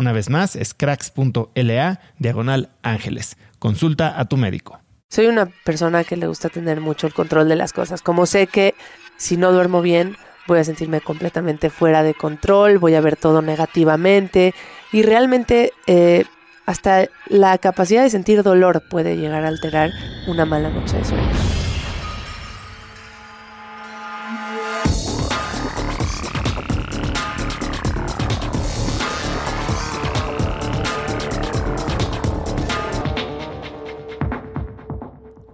Una 0.00 0.12
vez 0.12 0.30
más, 0.30 0.56
es 0.56 0.72
cracks.la 0.72 2.00
diagonal 2.18 2.70
ángeles. 2.82 3.36
Consulta 3.58 4.18
a 4.18 4.24
tu 4.24 4.38
médico. 4.38 4.80
Soy 5.10 5.26
una 5.26 5.44
persona 5.62 6.04
que 6.04 6.16
le 6.16 6.26
gusta 6.26 6.48
tener 6.48 6.80
mucho 6.80 7.06
el 7.06 7.12
control 7.12 7.50
de 7.50 7.56
las 7.56 7.74
cosas. 7.74 8.00
Como 8.00 8.24
sé 8.24 8.46
que 8.46 8.74
si 9.18 9.36
no 9.36 9.52
duermo 9.52 9.82
bien, 9.82 10.16
voy 10.48 10.58
a 10.58 10.64
sentirme 10.64 11.02
completamente 11.02 11.68
fuera 11.68 12.02
de 12.02 12.14
control, 12.14 12.78
voy 12.78 12.94
a 12.94 13.02
ver 13.02 13.16
todo 13.16 13.42
negativamente 13.42 14.54
y 14.90 15.02
realmente 15.02 15.74
eh, 15.86 16.24
hasta 16.64 17.08
la 17.26 17.58
capacidad 17.58 18.02
de 18.02 18.08
sentir 18.08 18.42
dolor 18.42 18.84
puede 18.88 19.18
llegar 19.18 19.44
a 19.44 19.48
alterar 19.48 19.90
una 20.26 20.46
mala 20.46 20.70
noche 20.70 20.96
de 20.96 21.04
sueño. 21.04 21.69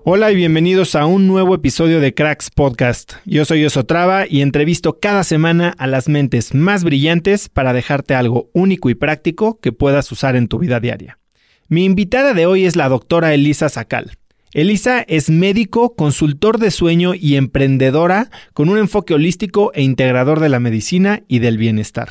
Hola 0.08 0.30
y 0.30 0.36
bienvenidos 0.36 0.94
a 0.94 1.04
un 1.04 1.26
nuevo 1.26 1.52
episodio 1.52 1.98
de 1.98 2.14
Cracks 2.14 2.52
Podcast. 2.52 3.14
Yo 3.24 3.44
soy 3.44 3.64
Osotrava 3.64 4.24
y 4.28 4.40
entrevisto 4.40 5.00
cada 5.00 5.24
semana 5.24 5.74
a 5.78 5.88
las 5.88 6.08
mentes 6.08 6.54
más 6.54 6.84
brillantes 6.84 7.48
para 7.48 7.72
dejarte 7.72 8.14
algo 8.14 8.48
único 8.52 8.88
y 8.88 8.94
práctico 8.94 9.58
que 9.58 9.72
puedas 9.72 10.12
usar 10.12 10.36
en 10.36 10.46
tu 10.46 10.60
vida 10.60 10.78
diaria. 10.78 11.18
Mi 11.66 11.84
invitada 11.84 12.34
de 12.34 12.46
hoy 12.46 12.66
es 12.66 12.76
la 12.76 12.88
doctora 12.88 13.34
Elisa 13.34 13.68
Sacal. 13.68 14.12
Elisa 14.52 15.04
es 15.08 15.28
médico, 15.28 15.96
consultor 15.96 16.58
de 16.58 16.70
sueño 16.70 17.12
y 17.12 17.34
emprendedora 17.34 18.30
con 18.54 18.68
un 18.68 18.78
enfoque 18.78 19.12
holístico 19.12 19.72
e 19.74 19.82
integrador 19.82 20.38
de 20.38 20.50
la 20.50 20.60
medicina 20.60 21.24
y 21.26 21.40
del 21.40 21.58
bienestar. 21.58 22.10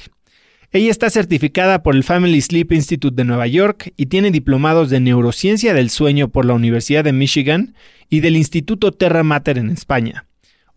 Ella 0.75 0.91
está 0.91 1.09
certificada 1.09 1.83
por 1.83 1.95
el 1.95 2.03
Family 2.03 2.41
Sleep 2.41 2.73
Institute 2.73 3.15
de 3.15 3.23
Nueva 3.23 3.47
York 3.47 3.93
y 3.95 4.07
tiene 4.07 4.29
diplomados 4.29 4.89
de 4.89 4.99
neurociencia 4.99 5.73
del 5.73 5.89
sueño 5.89 6.27
por 6.27 6.43
la 6.43 6.53
Universidad 6.53 7.05
de 7.05 7.13
Michigan 7.13 7.75
y 8.09 8.19
del 8.19 8.35
Instituto 8.35 8.91
Terra 8.91 9.23
Mater 9.23 9.57
en 9.57 9.69
España. 9.69 10.25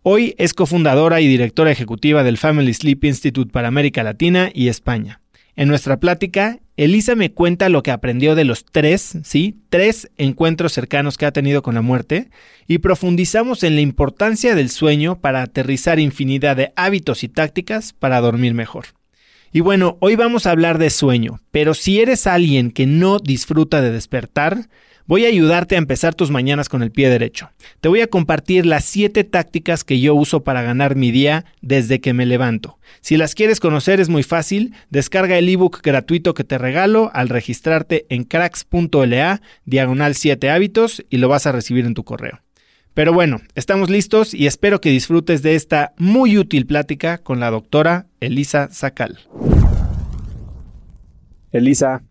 Hoy 0.01 0.35
es 0.37 0.53
cofundadora 0.53 1.19
y 1.19 1.27
directora 1.27 1.71
ejecutiva 1.71 2.23
del 2.23 2.37
Family 2.37 2.73
Sleep 2.73 3.03
Institute 3.03 3.51
para 3.51 3.67
América 3.67 4.01
Latina 4.01 4.49
y 4.53 4.69
España. 4.69 5.19
En 5.57 5.67
nuestra 5.67 5.99
plática, 5.99 6.59
Elisa 6.77 7.15
me 7.15 7.33
cuenta 7.33 7.67
lo 7.67 7.83
que 7.83 7.91
aprendió 7.91 8.35
de 8.35 8.45
los 8.45 8.63
tres, 8.63 9.17
sí, 9.25 9.57
tres 9.69 10.09
encuentros 10.15 10.71
cercanos 10.71 11.17
que 11.17 11.25
ha 11.25 11.33
tenido 11.33 11.61
con 11.61 11.75
la 11.75 11.81
muerte 11.81 12.29
y 12.67 12.77
profundizamos 12.77 13.63
en 13.63 13.75
la 13.75 13.81
importancia 13.81 14.55
del 14.55 14.69
sueño 14.69 15.19
para 15.19 15.41
aterrizar 15.41 15.99
infinidad 15.99 16.55
de 16.55 16.71
hábitos 16.77 17.25
y 17.25 17.27
tácticas 17.27 17.91
para 17.91 18.21
dormir 18.21 18.53
mejor. 18.53 18.85
Y 19.51 19.61
bueno, 19.61 19.97
hoy 19.99 20.15
vamos 20.15 20.45
a 20.45 20.51
hablar 20.51 20.77
de 20.77 20.91
sueño, 20.91 21.39
pero 21.49 21.73
si 21.73 21.99
eres 21.99 22.27
alguien 22.27 22.69
que 22.69 22.85
no 22.85 23.17
disfruta 23.17 23.81
de 23.81 23.91
despertar, 23.91 24.69
voy 25.07 25.25
a 25.25 25.29
ayudarte 25.29 25.73
a 25.73 25.79
empezar 25.79 26.13
tus 26.13 26.29
mañanas 26.29 26.69
con 26.69 26.83
el 26.83 26.91
pie 26.91 27.09
derecho. 27.09 27.49
Te 27.81 27.89
voy 27.89 28.01
a 28.01 28.07
compartir 28.07 28.67
las 28.67 28.85
7 28.85 29.23
tácticas 29.23 29.83
que 29.83 29.99
yo 29.99 30.13
uso 30.13 30.43
para 30.43 30.61
ganar 30.61 30.95
mi 30.95 31.09
día 31.09 31.45
desde 31.61 31.99
que 31.99 32.13
me 32.13 32.27
levanto. 32.27 32.77
Si 33.01 33.17
las 33.17 33.33
quieres 33.33 33.59
conocer 33.59 33.99
es 33.99 34.07
muy 34.07 34.21
fácil, 34.21 34.75
descarga 34.91 35.39
el 35.39 35.49
ebook 35.49 35.81
gratuito 35.81 36.35
que 36.35 36.43
te 36.43 36.59
regalo 36.59 37.09
al 37.15 37.29
registrarte 37.29 38.05
en 38.09 38.25
cracks.la 38.25 39.41
diagonal 39.65 40.13
7 40.13 40.51
hábitos 40.51 41.03
y 41.09 41.17
lo 41.17 41.27
vas 41.27 41.47
a 41.47 41.51
recibir 41.53 41.87
en 41.87 41.95
tu 41.95 42.03
correo. 42.03 42.39
Pero 42.99 43.13
bueno, 43.13 43.39
estamos 43.55 43.89
listos 43.89 44.33
y 44.33 44.45
espero 44.45 44.81
que 44.81 44.89
disfrutes 44.89 45.41
de 45.41 45.55
esta 45.55 45.93
muy 45.95 46.37
útil 46.37 46.65
plática 46.65 47.17
con 47.17 47.39
la 47.39 47.49
doctora 47.49 48.07
Elisa 48.19 48.67
Sacal. 48.73 49.19
Elisa, 51.53 52.03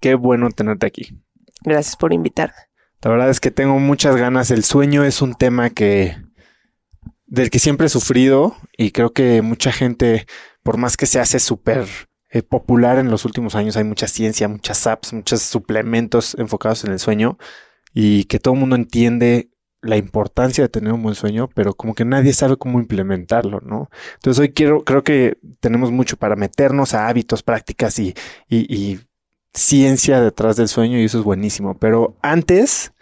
qué 0.00 0.14
bueno 0.14 0.48
tenerte 0.48 0.86
aquí. 0.86 1.20
Gracias 1.60 1.96
por 1.96 2.14
invitarme. 2.14 2.54
La 3.02 3.10
verdad 3.10 3.28
es 3.28 3.40
que 3.40 3.50
tengo 3.50 3.78
muchas 3.78 4.16
ganas. 4.16 4.50
El 4.50 4.64
sueño 4.64 5.04
es 5.04 5.20
un 5.20 5.34
tema 5.34 5.68
que 5.68 6.16
del 7.26 7.50
que 7.50 7.58
siempre 7.58 7.88
he 7.88 7.90
sufrido 7.90 8.56
y 8.78 8.92
creo 8.92 9.12
que 9.12 9.42
mucha 9.42 9.70
gente, 9.70 10.24
por 10.62 10.78
más 10.78 10.96
que 10.96 11.04
se 11.04 11.20
hace 11.20 11.40
súper 11.40 11.86
eh, 12.30 12.40
popular 12.40 12.98
en 12.98 13.10
los 13.10 13.26
últimos 13.26 13.54
años, 13.54 13.76
hay 13.76 13.84
mucha 13.84 14.08
ciencia, 14.08 14.48
muchas 14.48 14.86
apps, 14.86 15.12
muchos 15.12 15.42
suplementos 15.42 16.34
enfocados 16.38 16.84
en 16.84 16.92
el 16.92 17.00
sueño 17.00 17.36
y 17.92 18.24
que 18.24 18.38
todo 18.38 18.54
el 18.54 18.60
mundo 18.60 18.76
entiende 18.76 19.51
la 19.82 19.96
importancia 19.96 20.64
de 20.64 20.68
tener 20.68 20.92
un 20.92 21.02
buen 21.02 21.16
sueño, 21.16 21.48
pero 21.52 21.74
como 21.74 21.94
que 21.94 22.04
nadie 22.04 22.32
sabe 22.32 22.56
cómo 22.56 22.78
implementarlo, 22.78 23.60
¿no? 23.60 23.90
Entonces 24.14 24.40
hoy 24.40 24.52
quiero, 24.52 24.84
creo 24.84 25.02
que 25.02 25.38
tenemos 25.60 25.90
mucho 25.90 26.16
para 26.16 26.36
meternos 26.36 26.94
a 26.94 27.08
hábitos, 27.08 27.42
prácticas 27.42 27.98
y, 27.98 28.14
y, 28.48 29.00
ciencia 29.54 30.18
detrás 30.22 30.56
del 30.56 30.68
sueño 30.68 30.98
y 30.98 31.04
eso 31.04 31.18
es 31.18 31.24
buenísimo. 31.24 31.76
Pero 31.78 32.16
antes, 32.22 32.92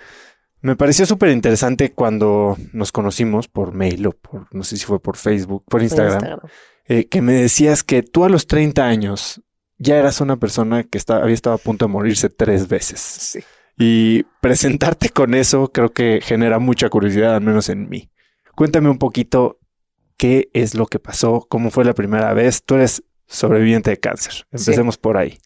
me 0.62 0.74
pareció 0.74 1.06
súper 1.06 1.30
interesante 1.30 1.92
cuando 1.92 2.56
nos 2.72 2.90
conocimos 2.90 3.46
por 3.46 3.72
mail 3.72 4.08
o 4.08 4.12
por, 4.12 4.52
no 4.52 4.64
sé 4.64 4.76
si 4.76 4.84
fue 4.84 5.00
por 5.00 5.16
Facebook, 5.16 5.64
por 5.68 5.80
Instagram, 5.80 6.40
eh, 6.86 7.06
que 7.06 7.22
me 7.22 7.34
decías 7.34 7.84
que 7.84 8.02
tú 8.02 8.24
a 8.24 8.28
los 8.28 8.48
30 8.48 8.84
años 8.84 9.42
ya 9.78 9.96
eras 9.96 10.20
una 10.20 10.36
persona 10.36 10.82
que 10.82 11.00
había 11.08 11.34
estado 11.34 11.54
a 11.54 11.58
punto 11.58 11.86
de 11.86 11.92
morirse 11.92 12.30
tres 12.30 12.66
veces. 12.66 13.00
Sí. 13.00 13.40
Y 13.82 14.24
presentarte 14.42 15.08
con 15.08 15.32
eso 15.32 15.72
creo 15.72 15.90
que 15.90 16.20
genera 16.22 16.58
mucha 16.58 16.90
curiosidad, 16.90 17.34
al 17.34 17.40
menos 17.40 17.70
en 17.70 17.88
mí. 17.88 18.10
Cuéntame 18.54 18.90
un 18.90 18.98
poquito 18.98 19.58
qué 20.18 20.50
es 20.52 20.74
lo 20.74 20.86
que 20.86 20.98
pasó, 20.98 21.46
cómo 21.48 21.70
fue 21.70 21.86
la 21.86 21.94
primera 21.94 22.34
vez. 22.34 22.62
Tú 22.62 22.74
eres 22.74 23.02
sobreviviente 23.26 23.88
de 23.88 23.96
cáncer. 23.96 24.46
Empecemos 24.52 24.98
por 24.98 25.16
ahí. 25.16 25.38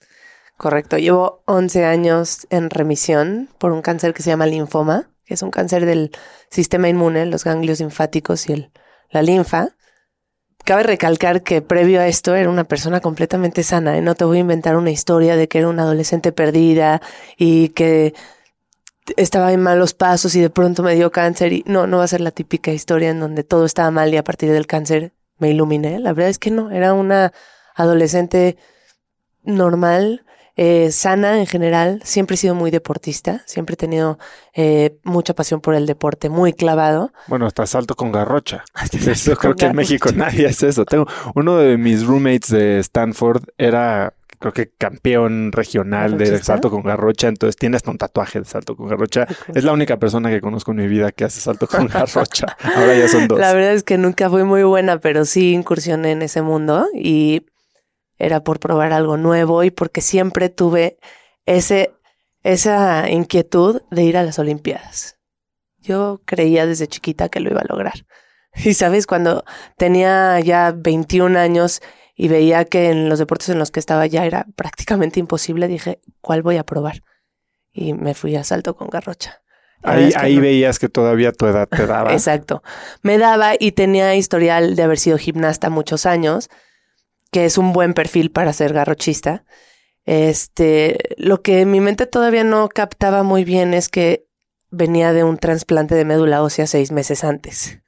Correcto. 0.56 0.98
Llevo 0.98 1.44
11 1.46 1.84
años 1.84 2.48
en 2.50 2.70
remisión 2.70 3.50
por 3.58 3.70
un 3.70 3.82
cáncer 3.82 4.14
que 4.14 4.24
se 4.24 4.30
llama 4.30 4.46
linfoma, 4.46 5.10
que 5.24 5.34
es 5.34 5.42
un 5.42 5.52
cáncer 5.52 5.86
del 5.86 6.10
sistema 6.50 6.88
inmune, 6.88 7.26
los 7.26 7.44
ganglios 7.44 7.78
linfáticos 7.78 8.48
y 8.48 8.54
el, 8.54 8.72
la 9.10 9.22
linfa. 9.22 9.76
Cabe 10.64 10.82
recalcar 10.82 11.42
que 11.42 11.60
previo 11.60 12.00
a 12.00 12.06
esto 12.06 12.34
era 12.34 12.48
una 12.48 12.64
persona 12.64 13.00
completamente 13.00 13.62
sana. 13.62 13.98
¿eh? 13.98 14.00
No 14.00 14.14
te 14.14 14.24
voy 14.24 14.38
a 14.38 14.40
inventar 14.40 14.76
una 14.76 14.90
historia 14.90 15.36
de 15.36 15.46
que 15.46 15.58
era 15.58 15.68
una 15.68 15.82
adolescente 15.82 16.32
perdida 16.32 17.02
y 17.36 17.68
que 17.70 18.14
estaba 19.18 19.52
en 19.52 19.60
malos 19.60 19.92
pasos 19.92 20.34
y 20.34 20.40
de 20.40 20.48
pronto 20.48 20.82
me 20.82 20.94
dio 20.94 21.12
cáncer 21.12 21.52
y 21.52 21.64
no, 21.66 21.86
no 21.86 21.98
va 21.98 22.04
a 22.04 22.08
ser 22.08 22.22
la 22.22 22.30
típica 22.30 22.72
historia 22.72 23.10
en 23.10 23.20
donde 23.20 23.44
todo 23.44 23.66
estaba 23.66 23.90
mal 23.90 24.14
y 24.14 24.16
a 24.16 24.24
partir 24.24 24.50
del 24.52 24.66
cáncer 24.66 25.12
me 25.38 25.50
iluminé. 25.50 25.98
La 26.00 26.14
verdad 26.14 26.30
es 26.30 26.38
que 26.38 26.50
no, 26.50 26.70
era 26.70 26.94
una 26.94 27.34
adolescente 27.74 28.56
normal, 29.42 30.24
eh, 30.56 30.92
sana 30.92 31.40
en 31.40 31.46
general, 31.46 32.00
siempre 32.04 32.34
he 32.34 32.36
sido 32.36 32.54
muy 32.54 32.70
deportista, 32.70 33.42
siempre 33.46 33.74
he 33.74 33.76
tenido 33.76 34.18
eh, 34.54 34.98
mucha 35.02 35.34
pasión 35.34 35.60
por 35.60 35.74
el 35.74 35.86
deporte, 35.86 36.28
muy 36.28 36.52
clavado. 36.52 37.12
Bueno, 37.26 37.46
hasta 37.46 37.66
salto 37.66 37.94
con 37.96 38.12
garrocha. 38.12 38.64
eso 38.92 39.36
creo 39.36 39.56
que 39.56 39.66
en 39.66 39.76
México 39.76 40.10
nadie 40.14 40.46
hace 40.46 40.68
eso. 40.68 40.84
Tengo 40.84 41.06
uno 41.34 41.56
de 41.56 41.76
mis 41.76 42.06
roommates 42.06 42.50
de 42.50 42.78
Stanford 42.78 43.44
era 43.58 44.14
creo 44.38 44.52
que 44.52 44.70
campeón 44.76 45.52
regional 45.52 46.18
de 46.18 46.42
salto 46.42 46.70
con 46.70 46.82
garrocha, 46.82 47.28
entonces 47.28 47.56
tienes 47.56 47.82
un 47.86 47.96
tatuaje 47.96 48.40
de 48.40 48.44
salto 48.44 48.76
con 48.76 48.88
garrocha. 48.88 49.26
Es 49.54 49.64
la 49.64 49.72
única 49.72 49.98
persona 49.98 50.28
que 50.28 50.42
conozco 50.42 50.72
en 50.72 50.78
mi 50.78 50.86
vida 50.86 51.12
que 51.12 51.24
hace 51.24 51.40
salto 51.40 51.66
con 51.66 51.86
garrocha. 51.86 52.54
Ahora 52.76 52.94
ya 52.94 53.08
son 53.08 53.26
dos. 53.26 53.38
La 53.38 53.54
verdad 53.54 53.72
es 53.72 53.82
que 53.82 53.96
nunca 53.96 54.28
fui 54.28 54.44
muy 54.44 54.62
buena, 54.62 54.98
pero 54.98 55.24
sí 55.24 55.52
incursioné 55.52 56.12
en 56.12 56.20
ese 56.20 56.42
mundo 56.42 56.86
y 56.94 57.46
era 58.24 58.42
por 58.42 58.58
probar 58.58 58.92
algo 58.92 59.16
nuevo 59.16 59.64
y 59.64 59.70
porque 59.70 60.00
siempre 60.00 60.48
tuve 60.48 60.98
ese, 61.46 61.92
esa 62.42 63.10
inquietud 63.10 63.82
de 63.90 64.02
ir 64.04 64.16
a 64.16 64.22
las 64.22 64.38
Olimpiadas. 64.38 65.18
Yo 65.78 66.22
creía 66.24 66.66
desde 66.66 66.88
chiquita 66.88 67.28
que 67.28 67.40
lo 67.40 67.50
iba 67.50 67.60
a 67.60 67.66
lograr. 67.68 67.94
Y 68.64 68.74
sabes, 68.74 69.08
cuando 69.08 69.44
tenía 69.76 70.38
ya 70.38 70.72
21 70.72 71.36
años 71.36 71.82
y 72.14 72.28
veía 72.28 72.64
que 72.64 72.90
en 72.90 73.08
los 73.08 73.18
deportes 73.18 73.48
en 73.48 73.58
los 73.58 73.72
que 73.72 73.80
estaba 73.80 74.06
ya 74.06 74.24
era 74.26 74.46
prácticamente 74.54 75.18
imposible, 75.18 75.66
dije, 75.66 76.00
¿cuál 76.20 76.42
voy 76.42 76.56
a 76.56 76.64
probar? 76.64 77.02
Y 77.72 77.94
me 77.94 78.14
fui 78.14 78.36
a 78.36 78.44
salto 78.44 78.76
con 78.76 78.88
garrocha. 78.88 79.42
Ahí, 79.82 80.12
ahí 80.16 80.38
veías 80.38 80.78
que 80.78 80.88
todavía 80.88 81.32
tu 81.32 81.46
edad 81.46 81.68
te 81.68 81.86
daba. 81.86 82.12
Exacto. 82.12 82.62
Me 83.02 83.18
daba 83.18 83.54
y 83.58 83.72
tenía 83.72 84.14
historial 84.14 84.76
de 84.76 84.82
haber 84.84 84.98
sido 84.98 85.18
gimnasta 85.18 85.68
muchos 85.68 86.06
años, 86.06 86.48
que 87.34 87.46
es 87.46 87.58
un 87.58 87.72
buen 87.72 87.94
perfil 87.94 88.30
para 88.30 88.52
ser 88.52 88.72
garrochista. 88.72 89.44
Este, 90.04 91.16
lo 91.16 91.42
que 91.42 91.66
mi 91.66 91.80
mente 91.80 92.06
todavía 92.06 92.44
no 92.44 92.68
captaba 92.68 93.24
muy 93.24 93.42
bien 93.42 93.74
es 93.74 93.88
que 93.88 94.28
venía 94.70 95.12
de 95.12 95.24
un 95.24 95.36
trasplante 95.36 95.96
de 95.96 96.04
médula 96.04 96.44
ósea 96.44 96.68
seis 96.68 96.92
meses 96.92 97.24
antes. 97.24 97.80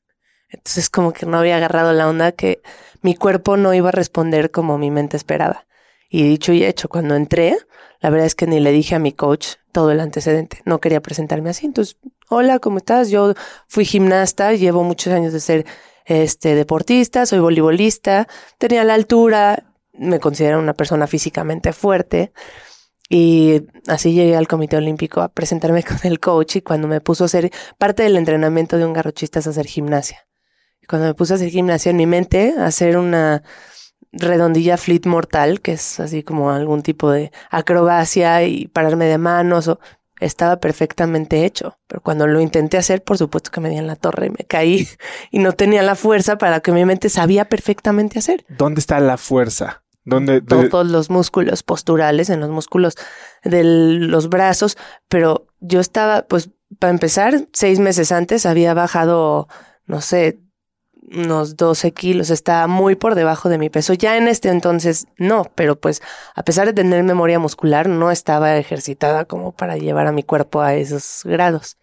Entonces 0.48 0.90
como 0.90 1.12
que 1.12 1.26
no 1.26 1.38
había 1.38 1.58
agarrado 1.58 1.92
la 1.92 2.08
onda 2.08 2.32
que 2.32 2.60
mi 3.02 3.14
cuerpo 3.14 3.56
no 3.56 3.72
iba 3.72 3.90
a 3.90 3.92
responder 3.92 4.50
como 4.50 4.78
mi 4.78 4.90
mente 4.90 5.16
esperaba. 5.16 5.64
Y 6.10 6.24
dicho 6.24 6.52
y 6.52 6.64
hecho, 6.64 6.88
cuando 6.88 7.14
entré, 7.14 7.56
la 8.00 8.10
verdad 8.10 8.26
es 8.26 8.34
que 8.34 8.48
ni 8.48 8.58
le 8.58 8.72
dije 8.72 8.96
a 8.96 8.98
mi 8.98 9.12
coach 9.12 9.58
todo 9.70 9.92
el 9.92 10.00
antecedente. 10.00 10.60
No 10.64 10.80
quería 10.80 11.00
presentarme 11.00 11.50
así. 11.50 11.66
Entonces, 11.66 11.98
hola, 12.28 12.58
¿cómo 12.58 12.78
estás? 12.78 13.10
Yo 13.10 13.34
fui 13.68 13.84
gimnasta, 13.84 14.54
llevo 14.54 14.82
muchos 14.82 15.12
años 15.12 15.32
de 15.32 15.38
ser 15.38 15.66
este 16.06 16.54
deportista, 16.54 17.26
soy 17.26 17.40
voleibolista, 17.40 18.26
tenía 18.58 18.84
la 18.84 18.94
altura, 18.94 19.72
me 19.92 20.20
considero 20.20 20.58
una 20.58 20.74
persona 20.74 21.06
físicamente 21.06 21.72
fuerte. 21.72 22.32
Y 23.08 23.62
así 23.86 24.14
llegué 24.14 24.36
al 24.36 24.48
Comité 24.48 24.76
Olímpico 24.76 25.20
a 25.20 25.28
presentarme 25.28 25.82
con 25.84 25.98
el 26.04 26.18
coach 26.18 26.56
y 26.56 26.62
cuando 26.62 26.88
me 26.88 27.00
puso 27.00 27.24
a 27.24 27.26
hacer 27.26 27.50
parte 27.78 28.02
del 28.02 28.16
entrenamiento 28.16 28.78
de 28.78 28.86
un 28.86 28.92
garrochista 28.92 29.38
es 29.38 29.46
hacer 29.46 29.66
gimnasia 29.66 30.26
cuando 30.88 31.08
me 31.08 31.14
puse 31.14 31.34
a 31.34 31.36
hacer 31.36 31.50
gimnasia 31.50 31.90
en 31.90 31.96
mi 31.96 32.06
mente, 32.06 32.54
hacer 32.58 32.96
una 32.96 33.42
redondilla 34.12 34.76
fleet 34.76 35.06
mortal, 35.06 35.60
que 35.60 35.72
es 35.72 36.00
así 36.00 36.22
como 36.22 36.50
algún 36.50 36.82
tipo 36.82 37.10
de 37.10 37.32
acrobacia 37.50 38.42
y 38.44 38.68
pararme 38.68 39.06
de 39.06 39.18
manos, 39.18 39.68
o, 39.68 39.80
estaba 40.20 40.58
perfectamente 40.58 41.44
hecho. 41.44 41.78
Pero 41.86 42.00
cuando 42.00 42.26
lo 42.26 42.40
intenté 42.40 42.78
hacer, 42.78 43.02
por 43.02 43.18
supuesto 43.18 43.50
que 43.50 43.60
me 43.60 43.68
di 43.68 43.76
en 43.76 43.86
la 43.86 43.96
torre 43.96 44.26
y 44.26 44.30
me 44.30 44.44
caí 44.46 44.88
y 45.30 45.38
no 45.40 45.52
tenía 45.52 45.82
la 45.82 45.94
fuerza 45.94 46.38
para 46.38 46.60
que 46.60 46.72
mi 46.72 46.84
mente 46.84 47.08
sabía 47.08 47.48
perfectamente 47.48 48.18
hacer. 48.18 48.44
¿Dónde 48.48 48.80
está 48.80 49.00
la 49.00 49.16
fuerza? 49.16 49.82
¿Dónde, 50.04 50.40
Todos 50.40 50.86
los 50.86 51.10
músculos 51.10 51.64
posturales, 51.64 52.30
en 52.30 52.38
los 52.38 52.48
músculos 52.48 52.94
de 53.42 53.64
los 53.64 54.28
brazos, 54.28 54.78
pero 55.08 55.48
yo 55.58 55.80
estaba, 55.80 56.22
pues, 56.22 56.50
para 56.78 56.92
empezar, 56.92 57.48
seis 57.52 57.80
meses 57.80 58.12
antes 58.12 58.46
había 58.46 58.72
bajado, 58.72 59.48
no 59.86 60.00
sé, 60.00 60.38
unos 61.12 61.56
12 61.56 61.92
kilos, 61.92 62.30
está 62.30 62.66
muy 62.66 62.96
por 62.96 63.14
debajo 63.14 63.48
de 63.48 63.58
mi 63.58 63.70
peso. 63.70 63.94
Ya 63.94 64.16
en 64.16 64.28
este 64.28 64.48
entonces 64.48 65.06
no, 65.18 65.44
pero 65.54 65.78
pues 65.78 66.02
a 66.34 66.42
pesar 66.42 66.66
de 66.66 66.72
tener 66.72 67.02
memoria 67.02 67.38
muscular, 67.38 67.88
no 67.88 68.10
estaba 68.10 68.56
ejercitada 68.56 69.24
como 69.24 69.52
para 69.52 69.76
llevar 69.76 70.06
a 70.06 70.12
mi 70.12 70.22
cuerpo 70.22 70.60
a 70.60 70.74
esos 70.74 71.22
grados. 71.24 71.78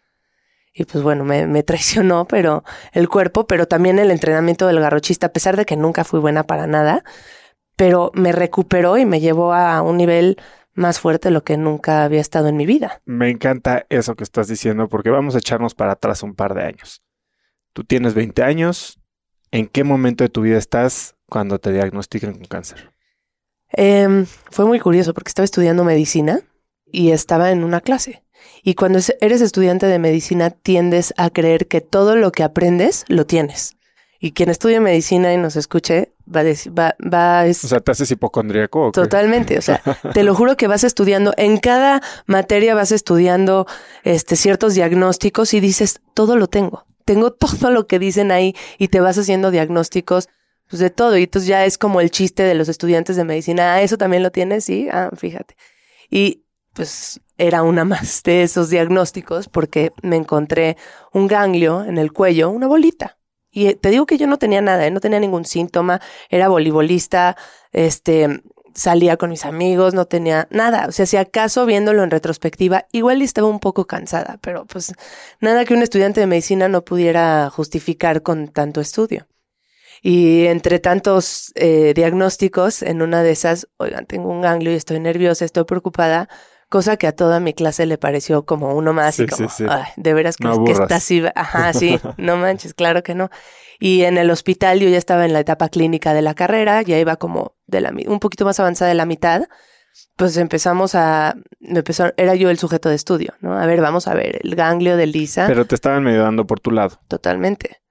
Y 0.74 0.86
pues 0.86 1.04
bueno, 1.04 1.24
me, 1.24 1.48
me 1.48 1.64
traicionó, 1.64 2.26
pero 2.26 2.64
el 2.92 3.08
cuerpo, 3.10 3.48
pero 3.48 3.68
también 3.68 4.00
el 4.00 4.12
entrenamiento 4.12 4.68
del 4.68 4.80
garrochista, 4.80 5.28
a 5.28 5.34
pesar 5.34 5.58
de 5.58 5.66
que 5.66 5.78
nunca 5.78 6.04
fui 6.04 6.20
buena 6.20 6.44
para 6.44 6.68
nada, 6.68 7.04
pero 7.76 8.12
me 8.14 8.32
recuperó 8.32 8.98
y 8.98 9.06
me 9.06 9.20
llevó 9.20 9.54
a 9.54 9.82
un 9.82 9.98
nivel 9.98 10.38
más 10.74 11.00
fuerte 11.00 11.30
de 11.30 11.34
lo 11.34 11.44
que 11.44 11.58
nunca 11.58 12.04
había 12.04 12.22
estado 12.22 12.48
en 12.48 12.58
mi 12.58 12.66
vida. 12.66 13.02
Me 13.06 13.30
encanta 13.30 13.86
eso 13.90 14.16
que 14.16 14.24
estás 14.24 14.48
diciendo 14.48 14.88
porque 14.90 15.10
vamos 15.10 15.36
a 15.36 15.40
echarnos 15.40 15.76
para 15.76 15.94
atrás 15.94 16.24
un 16.24 16.36
par 16.36 16.54
de 16.56 16.64
años. 16.64 17.04
Tú 17.74 17.84
tienes 17.84 18.14
20 18.14 18.44
años, 18.44 19.00
¿En 19.54 19.68
qué 19.68 19.84
momento 19.84 20.24
de 20.24 20.30
tu 20.30 20.42
vida 20.42 20.58
estás 20.58 21.14
cuando 21.30 21.60
te 21.60 21.72
diagnostican 21.72 22.34
con 22.34 22.46
cáncer? 22.46 22.92
Em, 23.72 24.26
fue 24.50 24.66
muy 24.66 24.80
curioso 24.80 25.14
porque 25.14 25.30
estaba 25.30 25.46
estudiando 25.46 25.84
medicina 25.84 26.42
y 26.88 27.12
estaba 27.12 27.52
en 27.52 27.64
una 27.64 27.80
clase. 27.80 28.24
Y 28.64 28.74
cuando 28.74 28.98
eres 29.22 29.42
estudiante 29.42 29.86
de 29.86 30.00
medicina 30.00 30.50
tiendes 30.50 31.14
a 31.18 31.30
creer 31.30 31.68
que 31.68 31.82
todo 31.82 32.16
lo 32.16 32.32
que 32.32 32.42
aprendes 32.42 33.06
lo 33.10 33.28
tienes. 33.28 33.78
Y 34.20 34.32
quien 34.32 34.50
estudie 34.50 34.80
medicina 34.80 35.32
y 35.32 35.38
nos 35.38 35.56
escuche 35.56 36.14
va 36.36 36.40
a 36.40 36.46
decir, 36.46 36.74
va, 36.76 36.96
va 37.00 37.44
O 37.48 37.54
sea, 37.54 37.80
te 37.80 37.92
haces 37.92 38.10
hipocondríaco. 38.10 38.92
Totalmente. 38.92 39.60
O 39.60 39.62
sea, 39.62 39.84
te 40.16 40.24
lo 40.24 40.34
juro 40.34 40.58
que 40.58 40.66
vas 40.66 40.84
estudiando, 40.84 41.32
en 41.38 41.60
cada 41.60 42.02
materia 42.26 42.74
vas 42.74 42.92
estudiando 42.92 43.68
este, 44.04 44.36
ciertos 44.36 44.74
diagnósticos 44.74 45.54
y 45.54 45.60
dices, 45.60 46.02
todo 46.16 46.38
lo 46.38 46.48
tengo 46.48 46.88
tengo 47.06 47.32
todo 47.34 47.72
lo 47.72 47.88
que 47.88 48.00
dicen 48.00 48.32
ahí 48.32 48.56
y 48.78 48.88
te 48.90 49.00
vas 49.00 49.18
haciendo 49.18 49.52
diagnósticos 49.52 50.30
pues 50.70 50.80
de 50.80 50.90
todo. 50.90 51.18
Y 51.18 51.24
entonces 51.24 51.48
ya 51.48 51.66
es 51.66 51.78
como 51.78 52.02
el 52.02 52.12
chiste 52.12 52.44
de 52.44 52.56
los 52.56 52.70
estudiantes 52.70 53.16
de 53.16 53.24
medicina. 53.24 53.76
Ah, 53.76 53.82
eso 53.82 53.98
también 53.98 54.24
lo 54.24 54.32
tienes, 54.32 54.66
sí. 54.66 54.88
Ah, 54.92 55.12
fíjate. 55.16 55.56
Y 56.10 56.44
pues 56.74 57.22
era 57.38 57.64
una 57.64 57.86
más 57.86 58.24
de 58.24 58.44
esos 58.44 58.70
diagnósticos 58.70 59.48
porque 59.48 59.92
me 60.02 60.16
encontré 60.16 60.78
un 61.12 61.28
ganglio 61.28 61.84
en 61.84 61.98
el 61.98 62.12
cuello, 62.12 62.50
una 62.50 62.68
bolita. 62.68 63.18
Y 63.52 63.76
te 63.76 63.90
digo 63.90 64.08
que 64.08 64.18
yo 64.18 64.26
no 64.26 64.38
tenía 64.38 64.62
nada, 64.62 64.88
¿eh? 64.88 64.92
no 64.92 65.00
tenía 65.00 65.20
ningún 65.20 65.46
síntoma, 65.46 66.02
era 66.30 66.48
voleibolista, 66.48 67.38
este, 67.72 68.42
salía 68.76 69.18
con 69.18 69.30
mis 69.30 69.46
amigos, 69.46 69.94
no 69.94 70.06
tenía 70.06 70.48
nada. 70.52 70.88
O 70.88 70.92
sea, 70.92 71.06
si 71.06 71.18
acaso 71.18 71.66
viéndolo 71.66 72.04
en 72.04 72.12
retrospectiva, 72.12 72.88
igual 72.92 73.22
estaba 73.22 73.48
un 73.48 73.60
poco 73.60 73.86
cansada, 73.88 74.40
pero 74.42 74.66
pues 74.66 74.94
nada 75.40 75.66
que 75.66 75.74
un 75.74 75.82
estudiante 75.84 76.20
de 76.20 76.28
medicina 76.28 76.68
no 76.68 76.84
pudiera 76.84 77.50
justificar 77.50 78.22
con 78.22 78.48
tanto 78.48 78.82
estudio. 78.82 79.28
Y 80.02 80.48
entre 80.48 80.80
tantos 80.80 81.54
eh, 81.56 81.94
diagnósticos, 81.96 82.82
en 82.82 83.02
una 83.02 83.24
de 83.24 83.32
esas, 83.32 83.70
oigan, 83.78 84.06
tengo 84.06 84.30
un 84.30 84.42
ganglio 84.42 84.72
y 84.72 84.76
estoy 84.76 85.00
nerviosa, 85.00 85.46
estoy 85.46 85.64
preocupada, 85.64 86.28
cosa 86.74 86.98
que 86.98 87.06
a 87.06 87.12
toda 87.12 87.40
mi 87.40 87.54
clase 87.54 87.86
le 87.86 88.00
pareció 88.00 88.48
como 88.48 88.74
uno 88.74 88.94
más 88.94 89.20
y 89.20 89.28
como, 89.28 89.48
Ay, 89.70 89.84
de 89.96 90.14
veras 90.16 90.38
que, 90.38 90.50
que 90.66 90.72
está 90.72 90.96
así, 90.96 91.24
ajá, 91.36 91.72
sí, 91.72 92.00
no 92.18 92.36
manches, 92.36 92.74
claro 92.74 93.04
que 93.04 93.14
no. 93.14 93.30
Y 93.80 94.02
en 94.06 94.18
el 94.18 94.32
hospital 94.32 94.80
yo 94.80 94.90
ya 94.90 94.98
estaba 94.98 95.24
en 95.26 95.34
la 95.34 95.40
etapa 95.40 95.70
clínica 95.70 96.16
de 96.16 96.24
la 96.24 96.34
carrera, 96.34 96.82
ya 96.82 96.98
iba 96.98 97.18
como 97.18 97.56
de 97.68 97.82
la, 97.82 97.94
un 98.08 98.20
poquito 98.20 98.44
más 98.44 98.60
avanzada 98.60 98.90
de 98.90 98.96
la 98.96 99.06
mitad. 99.06 99.44
Pues 100.16 100.36
empezamos 100.38 100.96
a, 100.96 101.36
empezó, 101.62 102.12
era 102.18 102.34
yo 102.34 102.50
el 102.50 102.58
sujeto 102.58 102.90
de 102.90 102.96
estudio, 102.96 103.36
¿no? 103.40 103.56
A 103.56 103.68
ver, 103.68 103.80
vamos 103.80 104.08
a 104.08 104.16
ver, 104.16 104.40
el 104.44 104.56
ganglio 104.56 104.98
de 104.98 105.06
Lisa. 105.06 105.46
Pero 105.46 105.66
te 105.66 105.76
estaban 105.76 106.02
medio 106.04 106.24
dando 106.24 106.48
por 106.48 106.60
tu 106.60 106.72
lado. 106.72 107.00
Totalmente. 107.08 107.84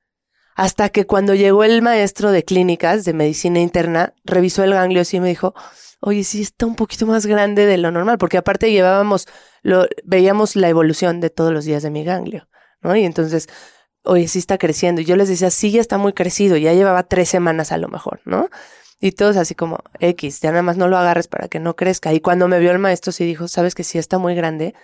Hasta 0.56 0.88
que 0.88 1.06
cuando 1.06 1.34
llegó 1.34 1.62
el 1.62 1.82
maestro 1.82 2.32
de 2.32 2.42
clínicas 2.42 3.04
de 3.04 3.12
medicina 3.12 3.60
interna, 3.60 4.14
revisó 4.24 4.64
el 4.64 4.74
ganglio 4.74 5.04
y 5.08 5.20
me 5.20 5.28
dijo, 5.28 5.54
oye, 6.02 6.24
sí 6.24 6.42
está 6.42 6.66
un 6.66 6.74
poquito 6.74 7.06
más 7.06 7.26
grande 7.26 7.64
de 7.64 7.78
lo 7.78 7.90
normal, 7.92 8.18
porque 8.18 8.36
aparte 8.36 8.72
llevábamos, 8.72 9.28
lo, 9.62 9.86
veíamos 10.04 10.56
la 10.56 10.68
evolución 10.68 11.20
de 11.20 11.30
todos 11.30 11.52
los 11.52 11.64
días 11.64 11.82
de 11.84 11.90
mi 11.90 12.04
ganglio, 12.04 12.48
¿no? 12.82 12.94
Y 12.96 13.04
entonces, 13.04 13.48
oye, 14.04 14.26
sí 14.26 14.40
está 14.40 14.58
creciendo. 14.58 15.00
Y 15.00 15.04
yo 15.04 15.14
les 15.16 15.28
decía, 15.28 15.50
sí, 15.50 15.70
ya 15.70 15.80
está 15.80 15.98
muy 15.98 16.12
crecido, 16.12 16.56
ya 16.56 16.72
llevaba 16.72 17.04
tres 17.04 17.28
semanas 17.28 17.70
a 17.70 17.78
lo 17.78 17.88
mejor, 17.88 18.20
¿no? 18.24 18.50
Y 19.00 19.12
todos 19.12 19.36
así 19.36 19.54
como, 19.54 19.78
X, 20.00 20.40
ya 20.40 20.50
nada 20.50 20.62
más 20.62 20.76
no 20.76 20.88
lo 20.88 20.98
agarres 20.98 21.28
para 21.28 21.48
que 21.48 21.60
no 21.60 21.76
crezca. 21.76 22.12
Y 22.12 22.20
cuando 22.20 22.48
me 22.48 22.58
vio 22.58 22.72
el 22.72 22.78
maestro, 22.78 23.12
sí 23.12 23.24
dijo, 23.24 23.46
sabes 23.48 23.74
que 23.74 23.84
sí 23.84 23.98
está 23.98 24.18
muy 24.18 24.34
grande. 24.34 24.74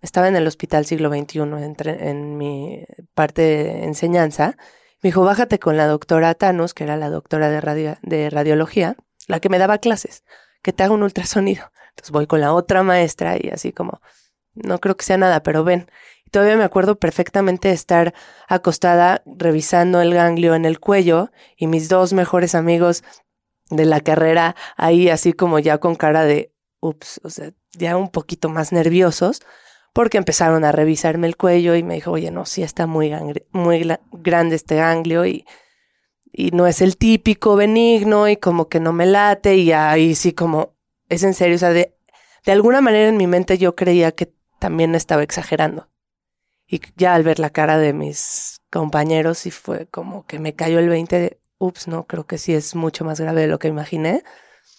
Estaba 0.00 0.28
en 0.28 0.36
el 0.36 0.46
hospital 0.46 0.86
siglo 0.86 1.08
XXI, 1.08 1.40
entre, 1.62 2.10
en 2.10 2.36
mi 2.36 2.84
parte 3.14 3.42
de 3.42 3.84
enseñanza. 3.84 4.56
Me 5.02 5.08
dijo, 5.08 5.22
bájate 5.22 5.60
con 5.60 5.76
la 5.76 5.86
doctora 5.86 6.34
Thanos, 6.34 6.74
que 6.74 6.84
era 6.84 6.96
la 6.96 7.10
doctora 7.10 7.48
de, 7.48 7.96
de 8.02 8.30
radiología, 8.30 8.96
la 9.28 9.40
que 9.40 9.48
me 9.48 9.58
daba 9.58 9.78
clases, 9.78 10.24
que 10.64 10.72
te 10.72 10.82
haga 10.82 10.94
un 10.94 11.02
ultrasonido. 11.02 11.70
Entonces 11.90 12.10
voy 12.10 12.26
con 12.26 12.40
la 12.40 12.52
otra 12.52 12.82
maestra 12.82 13.36
y 13.36 13.50
así 13.50 13.72
como, 13.72 14.00
no 14.54 14.80
creo 14.80 14.96
que 14.96 15.04
sea 15.04 15.18
nada, 15.18 15.42
pero 15.42 15.62
ven. 15.62 15.90
Y 16.24 16.30
todavía 16.30 16.56
me 16.56 16.64
acuerdo 16.64 16.98
perfectamente 16.98 17.68
de 17.68 17.74
estar 17.74 18.14
acostada 18.48 19.22
revisando 19.26 20.00
el 20.00 20.14
ganglio 20.14 20.54
en 20.54 20.64
el 20.64 20.80
cuello 20.80 21.30
y 21.56 21.66
mis 21.66 21.88
dos 21.88 22.14
mejores 22.14 22.54
amigos 22.54 23.04
de 23.70 23.84
la 23.84 24.00
carrera 24.00 24.56
ahí 24.76 25.08
así 25.08 25.34
como 25.34 25.58
ya 25.58 25.78
con 25.78 25.94
cara 25.94 26.24
de, 26.24 26.52
ups, 26.80 27.20
o 27.22 27.30
sea, 27.30 27.52
ya 27.72 27.96
un 27.96 28.08
poquito 28.08 28.48
más 28.48 28.72
nerviosos, 28.72 29.42
porque 29.92 30.18
empezaron 30.18 30.64
a 30.64 30.72
revisarme 30.72 31.26
el 31.26 31.36
cuello 31.36 31.74
y 31.76 31.82
me 31.82 31.94
dijo, 31.94 32.10
oye, 32.10 32.30
no, 32.30 32.46
sí 32.46 32.62
está 32.62 32.86
muy, 32.86 33.12
muy 33.52 33.86
grande 34.12 34.56
este 34.56 34.76
ganglio 34.76 35.26
y, 35.26 35.44
y 36.36 36.50
no 36.50 36.66
es 36.66 36.82
el 36.82 36.96
típico 36.96 37.54
benigno 37.54 38.28
y 38.28 38.36
como 38.36 38.68
que 38.68 38.80
no 38.80 38.92
me 38.92 39.06
late 39.06 39.54
y 39.54 39.70
ahí 39.70 40.16
sí 40.16 40.32
como, 40.32 40.74
es 41.08 41.22
en 41.22 41.32
serio, 41.32 41.54
o 41.54 41.58
sea, 41.58 41.70
de, 41.70 41.94
de 42.44 42.52
alguna 42.52 42.80
manera 42.80 43.08
en 43.08 43.16
mi 43.16 43.28
mente 43.28 43.56
yo 43.56 43.76
creía 43.76 44.10
que 44.10 44.32
también 44.58 44.96
estaba 44.96 45.22
exagerando. 45.22 45.88
Y 46.66 46.80
ya 46.96 47.14
al 47.14 47.22
ver 47.22 47.38
la 47.38 47.50
cara 47.50 47.78
de 47.78 47.92
mis 47.92 48.60
compañeros, 48.70 49.38
sí 49.38 49.52
fue 49.52 49.86
como 49.86 50.26
que 50.26 50.40
me 50.40 50.54
cayó 50.54 50.80
el 50.80 50.88
20 50.88 51.18
de, 51.18 51.38
ups, 51.58 51.86
no, 51.86 52.04
creo 52.04 52.26
que 52.26 52.38
sí 52.38 52.52
es 52.52 52.74
mucho 52.74 53.04
más 53.04 53.20
grave 53.20 53.42
de 53.42 53.46
lo 53.46 53.60
que 53.60 53.68
imaginé. 53.68 54.24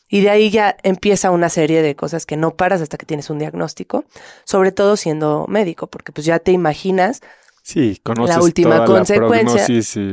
Y 0.10 0.22
de 0.22 0.32
ahí 0.32 0.50
ya 0.50 0.76
empieza 0.84 1.32
una 1.32 1.48
serie 1.48 1.82
de 1.82 1.96
cosas 1.96 2.26
que 2.26 2.36
no 2.36 2.56
paras 2.56 2.82
hasta 2.82 2.98
que 2.98 3.06
tienes 3.06 3.30
un 3.30 3.40
diagnóstico, 3.40 4.04
sobre 4.44 4.74
todo 4.74 4.98
siendo 4.98 5.46
médico, 5.48 5.88
porque 5.88 6.12
pues 6.12 6.26
ya 6.26 6.40
te 6.40 6.52
imaginas 6.52 7.22
sí, 7.64 8.02
la 8.04 8.42
última 8.42 8.84
consecuencia. 8.86 9.66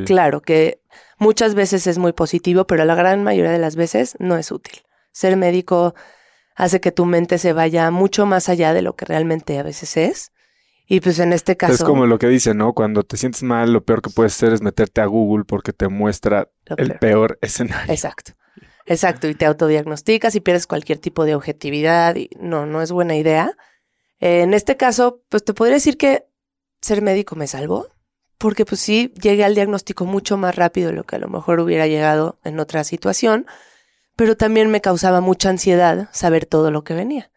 Claro, 0.04 0.40
que 0.40 0.81
muchas 1.18 1.54
veces 1.54 1.86
es 1.86 1.98
muy 1.98 2.12
positivo, 2.12 2.66
pero 2.66 2.84
la 2.84 2.94
gran 2.94 3.22
mayoría 3.22 3.52
de 3.52 3.58
las 3.58 3.76
veces 3.76 4.16
no 4.18 4.36
es 4.36 4.50
útil. 4.50 4.82
Ser 5.12 5.36
médico 5.36 5.94
hace 6.54 6.80
que 6.80 6.92
tu 6.92 7.04
mente 7.06 7.38
se 7.38 7.52
vaya 7.52 7.90
mucho 7.90 8.26
más 8.26 8.48
allá 8.48 8.72
de 8.72 8.82
lo 8.82 8.94
que 8.96 9.04
realmente 9.04 9.58
a 9.58 9.62
veces 9.62 9.96
es 9.96 10.32
y 10.92 11.00
pues 11.00 11.18
en 11.20 11.32
este 11.32 11.56
caso... 11.56 11.72
Es 11.72 11.84
como 11.84 12.06
lo 12.06 12.18
que 12.18 12.28
dice, 12.28 12.52
¿no? 12.52 12.74
Cuando 12.74 13.02
te 13.02 13.16
sientes 13.16 13.42
mal, 13.42 13.72
lo 13.72 13.82
peor 13.82 14.02
que 14.02 14.10
puedes 14.10 14.34
hacer 14.34 14.52
es 14.52 14.60
meterte 14.60 15.00
a 15.00 15.06
Google 15.06 15.44
porque 15.44 15.72
te 15.72 15.88
muestra 15.88 16.50
el 16.76 16.98
peor. 16.98 17.38
escenario. 17.40 17.90
Exacto. 17.90 18.32
Exacto. 18.84 19.26
Y 19.26 19.34
te 19.34 19.46
autodiagnosticas 19.46 20.34
y 20.34 20.40
pierdes 20.40 20.66
cualquier 20.66 20.98
tipo 20.98 21.24
de 21.24 21.34
objetividad. 21.34 22.16
Y 22.16 22.28
no, 22.38 22.66
no 22.66 22.82
es 22.82 22.92
buena 22.92 23.16
idea. 23.16 23.56
en 24.20 24.52
este 24.52 24.76
caso, 24.76 25.22
pues 25.30 25.42
te 25.44 25.54
podría 25.54 25.76
decir 25.76 25.96
que 25.96 26.26
ser 26.82 27.00
médico 27.00 27.36
me 27.36 27.46
salvó. 27.46 27.86
Porque 28.42 28.66
pues 28.66 28.80
sí, 28.80 29.14
llegué 29.22 29.44
al 29.44 29.54
diagnóstico 29.54 30.04
mucho 30.04 30.36
más 30.36 30.56
rápido 30.56 30.88
de 30.88 30.96
lo 30.96 31.04
que 31.04 31.14
a 31.14 31.20
lo 31.20 31.28
mejor 31.28 31.60
hubiera 31.60 31.86
llegado 31.86 32.40
en 32.42 32.58
otra 32.58 32.82
situación. 32.82 33.46
Pero 34.16 34.36
también 34.36 34.68
me 34.68 34.80
causaba 34.80 35.20
mucha 35.20 35.48
ansiedad 35.48 36.08
saber 36.10 36.44
todo 36.44 36.72
lo 36.72 36.82
que 36.82 36.92
venía. 36.92 37.30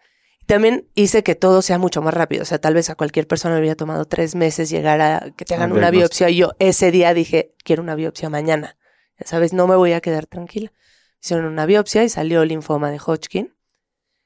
También 0.48 0.90
hice 0.96 1.22
que 1.22 1.36
todo 1.36 1.62
sea 1.62 1.78
mucho 1.78 2.02
más 2.02 2.16
rápido. 2.16 2.42
O 2.42 2.46
sea, 2.46 2.58
tal 2.58 2.74
vez 2.74 2.90
a 2.90 2.96
cualquier 2.96 3.28
persona 3.28 3.54
le 3.54 3.62
hubiera 3.62 3.76
tomado 3.76 4.06
tres 4.06 4.34
meses 4.34 4.72
llegar 4.72 5.00
a 5.00 5.30
que 5.38 5.46
te 5.46 5.54
hagan 5.54 5.74
una 5.74 5.92
biopsia. 5.92 6.32
Y 6.32 6.38
yo 6.38 6.54
ese 6.58 6.90
día 6.90 7.14
dije, 7.14 7.54
quiero 7.64 7.84
una 7.84 7.94
biopsia 7.94 8.32
mañana. 8.32 8.76
Ya 9.20 9.28
sabes, 9.28 9.54
no 9.54 9.68
me 9.68 9.76
voy 9.76 9.94
a 9.94 10.02
quedar 10.02 10.26
tranquila. 10.26 10.74
Hicieron 11.22 11.46
una 11.46 11.68
biopsia 11.68 12.04
y 12.04 12.10
salió 12.10 12.42
el 12.42 12.50
linfoma 12.50 12.90
de 12.90 12.98
Hodgkin, 12.98 13.54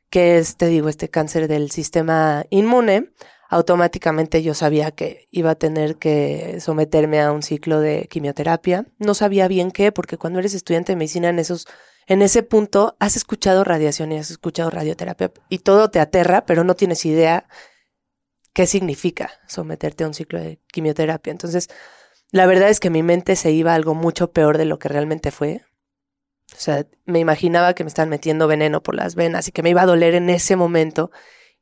que 0.09 0.37
es, 0.37 0.55
te 0.55 0.67
digo, 0.67 0.87
este 0.87 1.09
cáncer 1.09 1.49
del 1.49 1.71
sistema 1.71 2.45
inmune. 2.49 3.11
Automáticamente 3.49 4.43
yo 4.43 4.53
sabía 4.53 4.91
que 4.91 5.27
iba 5.31 5.51
a 5.51 5.55
tener 5.55 5.97
que 5.97 6.59
someterme 6.61 7.19
a 7.19 7.31
un 7.31 7.41
ciclo 7.41 7.79
de 7.79 8.07
quimioterapia. 8.07 8.85
No 8.99 9.15
sabía 9.15 9.47
bien 9.47 9.71
qué, 9.71 9.91
porque 9.91 10.17
cuando 10.17 10.39
eres 10.39 10.53
estudiante 10.53 10.91
de 10.91 10.97
medicina 10.97 11.29
en 11.29 11.39
esos 11.39 11.67
en 12.09 12.23
ese 12.23 12.41
punto 12.41 12.95
has 12.99 13.15
escuchado 13.15 13.63
radiación 13.63 14.11
y 14.11 14.17
has 14.17 14.31
escuchado 14.31 14.71
radioterapia 14.71 15.31
y 15.47 15.59
todo 15.59 15.91
te 15.91 15.99
aterra, 15.99 16.43
pero 16.45 16.63
no 16.63 16.75
tienes 16.75 17.05
idea 17.05 17.47
qué 18.53 18.65
significa 18.65 19.31
someterte 19.47 20.03
a 20.03 20.07
un 20.07 20.15
ciclo 20.15 20.39
de 20.39 20.59
quimioterapia. 20.71 21.29
Entonces, 21.29 21.69
la 22.31 22.47
verdad 22.47 22.69
es 22.69 22.79
que 22.79 22.89
mi 22.89 23.03
mente 23.03 23.35
se 23.35 23.51
iba 23.51 23.73
a 23.73 23.75
algo 23.75 23.93
mucho 23.93 24.31
peor 24.31 24.57
de 24.57 24.65
lo 24.65 24.79
que 24.79 24.89
realmente 24.89 25.29
fue. 25.29 25.61
O 26.51 26.59
sea, 26.59 26.85
me 27.05 27.19
imaginaba 27.19 27.75
que 27.75 27.83
me 27.83 27.89
estaban 27.89 28.09
metiendo 28.09 28.47
veneno 28.47 28.81
por 28.81 28.95
las 28.95 29.13
venas 29.13 29.47
y 29.47 29.51
que 29.51 29.61
me 29.61 29.69
iba 29.69 29.83
a 29.83 29.87
doler 29.87 30.15
en 30.15 30.29
ese 30.31 30.55
momento. 30.55 31.11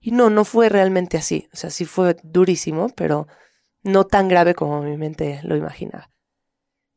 Y 0.07 0.11
no, 0.11 0.29
no 0.29 0.45
fue 0.45 0.69
realmente 0.69 1.17
así. 1.17 1.49
O 1.51 1.57
sea, 1.57 1.69
sí 1.69 1.83
fue 1.83 2.15
durísimo, 2.23 2.87
pero 2.95 3.27
no 3.83 4.05
tan 4.05 4.29
grave 4.29 4.55
como 4.55 4.81
mi 4.81 4.95
mente 4.95 5.41
lo 5.43 5.57
imaginaba. 5.57 6.09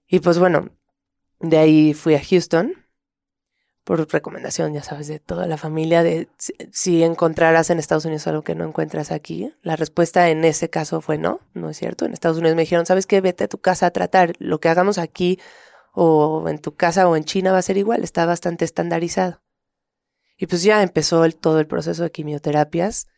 Y 0.06 0.20
pues 0.20 0.38
bueno, 0.38 0.68
de 1.40 1.58
ahí 1.58 1.92
fui 1.92 2.14
a 2.14 2.22
Houston 2.22 2.72
por 3.82 4.08
recomendación, 4.12 4.74
ya 4.74 4.84
sabes, 4.84 5.08
de 5.08 5.18
toda 5.18 5.48
la 5.48 5.56
familia, 5.56 6.04
de 6.04 6.28
si, 6.70 7.02
encontraras 7.02 7.70
en 7.70 7.80
Estados 7.80 8.04
Unidos 8.04 8.28
algo 8.28 8.42
que 8.42 8.54
no 8.54 8.64
encuentras 8.64 9.10
aquí. 9.10 9.52
La 9.62 9.74
respuesta 9.74 10.28
en 10.28 10.44
ese 10.44 10.70
caso 10.70 11.00
fue 11.00 11.18
no, 11.18 11.40
no 11.52 11.68
es 11.68 11.78
cierto. 11.78 12.04
En 12.04 12.12
Estados 12.12 12.38
Unidos 12.38 12.54
me 12.54 12.62
dijeron, 12.62 12.86
¿sabes 12.86 13.08
qué? 13.08 13.20
Vete 13.20 13.42
a 13.42 13.48
tu 13.48 13.58
casa 13.58 13.86
a 13.86 13.90
tratar. 13.90 14.34
Lo 14.38 14.60
que 14.60 14.68
hagamos 14.68 14.98
aquí 14.98 15.40
o 15.94 16.48
en 16.48 16.60
tu 16.60 16.76
casa 16.76 17.08
o 17.08 17.16
en 17.16 17.24
China 17.24 17.50
va 17.50 17.58
a 17.58 17.62
ser 17.62 17.76
igual, 17.76 18.04
está 18.04 18.24
bastante 18.24 18.64
estandarizado. 18.64 19.40
Y 20.40 20.46
pues 20.46 20.62
ya 20.62 20.82
empezó 20.82 21.26
el, 21.26 21.36
todo 21.36 21.60
el 21.60 21.66
proceso 21.66 22.02
de 22.02 22.10
quimioterapias. 22.10 23.08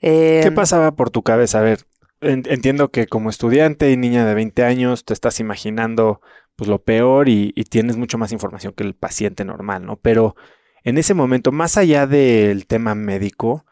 ¿Qué 0.00 0.42
em, 0.46 0.54
pasaba 0.54 0.96
por 0.96 1.10
tu 1.10 1.22
cabeza? 1.22 1.58
A 1.58 1.62
ver, 1.62 1.86
entiendo 2.22 2.90
que 2.90 3.06
como 3.06 3.28
estudiante 3.28 3.90
y 3.92 3.98
niña 3.98 4.24
de 4.24 4.34
20 4.34 4.64
años 4.64 5.04
te 5.04 5.12
estás 5.12 5.40
imaginando 5.40 6.22
pues 6.56 6.68
lo 6.68 6.82
peor 6.82 7.28
y, 7.28 7.52
tienes 7.68 7.98
mucho 7.98 8.16
más 8.16 8.32
información 8.32 8.72
que 8.72 8.82
el 8.82 8.94
paciente 8.94 9.44
normal, 9.44 9.84
¿no? 9.84 9.96
Pero 9.96 10.36
en 10.84 10.96
ese 10.96 11.12
momento, 11.12 11.52
más 11.52 11.76
allá 11.76 12.06
del 12.06 12.66
tema 12.66 12.94
médico, 12.94 13.66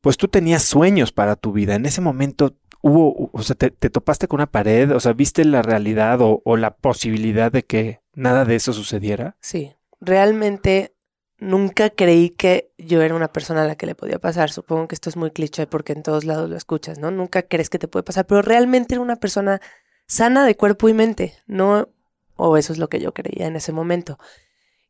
pues 0.00 0.16
tú 0.16 0.28
tenías 0.28 0.62
sueños 0.62 1.12
para 1.12 1.36
tu 1.36 1.52
vida. 1.52 1.74
En 1.74 1.84
ese 1.84 2.00
momento 2.00 2.56
hubo, 2.80 3.30
o 3.32 3.42
sea, 3.42 3.56
te, 3.56 3.70
topaste 3.70 4.28
con 4.28 4.38
una 4.38 4.50
pared, 4.50 4.92
o 4.92 5.00
sea, 5.00 5.12
viste 5.12 5.44
la 5.44 5.60
realidad 5.60 6.22
o, 6.22 6.40
o, 6.44 6.56
la 6.56 6.74
posibilidad 6.74 7.52
de 7.52 7.64
que 7.64 8.00
nada 8.14 8.46
de 8.46 8.54
eso 8.54 8.72
sucediera. 8.72 9.36
Sí, 9.40 9.74
realmente 10.00 10.93
nunca 11.38 11.90
creí 11.90 12.30
que 12.30 12.72
yo 12.78 13.02
era 13.02 13.14
una 13.14 13.32
persona 13.32 13.62
a 13.62 13.66
la 13.66 13.76
que 13.76 13.86
le 13.86 13.94
podía 13.94 14.18
pasar. 14.18 14.50
Supongo 14.50 14.88
que 14.88 14.94
esto 14.94 15.10
es 15.10 15.16
muy 15.16 15.30
cliché 15.30 15.66
porque 15.66 15.92
en 15.92 16.02
todos 16.02 16.24
lados 16.24 16.48
lo 16.48 16.56
escuchas, 16.56 16.98
¿no? 16.98 17.10
Nunca 17.10 17.42
crees 17.42 17.70
que 17.70 17.78
te 17.78 17.88
puede 17.88 18.02
pasar, 18.02 18.26
pero 18.26 18.42
realmente 18.42 18.94
era 18.94 19.02
una 19.02 19.16
persona 19.16 19.60
sana 20.06 20.44
de 20.46 20.56
cuerpo 20.56 20.88
y 20.88 20.94
mente, 20.94 21.34
no 21.46 21.88
o 22.36 22.56
eso 22.56 22.72
es 22.72 22.78
lo 22.78 22.88
que 22.88 23.00
yo 23.00 23.12
creía 23.14 23.46
en 23.46 23.56
ese 23.56 23.72
momento. 23.72 24.18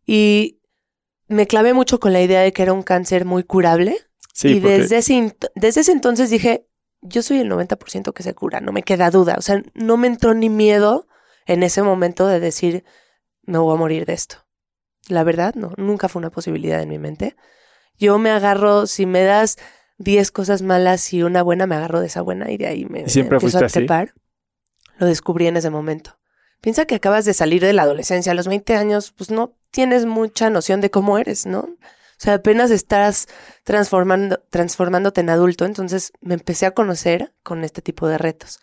Y 0.07 0.61
me 1.29 1.47
clavé 1.47 1.75
mucho 1.75 2.01
con 2.01 2.13
la 2.13 2.23
idea 2.23 2.41
de 2.41 2.53
que 2.53 2.63
era 2.63 2.73
un 2.73 2.83
cáncer 2.83 3.25
muy 3.25 3.45
curable. 3.45 3.97
y 4.43 4.61
desde, 4.61 4.99
ese, 4.99 5.37
desde 5.55 5.81
ese 5.83 5.93
entonces 5.93 6.31
dije, 6.31 6.67
yo 7.01 7.23
soy 7.23 7.39
el 7.39 7.51
90% 7.51 8.13
que 8.13 8.23
se 8.23 8.35
cura, 8.35 8.61
no 8.61 8.73
me 8.73 8.83
queda 8.83 9.11
duda. 9.11 9.37
O 9.39 9.43
sea, 9.43 9.63
no 9.75 9.97
me 9.97 10.07
entró 10.07 10.35
ni 10.35 10.49
miedo 10.49 11.07
en 11.47 11.63
ese 11.63 11.83
momento 11.83 12.27
de 12.27 12.41
decir, 12.41 12.85
me 13.43 13.59
voy 13.59 13.75
a 13.75 13.79
morir 13.79 14.07
de 14.07 14.15
esto. 14.15 14.44
La 15.09 15.25
verdad, 15.25 15.55
no, 15.55 15.73
nunca 15.77 16.09
fue 16.09 16.21
una 16.21 16.31
posibilidad 16.31 16.81
en 16.81 16.89
mi 16.89 16.99
mente. 16.99 17.37
Yo 17.99 18.19
me 18.19 18.31
agarro, 18.31 18.87
si 18.87 19.07
me 19.07 19.23
das 19.23 19.57
10 19.99 20.31
cosas 20.31 20.63
malas 20.63 21.13
y 21.13 21.23
una 21.23 21.43
buena, 21.43 21.67
me 21.67 21.77
agarro 21.77 22.01
de 22.01 22.07
esa 22.07 22.23
buena 22.23 22.51
y 22.51 22.57
de 22.57 22.67
ahí 22.67 22.85
me, 22.85 23.09
¿Siempre 23.09 23.37
empiezo 23.37 23.59
a 23.59 23.67
trepar. 23.67 24.15
Lo 24.99 25.07
descubrí 25.07 25.47
en 25.47 25.57
ese 25.57 25.71
momento. 25.71 26.19
Piensa 26.61 26.87
que 26.87 26.95
acabas 26.95 27.25
de 27.25 27.35
salir 27.35 27.63
de 27.63 27.73
la 27.73 27.83
adolescencia, 27.83 28.33
a 28.33 28.35
los 28.35 28.49
20 28.49 28.75
años, 28.75 29.13
pues 29.13 29.31
no 29.31 29.57
tienes 29.71 30.07
mucha 30.07 30.51
noción 30.51 30.81
de 30.81 30.91
cómo 30.91 31.19
eres, 31.19 31.47
¿no? 31.47 31.61
O 31.61 31.77
sea, 32.25 32.35
apenas 32.35 32.71
estás 32.71 33.27
transformando, 33.65 34.43
transformándote 34.51 35.21
en 35.21 35.31
adulto, 35.31 35.65
entonces 35.65 36.13
me 36.21 36.35
empecé 36.35 36.65
a 36.65 36.71
conocer 36.71 37.35
con 37.43 37.65
este 37.65 37.83
tipo 37.83 38.07
de 38.09 38.19
retos. 38.19 38.61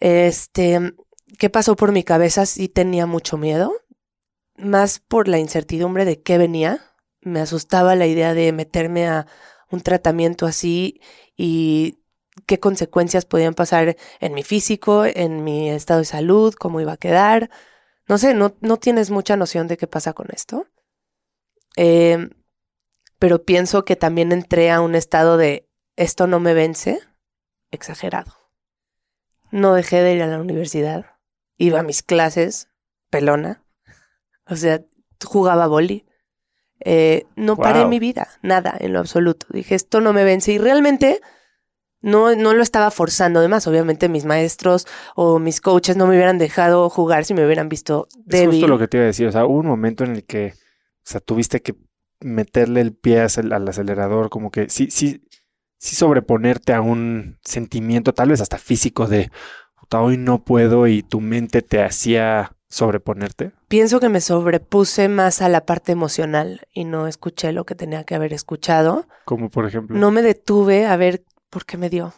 Este, 0.00 0.94
¿qué 1.38 1.50
pasó 1.50 1.76
por 1.76 1.92
mi 1.92 2.02
cabeza? 2.02 2.46
Sí 2.46 2.68
tenía 2.68 3.06
mucho 3.06 3.36
miedo, 3.36 3.72
más 4.62 4.98
por 5.00 5.28
la 5.28 5.38
incertidumbre 5.38 6.04
de 6.04 6.22
qué 6.22 6.38
venía. 6.38 6.80
Me 7.20 7.40
asustaba 7.40 7.96
la 7.96 8.06
idea 8.06 8.34
de 8.34 8.52
meterme 8.52 9.06
a 9.08 9.26
un 9.70 9.80
tratamiento 9.80 10.46
así 10.46 11.00
y 11.36 12.00
qué 12.46 12.58
consecuencias 12.58 13.24
podían 13.24 13.54
pasar 13.54 13.96
en 14.20 14.34
mi 14.34 14.42
físico, 14.42 15.04
en 15.04 15.44
mi 15.44 15.70
estado 15.70 16.00
de 16.00 16.06
salud, 16.06 16.54
cómo 16.54 16.80
iba 16.80 16.92
a 16.92 16.96
quedar. 16.96 17.50
No 18.08 18.18
sé, 18.18 18.34
no, 18.34 18.56
no 18.60 18.76
tienes 18.76 19.10
mucha 19.10 19.36
noción 19.36 19.68
de 19.68 19.76
qué 19.76 19.86
pasa 19.86 20.12
con 20.12 20.28
esto. 20.32 20.66
Eh, 21.76 22.30
pero 23.18 23.44
pienso 23.44 23.84
que 23.84 23.96
también 23.96 24.32
entré 24.32 24.70
a 24.70 24.80
un 24.80 24.94
estado 24.94 25.36
de 25.36 25.68
esto 25.96 26.26
no 26.26 26.40
me 26.40 26.54
vence, 26.54 26.98
exagerado. 27.70 28.32
No 29.50 29.74
dejé 29.74 30.00
de 30.02 30.14
ir 30.14 30.22
a 30.22 30.26
la 30.26 30.40
universidad, 30.40 31.18
iba 31.58 31.80
a 31.80 31.82
mis 31.82 32.02
clases, 32.02 32.68
pelona, 33.10 33.62
o 34.50 34.56
sea, 34.56 34.82
jugaba 35.24 35.66
boli. 35.66 36.06
Eh, 36.82 37.24
no 37.36 37.56
paré 37.56 37.84
mi 37.84 37.98
vida, 37.98 38.28
nada 38.42 38.74
en 38.78 38.94
lo 38.94 39.00
absoluto. 39.00 39.46
Dije, 39.50 39.74
esto 39.74 40.00
no 40.00 40.12
me 40.12 40.24
vence 40.24 40.52
y 40.52 40.58
realmente 40.58 41.20
no, 42.00 42.34
no 42.34 42.54
lo 42.54 42.62
estaba 42.62 42.90
forzando. 42.90 43.40
Además, 43.40 43.66
obviamente 43.66 44.08
mis 44.08 44.24
maestros 44.24 44.86
o 45.14 45.38
mis 45.38 45.60
coaches 45.60 45.96
no 45.96 46.06
me 46.06 46.14
hubieran 46.14 46.38
dejado 46.38 46.88
jugar 46.88 47.24
si 47.24 47.34
me 47.34 47.44
hubieran 47.44 47.68
visto 47.68 48.08
débil. 48.24 48.48
Es 48.48 48.54
justo 48.54 48.68
lo 48.68 48.78
que 48.78 48.88
te 48.88 48.96
iba 48.96 49.04
a 49.04 49.08
decir. 49.08 49.26
O 49.26 49.32
sea, 49.32 49.44
hubo 49.44 49.58
un 49.58 49.66
momento 49.66 50.04
en 50.04 50.12
el 50.12 50.24
que, 50.24 50.54
o 50.54 51.04
sea, 51.04 51.20
tuviste 51.20 51.60
que 51.60 51.74
meterle 52.20 52.80
el 52.80 52.94
pie 52.94 53.20
al 53.20 53.68
acelerador, 53.68 54.30
como 54.30 54.50
que 54.50 54.68
sí, 54.68 54.90
sí, 54.90 55.26
sí 55.78 55.96
sobreponerte 55.96 56.72
a 56.72 56.80
un 56.80 57.38
sentimiento, 57.42 58.12
tal 58.12 58.28
vez 58.30 58.40
hasta 58.40 58.58
físico 58.58 59.06
de, 59.06 59.30
hoy 59.92 60.16
no 60.16 60.44
puedo 60.44 60.86
y 60.86 61.02
tu 61.02 61.20
mente 61.20 61.62
te 61.62 61.82
hacía 61.82 62.56
sobreponerte? 62.70 63.52
Pienso 63.68 64.00
que 64.00 64.08
me 64.08 64.22
sobrepuse 64.22 65.08
más 65.08 65.42
a 65.42 65.48
la 65.50 65.66
parte 65.66 65.92
emocional 65.92 66.62
y 66.72 66.84
no 66.84 67.06
escuché 67.06 67.52
lo 67.52 67.66
que 67.66 67.74
tenía 67.74 68.04
que 68.04 68.14
haber 68.14 68.32
escuchado. 68.32 69.06
Como 69.26 69.50
por 69.50 69.66
ejemplo. 69.66 69.98
No 69.98 70.10
me 70.10 70.22
detuve 70.22 70.86
a 70.86 70.96
ver 70.96 71.24
por 71.50 71.66
qué 71.66 71.76
me 71.76 71.90
dio, 71.90 72.14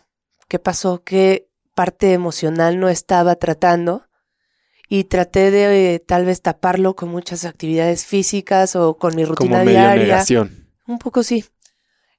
qué 0.49 0.59
pasó, 0.59 1.03
qué 1.03 1.49
parte 1.75 2.13
emocional 2.13 2.79
no 2.79 2.89
estaba 2.89 3.35
tratando 3.37 4.07
y 4.89 5.05
traté 5.05 5.51
de 5.51 5.95
eh, 5.95 5.99
tal 6.01 6.27
vez 6.27 6.43
taparlo 6.43 6.95
con 6.95 7.09
muchas 7.09 7.47
actividades 7.47 8.05
físicas 8.05 8.77
o 8.77 8.99
con 8.99 9.17
mi 9.17 9.25
rutina 9.25 9.61
Como 9.61 9.71
diaria. 9.71 10.05
Negación. 10.05 10.69
Un 10.87 10.99
poco 10.99 11.23
sí. 11.23 11.47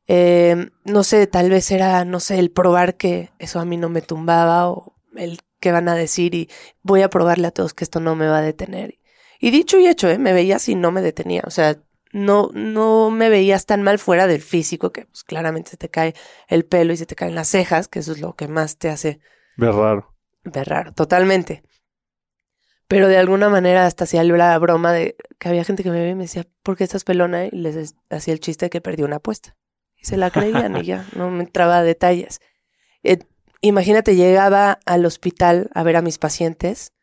Eh, 0.07 0.71
no 0.83 1.03
sé, 1.03 1.27
tal 1.27 1.51
vez 1.51 1.69
era, 1.69 2.03
no 2.03 2.19
sé, 2.19 2.39
el 2.39 2.49
probar 2.49 2.95
que 2.95 3.31
eso 3.37 3.59
a 3.59 3.65
mí 3.65 3.77
no 3.77 3.89
me 3.89 4.01
tumbaba 4.01 4.69
o 4.69 4.95
el 5.15 5.39
que 5.63 5.71
van 5.71 5.87
a 5.87 5.95
decir 5.95 6.35
y 6.35 6.49
voy 6.81 7.03
a 7.03 7.09
probarle 7.09 7.47
a 7.47 7.51
todos 7.51 7.73
que 7.73 7.85
esto 7.85 8.01
no 8.01 8.17
me 8.17 8.27
va 8.27 8.39
a 8.39 8.41
detener. 8.41 8.99
Y 9.39 9.49
dicho 9.49 9.79
y 9.79 9.87
hecho, 9.87 10.09
¿eh? 10.09 10.17
me 10.17 10.33
veías 10.33 10.67
y 10.67 10.75
no 10.75 10.91
me 10.91 11.01
detenía. 11.01 11.41
O 11.45 11.51
sea, 11.51 11.77
no, 12.11 12.49
no 12.53 13.11
me 13.11 13.29
veías 13.29 13.65
tan 13.65 13.81
mal 13.81 13.97
fuera 13.97 14.27
del 14.27 14.41
físico, 14.41 14.91
que 14.91 15.05
pues 15.05 15.23
claramente 15.23 15.69
se 15.69 15.77
te 15.77 15.87
cae 15.87 16.15
el 16.49 16.65
pelo 16.65 16.91
y 16.91 16.97
se 16.97 17.05
te 17.05 17.15
caen 17.15 17.33
las 17.33 17.47
cejas, 17.47 17.87
que 17.87 17.99
eso 17.99 18.11
es 18.11 18.19
lo 18.19 18.35
que 18.35 18.49
más 18.49 18.77
te 18.77 18.89
hace 18.89 19.21
ver 19.55 19.73
raro. 19.73 20.13
Ver 20.43 20.67
raro, 20.67 20.91
totalmente. 20.91 21.63
Pero 22.89 23.07
de 23.07 23.17
alguna 23.17 23.47
manera 23.47 23.85
hasta 23.85 24.03
hacía 24.03 24.21
la 24.25 24.59
broma 24.59 24.91
de 24.91 25.15
que 25.39 25.47
había 25.47 25.63
gente 25.63 25.81
que 25.81 25.91
me 25.91 25.99
veía 25.99 26.11
y 26.11 26.15
me 26.15 26.23
decía, 26.23 26.45
¿por 26.61 26.75
qué 26.75 26.83
estás 26.83 27.05
pelona? 27.05 27.45
Y 27.45 27.51
les 27.51 27.95
hacía 28.09 28.33
el 28.33 28.41
chiste 28.41 28.65
de 28.65 28.69
que 28.69 28.81
perdí 28.81 29.03
una 29.03 29.15
apuesta. 29.15 29.55
Y 29.95 30.07
se 30.07 30.17
la 30.17 30.29
creían 30.29 30.75
y 30.75 30.83
ya, 30.83 31.07
no 31.15 31.31
me 31.31 31.45
entraba 31.45 31.77
a 31.77 31.83
detalles. 31.83 32.41
Eh, 33.01 33.19
imagínate, 33.67 34.15
llegaba 34.15 34.79
al 34.85 35.05
hospital 35.05 35.69
a 35.73 35.83
ver 35.83 35.95
a 35.95 36.01
mis 36.01 36.17
pacientes. 36.17 36.93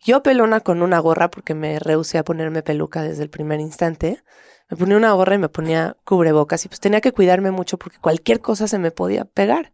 Yo 0.00 0.22
pelona 0.22 0.60
con 0.60 0.82
una 0.82 0.98
gorra 0.98 1.30
porque 1.30 1.54
me 1.54 1.78
rehusé 1.78 2.18
a 2.18 2.24
ponerme 2.24 2.62
peluca 2.62 3.02
desde 3.02 3.22
el 3.22 3.30
primer 3.30 3.60
instante. 3.60 4.22
Me 4.68 4.76
ponía 4.76 4.96
una 4.96 5.12
gorra 5.12 5.36
y 5.36 5.38
me 5.38 5.48
ponía 5.48 5.96
cubrebocas 6.04 6.64
y 6.64 6.68
pues 6.68 6.80
tenía 6.80 7.00
que 7.00 7.12
cuidarme 7.12 7.50
mucho 7.50 7.78
porque 7.78 7.98
cualquier 7.98 8.40
cosa 8.40 8.68
se 8.68 8.78
me 8.78 8.90
podía 8.90 9.24
pegar. 9.24 9.72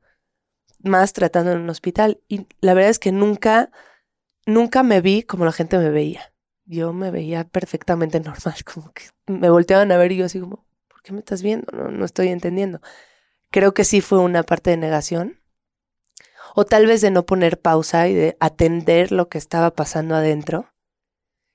Más 0.83 1.13
tratando 1.13 1.53
en 1.53 1.61
un 1.61 1.71
hospital. 1.71 2.21
Y 2.29 2.47
la 2.61 2.75
verdad 2.75 2.91
es 2.91 2.99
que 2.99 3.13
nunca 3.13 3.71
nunca 4.47 4.83
me 4.83 5.01
vi 5.01 5.23
como 5.23 5.45
la 5.45 5.53
gente 5.53 5.79
me 5.79 5.91
veía. 5.91 6.33
Yo 6.65 6.93
me 6.93 7.11
veía 7.11 7.45
perfectamente 7.45 8.21
normal, 8.21 8.55
como 8.65 8.93
que 8.93 9.05
me 9.27 9.51
volteaban 9.51 9.93
a 9.93 9.97
ver 9.97 10.13
y 10.13 10.17
yo 10.17 10.27
así 10.27 10.41
como, 10.41 10.67
¿por 10.89 11.03
qué 11.03 11.13
me 11.13 11.21
estás 11.21 11.43
viendo? 11.43 11.71
No, 11.73 11.91
no 11.91 12.05
estoy 12.05 12.29
entendiendo. 12.29 12.81
Creo 13.51 13.75
que 13.75 13.85
sí 13.85 14.01
fue 14.01 14.19
una 14.19 14.43
parte 14.43 14.71
de 14.71 14.77
negación. 14.77 15.41
O 16.55 16.65
tal 16.65 16.87
vez 16.87 17.01
de 17.01 17.11
no 17.11 17.27
poner 17.27 17.61
pausa 17.61 18.09
y 18.09 18.15
de 18.15 18.37
atender 18.41 19.13
lo 19.13 19.29
que 19.29 19.39
estaba 19.39 19.73
pasando 19.73 20.15
adentro. 20.15 20.71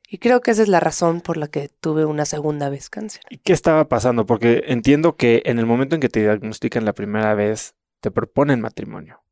Y 0.07 0.17
creo 0.17 0.41
que 0.41 0.51
esa 0.51 0.63
es 0.63 0.67
la 0.67 0.79
razón 0.79 1.21
por 1.21 1.37
la 1.37 1.47
que 1.47 1.69
tuve 1.69 2.05
una 2.05 2.25
segunda 2.25 2.69
vez 2.69 2.89
cáncer. 2.89 3.21
¿Y 3.29 3.37
qué 3.37 3.53
estaba 3.53 3.87
pasando? 3.87 4.25
Porque 4.25 4.63
entiendo 4.67 5.15
que 5.15 5.41
en 5.45 5.59
el 5.59 5.65
momento 5.65 5.95
en 5.95 6.01
que 6.01 6.09
te 6.09 6.21
diagnostican 6.21 6.83
la 6.83 6.93
primera 6.93 7.33
vez, 7.33 7.75
te 8.01 8.11
proponen 8.11 8.59
matrimonio. 8.59 9.23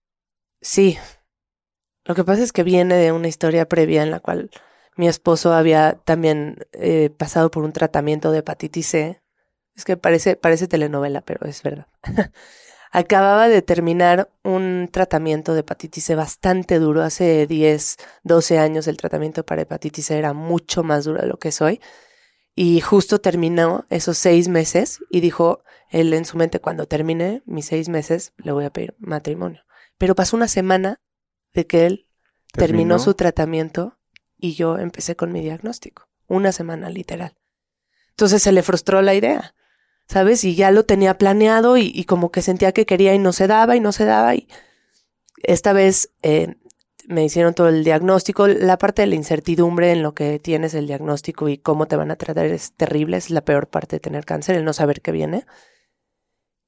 Sí, 0.61 0.97
lo 2.07 2.15
que 2.15 2.23
pasa 2.23 2.41
es 2.41 2.53
que 2.53 2.63
viene 2.63 2.95
de 2.95 3.11
una 3.11 3.27
historia 3.27 3.67
previa 3.67 4.01
en 4.01 4.11
la 4.11 4.21
cual 4.21 4.49
mi 4.95 5.09
esposo 5.09 5.53
había 5.53 5.99
también 6.05 6.57
eh, 6.71 7.09
pasado 7.09 7.51
por 7.51 7.63
un 7.63 7.73
tratamiento 7.73 8.31
de 8.31 8.39
hepatitis 8.39 8.87
C. 8.87 9.21
Es 9.75 9.83
que 9.83 9.97
parece, 9.97 10.37
parece 10.37 10.67
telenovela, 10.67 11.21
pero 11.21 11.45
es 11.45 11.61
verdad. 11.61 11.87
Acababa 12.91 13.47
de 13.47 13.61
terminar 13.61 14.29
un 14.43 14.89
tratamiento 14.91 15.53
de 15.53 15.61
hepatitis 15.61 16.05
C 16.05 16.15
bastante 16.15 16.79
duro. 16.79 17.03
Hace 17.03 17.47
10, 17.47 17.97
12 18.23 18.59
años 18.59 18.87
el 18.87 18.97
tratamiento 18.97 19.45
para 19.45 19.63
hepatitis 19.63 20.05
C 20.07 20.17
era 20.17 20.33
mucho 20.33 20.83
más 20.83 21.05
duro 21.05 21.21
de 21.21 21.27
lo 21.27 21.37
que 21.37 21.51
soy. 21.51 21.81
Y 22.55 22.81
justo 22.81 23.19
terminó 23.19 23.85
esos 23.89 24.17
seis 24.17 24.47
meses 24.47 24.99
y 25.11 25.19
dijo 25.19 25.63
él 25.89 26.13
en 26.13 26.25
su 26.25 26.37
mente, 26.37 26.59
cuando 26.59 26.87
termine 26.87 27.43
mis 27.45 27.67
seis 27.67 27.87
meses, 27.87 28.33
le 28.37 28.51
voy 28.51 28.65
a 28.65 28.71
pedir 28.71 28.95
matrimonio. 28.99 29.61
Pero 29.97 30.15
pasó 30.15 30.35
una 30.35 30.47
semana 30.47 30.99
de 31.53 31.67
que 31.67 31.85
él 31.85 32.07
terminó, 32.53 32.99
su 32.99 33.13
tratamiento 33.13 33.99
y 34.37 34.55
yo 34.55 34.77
empecé 34.77 35.15
con 35.15 35.31
mi 35.31 35.41
diagnóstico. 35.41 36.09
Una 36.27 36.51
semana 36.51 36.89
literal. 36.89 37.37
Entonces 38.09 38.41
se 38.41 38.51
le 38.51 38.63
frustró 38.63 39.01
la 39.01 39.13
idea, 39.13 39.53
¿sabes? 40.07 40.43
Y 40.43 40.55
ya 40.55 40.71
lo 40.71 40.85
tenía 40.85 41.17
planeado 41.17 41.77
y, 41.77 42.03
como 42.05 42.31
que 42.31 42.41
sentía 42.41 42.71
que 42.71 42.85
quería 42.85 43.13
y 43.13 43.19
no 43.19 43.33
se 43.33 43.47
daba 43.47 43.75
y 43.75 43.79
no 43.79 43.91
se 43.91 44.05
daba. 44.05 44.35
Y 44.35 44.47
esta 45.43 45.73
vez 45.73 46.11
eh, 46.23 46.55
me 47.07 47.23
hicieron 47.25 47.53
todo 47.53 47.69
el 47.69 47.83
diagnóstico. 47.83 48.47
La 48.47 48.77
parte 48.77 49.01
de 49.01 49.07
la 49.07 49.15
incertidumbre 49.15 49.91
en 49.91 50.03
lo 50.03 50.13
que 50.13 50.39
tienes 50.39 50.73
el 50.73 50.87
diagnóstico 50.87 51.49
y 51.49 51.57
cómo 51.57 51.87
te 51.87 51.95
van 51.95 52.11
a 52.11 52.15
tratar 52.15 52.45
es 52.45 52.73
terrible. 52.73 53.17
Es 53.17 53.29
la 53.29 53.41
peor 53.41 53.67
parte 53.67 53.97
de 53.97 53.99
tener 53.99 54.25
cáncer, 54.25 54.55
el 54.55 54.65
no 54.65 54.73
saber 54.73 55.01
qué 55.01 55.11
viene. 55.11 55.45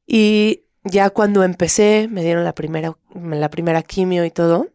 Y 0.05 0.65
ya 0.83 1.09
cuando 1.09 1.43
empecé, 1.43 2.07
me 2.09 2.23
dieron 2.23 2.43
la 2.43 2.55
primera, 2.55 2.97
la 3.13 3.49
primera 3.49 3.83
quimio 3.83 4.25
y 4.25 4.31
todo 4.31 4.67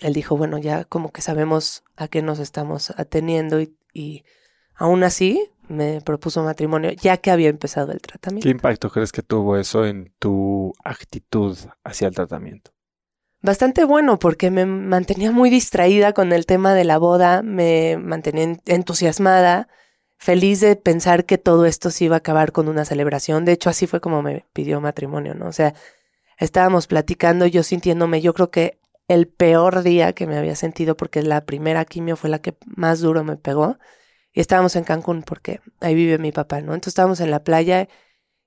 él 0.00 0.12
dijo, 0.12 0.36
bueno, 0.36 0.58
ya 0.58 0.84
como 0.84 1.12
que 1.12 1.22
sabemos 1.22 1.84
a 1.96 2.08
qué 2.08 2.22
nos 2.22 2.38
estamos 2.38 2.90
ateniendo 2.96 3.60
y, 3.60 4.24
aún 4.74 5.04
así 5.04 5.50
me 5.68 6.00
propuso 6.00 6.42
matrimonio 6.42 6.90
ya 6.92 7.16
que 7.16 7.30
había 7.30 7.48
empezado 7.48 7.92
el 7.92 8.00
tratamiento. 8.00 8.44
¿Qué 8.44 8.50
impacto 8.50 8.90
crees 8.90 9.12
que 9.12 9.22
tuvo 9.22 9.56
eso 9.56 9.84
en 9.86 10.12
tu 10.18 10.72
actitud 10.84 11.56
hacia 11.84 12.08
el 12.08 12.14
tratamiento? 12.14 12.72
Bastante 13.42 13.84
bueno 13.84 14.18
porque 14.18 14.50
me 14.50 14.66
mantenía 14.66 15.30
muy 15.30 15.50
distraída 15.50 16.12
con 16.12 16.32
el 16.32 16.46
tema 16.46 16.74
de 16.74 16.84
la 16.84 16.98
boda, 16.98 17.42
me 17.42 17.96
mantenía 17.96 18.56
entusiasmada, 18.66 19.68
feliz 20.16 20.60
de 20.60 20.74
pensar 20.76 21.26
que 21.26 21.38
todo 21.38 21.66
esto 21.66 21.90
se 21.90 22.06
iba 22.06 22.16
a 22.16 22.18
acabar 22.18 22.52
con 22.52 22.68
una 22.68 22.84
celebración. 22.84 23.44
De 23.44 23.52
hecho, 23.52 23.70
así 23.70 23.86
fue 23.86 24.00
como 24.00 24.22
me 24.22 24.44
pidió 24.52 24.80
matrimonio, 24.80 25.34
¿no? 25.34 25.46
O 25.46 25.52
sea, 25.52 25.74
estábamos 26.38 26.86
platicando, 26.86 27.46
yo 27.46 27.62
sintiéndome, 27.62 28.20
yo 28.20 28.34
creo 28.34 28.50
que 28.50 28.78
el 29.08 29.28
peor 29.28 29.82
día 29.82 30.12
que 30.12 30.26
me 30.26 30.36
había 30.36 30.56
sentido 30.56 30.96
porque 30.96 31.22
la 31.22 31.44
primera 31.44 31.84
quimio 31.84 32.16
fue 32.16 32.30
la 32.30 32.40
que 32.40 32.56
más 32.64 33.00
duro 33.00 33.22
me 33.22 33.36
pegó. 33.36 33.78
Y 34.36 34.40
estábamos 34.40 34.76
en 34.76 34.84
Cancún 34.84 35.22
porque 35.22 35.60
ahí 35.80 35.94
vive 35.94 36.18
mi 36.18 36.30
papá, 36.30 36.60
¿no? 36.60 36.74
Entonces 36.74 36.92
estábamos 36.92 37.20
en 37.20 37.30
la 37.30 37.42
playa. 37.42 37.88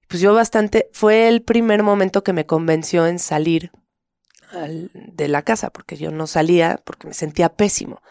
Pues 0.08 0.22
yo 0.22 0.34
bastante, 0.36 0.88
fue 0.94 1.28
el 1.28 1.42
primer 1.42 1.82
momento 1.82 2.24
que 2.24 2.32
me 2.32 2.46
convenció 2.46 3.08
en 3.08 3.18
salir 3.18 3.72
de 4.94 5.28
la 5.28 5.42
casa, 5.42 5.72
porque 5.72 5.98
yo 5.98 6.12
no 6.12 6.28
salía 6.28 6.80
porque 6.86 7.08
me 7.08 7.14
sentía 7.14 7.50
pésimo. 7.50 8.02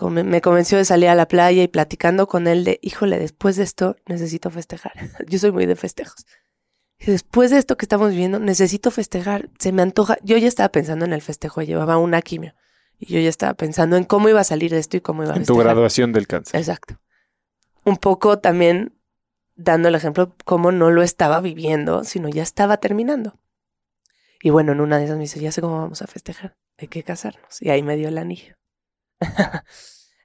Me 0.00 0.40
convenció 0.40 0.78
de 0.78 0.86
salir 0.86 1.10
a 1.10 1.14
la 1.14 1.28
playa 1.28 1.62
y 1.62 1.68
platicando 1.68 2.26
con 2.26 2.46
él 2.48 2.64
de, 2.64 2.78
híjole, 2.82 3.18
después 3.18 3.56
de 3.56 3.64
esto 3.64 3.96
necesito 4.06 4.50
festejar. 4.50 4.92
yo 5.28 5.38
soy 5.38 5.52
muy 5.52 5.66
de 5.66 5.76
festejos 5.76 6.26
después 6.98 7.50
de 7.50 7.58
esto 7.58 7.76
que 7.76 7.84
estamos 7.84 8.10
viviendo, 8.10 8.38
necesito 8.38 8.90
festejar, 8.90 9.50
se 9.58 9.72
me 9.72 9.82
antoja. 9.82 10.16
Yo 10.22 10.38
ya 10.38 10.48
estaba 10.48 10.70
pensando 10.70 11.04
en 11.04 11.12
el 11.12 11.22
festejo, 11.22 11.62
llevaba 11.62 11.98
una 11.98 12.22
quimio. 12.22 12.54
Y 12.98 13.12
yo 13.12 13.20
ya 13.20 13.28
estaba 13.28 13.54
pensando 13.54 13.96
en 13.96 14.04
cómo 14.04 14.28
iba 14.28 14.40
a 14.40 14.44
salir 14.44 14.70
de 14.70 14.78
esto 14.78 14.96
y 14.96 15.00
cómo 15.00 15.22
iba 15.22 15.34
a 15.34 15.36
En 15.36 15.44
tu 15.44 15.56
graduación 15.56 16.12
del 16.12 16.26
cáncer. 16.26 16.58
Exacto. 16.58 16.98
Un 17.84 17.96
poco 17.98 18.38
también 18.38 18.98
dando 19.54 19.88
el 19.88 19.94
ejemplo 19.94 20.34
cómo 20.44 20.72
no 20.72 20.90
lo 20.90 21.02
estaba 21.02 21.40
viviendo, 21.40 22.04
sino 22.04 22.28
ya 22.28 22.42
estaba 22.42 22.78
terminando. 22.78 23.38
Y 24.42 24.50
bueno, 24.50 24.72
en 24.72 24.80
una 24.80 24.98
de 24.98 25.04
esas 25.04 25.16
me 25.16 25.22
dice, 25.22 25.40
ya 25.40 25.52
sé 25.52 25.60
cómo 25.60 25.78
vamos 25.78 26.02
a 26.02 26.06
festejar, 26.06 26.56
hay 26.78 26.88
que 26.88 27.02
casarnos. 27.02 27.60
Y 27.60 27.70
ahí 27.70 27.82
me 27.82 27.96
dio 27.96 28.08
el 28.08 28.18
anillo. 28.18 28.56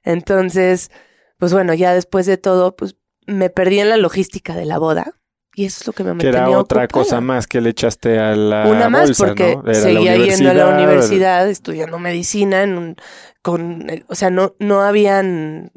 Entonces, 0.04 0.90
pues 1.38 1.52
bueno, 1.52 1.74
ya 1.74 1.94
después 1.94 2.26
de 2.26 2.36
todo, 2.36 2.76
pues 2.76 2.96
me 3.26 3.50
perdí 3.50 3.80
en 3.80 3.88
la 3.88 3.96
logística 3.96 4.54
de 4.54 4.66
la 4.66 4.78
boda 4.78 5.21
Y 5.54 5.66
eso 5.66 5.78
es 5.82 5.86
lo 5.86 5.92
que 5.92 6.02
me 6.04 6.16
Que 6.16 6.28
era 6.28 6.48
otra 6.48 6.88
cosa 6.88 7.20
más 7.20 7.46
que 7.46 7.60
le 7.60 7.70
echaste 7.70 8.18
a 8.18 8.34
la 8.34 8.66
Una 8.66 8.88
más 8.88 9.08
bolsa, 9.08 9.26
porque 9.26 9.56
¿no? 9.56 9.74
Seguía 9.74 10.16
yendo 10.16 10.50
a 10.50 10.54
la 10.54 10.66
universidad, 10.68 10.74
universidad 10.74 11.48
estudiando 11.50 11.98
medicina 11.98 12.62
en 12.62 12.78
un- 12.78 12.96
con 13.42 13.90
eh, 13.90 14.04
o 14.08 14.14
sea, 14.14 14.30
no 14.30 14.54
no 14.58 14.80
habían 14.82 15.72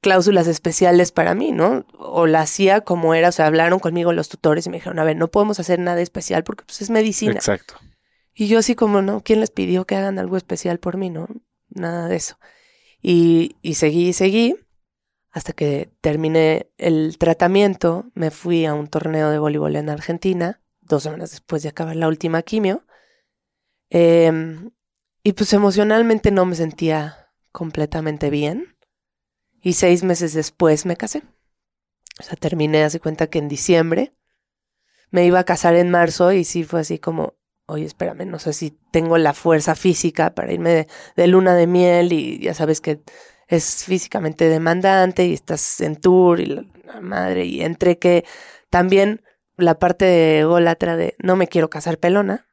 cláusulas 0.00 0.46
especiales 0.46 1.12
para 1.12 1.34
mí, 1.34 1.52
¿no? 1.52 1.84
O 1.98 2.26
la 2.26 2.40
hacía 2.40 2.80
como 2.80 3.14
era, 3.14 3.28
o 3.28 3.32
sea, 3.32 3.46
hablaron 3.46 3.78
conmigo 3.78 4.12
los 4.12 4.28
tutores 4.28 4.66
y 4.66 4.70
me 4.70 4.76
dijeron, 4.78 4.98
"A 4.98 5.04
ver, 5.04 5.16
no 5.16 5.28
podemos 5.28 5.60
hacer 5.60 5.78
nada 5.78 6.00
especial 6.00 6.44
porque 6.44 6.64
pues 6.64 6.82
es 6.82 6.90
medicina." 6.90 7.32
Exacto. 7.34 7.74
Y 8.34 8.48
yo 8.48 8.58
así 8.58 8.74
como, 8.74 9.00
¿no? 9.02 9.20
¿Quién 9.22 9.40
les 9.40 9.50
pidió 9.50 9.84
que 9.84 9.94
hagan 9.96 10.18
algo 10.18 10.36
especial 10.36 10.78
por 10.78 10.96
mí, 10.96 11.10
no? 11.10 11.28
Nada 11.68 12.08
de 12.08 12.16
eso. 12.16 12.36
Y, 13.00 13.56
y 13.62 13.74
seguí 13.74 14.08
y 14.08 14.12
seguí 14.12 14.56
hasta 15.34 15.52
que 15.52 15.92
terminé 16.00 16.70
el 16.78 17.18
tratamiento. 17.18 18.06
Me 18.14 18.30
fui 18.30 18.66
a 18.66 18.72
un 18.72 18.86
torneo 18.86 19.30
de 19.30 19.40
voleibol 19.40 19.74
en 19.74 19.90
Argentina, 19.90 20.62
dos 20.80 21.02
semanas 21.02 21.32
después 21.32 21.64
de 21.64 21.70
acabar 21.70 21.96
la 21.96 22.06
última 22.06 22.42
quimio. 22.42 22.86
Em, 23.90 24.70
y 25.24 25.32
pues 25.32 25.52
emocionalmente 25.52 26.30
no 26.30 26.46
me 26.46 26.54
sentía 26.54 27.32
completamente 27.50 28.30
bien. 28.30 28.76
Y 29.60 29.72
seis 29.72 30.04
meses 30.04 30.34
después 30.34 30.86
me 30.86 30.96
casé. 30.96 31.24
O 32.20 32.22
sea, 32.22 32.36
terminé, 32.36 32.84
hace 32.84 33.00
cuenta 33.00 33.26
que 33.26 33.40
en 33.40 33.48
diciembre. 33.48 34.14
Me 35.10 35.26
iba 35.26 35.40
a 35.40 35.44
casar 35.44 35.74
en 35.74 35.90
marzo 35.90 36.32
y 36.32 36.44
sí 36.44 36.62
fue 36.62 36.80
así 36.80 37.00
como, 37.00 37.34
oye, 37.66 37.86
espérame, 37.86 38.24
no 38.24 38.38
sé 38.38 38.52
si 38.52 38.70
tengo 38.92 39.18
la 39.18 39.32
fuerza 39.32 39.74
física 39.74 40.32
para 40.32 40.52
irme 40.52 40.70
de, 40.70 40.88
de 41.16 41.26
luna 41.26 41.56
de 41.56 41.66
miel 41.66 42.12
y 42.12 42.38
ya 42.38 42.54
sabes 42.54 42.80
que 42.80 43.02
es 43.48 43.84
físicamente 43.84 44.48
demandante 44.48 45.26
y 45.26 45.32
estás 45.34 45.80
en 45.80 45.96
tour 45.96 46.40
y 46.40 46.46
la, 46.46 46.64
la 46.86 47.00
madre 47.00 47.44
y 47.44 47.62
entre 47.62 47.98
que 47.98 48.24
también 48.70 49.22
la 49.56 49.78
parte 49.78 50.04
de 50.04 50.40
ególatra 50.40 50.96
de 50.96 51.14
no 51.18 51.36
me 51.36 51.46
quiero 51.48 51.70
casar 51.70 51.98
pelona, 51.98 52.46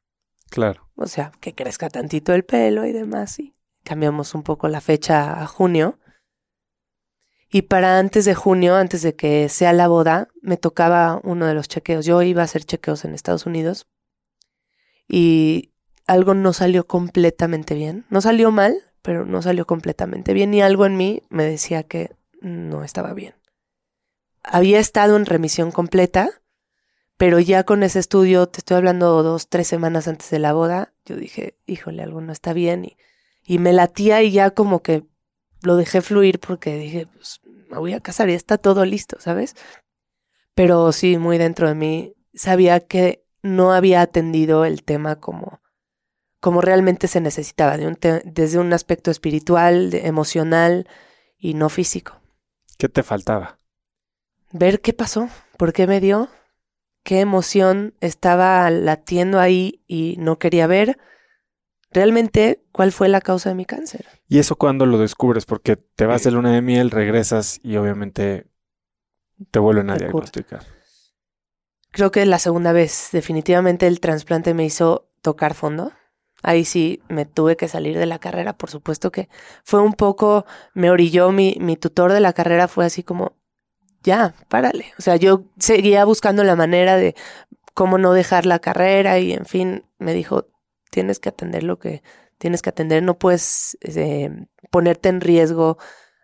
Claro. 0.49 0.89
o 0.95 1.07
sea, 1.07 1.31
que 1.39 1.53
crezca 1.55 1.89
tantito 1.89 2.33
el 2.33 2.43
pelo 2.43 2.85
y 2.85 2.91
demás 2.91 3.39
y 3.39 3.55
cambiamos 3.83 4.35
un 4.35 4.43
poco 4.43 4.67
la 4.67 4.81
fecha 4.81 5.41
a 5.41 5.47
junio. 5.47 5.97
Y 7.53 7.63
para 7.63 7.99
antes 7.99 8.23
de 8.25 8.35
junio, 8.35 8.75
antes 8.75 9.01
de 9.01 9.15
que 9.15 9.49
sea 9.49 9.73
la 9.73 9.87
boda, 9.87 10.29
me 10.41 10.55
tocaba 10.57 11.19
uno 11.23 11.47
de 11.47 11.53
los 11.53 11.67
chequeos. 11.67 12.05
Yo 12.05 12.21
iba 12.21 12.41
a 12.41 12.45
hacer 12.45 12.63
chequeos 12.63 13.03
en 13.03 13.13
Estados 13.13 13.45
Unidos 13.45 13.87
y 15.07 15.73
algo 16.07 16.33
no 16.33 16.53
salió 16.53 16.85
completamente 16.87 17.73
bien. 17.75 18.05
No 18.09 18.21
salió 18.21 18.51
mal, 18.51 18.75
pero 19.01 19.25
no 19.25 19.41
salió 19.41 19.65
completamente 19.65 20.33
bien 20.33 20.53
y 20.53 20.61
algo 20.61 20.85
en 20.85 20.97
mí 20.97 21.23
me 21.29 21.45
decía 21.45 21.83
que 21.83 22.15
no 22.41 22.83
estaba 22.83 23.13
bien. 23.13 23.35
Había 24.43 24.79
estado 24.79 25.15
en 25.17 25.25
remisión 25.25 25.71
completa, 25.71 26.41
pero 27.17 27.39
ya 27.39 27.63
con 27.63 27.83
ese 27.83 27.99
estudio, 27.99 28.47
te 28.47 28.59
estoy 28.59 28.77
hablando 28.77 29.21
dos, 29.21 29.47
tres 29.47 29.67
semanas 29.67 30.07
antes 30.07 30.29
de 30.31 30.39
la 30.39 30.53
boda, 30.53 30.93
yo 31.05 31.15
dije, 31.15 31.57
híjole, 31.65 32.01
algo 32.01 32.21
no 32.21 32.31
está 32.31 32.53
bien 32.53 32.85
y, 32.85 32.97
y 33.43 33.59
me 33.59 33.73
latía 33.73 34.23
y 34.23 34.31
ya 34.31 34.51
como 34.51 34.81
que 34.81 35.03
lo 35.61 35.75
dejé 35.75 36.01
fluir 36.01 36.39
porque 36.39 36.75
dije, 36.77 37.07
pues 37.07 37.41
me 37.69 37.77
voy 37.77 37.93
a 37.93 38.01
casar 38.01 38.29
y 38.29 38.33
está 38.33 38.57
todo 38.57 38.85
listo, 38.85 39.17
¿sabes? 39.19 39.55
Pero 40.55 40.91
sí, 40.91 41.17
muy 41.17 41.37
dentro 41.37 41.67
de 41.67 41.75
mí 41.75 42.15
sabía 42.33 42.79
que 42.79 43.23
no 43.41 43.73
había 43.73 44.01
atendido 44.01 44.65
el 44.65 44.83
tema 44.83 45.17
como, 45.17 45.60
como 46.41 46.59
realmente 46.59 47.07
se 47.07 47.21
necesitaba, 47.21 47.77
de 47.77 47.87
un 47.87 47.95
te- 47.95 48.21
desde 48.25 48.59
un 48.59 48.73
aspecto 48.73 49.09
espiritual, 49.11 49.89
de- 49.91 50.07
emocional 50.07 50.87
y 51.37 51.53
no 51.53 51.69
físico. 51.69 52.19
¿Qué 52.77 52.89
te 52.89 53.03
faltaba? 53.03 53.57
Ver 54.51 54.81
qué 54.81 54.91
pasó, 54.91 55.29
por 55.57 55.71
qué 55.71 55.87
me 55.87 56.01
dio, 56.01 56.27
qué 57.03 57.21
emoción 57.21 57.93
estaba 58.01 58.69
latiendo 58.69 59.39
ahí 59.39 59.81
y 59.87 60.15
no 60.17 60.37
quería 60.39 60.67
ver, 60.67 60.97
realmente 61.91 62.63
cuál 62.71 62.91
fue 62.91 63.07
la 63.07 63.21
causa 63.21 63.49
de 63.49 63.55
mi 63.55 63.65
cáncer. 63.65 64.05
¿Y 64.27 64.39
eso 64.39 64.55
cuándo 64.55 64.85
lo 64.85 64.97
descubres? 64.97 65.45
Porque 65.45 65.75
te 65.77 66.05
vas 66.05 66.23
de 66.23 66.31
luna 66.31 66.51
de 66.53 66.61
miel, 66.61 66.89
regresas 66.91 67.59
y 67.63 67.77
obviamente 67.77 68.47
te 69.51 69.59
vuelven 69.59 69.89
a 69.89 69.95
diagnosticar. 69.95 70.63
Creo 71.91 72.11
que 72.11 72.25
la 72.25 72.39
segunda 72.39 72.71
vez, 72.71 73.09
definitivamente 73.11 73.87
el 73.87 73.99
trasplante 73.99 74.53
me 74.53 74.65
hizo 74.65 75.09
tocar 75.21 75.53
fondo. 75.53 75.91
Ahí 76.41 76.65
sí 76.65 77.01
me 77.07 77.25
tuve 77.25 77.55
que 77.55 77.67
salir 77.67 77.97
de 77.97 78.05
la 78.05 78.19
carrera, 78.19 78.53
por 78.53 78.69
supuesto 78.69 79.11
que 79.11 79.29
fue 79.63 79.81
un 79.81 79.93
poco, 79.93 80.45
me 80.73 80.89
orilló 80.89 81.31
mi, 81.31 81.57
mi 81.59 81.77
tutor 81.77 82.11
de 82.13 82.19
la 82.19 82.33
carrera, 82.33 82.67
fue 82.67 82.85
así 82.85 83.03
como, 83.03 83.37
ya, 84.03 84.33
párale. 84.49 84.85
O 84.97 85.01
sea, 85.01 85.15
yo 85.15 85.43
seguía 85.59 86.05
buscando 86.05 86.43
la 86.43 86.55
manera 86.55 86.97
de 86.97 87.15
cómo 87.73 87.97
no 87.97 88.13
dejar 88.13 88.45
la 88.45 88.59
carrera 88.59 89.19
y 89.19 89.33
en 89.33 89.45
fin, 89.45 89.85
me 89.99 90.13
dijo, 90.13 90.47
tienes 90.89 91.19
que 91.19 91.29
atender 91.29 91.63
lo 91.63 91.79
que 91.79 92.03
tienes 92.41 92.63
que 92.63 92.69
atender, 92.69 93.03
no 93.03 93.19
puedes 93.19 93.77
eh, 93.81 94.31
ponerte 94.71 95.09
en 95.09 95.21
riesgo 95.21 95.77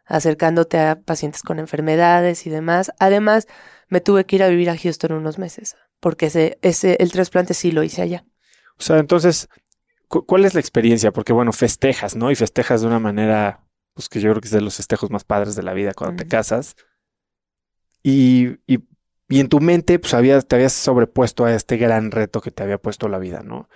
acercándote 0.05 0.79
a 0.79 0.99
pacientes 0.99 1.43
con 1.43 1.59
enfermedades 1.59 2.47
y 2.47 2.49
demás. 2.49 2.91
Además, 2.97 3.47
me 3.87 4.01
tuve 4.01 4.25
que 4.25 4.37
ir 4.37 4.43
a 4.43 4.47
vivir 4.47 4.71
a 4.71 4.77
Houston 4.77 5.11
unos 5.11 5.37
meses, 5.37 5.75
porque 5.99 6.27
ese, 6.27 6.57
ese, 6.63 6.97
el 6.99 7.11
trasplante 7.11 7.53
sí 7.53 7.71
lo 7.71 7.83
hice 7.83 8.01
allá. 8.01 8.25
O 8.79 8.81
sea, 8.81 8.97
entonces, 8.97 9.47
cu- 10.07 10.25
¿cuál 10.25 10.45
es 10.45 10.53
la 10.53 10.59
experiencia? 10.59 11.11
Porque 11.11 11.33
bueno, 11.33 11.53
festejas, 11.53 12.15
¿no? 12.15 12.31
Y 12.31 12.35
festejas 12.35 12.81
de 12.81 12.87
una 12.87 12.99
manera, 12.99 13.65
pues 13.93 14.09
que 14.09 14.19
yo 14.19 14.31
creo 14.31 14.41
que 14.41 14.47
es 14.47 14.53
de 14.53 14.61
los 14.61 14.77
festejos 14.77 15.11
más 15.11 15.23
padres 15.23 15.55
de 15.55 15.63
la 15.63 15.73
vida 15.73 15.93
cuando 15.93 16.17
te 16.23 16.27
casas. 16.27 16.75
Y, 18.03 18.57
y, 18.67 18.79
y 19.27 19.39
en 19.39 19.49
tu 19.49 19.59
mente, 19.59 19.99
pues 19.99 20.13
habías, 20.13 20.47
te 20.47 20.55
habías 20.55 20.73
sobrepuesto 20.73 21.45
a 21.45 21.53
este 21.53 21.77
gran 21.77 22.11
reto 22.11 22.41
que 22.41 22.51
te 22.51 22.63
había 22.63 22.77
puesto 22.77 23.09
la 23.09 23.19
vida, 23.19 23.41
¿no? 23.43 23.67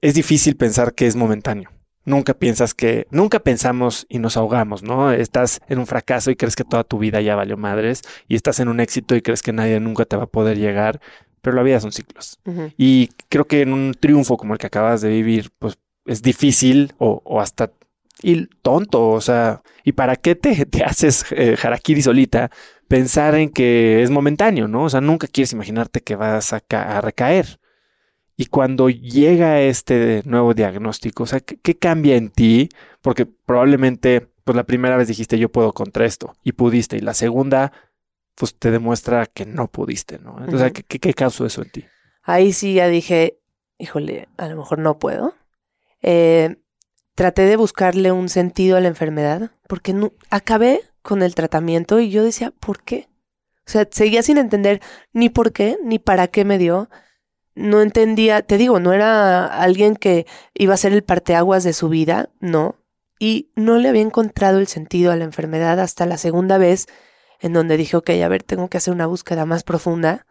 Es 0.00 0.14
difícil 0.14 0.56
pensar 0.56 0.94
que 0.94 1.06
es 1.06 1.16
momentáneo. 1.16 1.70
Nunca 2.04 2.34
piensas 2.34 2.74
que, 2.74 3.06
nunca 3.12 3.38
pensamos 3.38 4.06
y 4.08 4.18
nos 4.18 4.36
ahogamos, 4.36 4.82
¿no? 4.82 5.12
Estás 5.12 5.60
en 5.68 5.78
un 5.78 5.86
fracaso 5.86 6.32
y 6.32 6.36
crees 6.36 6.56
que 6.56 6.64
toda 6.64 6.82
tu 6.82 6.98
vida 6.98 7.20
ya 7.20 7.36
valió 7.36 7.56
madres, 7.56 8.02
y 8.26 8.34
estás 8.34 8.58
en 8.58 8.66
un 8.66 8.80
éxito 8.80 9.14
y 9.14 9.22
crees 9.22 9.42
que 9.42 9.52
nadie 9.52 9.78
nunca 9.78 10.04
te 10.04 10.16
va 10.16 10.24
a 10.24 10.26
poder 10.26 10.58
llegar, 10.58 11.00
pero 11.42 11.56
la 11.56 11.62
vida 11.64 11.80
son 11.80 11.92
ciclos. 11.92 12.40
Y 12.78 13.10
creo 13.28 13.46
que 13.46 13.62
en 13.62 13.72
un 13.74 13.94
triunfo 13.98 14.38
como 14.38 14.54
el 14.54 14.58
que 14.60 14.68
acabas 14.68 15.02
de 15.02 15.10
vivir, 15.10 15.50
pues 15.58 15.78
es 16.06 16.22
difícil 16.22 16.94
o, 16.98 17.22
o 17.24 17.40
hasta 17.40 17.72
y 18.22 18.46
tonto, 18.62 19.10
o 19.10 19.20
sea, 19.20 19.62
¿y 19.84 19.92
para 19.92 20.16
qué 20.16 20.36
te, 20.36 20.64
te 20.66 20.84
haces 20.84 21.24
eh, 21.32 21.56
harakiri 21.62 22.02
solita 22.02 22.50
pensar 22.88 23.34
en 23.34 23.50
que 23.50 24.02
es 24.02 24.10
momentáneo, 24.10 24.68
¿no? 24.68 24.84
O 24.84 24.90
sea, 24.90 25.00
nunca 25.00 25.26
quieres 25.26 25.52
imaginarte 25.52 26.00
que 26.02 26.14
vas 26.16 26.52
a, 26.52 26.60
ca- 26.60 26.98
a 26.98 27.00
recaer. 27.00 27.58
Y 28.36 28.46
cuando 28.46 28.88
llega 28.90 29.60
este 29.60 30.22
nuevo 30.24 30.54
diagnóstico, 30.54 31.24
o 31.24 31.26
sea, 31.26 31.40
¿qué, 31.40 31.58
qué 31.58 31.78
cambia 31.78 32.16
en 32.16 32.30
ti? 32.30 32.68
Porque 33.02 33.26
probablemente, 33.26 34.28
pues 34.44 34.56
la 34.56 34.64
primera 34.64 34.96
vez 34.96 35.08
dijiste 35.08 35.38
yo 35.38 35.50
puedo 35.50 35.72
contra 35.72 36.06
esto 36.06 36.34
y 36.42 36.52
pudiste, 36.52 36.96
y 36.96 37.00
la 37.00 37.14
segunda, 37.14 37.72
pues 38.34 38.56
te 38.58 38.70
demuestra 38.70 39.26
que 39.26 39.46
no 39.46 39.68
pudiste, 39.68 40.18
¿no? 40.18 40.34
O 40.34 40.58
sea, 40.58 40.66
Ujú. 40.66 40.74
¿qué, 40.74 40.82
qué, 40.84 40.98
qué 40.98 41.14
causó 41.14 41.46
eso 41.46 41.62
en 41.62 41.70
ti? 41.70 41.84
Ahí 42.22 42.52
sí 42.52 42.74
ya 42.74 42.88
dije, 42.88 43.38
híjole, 43.78 44.28
a 44.36 44.48
lo 44.48 44.56
mejor 44.56 44.78
no 44.78 44.98
puedo. 44.98 45.34
Eh, 46.02 46.56
traté 47.14 47.42
de 47.42 47.56
buscarle 47.56 48.12
un 48.12 48.28
sentido 48.28 48.76
a 48.76 48.80
la 48.80 48.88
enfermedad, 48.88 49.50
porque 49.68 49.92
no, 49.92 50.12
acabé 50.30 50.80
con 51.02 51.22
el 51.22 51.34
tratamiento 51.34 52.00
y 52.00 52.10
yo 52.10 52.22
decía, 52.22 52.52
¿por 52.52 52.82
qué? 52.82 53.08
O 53.66 53.70
sea, 53.70 53.86
seguía 53.90 54.22
sin 54.22 54.38
entender 54.38 54.80
ni 55.12 55.28
por 55.28 55.52
qué, 55.52 55.78
ni 55.84 55.98
para 55.98 56.28
qué 56.28 56.44
me 56.44 56.58
dio. 56.58 56.88
No 57.54 57.82
entendía, 57.82 58.42
te 58.42 58.56
digo, 58.56 58.80
no 58.80 58.92
era 58.92 59.46
alguien 59.46 59.94
que 59.94 60.26
iba 60.54 60.74
a 60.74 60.78
ser 60.78 60.92
el 60.92 61.04
parteaguas 61.04 61.64
de 61.64 61.72
su 61.72 61.88
vida, 61.88 62.30
no. 62.40 62.76
Y 63.18 63.50
no 63.54 63.78
le 63.78 63.88
había 63.88 64.02
encontrado 64.02 64.58
el 64.58 64.66
sentido 64.66 65.12
a 65.12 65.16
la 65.16 65.24
enfermedad 65.24 65.78
hasta 65.78 66.06
la 66.06 66.18
segunda 66.18 66.58
vez 66.58 66.86
en 67.42 67.52
donde 67.52 67.76
dije, 67.76 67.96
ok, 67.96 68.10
a 68.24 68.28
ver, 68.28 68.42
tengo 68.42 68.68
que 68.68 68.78
hacer 68.78 68.94
una 68.94 69.06
búsqueda 69.06 69.44
más 69.44 69.64
profunda. 69.64 70.26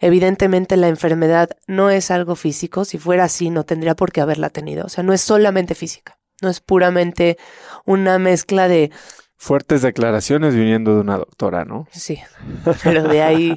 Evidentemente 0.00 0.76
la 0.76 0.88
enfermedad 0.88 1.50
no 1.66 1.88
es 1.88 2.10
algo 2.10 2.36
físico, 2.36 2.84
si 2.84 2.98
fuera 2.98 3.24
así 3.24 3.48
no 3.48 3.64
tendría 3.64 3.94
por 3.96 4.12
qué 4.12 4.20
haberla 4.20 4.50
tenido, 4.50 4.84
o 4.84 4.88
sea, 4.90 5.02
no 5.02 5.14
es 5.14 5.22
solamente 5.22 5.74
física, 5.74 6.18
no 6.42 6.50
es 6.50 6.60
puramente 6.60 7.38
una 7.86 8.18
mezcla 8.18 8.68
de, 8.68 8.90
Fuertes 9.38 9.82
declaraciones 9.82 10.54
viniendo 10.54 10.94
de 10.94 11.00
una 11.02 11.18
doctora, 11.18 11.64
¿no? 11.64 11.86
sí, 11.92 12.18
pero 12.82 13.02
de 13.06 13.22
ahí 13.22 13.56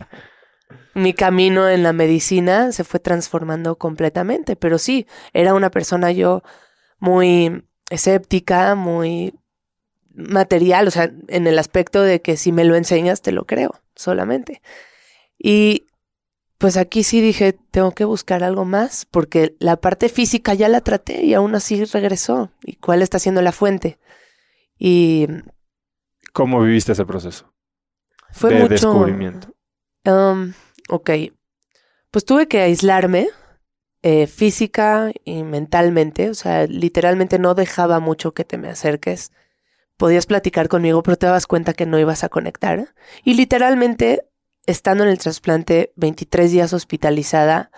mi 0.93 1.13
camino 1.13 1.69
en 1.69 1.83
la 1.83 1.93
medicina 1.93 2.73
se 2.73 2.83
fue 2.83 2.99
transformando 2.99 3.77
completamente, 3.77 4.57
pero 4.57 4.77
sí, 4.77 5.07
era 5.33 5.53
una 5.53 5.71
persona 5.71 6.11
yo 6.11 6.43
muy 6.99 7.63
escéptica, 7.89 8.75
muy 8.75 9.38
material, 10.19 10.87
o 10.87 10.91
sea, 10.91 11.11
en 11.27 11.47
el 11.47 11.57
aspecto 11.59 12.01
de 12.01 12.21
que 12.21 12.37
si 12.37 12.51
me 12.51 12.63
lo 12.63 12.75
enseñas 12.75 13.21
te 13.21 13.31
lo 13.31 13.45
creo, 13.45 13.79
solamente. 13.95 14.61
Y 15.37 15.87
pues 16.57 16.75
aquí 16.75 17.03
sí 17.03 17.21
dije, 17.21 17.53
tengo 17.71 17.93
que 17.93 18.03
buscar 18.03 18.43
algo 18.43 18.65
más, 18.65 19.05
porque 19.05 19.55
la 19.59 19.77
parte 19.77 20.09
física 20.09 20.53
ya 20.53 20.67
la 20.67 20.81
traté 20.81 21.23
y 21.23 21.33
aún 21.33 21.55
así 21.55 21.85
regresó. 21.85 22.51
¿Y 22.63 22.75
cuál 22.75 23.01
está 23.01 23.17
siendo 23.17 23.41
la 23.41 23.53
fuente? 23.53 23.97
Y 24.77 25.27
¿Cómo 26.33 26.61
viviste 26.61 26.91
ese 26.91 27.05
proceso 27.05 27.53
fue 28.31 28.53
de 28.53 28.59
mucho... 28.59 28.69
descubrimiento? 28.73 29.55
Um, 30.05 30.53
ok. 30.89 31.09
Pues 32.11 32.25
tuve 32.25 32.47
que 32.47 32.61
aislarme 32.61 33.29
eh, 34.01 34.27
física 34.27 35.11
y 35.23 35.43
mentalmente. 35.43 36.29
O 36.29 36.33
sea, 36.33 36.65
literalmente 36.67 37.39
no 37.39 37.55
dejaba 37.55 37.99
mucho 37.99 38.33
que 38.33 38.45
te 38.45 38.57
me 38.57 38.69
acerques. 38.69 39.31
Podías 39.99 40.27
platicar 40.27 40.69
conmigo, 40.69 41.03
pero 41.03 41.17
te 41.17 41.25
dabas 41.25 41.45
cuenta 41.45 41.73
que 41.73 41.85
no 41.85 41.99
ibas 41.99 42.23
a 42.23 42.29
conectar. 42.29 42.95
Y 43.25 43.33
literalmente, 43.33 44.25
estando 44.65 45.03
en 45.03 45.09
el 45.09 45.17
trasplante, 45.17 45.91
23 45.97 46.51
días 46.51 46.71
hospitalizada, 46.71 47.69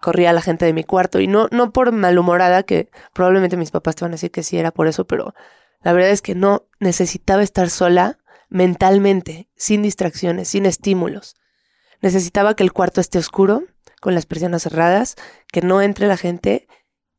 corría 0.00 0.32
la 0.32 0.42
gente 0.42 0.64
de 0.64 0.72
mi 0.72 0.82
cuarto. 0.82 1.20
Y 1.20 1.28
no, 1.28 1.46
no 1.52 1.70
por 1.70 1.92
malhumorada, 1.92 2.64
que 2.64 2.90
probablemente 3.14 3.56
mis 3.56 3.70
papás 3.70 3.94
te 3.94 4.04
van 4.04 4.10
a 4.10 4.16
decir 4.16 4.32
que 4.32 4.42
sí 4.42 4.58
era 4.58 4.72
por 4.72 4.88
eso, 4.88 5.06
pero 5.06 5.34
la 5.82 5.92
verdad 5.92 6.10
es 6.10 6.20
que 6.20 6.34
no 6.34 6.66
necesitaba 6.80 7.44
estar 7.44 7.70
sola 7.70 8.18
mentalmente, 8.48 9.48
sin 9.54 9.82
distracciones, 9.82 10.48
sin 10.48 10.66
estímulos. 10.66 11.36
Necesitaba 12.00 12.56
que 12.56 12.64
el 12.64 12.72
cuarto 12.72 13.00
esté 13.00 13.18
oscuro, 13.18 13.62
con 14.00 14.16
las 14.16 14.26
persianas 14.26 14.64
cerradas, 14.64 15.14
que 15.52 15.62
no 15.62 15.80
entre 15.80 16.08
la 16.08 16.16
gente, 16.16 16.66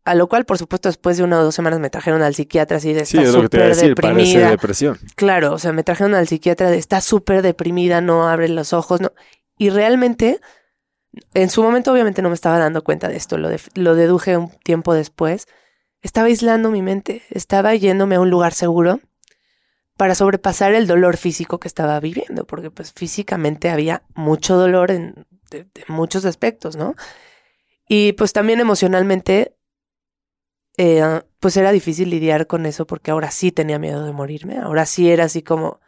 a 0.08 0.15
lo 0.15 0.28
cual, 0.28 0.46
por 0.46 0.58
supuesto, 0.58 0.88
después 0.88 1.17
de 1.17 1.24
una 1.24 1.39
o 1.39 1.43
dos 1.43 1.54
semanas 1.54 1.80
me 1.80 1.89
trajeron 1.89 2.22
al 2.22 2.34
psiquiatra 2.34 2.78
así 2.78 2.93
de 2.93 3.02
está 3.02 3.26
súper 3.26 3.76
deprimida. 3.76 4.50
depresión. 4.50 4.98
Claro, 5.15 5.54
o 5.54 5.60
sea, 5.60 5.74
me 5.74 5.84
trajeron 5.84 6.15
al 6.15 6.28
psiquiatra 6.28 6.70
de 6.70 6.78
está 6.78 7.02
súper 7.02 7.41
deprimida, 7.41 8.00
no 8.00 8.28
abre 8.30 8.48
los 8.48 8.72
ojos, 8.72 9.02
no. 9.02 9.12
Y 9.58 9.70
realmente, 9.70 10.39
en 11.34 11.50
su 11.50 11.62
momento 11.62 11.91
obviamente 11.91 12.22
no 12.22 12.30
me 12.30 12.36
estaba 12.36 12.58
dando 12.58 12.84
cuenta 12.84 13.10
de 13.10 13.17
esto, 13.17 13.38
lo, 13.38 13.50
lo 13.76 13.96
deduje 13.96 14.38
un 14.38 14.50
tiempo 14.63 14.93
después. 14.93 15.46
Estaba 16.02 16.28
aislando 16.28 16.72
mi 16.72 16.82
mente, 16.82 17.24
estaba 17.30 17.76
yéndome 17.76 18.15
a 18.15 18.22
un 18.22 18.30
lugar 18.30 18.54
seguro 18.54 19.02
para 19.98 20.15
sobrepasar 20.15 20.74
el 20.74 20.88
dolor 20.88 21.17
físico 21.17 21.60
que 21.60 21.67
estaba 21.67 22.00
viviendo, 22.00 22.46
porque 22.46 22.72
pues 22.72 22.93
físicamente 22.93 23.70
había 23.70 24.04
mucho 24.15 24.56
dolor 24.56 24.91
en 24.91 25.26
muchos 25.89 26.24
aspectos, 26.24 26.78
¿no? 26.78 26.96
Y 27.88 28.13
pues 28.13 28.34
también 28.34 28.60
emocionalmente, 28.60 29.57
eh, 30.77 31.21
pues 31.39 31.57
era 31.57 31.71
difícil 31.71 32.09
lidiar 32.09 32.47
con 32.47 32.65
eso 32.65 32.85
porque 32.85 33.11
ahora 33.11 33.31
sí 33.31 33.51
tenía 33.51 33.79
miedo 33.79 34.05
de 34.05 34.13
morirme, 34.13 34.59
ahora 34.59 34.85
sí 34.85 35.09
era 35.09 35.25
así 35.25 35.41
como, 35.41 35.79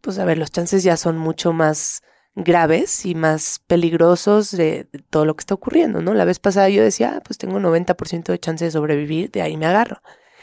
pues 0.00 0.18
a 0.18 0.24
ver, 0.24 0.38
los 0.38 0.50
chances 0.50 0.82
ya 0.82 0.96
son 0.96 1.16
mucho 1.16 1.52
más 1.52 2.02
graves 2.34 3.06
y 3.06 3.14
más 3.14 3.60
peligrosos 3.66 4.50
de, 4.50 4.88
todo 5.10 5.24
lo 5.24 5.34
que 5.36 5.42
está 5.42 5.54
ocurriendo, 5.54 6.02
¿no? 6.02 6.14
La 6.14 6.24
vez 6.24 6.38
pasada 6.38 6.68
yo 6.68 6.82
decía, 6.82 7.14
ah, 7.16 7.20
pues 7.24 7.38
tengo 7.38 7.58
90% 7.60 8.24
de 8.24 8.38
chance 8.38 8.64
de 8.64 8.70
sobrevivir, 8.70 9.30
de 9.30 9.42
ahí 9.42 9.56
me 9.56 9.66
agarro. 9.66 10.02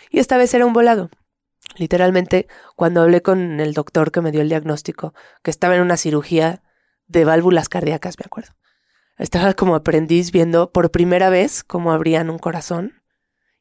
Y 0.10 0.19
esta 0.19 0.38
vez 0.38 0.54
era 0.54 0.65
un 0.65 0.74
volado. 0.74 1.10
Literalmente, 1.76 2.47
cuando 2.76 3.02
hablé 3.02 3.21
con 3.21 3.60
el 3.60 3.74
doctor 3.74 4.12
que 4.12 4.21
me 4.21 4.32
dio 4.32 4.41
el 4.41 4.50
diagnóstico, 4.50 5.13
que 5.43 5.52
estaba 5.52 5.76
en 5.76 5.82
una 5.82 5.97
cirugía 5.97 6.63
de 7.08 7.26
válvulas 7.26 7.69
cardíacas, 7.69 8.17
me 8.17 8.26
acuerdo. 8.26 8.54
Estaba 9.17 9.54
como 9.54 9.76
aprendiz 9.76 10.32
viendo 10.32 10.71
por 10.71 10.91
primera 10.91 11.30
vez 11.30 11.63
cómo 11.63 11.91
abrían 11.91 12.30
un 12.30 12.39
corazón 12.39 13.01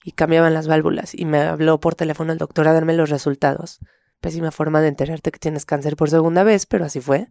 y 0.04 0.12
cambiaban 0.12 0.54
las 0.54 0.66
válvulas. 0.66 1.14
Y 1.14 1.24
me 1.24 1.40
habló 1.40 1.80
por 1.80 1.94
teléfono 1.94 2.32
el 2.32 2.38
doctor 2.38 2.68
a 2.68 2.72
darme 2.72 2.94
los 2.94 3.10
resultados. 3.10 3.80
Pésima 4.20 4.50
forma 4.50 4.80
de 4.80 4.88
enterarte 4.88 5.30
que 5.30 5.38
tienes 5.38 5.64
cáncer 5.64 5.96
por 5.96 6.10
segunda 6.10 6.42
vez, 6.42 6.66
pero 6.66 6.84
así 6.84 7.00
fue. 7.00 7.28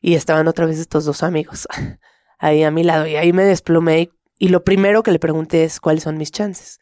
Y 0.00 0.14
estaban 0.14 0.48
otra 0.48 0.66
vez 0.66 0.78
estos 0.78 1.04
dos 1.04 1.22
amigos 1.22 1.68
ahí 2.38 2.62
a 2.62 2.70
mi 2.70 2.84
lado. 2.84 3.06
Y 3.06 3.16
ahí 3.16 3.32
me 3.32 3.44
desplomé 3.44 4.00
y, 4.00 4.10
y 4.38 4.48
lo 4.48 4.64
primero 4.64 5.02
que 5.02 5.12
le 5.12 5.18
pregunté 5.18 5.64
es 5.64 5.80
cuáles 5.80 6.04
son 6.04 6.16
mis 6.16 6.32
chances. 6.32 6.78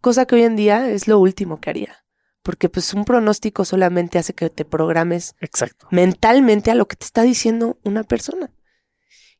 Cosa 0.00 0.26
que 0.26 0.36
hoy 0.36 0.42
en 0.42 0.56
día 0.56 0.88
es 0.90 1.08
lo 1.08 1.18
último 1.18 1.60
que 1.60 1.70
haría 1.70 2.04
porque 2.48 2.70
pues 2.70 2.94
un 2.94 3.04
pronóstico 3.04 3.66
solamente 3.66 4.18
hace 4.18 4.32
que 4.32 4.48
te 4.48 4.64
programes 4.64 5.34
Exacto. 5.38 5.86
mentalmente 5.90 6.70
a 6.70 6.74
lo 6.74 6.88
que 6.88 6.96
te 6.96 7.04
está 7.04 7.20
diciendo 7.20 7.76
una 7.84 8.04
persona. 8.04 8.50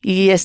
Y 0.03 0.29
es 0.29 0.45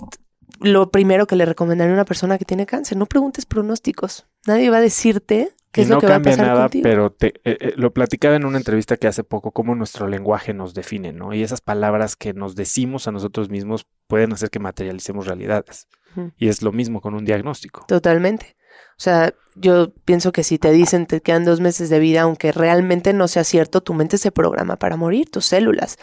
lo 0.59 0.91
primero 0.91 1.27
que 1.27 1.35
le 1.35 1.45
recomendaría 1.45 1.91
a 1.91 1.95
una 1.95 2.05
persona 2.05 2.37
que 2.37 2.45
tiene 2.45 2.65
cáncer, 2.65 2.97
no 2.97 3.05
preguntes 3.05 3.45
pronósticos. 3.45 4.27
Nadie 4.45 4.69
va 4.69 4.77
a 4.77 4.81
decirte 4.81 5.53
qué 5.71 5.81
es 5.81 5.89
lo 5.89 5.99
que 5.99 6.07
va 6.07 6.15
a 6.15 6.21
pasar 6.21 6.47
nada, 6.47 6.69
pero 6.69 7.11
te, 7.11 7.27
eh, 7.43 7.57
eh, 7.59 7.73
lo 7.75 7.93
platicaba 7.93 8.35
en 8.35 8.45
una 8.45 8.57
entrevista 8.57 8.97
que 8.97 9.07
hace 9.07 9.23
poco 9.23 9.51
cómo 9.51 9.75
nuestro 9.75 10.07
lenguaje 10.07 10.53
nos 10.53 10.73
define, 10.73 11.11
¿no? 11.11 11.33
Y 11.33 11.43
esas 11.43 11.61
palabras 11.61 12.15
que 12.15 12.33
nos 12.33 12.55
decimos 12.55 13.07
a 13.07 13.11
nosotros 13.11 13.49
mismos 13.49 13.85
pueden 14.07 14.33
hacer 14.33 14.49
que 14.49 14.59
materialicemos 14.59 15.25
realidades. 15.25 15.87
Y 16.37 16.49
es 16.49 16.61
lo 16.61 16.71
mismo 16.71 17.01
con 17.01 17.15
un 17.15 17.25
diagnóstico. 17.25 17.85
Totalmente. 17.87 18.55
O 18.91 19.01
sea, 19.03 19.33
yo 19.55 19.93
pienso 20.05 20.31
que 20.31 20.43
si 20.43 20.59
te 20.59 20.71
dicen 20.71 21.07
te 21.07 21.21
quedan 21.21 21.43
dos 21.43 21.59
meses 21.59 21.89
de 21.89 21.99
vida, 21.99 22.21
aunque 22.21 22.51
realmente 22.51 23.13
no 23.13 23.27
sea 23.27 23.43
cierto, 23.43 23.81
tu 23.81 23.93
mente 23.93 24.19
se 24.19 24.31
programa 24.31 24.77
para 24.77 24.95
morir, 24.95 25.29
tus 25.29 25.45
células. 25.45 25.97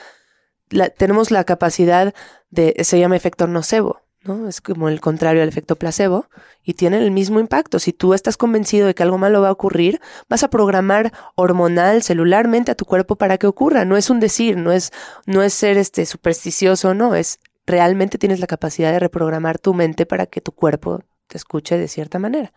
tenemos 0.99 1.31
la 1.31 1.45
capacidad 1.45 2.13
de, 2.51 2.75
se 2.83 2.99
llama 2.99 3.17
efecto 3.17 3.47
nocebo, 3.47 4.03
¿no? 4.23 4.49
Es 4.49 4.61
como 4.61 4.89
el 4.89 5.01
contrario 5.01 5.43
al 5.43 5.49
efecto 5.49 5.77
placebo 5.77 6.27
y 6.63 6.75
tiene 6.75 6.99
el 6.99 7.11
mismo 7.11 7.41
impacto. 7.41 7.79
Si 7.79 7.93
tú 7.93 8.15
estás 8.15 8.37
convencido 8.37 8.87
de 8.87 8.95
que 8.95 9.03
algo 9.03 9.19
malo 9.19 9.41
va 9.41 9.49
a 9.49 9.53
ocurrir, 9.53 10.01
vas 10.29 10.43
a 10.43 10.51
programar 10.51 11.13
hormonal, 11.37 12.03
celularmente 12.03 12.71
a 12.71 12.75
tu 12.75 12.85
cuerpo 12.85 13.17
para 13.17 13.39
que 13.39 13.47
ocurra. 13.47 13.85
No 13.85 13.97
es 13.97 14.11
un 14.11 14.21
decir, 14.21 14.57
no 14.57 14.73
es, 14.73 14.93
no 15.27 15.43
es 15.43 15.55
ser 15.55 15.79
este 15.79 16.05
supersticioso, 16.07 16.95
no, 16.95 17.15
es 17.15 17.41
realmente 17.67 18.19
tienes 18.19 18.41
la 18.41 18.47
capacidad 18.47 18.93
de 18.93 18.99
reprogramar 18.99 19.59
tu 19.59 19.75
mente 19.75 20.05
para 20.05 20.27
que 20.27 20.41
tu 20.41 20.53
cuerpo 20.53 21.03
te 21.29 21.39
escuche 21.39 21.79
de 21.79 21.89
cierta 21.89 22.19
manera. 22.19 22.53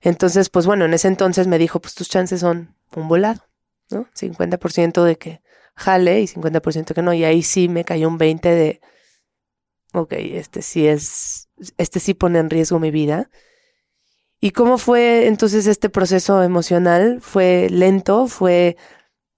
Entonces, 0.00 0.50
pues 0.50 0.66
bueno, 0.66 0.84
en 0.84 0.94
ese 0.94 1.08
entonces 1.08 1.46
me 1.46 1.58
dijo, 1.58 1.80
pues 1.80 1.94
tus 1.94 2.08
chances 2.08 2.40
son 2.40 2.74
un 2.94 3.08
volado, 3.08 3.46
¿no? 3.90 4.08
50% 4.14 5.04
de 5.04 5.16
que 5.16 5.40
jale 5.74 6.20
y 6.20 6.26
50% 6.26 6.92
que 6.92 7.02
no. 7.02 7.14
Y 7.14 7.24
ahí 7.24 7.42
sí 7.42 7.68
me 7.68 7.84
cayó 7.84 8.08
un 8.08 8.18
20 8.18 8.48
de, 8.48 8.80
ok, 9.92 10.12
este 10.12 10.62
sí 10.62 10.86
es, 10.86 11.48
este 11.78 12.00
sí 12.00 12.14
pone 12.14 12.38
en 12.38 12.50
riesgo 12.50 12.78
mi 12.78 12.90
vida. 12.90 13.30
¿Y 14.40 14.50
cómo 14.50 14.78
fue 14.78 15.26
entonces 15.28 15.66
este 15.66 15.88
proceso 15.88 16.42
emocional? 16.42 17.20
Fue 17.20 17.68
lento, 17.70 18.26
fue 18.26 18.76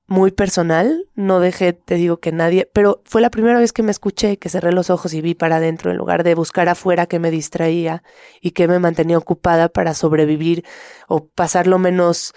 muy 0.07 0.33
personal, 0.33 1.09
no 1.15 1.41
dejé, 1.41 1.73
te 1.73 1.95
digo 1.95 2.19
que 2.19 2.31
nadie, 2.31 2.69
pero 2.73 3.03
fue 3.05 3.21
la 3.21 3.31
primera 3.31 3.59
vez 3.59 3.73
que 3.73 3.83
me 3.83 3.91
escuché, 3.91 4.39
que 4.39 4.51
cerré 4.51 4.73
los 4.73 4.91
ojos 4.91 5.15
y 5.15 5.23
vi 5.23 5.35
para 5.35 5.57
adentro 5.57 5.91
en 5.91 5.97
lugar 5.97 6.25
de 6.25 6.35
buscar 6.35 6.69
afuera 6.69 7.07
que 7.07 7.19
me 7.19 7.31
distraía 7.31 8.03
y 8.41 8.51
que 8.51 8.69
me 8.69 8.79
mantenía 8.79 9.19
ocupada 9.19 9.69
para 9.69 9.95
sobrevivir 9.95 10.65
o 11.09 11.27
pasar 11.29 11.67
lo 11.67 11.79
menos 11.79 12.35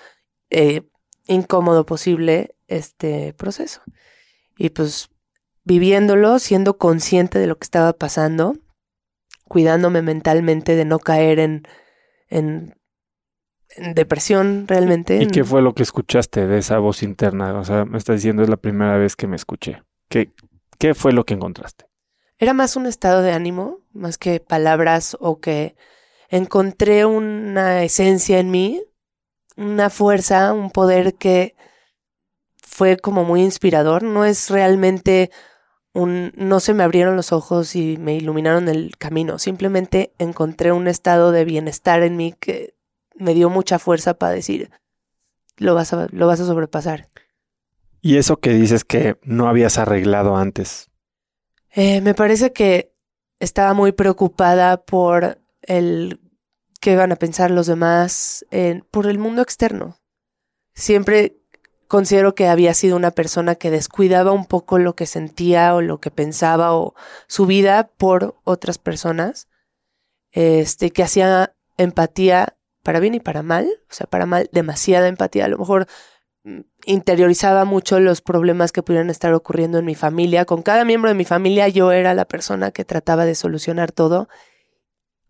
eh, 0.50 0.84
incómodo 1.28 1.86
posible 1.86 2.56
este 2.68 3.34
proceso. 3.34 3.82
Y 4.58 4.70
pues 4.70 5.10
viviéndolo, 5.68 6.40
siendo 6.40 6.78
consciente 6.78 7.40
de 7.40 7.48
lo 7.48 7.58
que 7.58 7.66
estaba 7.66 7.94
pasando, 7.94 8.56
cuidándome 9.44 10.02
mentalmente 10.02 10.76
de 10.76 10.86
no 10.86 11.00
caer 11.00 11.40
en, 11.40 11.68
en 12.30 12.74
depresión 13.94 14.66
realmente. 14.68 15.22
¿Y 15.22 15.28
qué 15.28 15.44
fue 15.44 15.62
lo 15.62 15.74
que 15.74 15.84
escuchaste 15.84 16.48
de 16.48 16.58
esa 16.58 16.80
voz 16.80 17.04
interna? 17.04 17.54
O 17.60 17.64
sea, 17.64 17.86
me 17.86 17.98
estás 17.98 18.16
diciendo 18.18 18.44
es 18.44 18.50
la 18.50 18.58
primera 18.58 18.98
vez 18.98 19.16
que 19.16 19.28
me 19.28 19.36
escuché. 19.36 19.84
¿Qué, 20.10 20.32
qué 20.80 20.96
fue 20.96 21.12
lo 21.12 21.26
que 21.26 21.34
encontraste? 21.34 21.86
Era 22.40 22.54
más 22.54 22.76
un 22.76 22.86
estado 22.86 23.22
de 23.22 23.34
ánimo, 23.34 23.80
más 23.94 24.18
que 24.18 24.40
palabras 24.40 25.18
o 25.20 25.40
que 25.40 25.76
encontré 26.30 27.06
una 27.06 27.84
esencia 27.84 28.40
en 28.40 28.52
mí, 28.52 28.84
una 29.58 29.90
fuerza, 29.90 30.54
un 30.54 30.70
poder 30.70 31.16
que 31.16 31.56
fue 32.62 32.98
como 32.98 33.26
muy 33.26 33.42
inspirador. 33.42 34.04
No 34.04 34.24
es 34.24 34.50
realmente 34.50 35.32
un, 35.98 36.32
no 36.36 36.60
se 36.60 36.76
me 36.76 36.84
abrieron 36.84 37.16
los 37.16 37.32
ojos 37.32 37.76
y 37.76 37.98
me 37.98 38.16
iluminaron 38.16 38.70
el 38.70 38.96
camino. 38.98 39.40
Simplemente 39.40 40.14
encontré 40.20 40.72
un 40.72 40.88
estado 40.88 41.32
de 41.32 41.44
bienestar 41.44 42.04
en 42.04 42.16
mí 42.16 42.36
que 42.40 42.76
me 43.16 43.34
dio 43.34 43.50
mucha 43.50 43.80
fuerza 43.80 44.14
para 44.14 44.34
decir, 44.34 44.70
lo 45.58 45.74
vas 45.74 45.94
a, 45.94 46.08
lo 46.12 46.28
vas 46.28 46.40
a 46.40 46.46
sobrepasar. 46.46 47.10
¿Y 48.00 48.18
eso 48.18 48.38
que 48.38 48.52
dices 48.52 48.86
que 48.86 49.18
no 49.24 49.50
habías 49.50 49.80
arreglado 49.80 50.38
antes? 50.38 50.92
Eh, 51.72 52.00
me 52.02 52.14
parece 52.14 52.54
que 52.54 52.94
estaba 53.40 53.74
muy 53.74 53.92
preocupada 53.92 54.78
por 54.78 55.40
el 55.64 56.20
qué 56.80 56.96
van 56.96 57.12
a 57.12 57.16
pensar 57.16 57.50
los 57.50 57.66
demás, 57.66 58.46
por 58.92 59.08
el 59.08 59.18
mundo 59.18 59.42
externo. 59.42 59.98
Siempre 60.76 61.38
considero 61.88 62.36
que 62.36 62.48
había 62.48 62.74
sido 62.74 62.96
una 62.96 63.12
persona 63.12 63.56
que 63.56 63.72
descuidaba 63.72 64.32
un 64.32 64.46
poco 64.46 64.78
lo 64.78 64.96
que 64.96 65.06
sentía 65.06 65.74
o 65.76 65.82
lo 65.82 66.00
que 66.00 66.12
pensaba 66.12 66.74
o 66.74 66.96
su 67.28 67.46
vida 67.46 67.90
por 67.98 68.36
otras 68.44 68.78
personas, 68.78 69.48
este, 70.32 70.92
que 70.92 71.04
hacía 71.04 71.56
empatía 71.78 72.58
para 72.84 73.00
bien 73.00 73.16
y 73.16 73.20
para 73.20 73.44
mal, 73.44 73.68
o 73.90 73.94
sea, 73.94 74.08
para 74.08 74.26
mal, 74.26 74.50
demasiada 74.52 75.08
empatía. 75.08 75.46
A 75.46 75.50
lo 75.50 75.58
mejor 75.58 75.88
mm, 76.44 76.62
interiorizaba 76.86 77.66
mucho 77.66 78.00
los 78.00 78.22
problemas 78.22 78.72
que 78.72 78.84
pudieran 78.84 79.10
estar 79.10 79.34
ocurriendo 79.34 79.80
en 79.80 79.86
mi 79.86 79.96
familia. 79.96 80.46
Con 80.46 80.62
cada 80.62 80.86
miembro 80.86 81.10
de 81.10 81.16
mi 81.16 81.26
familia 81.26 81.68
yo 81.68 81.92
era 81.92 82.14
la 82.14 82.26
persona 82.26 82.72
que 82.72 82.86
trataba 82.86 83.26
de 83.26 83.36
solucionar 83.36 83.92
todo 83.92 84.28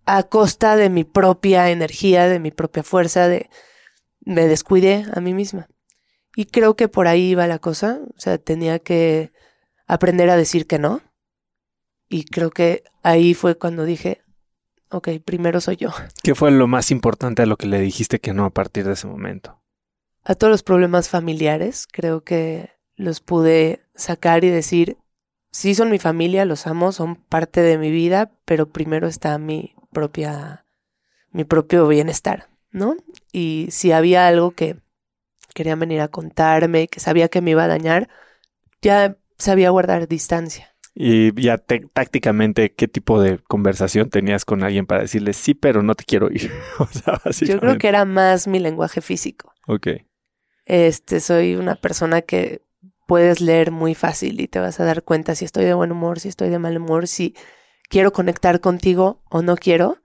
a 0.06 0.24
costa 0.24 0.76
de 0.76 0.90
mi 0.90 1.04
propia 1.04 1.70
energía, 1.70 2.28
de 2.28 2.40
mi 2.40 2.52
propia 2.52 2.84
fuerza, 2.84 3.28
de 3.28 3.50
me 4.22 4.48
descuidé 4.48 5.06
a 5.14 5.22
mí 5.22 5.34
misma. 5.34 5.68
Y 6.38 6.46
creo 6.46 6.76
que 6.76 6.88
por 6.88 7.08
ahí 7.08 7.32
iba 7.32 7.48
la 7.48 7.58
cosa, 7.58 8.00
o 8.16 8.20
sea, 8.20 8.38
tenía 8.38 8.78
que 8.78 9.32
aprender 9.88 10.30
a 10.30 10.38
decir 10.38 10.68
que 10.68 10.78
no, 10.78 11.02
y 12.10 12.26
creo 12.26 12.52
que 12.52 12.84
ahí 13.02 13.34
fue 13.34 13.58
cuando 13.58 13.86
dije, 13.86 14.22
ok, 14.92 15.10
primero 15.26 15.60
soy 15.62 15.78
yo. 15.78 15.90
¿Qué 16.24 16.36
fue 16.36 16.52
lo 16.52 16.68
más 16.68 16.92
importante 16.92 17.42
a 17.42 17.48
lo 17.48 17.58
que 17.58 17.66
le 17.66 17.80
dijiste 17.80 18.20
que 18.20 18.36
no 18.36 18.46
a 18.46 18.52
partir 18.52 18.86
de 18.86 18.94
ese 18.94 19.08
momento? 19.08 19.60
A 20.24 20.36
todos 20.36 20.52
los 20.52 20.62
problemas 20.62 21.10
familiares, 21.10 21.88
creo 21.92 22.24
que 22.24 22.70
los 22.96 23.20
pude 23.20 23.82
sacar 23.96 24.44
y 24.44 24.52
decir, 24.52 25.00
sí 25.50 25.74
son 25.74 25.90
mi 25.90 25.98
familia, 25.98 26.46
los 26.46 26.68
amo, 26.68 26.92
son 26.92 27.16
parte 27.16 27.62
de 27.62 27.80
mi 27.80 27.90
vida, 27.90 28.32
pero 28.46 28.70
primero 28.70 29.08
está 29.08 29.40
mi 29.40 29.74
propia, 29.92 30.68
mi 31.32 31.46
propio 31.46 31.88
bienestar, 31.88 32.48
¿no? 32.70 32.96
Y 33.32 33.70
si 33.72 33.92
había 33.92 34.28
algo 34.28 34.52
que 34.52 34.86
querían 35.58 35.80
venir 35.80 36.02
a 36.02 36.08
contarme, 36.08 36.88
que 36.88 37.00
sabía 37.00 37.30
que 37.30 37.42
me 37.42 37.52
iba 37.52 37.64
a 37.64 37.68
dañar, 37.68 38.10
ya 38.80 39.18
sabía 39.40 39.72
guardar 39.72 40.08
distancia. 40.08 40.76
Y 40.94 41.34
ya 41.42 41.58
tácticamente, 41.58 42.74
¿qué 42.74 42.88
tipo 42.88 43.20
de 43.20 43.40
conversación 43.40 44.12
tenías 44.12 44.46
con 44.46 44.64
alguien 44.64 44.86
para 44.86 45.02
decirle 45.02 45.34
sí, 45.34 45.56
pero 45.56 45.82
no 45.82 45.96
te 45.96 46.04
quiero 46.04 46.30
ir? 46.32 46.52
Yo 47.42 47.60
creo 47.60 47.78
que 47.80 47.88
era 47.88 48.06
más 48.06 48.48
mi 48.48 48.60
lenguaje 48.60 49.02
físico. 49.02 49.52
Ok. 49.66 49.88
Este, 50.66 51.20
soy 51.20 51.56
una 51.56 51.74
persona 51.74 52.22
que 52.22 52.62
puedes 53.08 53.42
leer 53.42 53.72
muy 53.72 53.96
fácil 53.96 54.40
y 54.42 54.48
te 54.48 54.60
vas 54.60 54.80
a 54.80 54.86
dar 54.86 55.02
cuenta 55.02 55.34
si 55.34 55.46
estoy 55.46 55.66
de 55.66 55.74
buen 55.74 55.92
humor, 55.92 56.20
si 56.20 56.30
estoy 56.30 56.50
de 56.50 56.60
mal 56.60 56.78
humor, 56.78 57.08
si 57.08 57.36
quiero 57.90 58.12
conectar 58.12 58.60
contigo 58.60 59.24
o 59.30 59.42
no 59.42 59.56
quiero. 59.56 59.98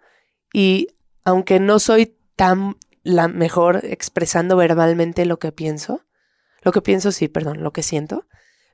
Y 0.55 0.89
aunque 1.25 1.61
no 1.61 1.79
soy 1.79 2.17
tan 2.37 2.77
la 3.03 3.29
mejor 3.29 3.85
expresando 3.85 4.57
verbalmente 4.57 5.25
lo 5.27 5.39
que 5.39 5.53
pienso, 5.53 6.05
lo 6.63 6.73
que 6.73 6.83
pienso 6.83 7.13
sí, 7.13 7.29
perdón, 7.29 7.63
lo 7.63 7.73
que 7.73 7.83
siento, 7.83 8.27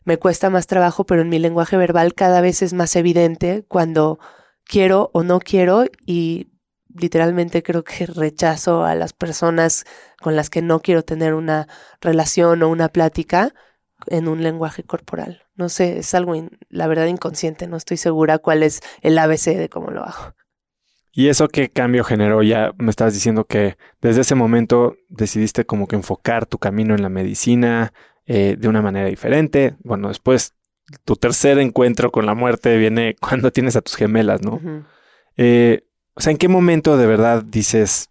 me 0.05 0.19
cuesta 0.19 0.51
más 0.51 0.67
trabajo, 0.67 1.05
pero 1.05 1.23
en 1.23 1.29
mi 1.29 1.39
lenguaje 1.39 1.77
verbal 1.77 2.15
cada 2.15 2.41
vez 2.41 2.63
es 2.63 2.73
más 2.73 2.97
evidente 2.97 3.65
cuando 3.69 4.19
quiero 4.65 5.11
o 5.13 5.23
no 5.23 5.41
quiero 5.41 5.85
y 6.07 6.53
literalmente 6.89 7.63
creo 7.63 7.85
que 7.85 8.07
rechazo 8.07 8.85
a 8.85 8.95
las 8.95 9.13
personas 9.13 9.85
con 10.21 10.37
las 10.37 10.51
que 10.51 10.63
no 10.63 10.81
quiero 10.81 11.03
tener 11.03 11.35
una 11.35 11.69
relación 12.01 12.63
o 12.63 12.69
una 12.69 12.89
plática 12.89 13.55
en 14.07 14.29
un 14.29 14.43
lenguaje 14.43 14.85
corporal. 14.85 15.43
No 15.55 15.69
sé, 15.69 15.99
es 15.99 16.15
algo, 16.15 16.35
la 16.69 16.87
verdad, 16.87 17.07
inconsciente, 17.07 17.67
no 17.67 17.77
estoy 17.77 17.97
segura 17.97 18.39
cuál 18.39 18.63
es 18.63 18.81
el 19.01 19.19
ABC 19.19 19.57
de 19.57 19.69
cómo 19.69 19.91
lo 19.91 20.05
hago. 20.05 20.35
¿Y 21.13 21.29
eso 21.29 21.49
qué 21.49 21.69
cambio 21.69 22.05
generó? 22.05 22.43
Ya 22.43 22.73
me 22.79 22.91
estás 22.91 23.15
diciendo 23.15 23.45
que 23.45 23.77
desde 24.01 24.21
ese 24.21 24.35
momento 24.35 24.97
decidiste 25.09 25.65
como 25.65 25.87
que 25.87 25.97
enfocar 25.97 26.47
tu 26.47 26.59
camino 26.59 26.95
en 26.95 27.03
la 27.03 27.09
medicina, 27.09 27.93
eh, 28.27 28.57
de 28.59 28.69
una 28.69 28.83
manera 28.83 29.09
diferente. 29.09 29.75
Bueno, 29.83 30.09
después 30.09 30.55
tu 31.05 31.17
tercer 31.17 31.59
encuentro 31.59 32.11
con 32.11 32.27
la 32.27 32.35
muerte 32.35 32.77
viene 32.77 33.17
cuando 33.21 33.51
tienes 33.51 33.77
a 33.77 33.81
tus 33.81 33.97
gemelas, 33.97 34.43
¿no? 34.43 34.61
Eh, 35.37 35.85
o 36.15 36.21
sea, 36.21 36.33
¿en 36.33 36.39
qué 36.39 36.49
momento 36.49 36.97
de 36.97 37.07
verdad 37.07 37.43
dices, 37.43 38.09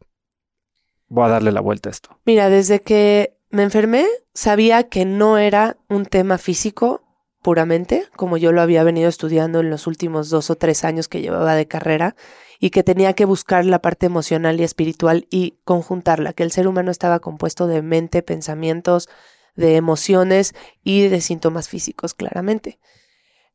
voy 1.08 1.26
a 1.26 1.30
darle 1.30 1.52
la 1.52 1.62
vuelta 1.62 1.90
a 1.90 1.92
esto? 1.92 2.20
Mira, 2.26 2.50
desde 2.50 2.82
que 2.82 3.38
me 3.50 3.64
enfermé, 3.64 4.06
sabía 4.34 4.90
que 4.90 5.06
no 5.06 5.38
era 5.38 5.78
un 5.88 6.06
tema 6.06 6.38
físico 6.38 7.04
puramente, 7.42 8.06
como 8.16 8.38
yo 8.38 8.52
lo 8.52 8.62
había 8.62 8.84
venido 8.84 9.10
estudiando 9.10 9.60
en 9.60 9.70
los 9.70 9.88
últimos 9.88 10.30
dos 10.30 10.50
o 10.50 10.56
tres 10.56 10.84
años 10.84 11.08
que 11.08 11.22
llevaba 11.22 11.56
de 11.56 11.68
carrera, 11.68 12.16
y 12.60 12.70
que 12.72 12.84
tenía 12.84 13.14
que 13.14 13.26
buscar 13.26 13.66
la 13.66 13.82
parte 13.82 14.06
emocional 14.06 14.60
y 14.60 14.64
espiritual 14.64 15.28
y 15.30 15.60
conjuntarla, 15.64 16.34
que 16.34 16.44
el 16.44 16.52
ser 16.52 16.68
humano 16.68 16.92
estaba 16.92 17.20
compuesto 17.20 17.68
de 17.68 17.82
mente, 17.82 18.24
pensamientos, 18.24 19.10
de 19.56 19.76
emociones 19.76 20.54
y 20.84 21.08
de 21.08 21.22
síntomas 21.22 21.70
físicos, 21.70 22.14
claramente. 22.14 22.80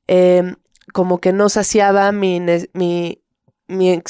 Em, 0.06 0.56
como 0.92 1.18
que 1.18 1.32
no 1.32 1.48
saciaba 1.48 2.10
mi, 2.12 2.40
mi, 2.74 3.22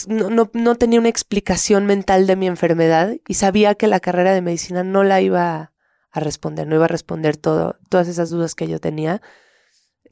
no, 0.09 0.51
no, 0.53 0.75
tenía 0.75 0.99
una 0.99 1.09
explicación 1.09 1.87
mental 1.87 2.27
de 2.27 2.37
mi 2.37 2.47
enfermedad 2.47 3.17
y 3.29 3.35
sabía 3.35 3.75
que 3.75 3.87
la 3.87 4.01
carrera 4.01 4.33
de 4.33 4.43
medicina 4.43 4.83
no 4.83 5.05
la 5.05 5.21
iba 5.21 5.73
a 6.11 6.21
responder, 6.21 6.67
no 6.67 6.75
iba 6.77 6.87
a 6.87 6.89
responder 6.89 7.37
todo, 7.37 7.77
todas 7.89 8.09
esas 8.09 8.31
dudas 8.31 8.55
que 8.55 8.69
yo 8.69 8.81
tenía. 8.81 9.23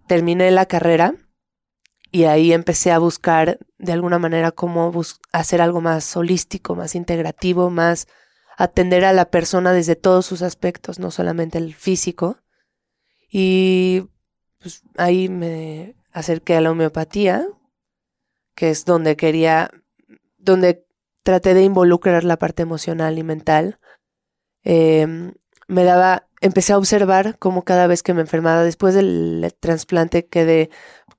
Terminé 0.06 0.50
la 0.50 0.66
carrera 0.66 1.14
y 2.11 2.25
ahí 2.25 2.53
empecé 2.53 2.90
a 2.92 2.99
buscar 2.99 3.59
de 3.79 3.92
alguna 3.92 4.18
manera 4.18 4.51
cómo 4.51 4.92
hacer 5.33 5.62
algo 5.62 5.81
más 5.81 6.16
holístico, 6.16 6.75
más 6.75 6.94
integrativo, 6.94 7.70
más 7.70 8.09
atender 8.57 9.05
a 9.05 9.12
la 9.12 9.31
persona 9.31 9.73
desde 9.73 9.96
todos 9.96 10.27
sus 10.27 10.42
aspectos, 10.42 10.99
no 10.99 11.11
solamente 11.11 11.59
el 11.59 11.75
físico. 11.75 12.38
Y 13.31 14.09
pues, 14.59 14.83
ahí 14.96 15.29
me 15.29 15.94
acerqué 16.12 16.57
a 16.57 16.61
la 16.61 16.70
homeopatía, 16.70 17.46
que 18.55 18.70
es 18.70 18.85
donde 18.85 19.16
quería, 19.16 19.70
donde 20.37 20.85
traté 21.23 21.55
de 21.55 21.62
involucrar 21.62 22.25
la 22.25 22.38
parte 22.38 22.62
emocional 22.62 23.18
y 23.18 23.23
mental. 23.23 23.79
Em, 24.62 25.33
me 25.68 25.85
daba, 25.85 26.29
empecé 26.40 26.73
a 26.73 26.79
observar 26.79 27.38
cómo 27.38 27.64
cada 27.64 27.87
vez 27.87 28.03
que 28.03 28.12
me 28.14 28.20
enfermaba, 28.23 28.64
después 28.64 28.94
del 28.94 29.55
trasplante, 29.61 30.27
quedé 30.27 30.70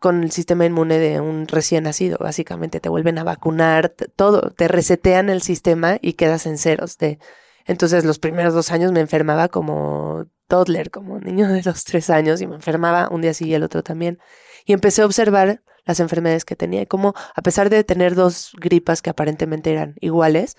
con 0.01 0.23
el 0.23 0.31
sistema 0.31 0.65
inmune 0.65 0.97
de 0.97 1.21
un 1.21 1.47
recién 1.47 1.83
nacido. 1.83 2.17
Básicamente 2.19 2.79
te 2.79 2.89
vuelven 2.89 3.19
a 3.19 3.23
vacunar, 3.23 3.93
todo, 4.15 4.49
te 4.49 4.67
resetean 4.67 5.29
el 5.29 5.43
sistema 5.43 5.99
y 6.01 6.13
quedas 6.13 6.47
en 6.47 6.57
ceros. 6.57 6.97
De, 6.97 7.19
entonces 7.67 8.03
los 8.03 8.17
primeros 8.17 8.55
dos 8.55 8.71
años 8.71 8.91
me 8.91 8.99
enfermaba 8.99 9.47
como 9.47 10.25
toddler, 10.47 10.89
como 10.89 11.19
niño 11.19 11.47
de 11.47 11.61
los 11.61 11.83
tres 11.83 12.09
años 12.09 12.41
y 12.41 12.47
me 12.47 12.55
enfermaba 12.55 13.09
un 13.11 13.21
día 13.21 13.35
sí 13.35 13.47
y 13.47 13.53
el 13.53 13.61
otro 13.61 13.83
también. 13.83 14.17
Y 14.65 14.73
empecé 14.73 15.03
a 15.03 15.05
observar 15.05 15.61
las 15.85 15.99
enfermedades 15.99 16.45
que 16.45 16.55
tenía 16.55 16.81
y 16.81 16.87
cómo 16.87 17.13
a 17.35 17.41
pesar 17.43 17.69
de 17.69 17.83
tener 17.83 18.15
dos 18.15 18.53
gripas 18.59 19.03
que 19.03 19.11
aparentemente 19.11 19.71
eran 19.71 19.95
iguales, 20.01 20.57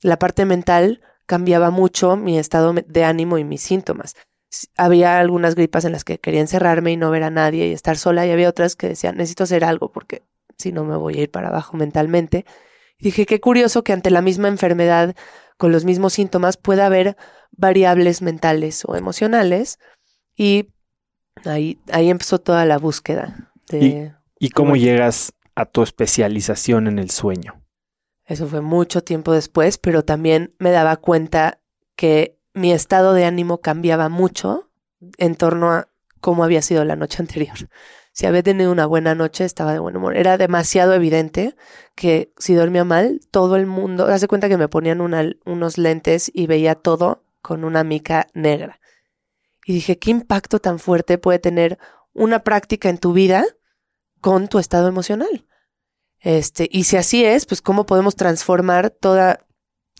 la 0.00 0.18
parte 0.18 0.46
mental 0.46 1.02
cambiaba 1.26 1.70
mucho 1.70 2.16
mi 2.16 2.38
estado 2.38 2.72
de 2.72 3.04
ánimo 3.04 3.36
y 3.36 3.44
mis 3.44 3.60
síntomas 3.60 4.16
había 4.76 5.18
algunas 5.18 5.54
gripas 5.54 5.84
en 5.84 5.92
las 5.92 6.04
que 6.04 6.18
quería 6.18 6.40
encerrarme 6.40 6.92
y 6.92 6.96
no 6.96 7.10
ver 7.10 7.22
a 7.22 7.30
nadie 7.30 7.68
y 7.68 7.72
estar 7.72 7.96
sola 7.96 8.26
y 8.26 8.30
había 8.30 8.48
otras 8.48 8.76
que 8.76 8.88
decían, 8.88 9.16
necesito 9.16 9.44
hacer 9.44 9.64
algo 9.64 9.92
porque 9.92 10.22
si 10.58 10.72
no 10.72 10.84
me 10.84 10.96
voy 10.96 11.18
a 11.18 11.22
ir 11.22 11.30
para 11.30 11.48
abajo 11.48 11.76
mentalmente. 11.76 12.44
Y 12.98 13.04
dije, 13.04 13.26
qué 13.26 13.40
curioso 13.40 13.82
que 13.82 13.92
ante 13.92 14.10
la 14.10 14.22
misma 14.22 14.48
enfermedad, 14.48 15.14
con 15.56 15.72
los 15.72 15.84
mismos 15.84 16.12
síntomas, 16.12 16.56
pueda 16.56 16.86
haber 16.86 17.16
variables 17.50 18.22
mentales 18.22 18.82
o 18.86 18.94
emocionales. 18.94 19.78
Y 20.36 20.68
ahí, 21.44 21.78
ahí 21.90 22.10
empezó 22.10 22.38
toda 22.38 22.66
la 22.66 22.78
búsqueda. 22.78 23.52
De 23.68 24.12
¿Y, 24.38 24.50
cómo 24.50 24.76
llegas 24.76 25.32
a 25.54 25.66
tu 25.66 25.82
especialización 25.82 26.88
en 26.88 26.98
el 26.98 27.10
sueño? 27.10 27.62
Eso 28.24 28.46
fue 28.46 28.60
mucho 28.60 29.02
tiempo 29.02 29.32
después, 29.32 29.78
pero 29.78 30.04
también 30.04 30.54
me 30.58 30.70
daba 30.70 30.96
cuenta 30.96 31.60
que 31.96 32.39
mi 32.54 32.72
estado 32.72 33.12
de 33.14 33.24
ánimo 33.24 33.58
cambiaba 33.58 34.08
mucho 34.08 34.70
en 35.18 35.34
torno 35.34 35.72
a 35.72 35.88
cómo 36.20 36.44
había 36.44 36.62
sido 36.62 36.84
la 36.84 36.96
noche 36.96 37.18
anterior. 37.20 37.56
Si 38.12 38.26
había 38.26 38.42
tenido 38.42 38.72
una 38.72 38.86
buena 38.86 39.14
noche, 39.14 39.44
estaba 39.44 39.72
de 39.72 39.78
buen 39.78 39.96
humor. 39.96 40.16
Era 40.16 40.36
demasiado 40.36 40.94
evidente 40.94 41.56
que 41.94 42.32
si 42.38 42.54
dormía 42.54 42.84
mal, 42.84 43.20
todo 43.30 43.56
el 43.56 43.66
mundo, 43.66 44.06
hace 44.06 44.28
cuenta 44.28 44.48
que 44.48 44.58
me 44.58 44.68
ponían 44.68 45.00
unos 45.00 45.78
lentes 45.78 46.30
y 46.34 46.46
veía 46.46 46.74
todo 46.74 47.22
con 47.40 47.64
una 47.64 47.84
mica 47.84 48.26
negra. 48.34 48.80
Y 49.64 49.74
dije, 49.74 49.98
¿qué 49.98 50.10
impacto 50.10 50.58
tan 50.58 50.78
fuerte 50.78 51.18
puede 51.18 51.38
tener 51.38 51.78
una 52.12 52.40
práctica 52.40 52.88
en 52.88 52.98
tu 52.98 53.12
vida 53.12 53.44
con 54.20 54.48
tu 54.48 54.58
estado 54.58 54.88
emocional? 54.88 55.46
Este, 56.18 56.68
y 56.70 56.84
si 56.84 56.96
así 56.96 57.24
es, 57.24 57.46
pues 57.46 57.62
cómo 57.62 57.86
podemos 57.86 58.16
transformar 58.16 58.90
toda 58.90 59.46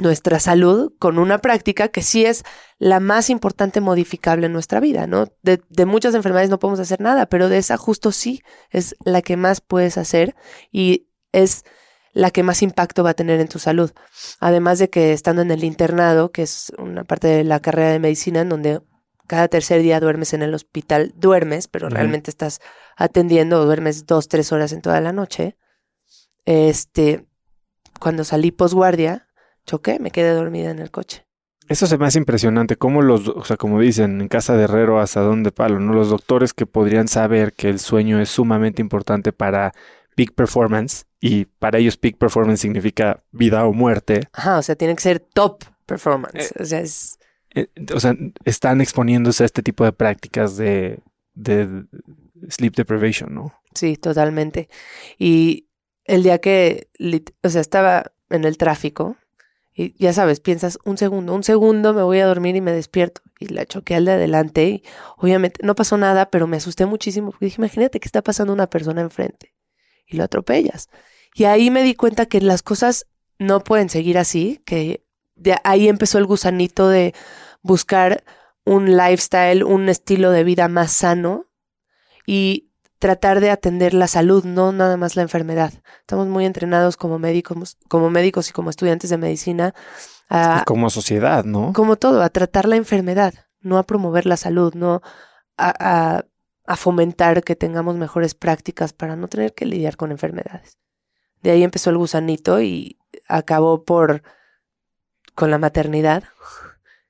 nuestra 0.00 0.40
salud 0.40 0.92
con 0.98 1.18
una 1.18 1.38
práctica 1.38 1.88
que 1.88 2.02
sí 2.02 2.24
es 2.24 2.44
la 2.78 3.00
más 3.00 3.30
importante 3.30 3.80
modificable 3.80 4.46
en 4.46 4.52
nuestra 4.52 4.80
vida, 4.80 5.06
¿no? 5.06 5.26
De, 5.42 5.60
muchas 5.84 6.14
enfermedades 6.14 6.50
no 6.50 6.58
podemos 6.58 6.80
hacer 6.80 7.00
nada, 7.00 7.26
pero 7.26 7.48
de 7.48 7.58
esa 7.58 7.76
justo 7.76 8.12
sí 8.12 8.42
es 8.70 8.96
la 9.04 9.22
que 9.22 9.36
más 9.36 9.60
puedes 9.60 9.98
hacer 9.98 10.34
y 10.72 11.08
es 11.32 11.64
la 12.12 12.30
que 12.30 12.42
más 12.42 12.62
impacto 12.62 13.04
va 13.04 13.10
a 13.10 13.14
tener 13.14 13.40
en 13.40 13.48
tu 13.48 13.58
salud. 13.58 13.92
Además 14.40 14.78
de 14.78 14.90
que 14.90 15.12
estando 15.12 15.42
en 15.42 15.50
el 15.50 15.64
internado, 15.64 16.32
que 16.32 16.42
es 16.42 16.72
una 16.78 17.04
parte 17.04 17.28
de 17.28 17.44
la 17.44 17.60
carrera 17.60 17.90
de 17.90 17.98
medicina 17.98 18.40
en 18.40 18.48
donde 18.48 18.80
cada 19.26 19.46
tercer 19.46 19.80
día 19.82 20.00
duermes 20.00 20.32
en 20.32 20.42
el 20.42 20.54
hospital, 20.54 21.12
duermes, 21.14 21.68
pero 21.68 21.88
realmente 21.88 22.30
estás 22.30 22.60
atendiendo 22.96 23.60
o 23.60 23.64
duermes 23.64 24.06
dos, 24.06 24.26
tres 24.26 24.50
horas 24.50 24.72
en 24.72 24.82
toda 24.82 25.00
la 25.00 25.12
noche. 25.12 25.56
Este, 26.46 27.28
cuando 28.00 28.24
salí 28.24 28.50
posguardia, 28.50 29.28
choqué, 29.66 29.98
me 29.98 30.10
quedé 30.10 30.30
dormida 30.32 30.70
en 30.70 30.78
el 30.78 30.90
coche. 30.90 31.26
Eso 31.68 31.86
se 31.86 31.98
me 31.98 32.06
hace 32.06 32.18
impresionante, 32.18 32.76
como 32.76 33.00
los, 33.00 33.28
o 33.28 33.44
sea, 33.44 33.56
como 33.56 33.80
dicen, 33.80 34.20
en 34.20 34.26
casa 34.26 34.56
de 34.56 34.64
herrero 34.64 34.98
hasta 34.98 35.20
donde 35.20 35.52
palo, 35.52 35.78
¿no? 35.78 35.92
Los 35.92 36.10
doctores 36.10 36.52
que 36.52 36.66
podrían 36.66 37.06
saber 37.06 37.52
que 37.52 37.68
el 37.68 37.78
sueño 37.78 38.20
es 38.20 38.28
sumamente 38.28 38.82
importante 38.82 39.32
para 39.32 39.72
peak 40.16 40.34
performance 40.34 41.06
y 41.20 41.44
para 41.44 41.78
ellos 41.78 41.96
peak 41.96 42.18
performance 42.18 42.60
significa 42.60 43.22
vida 43.30 43.64
o 43.66 43.72
muerte. 43.72 44.28
Ajá, 44.32 44.58
o 44.58 44.62
sea, 44.62 44.74
tiene 44.74 44.96
que 44.96 45.02
ser 45.02 45.20
top 45.20 45.62
performance. 45.86 46.50
Eh, 46.50 46.62
o 46.62 46.64
sea, 46.64 46.82
eh, 47.54 47.68
o 47.94 48.00
sea, 48.00 48.16
están 48.44 48.80
exponiéndose 48.80 49.44
a 49.44 49.46
este 49.46 49.62
tipo 49.62 49.84
de 49.84 49.92
prácticas 49.92 50.56
de, 50.56 50.98
de 51.34 51.84
sleep 52.48 52.74
deprivation, 52.74 53.32
¿no? 53.34 53.54
Sí, 53.74 53.96
totalmente. 53.96 54.68
Y 55.18 55.68
el 56.04 56.22
día 56.22 56.38
que, 56.38 56.88
o 57.42 57.48
sea, 57.48 57.60
estaba 57.60 58.12
en 58.30 58.44
el 58.44 58.56
tráfico, 58.56 59.16
y 59.80 59.94
ya 59.98 60.12
sabes, 60.12 60.40
piensas 60.40 60.78
un 60.84 60.98
segundo, 60.98 61.34
un 61.34 61.42
segundo 61.42 61.94
me 61.94 62.02
voy 62.02 62.18
a 62.18 62.26
dormir 62.26 62.56
y 62.56 62.60
me 62.60 62.72
despierto. 62.72 63.22
Y 63.38 63.46
la 63.48 63.64
choqué 63.64 63.94
al 63.94 64.04
de 64.04 64.12
adelante 64.12 64.68
y 64.68 64.82
obviamente 65.16 65.60
no 65.64 65.74
pasó 65.74 65.96
nada, 65.96 66.30
pero 66.30 66.46
me 66.46 66.58
asusté 66.58 66.84
muchísimo 66.84 67.30
porque 67.30 67.46
dije, 67.46 67.60
imagínate 67.60 68.00
que 68.00 68.06
está 68.06 68.22
pasando 68.22 68.52
una 68.52 68.68
persona 68.68 69.00
enfrente 69.00 69.54
y 70.06 70.16
lo 70.16 70.24
atropellas. 70.24 70.88
Y 71.34 71.44
ahí 71.44 71.70
me 71.70 71.82
di 71.82 71.94
cuenta 71.94 72.26
que 72.26 72.40
las 72.40 72.62
cosas 72.62 73.06
no 73.38 73.60
pueden 73.60 73.88
seguir 73.88 74.18
así, 74.18 74.60
que 74.66 75.06
de 75.34 75.56
ahí 75.64 75.88
empezó 75.88 76.18
el 76.18 76.26
gusanito 76.26 76.88
de 76.88 77.14
buscar 77.62 78.24
un 78.64 78.96
lifestyle, 78.96 79.64
un 79.64 79.88
estilo 79.88 80.30
de 80.30 80.44
vida 80.44 80.68
más 80.68 80.92
sano 80.92 81.46
y 82.26 82.69
tratar 83.00 83.40
de 83.40 83.50
atender 83.50 83.94
la 83.94 84.06
salud, 84.06 84.44
no 84.44 84.72
nada 84.72 84.96
más 84.96 85.16
la 85.16 85.22
enfermedad. 85.22 85.72
Estamos 86.00 86.28
muy 86.28 86.44
entrenados 86.44 86.96
como 86.96 87.18
médicos, 87.18 87.78
como 87.88 88.10
médicos 88.10 88.50
y 88.50 88.52
como 88.52 88.70
estudiantes 88.70 89.10
de 89.10 89.16
medicina. 89.16 89.74
A, 90.28 90.62
como 90.66 90.90
sociedad, 90.90 91.44
¿no? 91.44 91.72
Como 91.72 91.96
todo, 91.96 92.22
a 92.22 92.28
tratar 92.28 92.68
la 92.68 92.76
enfermedad, 92.76 93.34
no 93.60 93.78
a 93.78 93.84
promover 93.84 94.26
la 94.26 94.36
salud, 94.36 94.74
no 94.74 95.00
a, 95.56 96.24
a 96.66 96.76
fomentar 96.76 97.42
que 97.42 97.56
tengamos 97.56 97.96
mejores 97.96 98.34
prácticas 98.34 98.92
para 98.92 99.16
no 99.16 99.28
tener 99.28 99.54
que 99.54 99.66
lidiar 99.66 99.96
con 99.96 100.10
enfermedades. 100.12 100.78
De 101.42 101.50
ahí 101.50 101.62
empezó 101.62 101.88
el 101.88 101.96
gusanito 101.96 102.60
y 102.60 102.98
acabó 103.26 103.82
por 103.82 104.22
con 105.34 105.50
la 105.50 105.58
maternidad, 105.58 106.24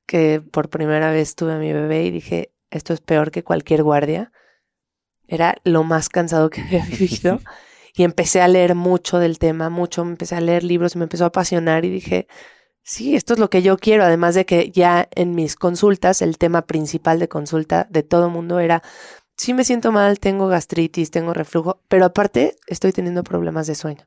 que 0.06 0.40
por 0.40 0.70
primera 0.70 1.10
vez 1.10 1.34
tuve 1.34 1.54
a 1.54 1.58
mi 1.58 1.72
bebé 1.72 2.04
y 2.04 2.10
dije, 2.12 2.54
esto 2.70 2.92
es 2.94 3.00
peor 3.00 3.32
que 3.32 3.42
cualquier 3.42 3.82
guardia 3.82 4.30
era 5.30 5.56
lo 5.64 5.84
más 5.84 6.08
cansado 6.08 6.50
que 6.50 6.60
había 6.62 6.84
vivido. 6.84 7.40
y 7.94 8.02
empecé 8.04 8.40
a 8.40 8.48
leer 8.48 8.74
mucho 8.74 9.18
del 9.18 9.38
tema, 9.38 9.70
mucho, 9.70 10.04
me 10.04 10.10
empecé 10.12 10.34
a 10.34 10.40
leer 10.40 10.64
libros, 10.64 10.96
me 10.96 11.04
empezó 11.04 11.24
a 11.24 11.28
apasionar 11.28 11.84
y 11.84 11.90
dije, 11.90 12.26
sí, 12.82 13.16
esto 13.16 13.34
es 13.34 13.40
lo 13.40 13.50
que 13.50 13.62
yo 13.62 13.78
quiero. 13.78 14.04
Además 14.04 14.34
de 14.34 14.44
que 14.44 14.70
ya 14.70 15.08
en 15.14 15.34
mis 15.34 15.56
consultas, 15.56 16.22
el 16.22 16.36
tema 16.36 16.62
principal 16.62 17.18
de 17.18 17.28
consulta 17.28 17.86
de 17.90 18.02
todo 18.02 18.28
mundo 18.28 18.58
era, 18.58 18.82
sí 19.36 19.54
me 19.54 19.64
siento 19.64 19.92
mal, 19.92 20.18
tengo 20.18 20.48
gastritis, 20.48 21.10
tengo 21.10 21.32
reflujo, 21.32 21.82
pero 21.88 22.04
aparte 22.04 22.56
estoy 22.66 22.92
teniendo 22.92 23.24
problemas 23.24 23.66
de 23.66 23.74
sueño. 23.74 24.06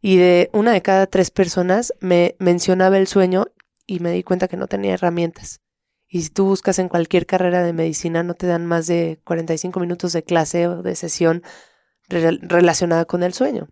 Y 0.00 0.16
de 0.16 0.48
una 0.52 0.72
de 0.72 0.82
cada 0.82 1.06
tres 1.06 1.30
personas 1.30 1.92
me 2.00 2.36
mencionaba 2.38 2.98
el 2.98 3.08
sueño 3.08 3.46
y 3.86 4.00
me 4.00 4.12
di 4.12 4.22
cuenta 4.22 4.48
que 4.48 4.56
no 4.56 4.68
tenía 4.68 4.94
herramientas. 4.94 5.60
Y 6.08 6.22
si 6.22 6.30
tú 6.30 6.46
buscas 6.46 6.78
en 6.78 6.88
cualquier 6.88 7.26
carrera 7.26 7.62
de 7.62 7.74
medicina, 7.74 8.22
no 8.22 8.34
te 8.34 8.46
dan 8.46 8.64
más 8.64 8.86
de 8.86 9.20
45 9.24 9.78
minutos 9.78 10.12
de 10.12 10.22
clase 10.22 10.66
o 10.66 10.82
de 10.82 10.96
sesión 10.96 11.42
relacionada 12.08 13.04
con 13.04 13.22
el 13.22 13.34
sueño, 13.34 13.68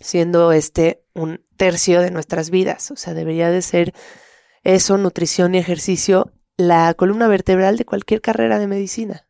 siendo 0.00 0.52
este 0.52 1.04
un 1.12 1.44
tercio 1.58 2.00
de 2.00 2.10
nuestras 2.10 2.48
vidas. 2.48 2.90
O 2.90 2.96
sea, 2.96 3.12
debería 3.12 3.50
de 3.50 3.60
ser 3.60 3.92
eso, 4.62 4.96
nutrición 4.96 5.54
y 5.54 5.58
ejercicio, 5.58 6.32
la 6.56 6.94
columna 6.94 7.28
vertebral 7.28 7.76
de 7.76 7.84
cualquier 7.84 8.22
carrera 8.22 8.58
de 8.58 8.66
medicina. 8.66 9.28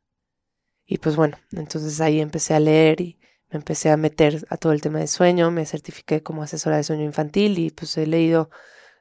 Y 0.86 0.99
pues 0.99 1.16
bueno, 1.16 1.38
entonces 1.51 2.01
ahí 2.01 2.20
empecé 2.20 2.55
a 2.55 2.61
leer 2.61 3.01
y 3.01 3.18
me 3.51 3.57
empecé 3.59 3.90
a 3.90 3.97
meter 3.97 4.47
a 4.51 4.57
todo 4.57 4.72
el 4.72 4.80
tema 4.80 5.01
de 5.01 5.09
sueño, 5.09 5.51
me 5.51 5.66
certifiqué 5.66 6.22
como 6.22 6.44
asesora 6.44 6.76
de 6.76 6.84
sueño 6.84 7.05
infantil 7.05 7.59
y 7.59 7.70
pues 7.70 7.97
he 7.99 8.07
leído 8.07 8.51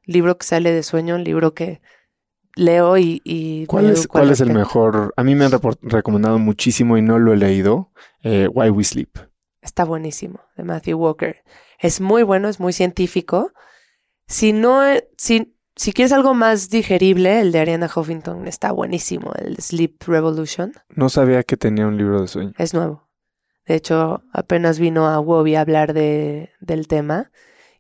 libro 0.03 0.37
que 0.37 0.45
sale 0.45 0.71
de 0.71 0.81
sueño, 0.81 1.15
un 1.15 1.23
libro 1.23 1.53
que 1.53 1.81
leo 2.56 2.97
y... 2.97 3.66
¿Cuál, 3.68 3.89
es, 3.89 4.08
¿cuál 4.08 4.32
es 4.32 4.41
el 4.41 4.53
mejor? 4.53 5.14
A 5.18 5.24
mí 5.24 5.36
me 5.36 5.45
han 5.45 5.51
recomendado 5.82 6.39
muchísimo 6.39 6.97
y 6.97 7.01
no 7.01 7.20
lo 7.20 7.34
he 7.34 7.38
leído. 7.38 7.91
Eh, 8.24 8.47
Why 8.47 8.70
We 8.70 8.84
Sleep. 8.84 9.18
Está 9.62 9.84
buenísimo, 9.84 10.39
de 10.56 10.64
Matthew 10.64 10.97
Walker. 10.97 11.43
Es 11.80 12.01
muy 12.01 12.24
bueno, 12.24 12.49
es 12.49 12.60
muy 12.60 12.74
científico. 12.74 13.51
Si 14.28 14.53
no, 14.53 14.82
si, 15.18 15.56
si 15.76 15.91
quieres 15.91 16.12
algo 16.12 16.34
más 16.34 16.70
digerible, 16.70 17.41
el 17.41 17.51
de 17.51 17.60
Ariana 17.60 17.89
Huffington 17.93 18.47
está 18.47 18.72
buenísimo, 18.72 19.32
el 19.38 19.58
Sleep 19.58 20.03
Revolution. 20.08 20.74
No 20.89 21.10
sabía 21.10 21.43
que 21.43 21.58
tenía 21.58 21.88
un 21.88 21.97
libro 21.97 22.22
de 22.22 22.28
sueño. 22.28 22.53
Es 22.58 22.74
nuevo. 22.74 23.10
De 23.66 23.76
hecho, 23.76 24.24
apenas 24.32 24.80
vino 24.80 25.08
a 25.08 25.20
Wobby 25.20 25.56
a 25.56 25.62
hablar 25.62 25.93
de, 25.93 26.51
del 26.60 26.88
tema 26.88 27.32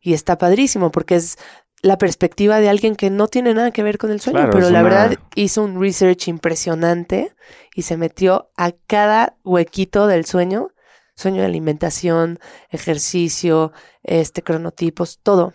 y 0.01 0.13
está 0.13 0.37
padrísimo 0.37 0.91
porque 0.91 1.15
es 1.15 1.37
la 1.85 1.99
perspectiva 1.99 2.59
de 2.59 2.67
alguien 2.67 2.95
que 2.95 3.11
no 3.11 3.27
tiene 3.27 3.53
nada 3.53 3.69
que 3.69 3.83
ver 3.83 3.99
con 3.99 4.09
el 4.09 4.19
sueño, 4.19 4.49
pero 4.51 4.71
la 4.71 4.81
verdad 4.81 5.13
hizo 5.35 5.63
un 5.63 5.79
research 5.79 6.27
impresionante 6.27 7.35
y 7.75 7.83
se 7.83 7.95
metió 7.95 8.49
a 8.57 8.71
cada 8.87 9.37
huequito 9.43 10.07
del 10.07 10.25
sueño, 10.25 10.71
sueño 11.15 11.41
de 11.41 11.45
alimentación, 11.45 12.39
ejercicio, 12.71 13.71
este 14.01 14.41
cronotipos, 14.41 15.19
todo. 15.21 15.53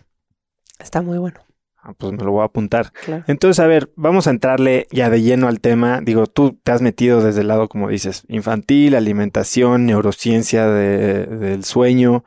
Está 0.79 1.03
muy 1.03 1.19
bueno. 1.19 1.41
Ah, 1.83 1.95
pues 1.99 2.13
me 2.13 2.23
lo 2.23 2.31
voy 2.31 2.43
a 2.43 2.45
apuntar. 2.45 2.93
Entonces, 3.27 3.59
a 3.59 3.67
ver, 3.67 3.91
vamos 3.97 4.29
a 4.29 4.31
entrarle 4.31 4.87
ya 4.93 5.11
de 5.11 5.23
lleno 5.23 5.49
al 5.49 5.61
tema. 5.61 6.01
Digo, 6.01 6.29
tú 6.29 6.61
te 6.63 6.71
has 6.71 6.81
metido 6.81 7.23
desde 7.23 7.41
el 7.41 7.49
lado, 7.49 7.69
como 7.69 7.89
dices, 7.89 8.23
infantil, 8.29 8.95
alimentación, 8.95 9.85
neurociencia 9.85 10.69
del 10.69 11.65
sueño, 11.65 12.23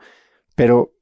pero 0.56 0.93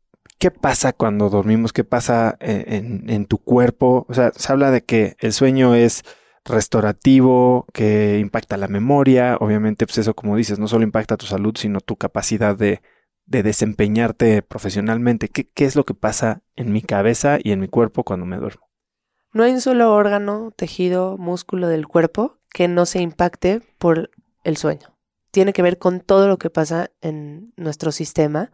¿Qué 0.42 0.50
pasa 0.50 0.92
cuando 0.92 1.30
dormimos? 1.30 1.72
¿Qué 1.72 1.84
pasa 1.84 2.36
en, 2.40 3.26
tu 3.26 3.38
cuerpo? 3.38 4.06
O 4.08 4.14
sea, 4.14 4.32
se 4.34 4.50
habla 4.50 4.72
de 4.72 4.82
que 4.82 5.14
el 5.20 5.32
sueño 5.32 5.76
es 5.76 6.02
restaurativo, 6.44 7.64
que 7.72 8.18
impacta 8.18 8.56
la 8.56 8.66
memoria. 8.66 9.36
Obviamente, 9.38 9.86
pues 9.86 9.98
eso, 9.98 10.14
como 10.14 10.34
dices, 10.34 10.58
no 10.58 10.66
solo 10.66 10.82
impacta 10.82 11.16
tu 11.16 11.26
salud, 11.26 11.54
sino 11.56 11.80
tu 11.80 11.94
capacidad 11.94 12.56
de, 12.56 12.82
desempeñarte 13.24 14.42
profesionalmente. 14.42 15.28
¿Qué, 15.28 15.48
¿Qué 15.48 15.64
es 15.64 15.76
lo 15.76 15.84
que 15.84 15.94
pasa 15.94 16.42
en 16.56 16.72
mi 16.72 16.82
cabeza 16.82 17.38
y 17.40 17.52
en 17.52 17.60
mi 17.60 17.68
cuerpo 17.68 18.02
cuando 18.02 18.26
me 18.26 18.36
duermo? 18.36 18.68
No 19.32 19.44
hay 19.44 19.52
un 19.52 19.60
solo 19.60 19.94
órgano, 19.94 20.52
tejido, 20.56 21.18
músculo 21.18 21.68
del 21.68 21.86
cuerpo 21.86 22.40
que 22.52 22.66
no 22.66 22.84
se 22.84 23.00
impacte 23.00 23.62
por 23.78 24.10
el 24.42 24.56
sueño. 24.56 24.98
Tiene 25.30 25.52
que 25.52 25.62
ver 25.62 25.78
con 25.78 26.00
todo 26.00 26.26
lo 26.26 26.36
que 26.36 26.50
pasa 26.50 26.90
en 27.00 27.52
nuestro 27.56 27.92
sistema 27.92 28.50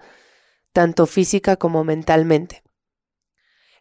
tanto 0.78 1.06
física 1.06 1.56
como 1.56 1.82
mentalmente. 1.82 2.62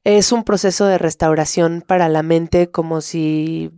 Es 0.03 0.31
un 0.31 0.43
proceso 0.43 0.87
de 0.87 0.97
restauración 0.97 1.83
para 1.85 2.09
la 2.09 2.23
mente 2.23 2.71
como 2.71 3.01
si 3.01 3.69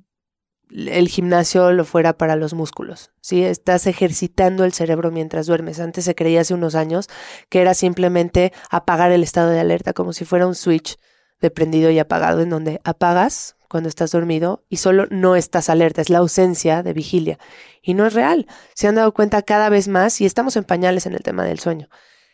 el 0.69 1.09
gimnasio 1.09 1.73
lo 1.73 1.83
fuera 1.83 2.17
para 2.17 2.37
los 2.37 2.53
músculos. 2.53 3.11
¿sí? 3.19 3.43
Estás 3.43 3.87
ejercitando 3.87 4.63
el 4.63 4.71
cerebro 4.71 5.11
mientras 5.11 5.47
duermes. 5.47 5.81
Antes 5.81 6.05
se 6.05 6.15
creía 6.15 6.39
hace 6.39 6.53
unos 6.53 6.75
años 6.75 7.09
que 7.49 7.59
era 7.59 7.73
simplemente 7.73 8.53
apagar 8.69 9.11
el 9.11 9.23
estado 9.23 9.49
de 9.49 9.59
alerta, 9.59 9.91
como 9.91 10.13
si 10.13 10.23
fuera 10.23 10.47
un 10.47 10.55
switch 10.55 10.95
de 11.41 11.51
prendido 11.51 11.91
y 11.91 11.99
apagado, 11.99 12.39
en 12.39 12.51
donde 12.51 12.79
apagas 12.85 13.57
cuando 13.67 13.89
estás 13.89 14.11
dormido 14.11 14.63
y 14.69 14.77
solo 14.77 15.07
no 15.09 15.35
estás 15.35 15.69
alerta, 15.69 16.01
es 16.01 16.09
la 16.09 16.19
ausencia 16.19 16.83
de 16.83 16.93
vigilia. 16.93 17.37
Y 17.81 17.95
no 17.95 18.07
es 18.07 18.13
real. 18.13 18.47
Se 18.75 18.87
han 18.87 18.95
dado 18.95 19.13
cuenta 19.13 19.41
cada 19.41 19.67
vez 19.67 19.89
más 19.89 20.21
y 20.21 20.25
estamos 20.25 20.55
en 20.55 20.63
pañales 20.63 21.05
en 21.05 21.15
el 21.15 21.21
tema 21.21 21.43
del 21.43 21.59
sueño 21.59 21.89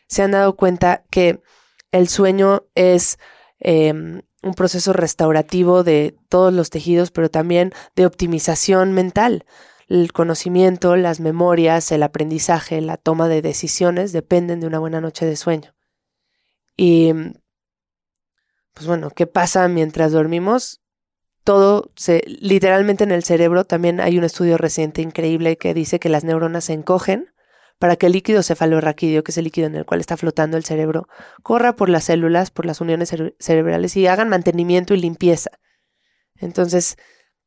se 0.08 0.24
han 0.24 0.32
dado 0.32 0.56
cuenta 0.56 1.04
que 1.10 1.42
el 1.92 2.08
sueño 2.08 2.64
es 2.76 3.18
em, 3.60 4.22
un 4.44 4.54
proceso 4.54 4.94
restaurativo 4.94 5.84
de 5.84 6.18
todos 6.30 6.54
los 6.54 6.70
tejidos, 6.70 7.12
pero 7.12 7.30
también 7.30 7.74
de 7.96 8.06
optimización 8.06 8.94
mental. 8.94 9.46
El 9.88 10.14
conocimiento, 10.14 10.96
las 10.96 11.20
memorias, 11.20 11.92
el 11.92 12.04
aprendizaje, 12.04 12.82
la 12.82 12.98
toma 12.98 13.28
de 13.28 13.42
decisiones 13.42 14.12
dependen 14.12 14.60
de 14.60 14.68
una 14.68 14.80
buena 14.80 15.02
noche 15.02 15.26
de 15.26 15.36
sueño. 15.36 15.76
Y, 16.76 17.14
pues 18.74 18.88
bueno, 18.88 19.10
¿qué 19.10 19.26
pasa 19.28 19.68
mientras 19.68 20.12
dormimos? 20.12 20.82
Todo 21.44 21.92
se, 21.96 22.24
literalmente 22.26 23.04
en 23.04 23.12
el 23.12 23.24
cerebro, 23.24 23.66
también 23.66 24.02
hay 24.02 24.18
un 24.18 24.24
estudio 24.24 24.58
reciente 24.58 25.02
increíble 25.02 25.58
que 25.58 25.74
dice 25.74 26.00
que 26.00 26.10
las 26.10 26.24
neuronas 26.24 26.66
se 26.66 26.74
encogen 26.74 27.35
para 27.80 27.96
que 27.96 28.06
el 28.06 28.14
líquido 28.14 28.44
cefalorraquídeo, 28.44 29.24
que 29.24 29.32
es 29.32 29.38
el 29.38 29.46
líquido 29.46 29.68
en 29.68 29.76
el 29.76 29.86
cual 29.86 30.00
está 30.00 30.18
flotando 30.18 30.58
el 30.58 30.64
cerebro, 30.64 31.08
corra 31.44 31.76
por 31.76 31.90
las 31.90 32.06
células, 32.06 32.52
por 32.52 32.66
las 32.66 32.82
uniones 32.82 33.14
cerebrales 33.40 33.98
y 33.98 34.08
hagan 34.08 34.30
mantenimiento 34.30 34.94
y 34.94 34.98
limpieza. 34.98 35.52
Entonces, 36.36 36.98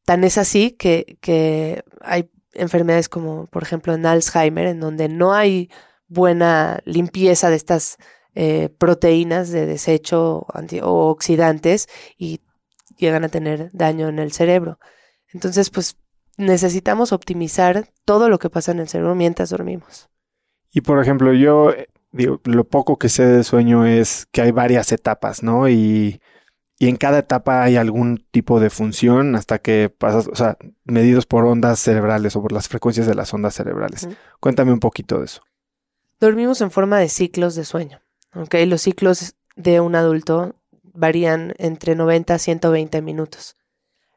tan 0.04 0.24
es 0.24 0.38
así 0.38 0.72
que, 0.72 1.84
hay 2.00 2.30
enfermedades 2.52 3.08
como, 3.08 3.46
por 3.46 3.62
ejemplo, 3.62 3.94
en 3.94 4.06
Alzheimer, 4.06 4.66
en 4.66 4.80
donde 4.80 5.08
no 5.08 5.32
hay 5.34 5.70
buena 6.08 6.80
limpieza 6.84 7.50
de 7.50 7.56
estas 7.56 7.98
eh, 8.34 8.70
proteínas 8.78 9.50
de 9.50 9.66
desecho 9.66 10.46
o 10.82 11.10
oxidantes 11.10 11.88
y 12.16 12.40
llegan 12.96 13.24
a 13.24 13.28
tener 13.28 13.70
daño 13.72 14.08
en 14.08 14.18
el 14.18 14.32
cerebro. 14.32 14.78
Entonces, 15.32 15.70
pues 15.70 15.96
necesitamos 16.36 17.12
optimizar 17.12 17.90
todo 18.04 18.28
lo 18.28 18.38
que 18.38 18.50
pasa 18.50 18.72
en 18.72 18.80
el 18.80 18.88
cerebro 18.88 19.14
mientras 19.14 19.50
dormimos. 19.50 20.08
Y 20.72 20.82
por 20.82 21.00
ejemplo, 21.00 21.32
yo 21.32 21.72
digo, 22.12 22.40
lo 22.44 22.64
poco 22.64 22.98
que 22.98 23.08
sé 23.08 23.26
de 23.26 23.44
sueño 23.44 23.86
es 23.86 24.26
que 24.32 24.42
hay 24.42 24.50
varias 24.50 24.92
etapas, 24.92 25.42
¿no? 25.42 25.68
Y, 25.68 26.20
y 26.78 26.88
en 26.88 26.96
cada 26.96 27.18
etapa 27.18 27.62
hay 27.62 27.76
algún 27.76 28.24
tipo 28.30 28.60
de 28.60 28.70
función 28.70 29.34
hasta 29.34 29.58
que 29.58 29.90
pasas, 29.90 30.28
o 30.28 30.36
sea, 30.36 30.56
medidos 30.84 31.26
por 31.26 31.44
ondas 31.44 31.80
cerebrales 31.80 32.36
o 32.36 32.42
por 32.42 32.52
las 32.52 32.68
frecuencias 32.68 33.06
de 33.06 33.14
las 33.14 33.34
ondas 33.34 33.54
cerebrales. 33.54 34.08
Cuéntame 34.40 34.72
un 34.72 34.80
poquito 34.80 35.18
de 35.18 35.24
eso. 35.24 35.42
Dormimos 36.20 36.60
en 36.60 36.70
forma 36.70 36.98
de 36.98 37.08
ciclos 37.08 37.54
de 37.54 37.64
sueño. 37.64 38.00
¿ok? 38.34 38.54
Los 38.66 38.82
ciclos 38.82 39.34
de 39.56 39.80
un 39.80 39.94
adulto 39.94 40.54
varían 40.82 41.54
entre 41.58 41.94
90 41.94 42.34
a 42.34 42.38
120 42.38 43.02
minutos. 43.02 43.56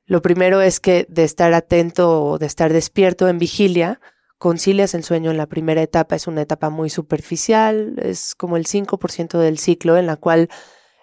Lo 0.06 0.22
primero 0.22 0.62
es 0.62 0.80
que 0.80 1.06
de 1.10 1.24
estar 1.24 1.54
atento 1.54 2.24
o 2.24 2.38
de 2.38 2.46
estar 2.46 2.74
despierto 2.74 3.28
en 3.28 3.40
vigilia, 3.40 4.00
concilias 4.42 4.96
el 4.96 5.04
sueño 5.04 5.30
en 5.30 5.38
la 5.38 5.46
primera 5.46 5.84
etapa. 5.84 6.16
Es 6.16 6.26
una 6.26 6.42
etapa 6.42 6.72
muy 6.72 6.90
superficial, 6.90 7.94
es 8.02 8.34
como 8.34 8.58
el 8.58 8.66
5% 8.66 9.38
del 9.38 9.60
ciclo 9.60 9.98
en 9.98 10.08
la 10.08 10.16
cual 10.16 10.50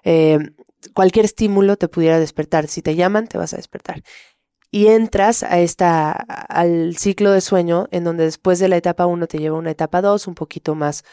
eh, 0.03 0.41
cualquier 0.93 1.25
estímulo 1.25 1.77
te 1.77 1.87
pudiera 1.87 2.19
despertar. 2.19 2.67
Si 2.67 2.83
te 2.83 2.97
llaman, 2.97 3.29
te 3.29 3.39
vas 3.39 3.55
a 3.55 3.57
despertar. 3.57 4.03
Y 4.73 4.89
entras 4.89 5.45
a 5.45 5.61
esta, 5.61 6.11
al 6.11 6.97
ciclo 6.97 7.31
de 7.31 7.41
sueño 7.41 7.87
en 7.93 8.03
donde 8.03 8.25
después 8.25 8.59
de 8.59 8.67
la 8.67 8.77
etapa 8.77 9.07
1 9.07 9.29
te 9.29 9.39
lleva 9.39 9.55
a 9.55 9.61
una 9.61 9.71
etapa 9.71 10.03
2 10.03 10.27
un 10.27 10.35
poquito 10.35 10.75
más 10.75 11.05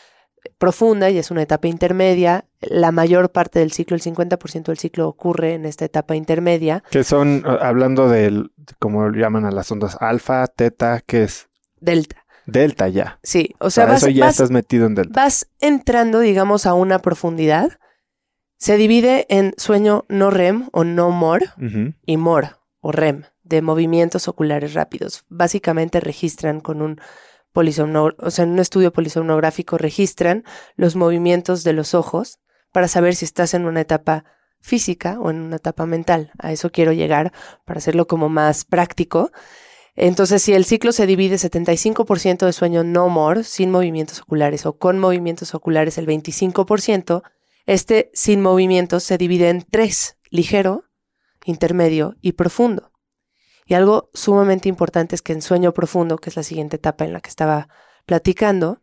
profunda 0.58 1.12
y 1.12 1.20
es 1.20 1.30
una 1.30 1.44
etapa 1.44 1.68
intermedia. 1.68 2.46
La 2.60 2.92
mayor 2.92 3.32
parte 3.32 3.60
del 3.60 3.72
ciclo, 3.72 3.96
el 3.96 4.02
50% 4.02 4.64
del 4.64 4.80
ciclo 4.80 5.08
ocurre 5.08 5.54
en 5.54 5.66
esta 5.66 5.86
etapa 5.86 6.16
intermedia. 6.16 6.84
Que 6.90 7.04
son, 7.04 7.44
hablando 7.46 8.10
de, 8.10 8.50
como 8.80 9.12
llaman 9.12 9.46
a 9.46 9.52
las 9.52 9.72
ondas, 9.72 9.96
alfa, 10.00 10.48
teta, 10.48 11.04
¿qué 11.06 11.26
es? 11.26 11.50
Delta. 11.80 12.26
Delta 12.46 12.88
ya. 12.88 13.20
Sí, 13.24 13.56
o 13.60 13.70
sea, 13.70 13.94
eso 13.96 14.10
ya 14.10 14.30
estás 14.30 14.52
metido 14.52 14.86
en 14.86 14.96
delta. 14.96 15.22
Vas 15.22 15.48
entrando, 15.60 16.20
digamos, 16.20 16.66
a 16.66 16.74
una 16.74 17.00
profundidad. 17.00 17.80
Se 18.58 18.78
divide 18.78 19.26
en 19.30 19.54
sueño 19.58 20.06
no 20.10 20.30
REM 20.30 20.70
o 20.72 20.84
no 20.84 21.10
MOR 21.10 21.44
y 22.06 22.18
MOR 22.18 22.60
o 22.80 22.92
REM, 22.92 23.24
de 23.44 23.62
movimientos 23.62 24.28
oculares 24.28 24.74
rápidos. 24.74 25.26
Básicamente 25.28 26.00
registran 26.00 26.62
con 26.62 26.82
un 26.82 27.02
o 27.56 28.32
sea, 28.32 28.44
en 28.44 28.52
un 28.52 28.60
estudio 28.60 28.92
polisomnográfico 28.92 29.78
registran 29.78 30.44
los 30.76 30.96
movimientos 30.96 31.64
de 31.64 31.74
los 31.74 31.94
ojos 31.94 32.40
para 32.72 32.88
saber 32.88 33.16
si 33.16 33.26
estás 33.26 33.54
en 33.54 33.66
una 33.66 33.82
etapa 33.82 34.26
física 34.60 35.20
o 35.20 35.30
en 35.30 35.42
una 35.42 35.56
etapa 35.58 35.86
mental. 35.86 36.32
A 36.38 36.52
eso 36.52 36.72
quiero 36.72 36.92
llegar 36.92 37.32
para 37.64 37.78
hacerlo 37.78 38.08
como 38.08 38.28
más 38.30 38.66
práctico. 38.66 39.32
Entonces, 39.96 40.42
si 40.42 40.54
el 40.54 40.66
ciclo 40.66 40.92
se 40.92 41.08
divide 41.08 41.38
75% 41.38 42.46
de 42.46 42.54
sueño 42.54 42.84
no 42.84 43.08
more, 43.08 43.44
sin 43.44 43.72
movimientos 43.72 44.22
oculares, 44.22 44.66
o 44.66 44.78
con 44.78 45.00
movimientos 45.00 45.56
oculares 45.56 45.98
el 45.98 46.06
25%, 46.06 47.24
este 47.66 48.12
sin 48.14 48.42
movimientos 48.42 49.04
se 49.04 49.18
divide 49.18 49.50
en 49.50 49.62
tres, 49.64 50.18
ligero, 50.30 50.84
intermedio 51.46 52.16
y 52.22 52.34
profundo. 52.34 52.92
Y 53.66 53.74
algo 53.74 54.10
sumamente 54.14 54.70
importante 54.70 55.16
es 55.16 55.22
que 55.22 55.34
en 55.34 55.42
sueño 55.42 55.74
profundo, 55.74 56.18
que 56.18 56.30
es 56.30 56.36
la 56.36 56.44
siguiente 56.44 56.76
etapa 56.76 57.06
en 57.06 57.14
la 57.14 57.22
que 57.22 57.30
estaba 57.30 57.70
platicando, 58.06 58.80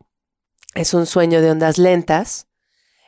es 0.74 0.94
un 0.94 1.06
sueño 1.06 1.40
de 1.40 1.50
ondas 1.50 1.78
lentas, 1.78 2.48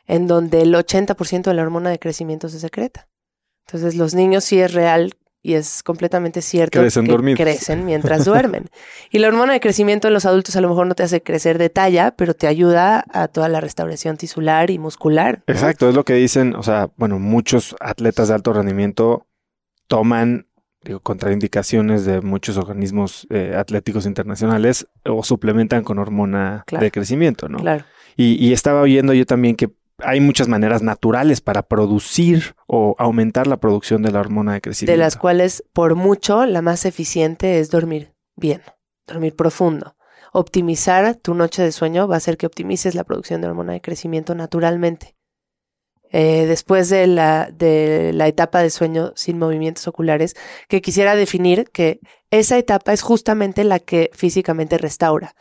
en 0.07 0.27
donde 0.27 0.61
el 0.61 0.75
80% 0.75 1.45
de 1.45 1.55
la 1.55 1.63
hormona 1.63 1.91
de 1.91 1.99
crecimiento 1.99 2.49
se 2.49 2.61
secreta. 2.61 3.09
Entonces 3.67 3.97
los 3.97 4.15
niños 4.15 4.45
sí 4.45 4.61
es 4.61 4.75
real 4.75 5.17
y 5.45 5.55
es 5.55 5.83
completamente 5.83 6.41
cierto 6.41 6.81
que 6.81 7.35
crecen 7.37 7.85
mientras 7.85 8.25
duermen. 8.25 8.65
Y 9.11 9.19
la 9.19 9.29
hormona 9.29 9.53
de 9.53 9.61
crecimiento 9.61 10.09
en 10.09 10.15
los 10.15 10.25
adultos 10.25 10.57
a 10.57 10.63
lo 10.63 10.71
mejor 10.71 10.87
no 10.87 10.95
te 10.95 11.03
hace 11.03 11.23
crecer 11.23 11.59
de 11.59 11.69
talla, 11.69 12.15
pero 12.17 12.33
te 12.33 12.47
ayuda 12.47 13.05
a 13.13 13.29
toda 13.29 13.51
la 13.51 13.61
restauración 13.61 14.17
tisular 14.17 14.71
y 14.71 14.79
muscular. 14.79 15.43
Exacto, 15.47 15.87
es 15.89 15.95
lo 15.95 16.05
que 16.05 16.15
dicen, 16.15 16.57
o 16.57 16.63
sea, 16.63 16.89
bueno, 16.97 17.19
muchos 17.19 17.77
atletas 17.79 18.29
de 18.29 18.35
alto 18.35 18.55
rendimiento 18.55 19.27
toman 19.87 20.47
digo, 20.83 21.01
contraindicaciones 21.01 22.07
de 22.07 22.23
muchos 22.23 22.57
organismos 22.57 23.27
eh, 23.29 23.55
atléticos 23.55 24.07
internacionales 24.07 24.87
o 25.05 25.23
suplementan 25.23 25.85
con 25.85 25.99
hormona 25.99 26.65
de 26.71 26.91
crecimiento, 26.91 27.51
¿no? 27.51 27.59
Claro. 27.59 27.85
Y, 28.17 28.53
estaba 28.53 28.81
oyendo 28.81 29.13
yo 29.13 29.27
también 29.27 29.57
que 29.57 29.71
hay 29.99 30.21
muchas 30.21 30.49
maneras 30.49 30.83
naturales 30.83 31.41
para 31.41 31.63
producir 31.63 32.57
o 32.67 32.97
aumentar 32.99 33.47
la 33.47 33.59
producción 33.59 34.03
de 34.03 34.11
la 34.11 34.21
hormona 34.21 34.55
de 34.55 34.61
crecimiento. 34.61 34.93
De 34.93 34.99
las 34.99 35.17
cuales, 35.17 35.65
por 35.73 35.95
mucho, 35.95 36.47
la 36.47 36.63
más 36.63 36.85
eficiente 36.85 37.61
es 37.61 37.71
dormir 37.71 38.15
bien, 38.37 38.63
dormir 39.07 39.37
profundo. 39.37 39.97
Optimizar 40.33 41.15
tu 41.15 41.35
noche 41.35 41.63
de 41.63 41.71
sueño 41.71 42.09
va 42.09 42.17
a 42.17 42.19
hacer 42.19 42.37
que 42.37 42.47
optimices 42.47 42.95
la 42.95 43.05
producción 43.05 43.41
de 43.41 43.47
hormona 43.47 43.73
de 43.73 43.81
crecimiento 43.81 44.35
naturalmente. 44.35 45.15
Eh, 46.11 46.47
después 46.47 46.89
de 46.89 47.07
la, 47.07 47.51
de 47.53 48.13
la 48.13 48.29
etapa 48.29 48.63
de 48.63 48.71
sueño 48.71 49.13
sin 49.17 49.39
movimientos 49.39 49.87
oculares, 49.89 50.35
que 50.69 50.81
quisiera 50.81 51.17
definir 51.17 51.71
que 51.73 52.01
esa 52.31 52.59
etapa 52.59 52.93
es 52.93 53.03
justamente 53.03 53.65
la 53.65 53.79
que 53.79 54.11
físicamente 54.13 54.79
restaura 54.79 55.35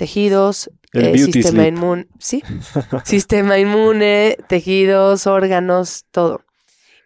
tejidos, 0.00 0.70
eh, 0.94 1.18
sistema 1.18 1.66
inmune, 1.66 2.08
sí, 2.18 2.42
sistema 3.04 3.58
inmune, 3.58 4.38
tejidos, 4.48 5.26
órganos, 5.26 6.06
todo. 6.10 6.44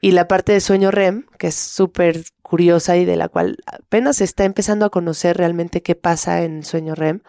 Y 0.01 0.13
la 0.13 0.29
parte 0.29 0.53
de 0.53 0.61
sueño 0.61 0.93
REM, 0.93 1.27
que 1.39 1.49
es 1.49 1.57
súper 1.57 2.23
curiosa 2.43 2.97
y 2.97 3.05
de 3.05 3.17
la 3.17 3.29
cual 3.29 3.59
apenas 3.67 4.19
se 4.19 4.25
está 4.25 4.45
empezando 4.45 4.87
a 4.87 4.91
conocer 4.91 5.37
realmente 5.37 5.83
qué 5.83 5.97
pasa 5.97 6.45
en 6.45 6.63
sueño 6.63 6.95
REM, 6.95 7.23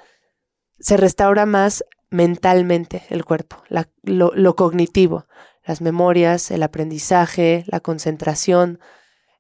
se 0.79 0.97
restaura 0.97 1.47
más 1.47 1.83
mentalmente 2.11 3.03
el 3.09 3.25
cuerpo, 3.25 3.63
lo 4.03 4.55
cognitivo 4.55 5.25
las 5.65 5.81
memorias, 5.81 6.51
el 6.51 6.63
aprendizaje, 6.63 7.63
la 7.67 7.79
concentración, 7.79 8.79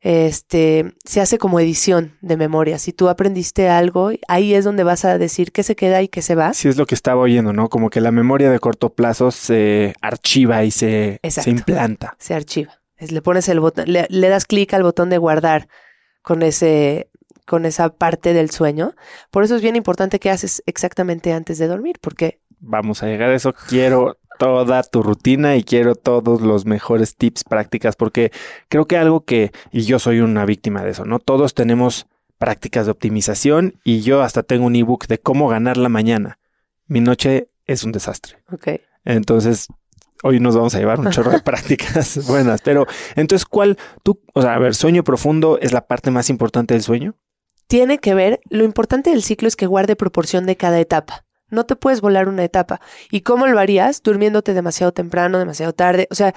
este, 0.05 0.93
se 1.03 1.19
hace 1.19 1.39
como 1.39 1.59
edición 1.59 2.15
de 2.21 2.37
memoria. 2.37 2.77
Si 2.77 2.93
tú 2.93 3.09
aprendiste 3.09 3.69
algo, 3.69 4.11
ahí 4.27 4.53
es 4.53 4.63
donde 4.63 4.83
vas 4.83 5.03
a 5.03 5.17
decir 5.17 5.51
qué 5.51 5.63
se 5.63 5.75
queda 5.75 6.03
y 6.03 6.09
qué 6.09 6.21
se 6.21 6.35
va. 6.35 6.53
Sí, 6.53 6.67
es 6.67 6.77
lo 6.77 6.85
que 6.85 6.93
estaba 6.93 7.21
oyendo, 7.21 7.53
¿no? 7.53 7.69
Como 7.69 7.89
que 7.89 8.01
la 8.01 8.11
memoria 8.11 8.51
de 8.51 8.59
corto 8.59 8.93
plazo 8.93 9.31
se 9.31 9.95
archiva 10.01 10.63
y 10.63 10.69
se, 10.69 11.19
se 11.27 11.49
implanta. 11.49 12.15
Se 12.19 12.35
archiva. 12.35 12.79
le 12.99 13.21
pones 13.23 13.49
el 13.49 13.59
botón, 13.59 13.85
le, 13.87 14.05
le 14.09 14.29
das 14.29 14.45
clic 14.45 14.75
al 14.75 14.83
botón 14.83 15.09
de 15.09 15.17
guardar 15.17 15.69
con 16.21 16.43
ese, 16.43 17.09
con 17.47 17.65
esa 17.65 17.89
parte 17.89 18.33
del 18.33 18.51
sueño. 18.51 18.93
Por 19.31 19.43
eso 19.43 19.55
es 19.55 19.63
bien 19.63 19.75
importante 19.75 20.19
que 20.19 20.29
haces 20.29 20.61
exactamente 20.67 21.33
antes 21.33 21.57
de 21.57 21.65
dormir, 21.65 21.97
porque 21.99 22.41
vamos 22.59 23.01
a 23.01 23.07
llegar 23.07 23.31
a 23.31 23.35
eso. 23.35 23.55
Quiero 23.67 24.17
toda 24.37 24.83
tu 24.83 25.03
rutina 25.03 25.55
y 25.55 25.63
quiero 25.63 25.95
todos 25.95 26.41
los 26.41 26.65
mejores 26.65 27.15
tips, 27.15 27.43
prácticas, 27.43 27.95
porque 27.95 28.31
creo 28.69 28.85
que 28.85 28.97
algo 28.97 29.25
que, 29.25 29.51
y 29.71 29.81
yo 29.81 29.99
soy 29.99 30.19
una 30.19 30.45
víctima 30.45 30.83
de 30.83 30.91
eso, 30.91 31.05
¿no? 31.05 31.19
Todos 31.19 31.53
tenemos 31.53 32.07
prácticas 32.37 32.85
de 32.85 32.91
optimización 32.91 33.75
y 33.83 34.01
yo 34.01 34.21
hasta 34.21 34.43
tengo 34.43 34.65
un 34.65 34.75
ebook 34.75 35.07
de 35.07 35.19
cómo 35.19 35.47
ganar 35.47 35.77
la 35.77 35.89
mañana. 35.89 36.39
Mi 36.87 36.99
noche 36.99 37.49
es 37.65 37.83
un 37.83 37.91
desastre. 37.91 38.37
Ok. 38.51 38.81
Entonces, 39.05 39.67
hoy 40.23 40.39
nos 40.39 40.55
vamos 40.55 40.75
a 40.75 40.79
llevar 40.79 40.99
un 40.99 41.11
chorro 41.11 41.31
de 41.31 41.39
prácticas 41.43 42.25
buenas, 42.27 42.61
pero 42.61 42.85
entonces, 43.15 43.45
¿cuál 43.45 43.77
tú, 44.03 44.21
o 44.33 44.41
sea, 44.41 44.55
a 44.55 44.59
ver, 44.59 44.75
sueño 44.75 45.03
profundo 45.03 45.59
es 45.61 45.71
la 45.73 45.87
parte 45.87 46.11
más 46.11 46.29
importante 46.29 46.73
del 46.73 46.83
sueño? 46.83 47.15
Tiene 47.67 47.97
que 47.97 48.13
ver, 48.13 48.41
lo 48.49 48.63
importante 48.63 49.09
del 49.09 49.23
ciclo 49.23 49.47
es 49.47 49.55
que 49.55 49.65
guarde 49.65 49.95
proporción 49.95 50.45
de 50.45 50.55
cada 50.55 50.79
etapa. 50.79 51.24
No 51.55 51.65
te 51.65 51.75
puedes 51.75 52.01
volar 52.01 52.29
una 52.29 52.43
etapa. 52.43 52.79
¿Y 53.09 53.21
cómo 53.21 53.47
lo 53.47 53.59
harías? 53.59 54.03
Durmiéndote 54.03 54.53
demasiado 54.53 54.91
temprano, 54.91 55.39
demasiado 55.39 55.73
tarde. 55.73 56.07
O 56.11 56.15
sea, 56.15 56.35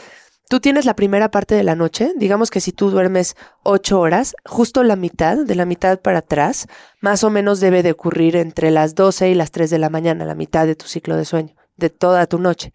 tú 0.48 0.60
tienes 0.60 0.84
la 0.84 0.96
primera 0.96 1.30
parte 1.30 1.54
de 1.54 1.64
la 1.64 1.74
noche. 1.74 2.12
Digamos 2.16 2.50
que 2.50 2.60
si 2.60 2.72
tú 2.72 2.90
duermes 2.90 3.36
ocho 3.62 4.00
horas, 4.00 4.34
justo 4.46 4.82
la 4.82 4.96
mitad, 4.96 5.36
de 5.36 5.54
la 5.54 5.66
mitad 5.66 6.00
para 6.00 6.18
atrás, 6.18 6.66
más 7.00 7.22
o 7.24 7.30
menos 7.30 7.60
debe 7.60 7.82
de 7.82 7.92
ocurrir 7.92 8.36
entre 8.36 8.70
las 8.70 8.94
12 8.94 9.28
y 9.28 9.34
las 9.34 9.50
3 9.50 9.68
de 9.68 9.78
la 9.78 9.90
mañana, 9.90 10.24
la 10.24 10.34
mitad 10.34 10.66
de 10.66 10.76
tu 10.76 10.86
ciclo 10.86 11.16
de 11.16 11.24
sueño, 11.24 11.54
de 11.76 11.90
toda 11.90 12.26
tu 12.26 12.38
noche. 12.38 12.72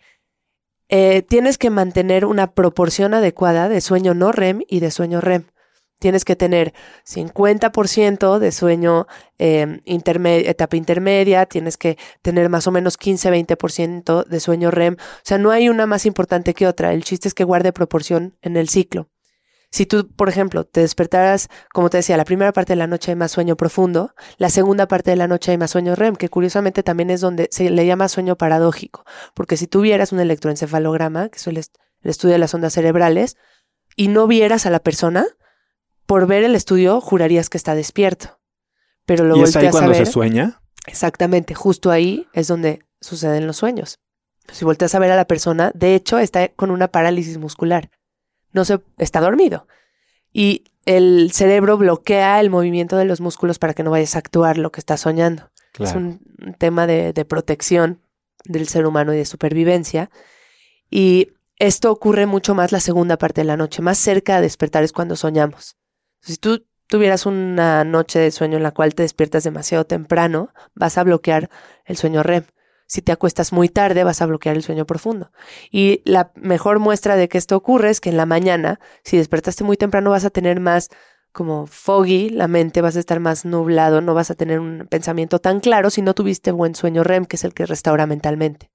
Eh, 0.89 1.23
tienes 1.23 1.57
que 1.57 1.69
mantener 1.69 2.25
una 2.25 2.51
proporción 2.51 3.13
adecuada 3.13 3.69
de 3.69 3.81
sueño 3.81 4.13
no 4.13 4.31
REM 4.31 4.61
y 4.67 4.79
de 4.79 4.91
sueño 4.91 5.21
REM 5.21 5.45
tienes 6.03 6.25
que 6.25 6.35
tener 6.35 6.73
50% 7.07 8.37
de 8.37 8.51
sueño 8.51 9.07
eh, 9.39 9.79
etapa 9.85 10.75
intermedia, 10.75 11.45
tienes 11.45 11.77
que 11.77 11.97
tener 12.21 12.49
más 12.49 12.67
o 12.67 12.71
menos 12.71 12.99
15-20% 12.99 14.25
de 14.25 14.39
sueño 14.41 14.69
REM. 14.69 14.95
O 14.95 15.21
sea, 15.23 15.37
no 15.37 15.49
hay 15.49 15.69
una 15.69 15.85
más 15.85 16.05
importante 16.05 16.53
que 16.53 16.67
otra. 16.67 16.91
El 16.91 17.05
chiste 17.05 17.29
es 17.29 17.33
que 17.33 17.45
guarde 17.45 17.71
proporción 17.71 18.35
en 18.41 18.57
el 18.57 18.67
ciclo. 18.67 19.07
Si 19.71 19.85
tú, 19.85 20.09
por 20.13 20.27
ejemplo, 20.27 20.65
te 20.65 20.81
despertaras, 20.81 21.47
como 21.73 21.89
te 21.89 21.95
decía, 21.95 22.17
la 22.17 22.25
primera 22.25 22.51
parte 22.51 22.73
de 22.73 22.77
la 22.77 22.87
noche 22.87 23.11
hay 23.11 23.15
más 23.15 23.31
sueño 23.31 23.55
profundo, 23.55 24.13
la 24.35 24.49
segunda 24.49 24.89
parte 24.89 25.11
de 25.11 25.15
la 25.15 25.29
noche 25.29 25.51
hay 25.51 25.57
más 25.57 25.71
sueño 25.71 25.95
REM, 25.95 26.17
que 26.17 26.27
curiosamente 26.27 26.83
también 26.83 27.11
es 27.11 27.21
donde 27.21 27.47
se 27.49 27.69
le 27.69 27.85
llama 27.85 28.09
sueño 28.09 28.35
paradójico, 28.35 29.05
porque 29.33 29.55
si 29.55 29.67
tuvieras 29.67 30.11
un 30.11 30.19
electroencefalograma, 30.19 31.29
que 31.29 31.37
es 31.37 31.47
el 31.47 31.57
estudio 32.03 32.33
de 32.33 32.39
las 32.39 32.53
ondas 32.53 32.73
cerebrales, 32.73 33.37
y 33.95 34.09
no 34.09 34.27
vieras 34.27 34.65
a 34.65 34.69
la 34.69 34.79
persona, 34.79 35.25
por 36.05 36.27
ver 36.27 36.43
el 36.43 36.55
estudio 36.55 37.01
jurarías 37.01 37.49
que 37.49 37.57
está 37.57 37.75
despierto. 37.75 38.39
Pero 39.05 39.25
lo 39.25 39.37
¿Y 39.37 39.43
es 39.43 39.55
ahí 39.55 39.69
cuando 39.69 39.93
se 39.93 40.05
sueña? 40.05 40.61
Exactamente, 40.85 41.55
justo 41.55 41.91
ahí 41.91 42.27
es 42.33 42.47
donde 42.47 42.83
suceden 43.01 43.47
los 43.47 43.57
sueños. 43.57 43.99
Si 44.51 44.65
volteas 44.65 44.93
a 44.95 44.99
ver 44.99 45.11
a 45.11 45.15
la 45.15 45.25
persona, 45.25 45.71
de 45.73 45.95
hecho 45.95 46.19
está 46.19 46.49
con 46.49 46.71
una 46.71 46.89
parálisis 46.89 47.37
muscular. 47.37 47.89
no 48.51 48.65
se 48.65 48.79
está 48.97 49.19
dormido. 49.19 49.67
Y 50.31 50.65
el 50.85 51.31
cerebro 51.31 51.77
bloquea 51.77 52.39
el 52.39 52.49
movimiento 52.49 52.97
de 52.97 53.05
los 53.05 53.21
músculos 53.21 53.57
para 53.57 53.73
que 53.73 53.83
no 53.83 53.91
vayas 53.91 54.15
a 54.15 54.19
actuar 54.19 54.57
lo 54.57 54.71
que 54.71 54.79
estás 54.79 55.01
soñando. 55.01 55.49
Es 55.79 55.93
un 55.93 56.19
tema 56.59 56.85
de, 56.85 57.13
de 57.13 57.25
protección 57.25 58.01
del 58.43 58.67
ser 58.67 58.85
humano 58.85 59.13
y 59.13 59.17
de 59.17 59.25
supervivencia. 59.25 60.11
Y 60.89 61.29
esto 61.57 61.91
ocurre 61.91 62.25
mucho 62.25 62.53
más 62.53 62.71
la 62.71 62.79
segunda 62.79 63.17
parte 63.17 63.41
de 63.41 63.45
la 63.45 63.57
noche, 63.57 63.81
más 63.81 63.97
cerca 63.97 64.35
de 64.35 64.43
despertar 64.43 64.83
es 64.83 64.91
cuando 64.91 65.15
soñamos. 65.15 65.77
Si 66.23 66.37
tú 66.37 66.65
tuvieras 66.87 67.25
una 67.25 67.83
noche 67.83 68.17
de 68.17 68.31
sueño 68.31 68.55
en 68.55 68.63
la 68.63 68.71
cual 68.71 68.95
te 68.95 69.03
despiertas 69.03 69.43
demasiado 69.43 69.85
temprano, 69.85 70.53
vas 70.73 70.97
a 70.97 71.03
bloquear 71.03 71.49
el 71.83 71.97
sueño 71.97 72.23
REM. 72.23 72.45
Si 72.87 73.01
te 73.01 73.11
acuestas 73.11 73.51
muy 73.51 73.67
tarde, 73.67 74.05
vas 74.05 74.21
a 74.21 74.25
bloquear 74.25 74.55
el 74.55 74.63
sueño 74.63 74.85
profundo. 74.85 75.31
Y 75.69 76.01
la 76.05 76.31
mejor 76.35 76.79
muestra 76.79 77.17
de 77.17 77.27
que 77.27 77.37
esto 77.37 77.57
ocurre 77.57 77.89
es 77.89 77.99
que 77.99 78.09
en 78.09 78.15
la 78.15 78.25
mañana, 78.25 78.79
si 79.03 79.17
despertaste 79.17 79.65
muy 79.65 79.75
temprano, 79.75 80.11
vas 80.11 80.23
a 80.23 80.29
tener 80.29 80.61
más 80.61 80.89
como 81.33 81.67
foggy 81.67 82.29
la 82.29 82.47
mente, 82.47 82.81
vas 82.81 82.95
a 82.95 82.99
estar 82.99 83.19
más 83.19 83.43
nublado, 83.43 83.99
no 83.99 84.13
vas 84.13 84.31
a 84.31 84.35
tener 84.35 84.61
un 84.61 84.87
pensamiento 84.89 85.39
tan 85.39 85.59
claro 85.59 85.89
si 85.89 86.01
no 86.01 86.13
tuviste 86.13 86.51
buen 86.51 86.73
sueño 86.73 87.03
REM, 87.03 87.25
que 87.25 87.35
es 87.35 87.43
el 87.43 87.53
que 87.53 87.65
restaura 87.65 88.05
mentalmente. 88.07 88.72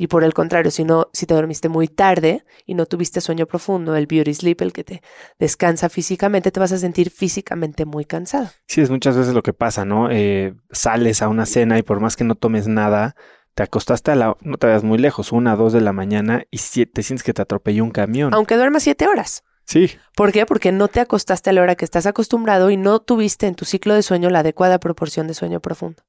Y 0.00 0.06
por 0.06 0.24
el 0.24 0.32
contrario, 0.32 0.70
si 0.70 0.82
no, 0.82 1.08
si 1.12 1.26
te 1.26 1.34
dormiste 1.34 1.68
muy 1.68 1.86
tarde 1.86 2.46
y 2.64 2.72
no 2.72 2.86
tuviste 2.86 3.20
sueño 3.20 3.44
profundo, 3.44 3.96
el 3.96 4.06
beauty 4.06 4.32
sleep, 4.32 4.62
el 4.62 4.72
que 4.72 4.82
te 4.82 5.02
descansa 5.38 5.90
físicamente, 5.90 6.50
te 6.50 6.58
vas 6.58 6.72
a 6.72 6.78
sentir 6.78 7.10
físicamente 7.10 7.84
muy 7.84 8.06
cansado. 8.06 8.48
Sí, 8.66 8.80
es 8.80 8.88
muchas 8.88 9.14
veces 9.18 9.34
lo 9.34 9.42
que 9.42 9.52
pasa, 9.52 9.84
¿no? 9.84 10.10
Eh, 10.10 10.54
sales 10.70 11.20
a 11.20 11.28
una 11.28 11.44
cena 11.44 11.78
y 11.78 11.82
por 11.82 12.00
más 12.00 12.16
que 12.16 12.24
no 12.24 12.34
tomes 12.34 12.66
nada, 12.66 13.14
te 13.54 13.62
acostaste 13.62 14.10
a 14.10 14.14
la, 14.14 14.38
no 14.40 14.56
te 14.56 14.68
vayas 14.68 14.84
muy 14.84 14.96
lejos, 14.96 15.32
una, 15.32 15.54
dos 15.54 15.74
de 15.74 15.82
la 15.82 15.92
mañana 15.92 16.44
y 16.50 16.56
te 16.86 17.02
sientes 17.02 17.22
que 17.22 17.34
te 17.34 17.42
atropelló 17.42 17.84
un 17.84 17.90
camión. 17.90 18.32
Aunque 18.32 18.56
duermas 18.56 18.84
siete 18.84 19.06
horas. 19.06 19.44
Sí. 19.66 19.90
¿Por 20.16 20.32
qué? 20.32 20.46
Porque 20.46 20.72
no 20.72 20.88
te 20.88 21.00
acostaste 21.00 21.50
a 21.50 21.52
la 21.52 21.60
hora 21.60 21.74
que 21.74 21.84
estás 21.84 22.06
acostumbrado 22.06 22.70
y 22.70 22.78
no 22.78 23.00
tuviste 23.00 23.48
en 23.48 23.54
tu 23.54 23.66
ciclo 23.66 23.92
de 23.92 24.02
sueño 24.02 24.30
la 24.30 24.38
adecuada 24.38 24.80
proporción 24.80 25.26
de 25.26 25.34
sueño 25.34 25.60
profundo. 25.60 26.02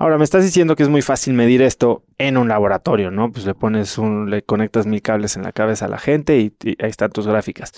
Ahora, 0.00 0.16
me 0.16 0.22
estás 0.22 0.44
diciendo 0.44 0.76
que 0.76 0.84
es 0.84 0.88
muy 0.88 1.02
fácil 1.02 1.34
medir 1.34 1.60
esto 1.60 2.04
en 2.18 2.36
un 2.36 2.46
laboratorio, 2.46 3.10
¿no? 3.10 3.32
Pues 3.32 3.44
le 3.44 3.54
pones 3.54 3.98
un, 3.98 4.30
le 4.30 4.42
conectas 4.42 4.86
mil 4.86 5.02
cables 5.02 5.36
en 5.36 5.42
la 5.42 5.50
cabeza 5.50 5.86
a 5.86 5.88
la 5.88 5.98
gente 5.98 6.38
y, 6.38 6.54
ahí 6.78 6.88
están 6.88 7.10
tus 7.10 7.26
gráficas. 7.26 7.72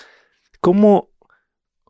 ¿Cómo, 0.61 1.09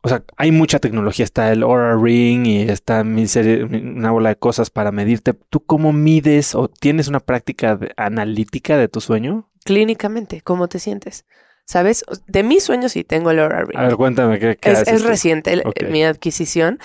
o 0.03 0.09
sea, 0.09 0.23
hay 0.37 0.53
mucha 0.53 0.79
tecnología, 0.79 1.25
está 1.25 1.51
el 1.51 1.65
Aura 1.65 1.97
Ring 1.97 2.47
y 2.47 2.63
está 2.63 3.01
una 3.03 4.13
bola 4.13 4.29
de 4.29 4.37
cosas 4.37 4.71
para 4.71 4.93
medirte. 4.93 5.35
¿Tú 5.35 5.65
cómo 5.65 5.93
mides 5.93 6.55
o 6.55 6.69
tienes 6.69 7.09
una 7.09 7.19
práctica 7.19 7.81
analítica 7.97 8.77
de 8.77 8.87
tu 8.87 9.01
sueño? 9.01 9.51
Clínicamente, 9.65 10.43
¿cómo 10.43 10.69
te 10.69 10.79
sientes? 10.79 11.27
¿Sabes? 11.71 12.05
De 12.27 12.43
mis 12.43 12.65
sueños 12.65 12.91
sí 12.91 13.05
tengo 13.05 13.31
el 13.31 13.39
Aura 13.39 13.63
Ring. 13.63 13.79
A 13.79 13.83
ver, 13.85 13.95
cuéntame 13.95 14.41
qué, 14.41 14.59
es, 14.61 14.89
es 14.89 15.05
reciente 15.05 15.63
mi 15.89 16.03
adquisición. 16.03 16.81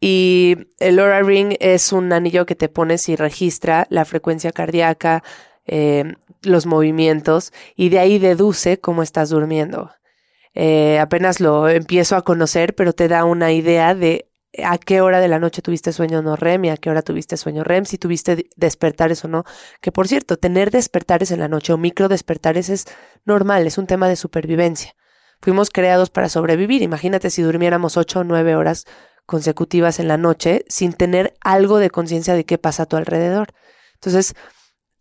Y 0.00 0.56
el 0.78 0.98
Aura 0.98 1.20
Ring 1.20 1.56
es 1.60 1.92
un 1.92 2.10
anillo 2.10 2.46
que 2.46 2.54
te 2.54 2.70
pones 2.70 3.06
y 3.10 3.16
registra 3.16 3.86
la 3.90 4.06
frecuencia 4.06 4.50
cardíaca, 4.50 5.22
eh, 5.66 6.14
los 6.40 6.64
movimientos, 6.64 7.52
y 7.76 7.90
de 7.90 7.98
ahí 7.98 8.18
deduce 8.18 8.80
cómo 8.80 9.02
estás 9.02 9.28
durmiendo. 9.28 9.90
Eh, 10.54 10.98
apenas 11.00 11.40
lo 11.40 11.68
empiezo 11.68 12.16
a 12.16 12.22
conocer, 12.22 12.74
pero 12.74 12.94
te 12.94 13.08
da 13.08 13.26
una 13.26 13.52
idea 13.52 13.94
de 13.94 14.29
a 14.64 14.78
qué 14.78 15.00
hora 15.00 15.20
de 15.20 15.28
la 15.28 15.38
noche 15.38 15.62
tuviste 15.62 15.92
sueño 15.92 16.22
no 16.22 16.36
REM 16.36 16.64
y 16.64 16.70
a 16.70 16.76
qué 16.76 16.90
hora 16.90 17.02
tuviste 17.02 17.36
sueño 17.36 17.64
REM, 17.64 17.84
si 17.84 17.98
tuviste 17.98 18.48
despertares 18.56 19.24
o 19.24 19.28
no. 19.28 19.44
Que 19.80 19.92
por 19.92 20.08
cierto, 20.08 20.36
tener 20.36 20.70
despertares 20.70 21.30
en 21.30 21.40
la 21.40 21.48
noche 21.48 21.72
o 21.72 21.78
micro 21.78 22.08
despertares 22.08 22.68
es 22.68 22.86
normal, 23.24 23.66
es 23.66 23.78
un 23.78 23.86
tema 23.86 24.08
de 24.08 24.16
supervivencia. 24.16 24.94
Fuimos 25.40 25.70
creados 25.70 26.10
para 26.10 26.28
sobrevivir. 26.28 26.82
Imagínate 26.82 27.30
si 27.30 27.42
durmiéramos 27.42 27.96
ocho 27.96 28.20
o 28.20 28.24
nueve 28.24 28.56
horas 28.56 28.86
consecutivas 29.24 30.00
en 30.00 30.08
la 30.08 30.16
noche 30.16 30.64
sin 30.68 30.92
tener 30.92 31.34
algo 31.40 31.78
de 31.78 31.90
conciencia 31.90 32.34
de 32.34 32.44
qué 32.44 32.58
pasa 32.58 32.82
a 32.82 32.86
tu 32.86 32.96
alrededor. 32.96 33.48
Entonces, 33.94 34.34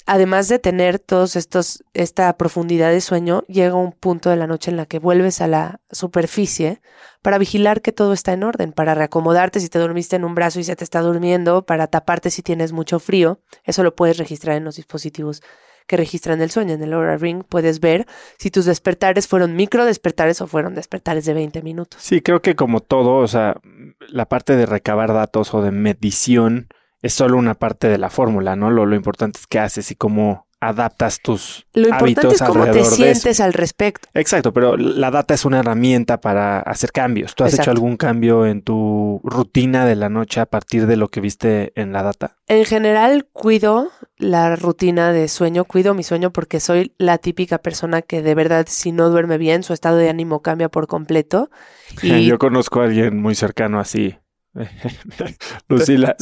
además 0.05 0.47
de 0.47 0.59
tener 0.59 0.99
todos 0.99 1.35
estos, 1.35 1.83
esta 1.93 2.35
profundidad 2.37 2.91
de 2.91 3.01
sueño, 3.01 3.43
llega 3.47 3.75
un 3.75 3.91
punto 3.91 4.29
de 4.29 4.35
la 4.35 4.47
noche 4.47 4.71
en 4.71 4.77
la 4.77 4.85
que 4.85 4.99
vuelves 4.99 5.41
a 5.41 5.47
la 5.47 5.81
superficie 5.91 6.81
para 7.21 7.37
vigilar 7.37 7.81
que 7.81 7.91
todo 7.91 8.13
está 8.13 8.33
en 8.33 8.43
orden, 8.43 8.71
para 8.71 8.95
reacomodarte 8.95 9.59
si 9.59 9.69
te 9.69 9.79
dormiste 9.79 10.15
en 10.15 10.25
un 10.25 10.35
brazo 10.35 10.59
y 10.59 10.63
se 10.63 10.75
te 10.75 10.83
está 10.83 11.01
durmiendo, 11.01 11.65
para 11.65 11.87
taparte 11.87 12.29
si 12.29 12.41
tienes 12.41 12.71
mucho 12.71 12.99
frío. 12.99 13.39
Eso 13.63 13.83
lo 13.83 13.95
puedes 13.95 14.17
registrar 14.17 14.55
en 14.55 14.63
los 14.63 14.77
dispositivos 14.77 15.41
que 15.89 15.97
registran 15.97 16.41
el 16.41 16.51
sueño. 16.51 16.75
En 16.75 16.83
el 16.83 16.93
Aura 16.93 17.17
Ring 17.17 17.43
puedes 17.43 17.79
ver 17.79 18.05
si 18.37 18.51
tus 18.51 18.65
despertares 18.65 19.27
fueron 19.27 19.55
micro 19.55 19.85
despertares 19.85 20.39
o 20.39 20.47
fueron 20.47 20.75
despertares 20.75 21.25
de 21.25 21.33
20 21.33 21.61
minutos. 21.63 22.01
Sí, 22.01 22.21
creo 22.21 22.41
que 22.41 22.55
como 22.55 22.79
todo, 22.79 23.17
o 23.17 23.27
sea, 23.27 23.59
la 24.07 24.27
parte 24.27 24.55
de 24.55 24.67
recabar 24.67 25.13
datos 25.13 25.53
o 25.53 25.61
de 25.61 25.71
medición 25.71 26.67
es 27.01 27.13
solo 27.13 27.37
una 27.37 27.55
parte 27.55 27.87
de 27.87 27.97
la 27.97 28.09
fórmula, 28.09 28.55
¿no? 28.55 28.69
Lo, 28.69 28.85
lo 28.85 28.95
importante 28.95 29.39
es 29.39 29.47
qué 29.47 29.59
haces 29.59 29.91
y 29.91 29.95
cómo 29.95 30.47
adaptas 30.61 31.21
tus 31.21 31.65
Lo 31.73 31.87
importante 31.87 32.35
es 32.35 32.41
cómo 32.41 32.65
te 32.69 32.83
sientes 32.83 33.39
al 33.39 33.53
respecto. 33.53 34.09
Exacto, 34.13 34.53
pero 34.53 34.75
la 34.75 35.09
data 35.11 35.33
es 35.33 35.45
una 35.45 35.59
herramienta 35.59 36.19
para 36.19 36.59
hacer 36.59 36.91
cambios. 36.91 37.35
¿Tú 37.35 37.43
has 37.43 37.57
hecho 37.57 37.71
algún 37.71 37.97
cambio 37.97 38.45
en 38.45 38.61
tu 38.61 39.21
rutina 39.23 39.85
de 39.85 39.95
la 39.95 40.09
noche 40.09 40.41
a 40.41 40.45
partir 40.45 40.85
de 40.85 40.97
lo 40.97 41.07
que 41.07 41.21
viste 41.21 41.71
en 41.75 41.93
la 41.93 42.03
data? 42.03 42.35
En 42.47 42.65
general, 42.65 43.27
cuido 43.31 43.89
la 44.17 44.55
rutina 44.55 45.13
de 45.13 45.27
sueño, 45.29 45.63
cuido 45.63 45.93
mi 45.93 46.03
sueño 46.03 46.31
porque 46.31 46.59
soy 46.59 46.93
la 46.97 47.17
típica 47.17 47.59
persona 47.59 48.01
que 48.01 48.21
de 48.21 48.35
verdad 48.35 48.65
si 48.67 48.91
no 48.91 49.09
duerme 49.09 49.37
bien, 49.37 49.63
su 49.63 49.73
estado 49.73 49.97
de 49.97 50.09
ánimo 50.09 50.41
cambia 50.41 50.69
por 50.69 50.87
completo. 50.87 51.49
Y... 52.03 52.25
Yo 52.25 52.37
conozco 52.37 52.81
a 52.81 52.85
alguien 52.85 53.19
muy 53.19 53.33
cercano 53.33 53.79
así. 53.79 54.15
Lucila, 55.67 56.15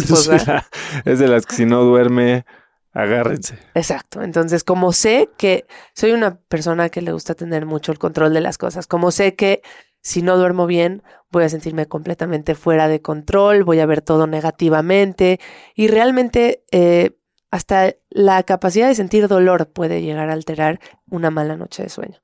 es 1.05 1.19
de 1.19 1.27
las 1.27 1.45
que 1.45 1.55
si 1.55 1.65
no 1.65 1.83
duerme, 1.83 2.45
agárrense. 2.93 3.57
Exacto. 3.73 4.21
Entonces, 4.21 4.63
como 4.63 4.91
sé 4.91 5.29
que 5.37 5.65
soy 5.93 6.11
una 6.11 6.39
persona 6.39 6.89
que 6.89 7.01
le 7.01 7.11
gusta 7.11 7.35
tener 7.35 7.65
mucho 7.65 7.91
el 7.91 7.99
control 7.99 8.33
de 8.33 8.41
las 8.41 8.57
cosas, 8.57 8.87
como 8.87 9.11
sé 9.11 9.35
que 9.35 9.61
si 10.01 10.21
no 10.21 10.37
duermo 10.37 10.67
bien, 10.67 11.03
voy 11.31 11.43
a 11.43 11.49
sentirme 11.49 11.87
completamente 11.87 12.55
fuera 12.55 12.87
de 12.87 13.01
control, 13.01 13.63
voy 13.63 13.79
a 13.79 13.85
ver 13.85 14.01
todo 14.01 14.25
negativamente 14.25 15.39
y 15.75 15.87
realmente 15.87 16.63
eh, 16.71 17.17
hasta 17.51 17.93
la 18.09 18.43
capacidad 18.43 18.87
de 18.87 18.95
sentir 18.95 19.27
dolor 19.27 19.71
puede 19.71 20.01
llegar 20.01 20.29
a 20.29 20.33
alterar 20.33 20.79
una 21.09 21.29
mala 21.29 21.57
noche 21.57 21.83
de 21.83 21.89
sueño. 21.89 22.21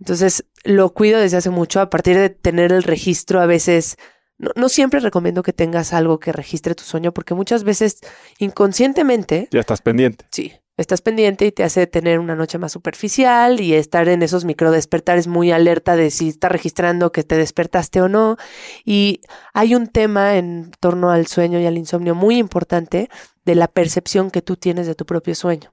Entonces, 0.00 0.44
lo 0.64 0.92
cuido 0.92 1.20
desde 1.20 1.36
hace 1.36 1.50
mucho 1.50 1.80
a 1.80 1.88
partir 1.88 2.16
de 2.16 2.30
tener 2.30 2.72
el 2.72 2.82
registro 2.82 3.40
a 3.40 3.46
veces 3.46 3.96
no, 4.38 4.68
siempre 4.68 5.00
recomiendo 5.00 5.42
que 5.42 5.52
tengas 5.52 5.92
algo 5.92 6.18
que 6.18 6.32
registre 6.32 6.74
tu 6.74 6.82
sueño 6.82 7.12
porque 7.12 7.34
muchas 7.34 7.64
veces 7.64 8.00
inconscientemente... 8.38 9.48
Ya 9.52 9.60
estás 9.60 9.80
pendiente. 9.80 10.26
Sí, 10.32 10.52
estás 10.76 11.02
pendiente 11.02 11.46
y 11.46 11.52
te 11.52 11.62
hace 11.62 11.86
tener 11.86 12.18
una 12.18 12.34
noche 12.34 12.58
más 12.58 12.72
superficial 12.72 13.60
y 13.60 13.74
estar 13.74 14.08
en 14.08 14.22
esos 14.22 14.44
micro 14.44 14.72
despertares 14.72 15.28
muy 15.28 15.52
alerta 15.52 15.94
de 15.94 16.10
si 16.10 16.30
está 16.30 16.48
registrando 16.48 17.12
que 17.12 17.22
te 17.22 17.36
despertaste 17.36 18.00
o 18.00 18.08
no. 18.08 18.36
Y 18.84 19.20
hay 19.52 19.74
un 19.76 19.86
tema 19.86 20.36
en 20.36 20.72
torno 20.80 21.10
al 21.10 21.26
sueño 21.28 21.60
y 21.60 21.66
al 21.66 21.78
insomnio 21.78 22.14
muy 22.14 22.38
importante 22.38 23.08
de 23.44 23.54
la 23.54 23.68
percepción 23.68 24.30
que 24.30 24.42
tú 24.42 24.56
tienes 24.56 24.86
de 24.86 24.96
tu 24.96 25.06
propio 25.06 25.34
sueño. 25.34 25.72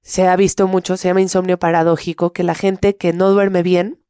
Se 0.00 0.28
ha 0.28 0.36
visto 0.36 0.66
mucho, 0.66 0.96
se 0.96 1.08
llama 1.08 1.20
insomnio 1.20 1.58
paradójico, 1.58 2.32
que 2.32 2.44
la 2.44 2.54
gente 2.54 2.96
que 2.96 3.12
no 3.12 3.30
duerme 3.30 3.62
bien 3.62 4.05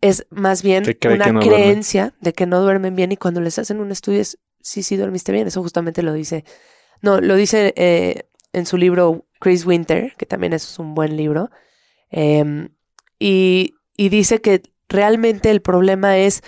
es 0.00 0.26
más 0.30 0.62
bien 0.62 0.84
una 1.04 1.40
creencia 1.40 2.14
de 2.20 2.32
que 2.32 2.46
no 2.46 2.60
duermen 2.60 2.94
bien 2.94 3.12
y 3.12 3.16
cuando 3.16 3.40
les 3.40 3.58
hacen 3.58 3.80
un 3.80 3.90
estudio 3.90 4.20
es, 4.20 4.38
sí, 4.60 4.82
sí, 4.82 4.96
dormiste 4.96 5.32
bien. 5.32 5.46
Eso 5.46 5.62
justamente 5.62 6.02
lo 6.02 6.12
dice, 6.12 6.44
no, 7.02 7.20
lo 7.20 7.34
dice 7.36 7.74
eh, 7.76 8.28
en 8.52 8.66
su 8.66 8.76
libro 8.76 9.26
Chris 9.40 9.66
Winter, 9.66 10.14
que 10.16 10.26
también 10.26 10.52
es 10.52 10.78
un 10.78 10.94
buen 10.94 11.16
libro, 11.16 11.50
em, 12.10 12.70
y, 13.18 13.74
y 13.96 14.08
dice 14.08 14.40
que 14.40 14.62
realmente 14.88 15.50
el 15.50 15.60
problema 15.60 16.18
es 16.18 16.42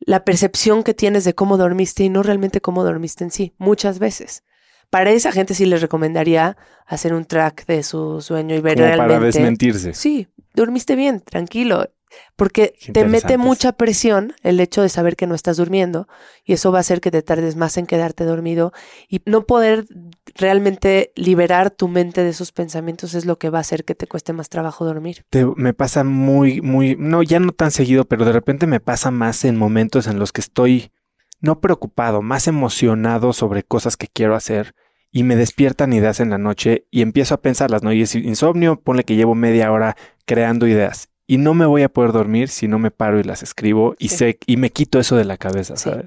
la 0.00 0.24
percepción 0.24 0.82
que 0.82 0.94
tienes 0.94 1.24
de 1.24 1.34
cómo 1.34 1.56
dormiste 1.56 2.04
y 2.04 2.08
no 2.08 2.22
realmente 2.22 2.60
cómo 2.60 2.84
dormiste 2.84 3.24
en 3.24 3.30
sí, 3.30 3.54
muchas 3.58 3.98
veces. 3.98 4.44
Para 4.88 5.10
esa 5.10 5.30
gente 5.30 5.54
sí 5.54 5.66
les 5.66 5.82
recomendaría 5.82 6.56
hacer 6.84 7.14
un 7.14 7.24
track 7.24 7.64
de 7.66 7.82
su 7.82 8.20
sueño 8.20 8.56
y 8.56 8.60
ver 8.60 8.74
Como 8.74 8.86
realmente. 8.86 9.14
Para 9.14 9.24
desmentirse. 9.24 9.94
Sí, 9.94 10.26
dormiste 10.54 10.96
bien, 10.96 11.20
tranquilo. 11.20 11.88
Porque 12.36 12.74
te 12.92 13.04
mete 13.04 13.38
mucha 13.38 13.72
presión 13.72 14.34
el 14.42 14.60
hecho 14.60 14.82
de 14.82 14.88
saber 14.88 15.16
que 15.16 15.26
no 15.26 15.34
estás 15.34 15.56
durmiendo 15.56 16.08
y 16.44 16.54
eso 16.54 16.72
va 16.72 16.78
a 16.78 16.80
hacer 16.80 17.00
que 17.00 17.10
te 17.10 17.22
tardes 17.22 17.56
más 17.56 17.76
en 17.76 17.86
quedarte 17.86 18.24
dormido 18.24 18.72
y 19.08 19.20
no 19.26 19.46
poder 19.46 19.86
realmente 20.34 21.12
liberar 21.16 21.70
tu 21.70 21.88
mente 21.88 22.22
de 22.22 22.30
esos 22.30 22.52
pensamientos 22.52 23.14
es 23.14 23.26
lo 23.26 23.38
que 23.38 23.50
va 23.50 23.58
a 23.58 23.62
hacer 23.62 23.84
que 23.84 23.94
te 23.94 24.06
cueste 24.06 24.32
más 24.32 24.48
trabajo 24.48 24.84
dormir. 24.84 25.24
me 25.56 25.74
pasa 25.74 26.04
muy, 26.04 26.60
muy, 26.60 26.96
no, 26.98 27.22
ya 27.22 27.40
no 27.40 27.52
tan 27.52 27.70
seguido, 27.70 28.04
pero 28.04 28.24
de 28.24 28.32
repente 28.32 28.66
me 28.66 28.80
pasa 28.80 29.10
más 29.10 29.44
en 29.44 29.56
momentos 29.56 30.06
en 30.06 30.18
los 30.18 30.32
que 30.32 30.40
estoy 30.40 30.92
no 31.40 31.60
preocupado, 31.60 32.22
más 32.22 32.48
emocionado 32.48 33.32
sobre 33.32 33.62
cosas 33.62 33.96
que 33.96 34.08
quiero 34.08 34.34
hacer 34.34 34.74
y 35.10 35.24
me 35.24 35.36
despiertan 35.36 35.92
ideas 35.92 36.20
en 36.20 36.30
la 36.30 36.38
noche 36.38 36.86
y 36.90 37.02
empiezo 37.02 37.34
a 37.34 37.42
pensarlas, 37.42 37.82
¿no? 37.82 37.92
Y 37.92 38.02
es 38.02 38.14
insomnio, 38.14 38.80
ponle 38.80 39.04
que 39.04 39.16
llevo 39.16 39.34
media 39.34 39.72
hora 39.72 39.96
creando 40.24 40.66
ideas 40.66 41.08
y 41.30 41.38
no 41.38 41.54
me 41.54 41.64
voy 41.64 41.84
a 41.84 41.88
poder 41.88 42.10
dormir 42.10 42.48
si 42.48 42.66
no 42.66 42.80
me 42.80 42.90
paro 42.90 43.20
y 43.20 43.22
las 43.22 43.44
escribo 43.44 43.94
y 44.00 44.08
sé 44.08 44.40
y 44.46 44.56
me 44.56 44.70
quito 44.70 44.98
eso 44.98 45.14
de 45.14 45.24
la 45.24 45.36
cabeza, 45.36 45.76
¿sabes? 45.76 46.06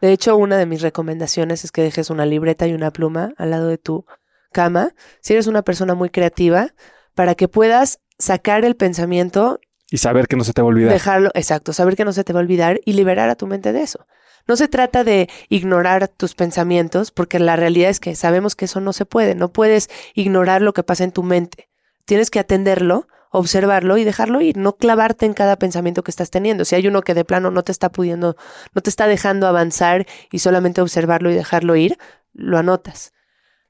De 0.00 0.12
hecho, 0.12 0.34
una 0.34 0.56
de 0.56 0.64
mis 0.64 0.80
recomendaciones 0.80 1.62
es 1.62 1.70
que 1.70 1.82
dejes 1.82 2.08
una 2.08 2.24
libreta 2.24 2.66
y 2.66 2.72
una 2.72 2.90
pluma 2.90 3.34
al 3.36 3.50
lado 3.50 3.68
de 3.68 3.76
tu 3.76 4.06
cama, 4.50 4.94
si 5.20 5.34
eres 5.34 5.46
una 5.46 5.60
persona 5.60 5.94
muy 5.94 6.08
creativa, 6.08 6.68
para 7.14 7.34
que 7.34 7.48
puedas 7.48 8.00
sacar 8.18 8.64
el 8.64 8.74
pensamiento 8.74 9.60
y 9.90 9.98
saber 9.98 10.26
que 10.26 10.36
no 10.36 10.44
se 10.44 10.54
te 10.54 10.62
va 10.62 10.68
a 10.68 10.70
olvidar. 10.70 10.90
Dejarlo, 10.94 11.30
exacto, 11.34 11.74
saber 11.74 11.94
que 11.94 12.06
no 12.06 12.14
se 12.14 12.24
te 12.24 12.32
va 12.32 12.40
a 12.40 12.42
olvidar 12.42 12.80
y 12.86 12.94
liberar 12.94 13.28
a 13.28 13.34
tu 13.34 13.46
mente 13.46 13.74
de 13.74 13.82
eso. 13.82 14.06
No 14.48 14.56
se 14.56 14.68
trata 14.68 15.04
de 15.04 15.28
ignorar 15.50 16.08
tus 16.08 16.34
pensamientos, 16.34 17.10
porque 17.10 17.38
la 17.38 17.56
realidad 17.56 17.90
es 17.90 18.00
que 18.00 18.14
sabemos 18.14 18.56
que 18.56 18.64
eso 18.64 18.80
no 18.80 18.94
se 18.94 19.04
puede. 19.04 19.34
No 19.34 19.52
puedes 19.52 19.90
ignorar 20.14 20.62
lo 20.62 20.72
que 20.72 20.82
pasa 20.82 21.04
en 21.04 21.12
tu 21.12 21.22
mente. 21.22 21.68
Tienes 22.06 22.30
que 22.30 22.38
atenderlo, 22.38 23.06
observarlo 23.32 23.96
y 23.96 24.04
dejarlo 24.04 24.40
ir, 24.40 24.56
no 24.56 24.76
clavarte 24.76 25.26
en 25.26 25.32
cada 25.34 25.56
pensamiento 25.56 26.04
que 26.04 26.10
estás 26.10 26.30
teniendo. 26.30 26.64
Si 26.64 26.74
hay 26.74 26.86
uno 26.86 27.02
que 27.02 27.14
de 27.14 27.24
plano 27.24 27.50
no 27.50 27.64
te 27.64 27.72
está 27.72 27.90
pudiendo, 27.90 28.36
no 28.74 28.82
te 28.82 28.90
está 28.90 29.06
dejando 29.06 29.46
avanzar 29.46 30.06
y 30.30 30.38
solamente 30.38 30.80
observarlo 30.80 31.30
y 31.30 31.34
dejarlo 31.34 31.74
ir, 31.74 31.98
lo 32.34 32.58
anotas. 32.58 33.12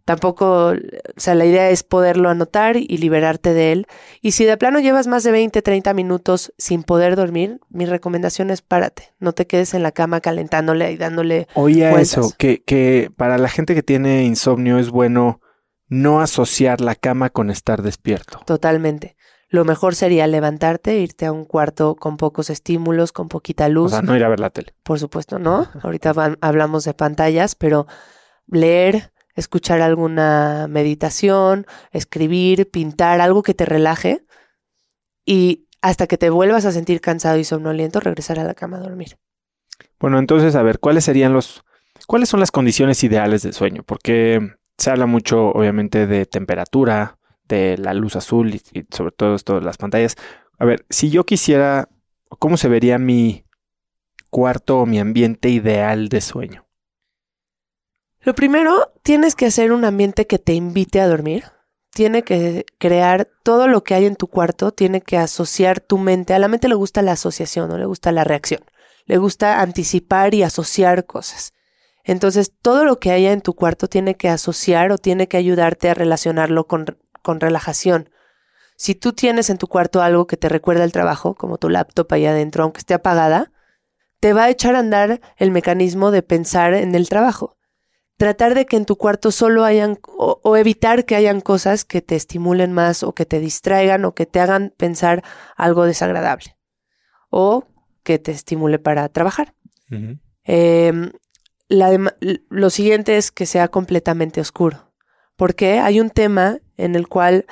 Tampoco, 0.05 0.71
o 0.71 0.75
sea, 1.17 1.37
la 1.37 1.45
idea 1.45 1.71
es 1.71 1.85
poderlo 1.85 2.29
anotar 2.29 2.77
y 2.77 2.99
liberarte 2.99 3.55
de 3.55 3.71
él. 3.71 3.87
Y 4.21 4.33
si 4.33 4.45
de 4.45 4.57
plano 4.57 4.81
llevas 4.81 5.07
más 5.07 5.23
de 5.23 5.31
20, 5.31 5.63
30 5.63 5.95
minutos 5.95 6.53
sin 6.59 6.83
poder 6.83 7.15
dormir, 7.15 7.61
mi 7.71 7.87
recomendación 7.87 8.51
es 8.51 8.63
párate. 8.63 9.15
No 9.21 9.33
te 9.33 9.47
quedes 9.47 9.75
en 9.75 9.85
la 9.85 9.93
cama 9.93 10.21
calentándole 10.21 10.91
y 10.91 10.97
dándole. 10.97 11.47
Oye, 11.55 11.89
eso, 12.01 12.33
que, 12.37 12.65
que 12.65 13.13
para 13.17 13.39
la 13.39 13.49
gente 13.49 13.77
que 13.77 13.85
tiene 13.85 14.25
insomnio 14.25 14.79
es 14.79 14.91
bueno 14.91 15.41
no 15.87 16.21
asociar 16.21 16.81
la 16.81 16.97
cama 16.97 17.31
con 17.31 17.51
estar 17.51 17.83
despierto. 17.83 18.41
Totalmente. 18.45 19.15
Lo 19.53 19.67
mejor 19.67 19.95
sería 19.95 20.27
levantarte, 20.27 20.97
irte 20.97 21.27
a 21.27 21.33
un 21.33 21.45
cuarto 21.45 21.95
con 21.95 22.17
pocos 22.17 22.49
estímulos, 22.49 23.13
con 23.13 23.29
poquita 23.29 23.69
luz. 23.69 23.93
O 23.93 23.97
sea, 23.97 24.01
no 24.01 24.17
ir 24.17 24.25
a 24.25 24.31
ver 24.31 24.41
la 24.41 24.49
tele. 24.49 24.73
Por 24.83 24.99
supuesto, 24.99 25.39
no. 25.39 25.69
Ahorita 25.83 26.15
hablamos 26.41 26.85
de 26.85 26.95
pantallas, 26.95 27.55
pero 27.55 27.87
leer, 28.47 29.13
escuchar 29.35 29.83
alguna 29.83 30.69
meditación, 30.71 31.67
escribir, 31.91 32.71
pintar, 32.71 33.21
algo 33.21 33.43
que 33.43 33.53
te 33.53 33.67
relaje 33.67 34.25
y 35.27 35.69
hasta 35.83 36.07
que 36.07 36.17
te 36.17 36.31
vuelvas 36.31 36.65
a 36.65 36.73
sentir 36.73 37.03
cansado 37.03 37.37
y 37.37 37.45
somnoliento, 37.45 38.01
regresar 38.01 38.39
a 38.39 38.45
la 38.45 38.55
cama 38.55 38.79
a 38.79 38.81
dormir. 38.81 39.19
Bueno, 40.01 40.19
entonces, 40.19 40.55
a 40.55 40.63
ver, 40.63 40.79
¿cuáles 40.79 41.05
serían 41.05 41.35
los, 41.35 41.63
cuáles 42.07 42.31
son 42.31 42.41
las 42.41 42.51
condiciones 42.51 43.05
ideales 43.05 43.43
de 43.43 43.53
sueño? 43.53 43.83
Porque 43.83 44.55
se 44.79 44.91
habla 44.91 45.05
mucho, 45.05 45.49
obviamente, 45.49 46.07
de 46.07 46.25
temperatura, 46.25 47.19
de 47.49 47.77
la 47.79 47.95
luz 47.95 48.17
azul 48.17 48.55
y, 48.55 48.63
sobre 48.91 49.13
todo 49.13 49.35
esto 49.35 49.55
de 49.57 49.63
las 49.63 49.79
pantallas. 49.79 50.17
A 50.59 50.65
ver, 50.65 50.85
si 50.91 51.11
yo 51.11 51.25
quisiera, 51.25 51.89
¿cómo 52.39 52.57
se 52.57 52.69
vería 52.69 52.99
mi 52.99 53.45
cuarto 54.31 54.79
o 54.79 54.87
mi 54.87 54.99
ambiente 54.99 55.49
ideal 55.51 56.09
de 56.09 56.21
sueño? 56.21 56.67
Lo 58.21 58.35
primero, 58.35 58.93
tienes 59.03 59.35
que 59.35 59.47
hacer 59.47 59.73
un 59.73 59.85
ambiente 59.85 60.27
que 60.27 60.39
te 60.39 60.55
invite 60.55 61.01
a 61.01 61.09
dormir. 61.09 61.45
Tiene 61.91 62.23
que 62.23 62.65
crear 62.79 63.29
todo 63.43 63.67
lo 63.67 63.83
que 63.85 63.95
hay 63.95 64.07
en 64.07 64.17
tu 64.17 64.29
cuarto, 64.29 64.73
tiene 64.73 65.03
que 65.03 65.19
asociar 65.19 65.81
tu 65.81 65.99
mente. 65.99 66.33
A 66.33 66.39
la 66.39 66.49
mente 66.49 66.69
le 66.69 66.75
gusta 66.75 67.03
la 67.03 67.13
asociación, 67.13 67.69
no 67.69 67.77
le 67.77 67.85
gusta 67.85 68.13
la 68.13 68.25
reacción. 68.25 68.65
Le 69.05 69.19
gusta 69.19 69.61
anticipar 69.61 70.35
y 70.35 70.45
asociar 70.45 71.05
cosas. 71.05 71.53
Entonces, 72.05 72.53
todo 72.63 72.85
lo 72.85 72.99
que 72.99 73.11
haya 73.11 73.33
en 73.33 73.43
tu 73.43 73.55
cuarto 73.55 73.89
tiene 73.89 74.17
que 74.17 74.29
asociar 74.29 74.93
o 74.93 74.99
tiene 74.99 75.29
que 75.29 75.37
ayudarte 75.37 75.91
a 75.91 75.95
relacionarlo 75.95 76.67
con, 76.67 76.99
con 77.23 77.41
relajación. 77.41 78.11
Si 78.77 78.95
tú 78.95 79.13
tienes 79.13 79.51
en 79.51 79.59
tu 79.59 79.69
cuarto 79.69 80.03
algo 80.03 80.27
que 80.27 80.37
te 80.37 80.49
recuerda 80.49 80.85
el 80.85 80.93
trabajo, 80.93 81.35
como 81.35 81.59
tu 81.59 81.69
laptop 81.69 82.13
ahí 82.13 82.27
adentro, 82.27 82.65
aunque 82.65 82.81
esté 82.81 82.95
apagada, 82.95 83.53
te 84.21 84.33
va 84.33 84.45
a 84.45 84.51
echar 84.51 84.75
a 84.75 84.81
andar 84.81 85.21
el 85.37 85.51
mecanismo 85.51 86.11
de 86.11 86.23
pensar 86.23 86.75
en 86.75 86.95
el 86.95 87.09
trabajo 87.09 87.57
tratar 88.23 88.55
de 88.55 88.67
que 88.67 88.77
en 88.77 88.85
tu 88.85 88.95
cuarto 88.95 89.33
solo 89.33 89.65
hayan 89.65 89.99
o, 90.17 90.57
evitar 90.57 91.07
que 91.07 91.17
hayan 91.17 91.41
cosas 91.41 91.85
que 91.85 92.03
te 92.03 92.15
estimulen 92.15 92.73
más 92.73 93.03
o 93.03 93.17
que 93.17 93.27
te 93.27 93.41
distraigan 93.41 94.05
o 94.05 94.15
que 94.15 94.27
te 94.27 94.39
hagan 94.39 94.73
pensar 94.77 95.25
algo 95.57 95.85
desagradable 95.87 96.57
o 97.31 97.67
que 98.05 98.21
te 98.21 98.31
estimule 98.31 98.79
para 98.79 99.09
trabajar. 99.09 99.57
Em, 100.45 101.11
lo 101.69 102.71
siguiente 102.71 103.17
es 103.17 103.33
que 103.33 103.45
sea 103.45 103.67
completamente 103.67 104.41
oscuro, 104.41 104.92
porque 105.43 105.81
hay 105.81 105.99
un 105.99 106.11
tema 106.11 106.61
en 106.77 106.95
el 106.95 107.09
cual 107.09 107.47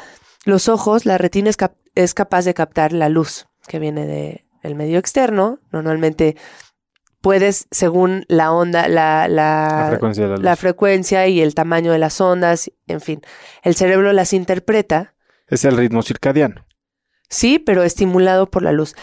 los 0.44 0.68
ojos, 0.68 1.06
la 1.06 1.18
retina 1.18 1.50
es, 1.50 1.56
es 1.96 2.14
capaz 2.14 2.44
de 2.44 2.54
captar 2.54 2.92
la 2.92 3.08
luz 3.08 3.48
que 3.66 3.80
viene 3.80 4.44
del 4.62 4.74
medio 4.76 4.96
externo, 4.96 5.58
normalmente 5.72 6.36
puedes, 7.20 7.66
según 7.72 8.26
la 8.28 8.52
onda, 8.52 8.86
la, 8.86 9.26
la, 9.26 10.56
frecuencia, 10.56 11.26
y 11.26 11.40
el 11.40 11.56
tamaño 11.56 11.90
de 11.90 11.98
las 11.98 12.20
ondas, 12.20 12.70
en 12.86 13.00
fin, 13.00 13.22
el 13.64 13.74
cerebro 13.74 14.12
las 14.12 14.34
interpreta. 14.34 15.16
Es 15.48 15.64
el 15.64 15.76
ritmo 15.76 16.04
circadiano. 16.04 16.64
Sí, 17.32 17.60
pero 17.60 17.84
estimulado 17.84 18.50
por 18.50 18.64
la 18.64 18.72
luz. 18.72 18.96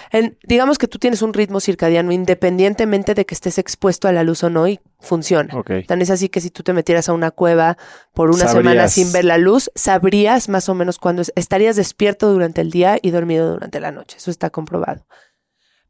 digamos 0.44 0.78
que 0.78 0.90
tú 0.90 1.00
tienes 1.00 1.22
un 1.22 1.34
ritmo 1.34 1.62
circadiano 1.62 2.12
independientemente 2.12 3.14
de 3.14 3.26
que 3.26 3.34
estés 3.34 3.58
expuesto 3.58 4.10
a 4.10 4.12
la 4.12 4.24
luz 4.24 4.44
o 4.44 4.50
no 4.50 4.68
y 4.68 4.82
funciona. 5.00 5.54
Tan 5.88 6.02
es 6.02 6.10
así 6.10 6.28
que 6.28 6.42
si 6.42 6.50
tú 6.50 6.62
te 6.62 6.74
metieras 6.74 7.08
a 7.08 7.14
una 7.14 7.32
cueva 7.32 7.78
por 8.14 8.30
una 8.30 8.50
semana 8.50 8.90
sin 8.90 9.14
ver 9.14 9.24
la 9.24 9.38
luz, 9.38 9.72
sabrías 9.76 10.50
más 10.50 10.68
o 10.68 10.76
menos 10.76 11.00
cuándo 11.00 11.24
estarías 11.36 11.78
despierto 11.78 12.30
durante 12.30 12.60
el 12.60 12.70
día 12.70 13.00
y 13.02 13.12
dormido 13.12 13.50
durante 13.50 13.80
la 13.80 13.92
noche. 13.92 14.18
Eso 14.18 14.30
está 14.30 14.50
comprobado. 14.50 15.08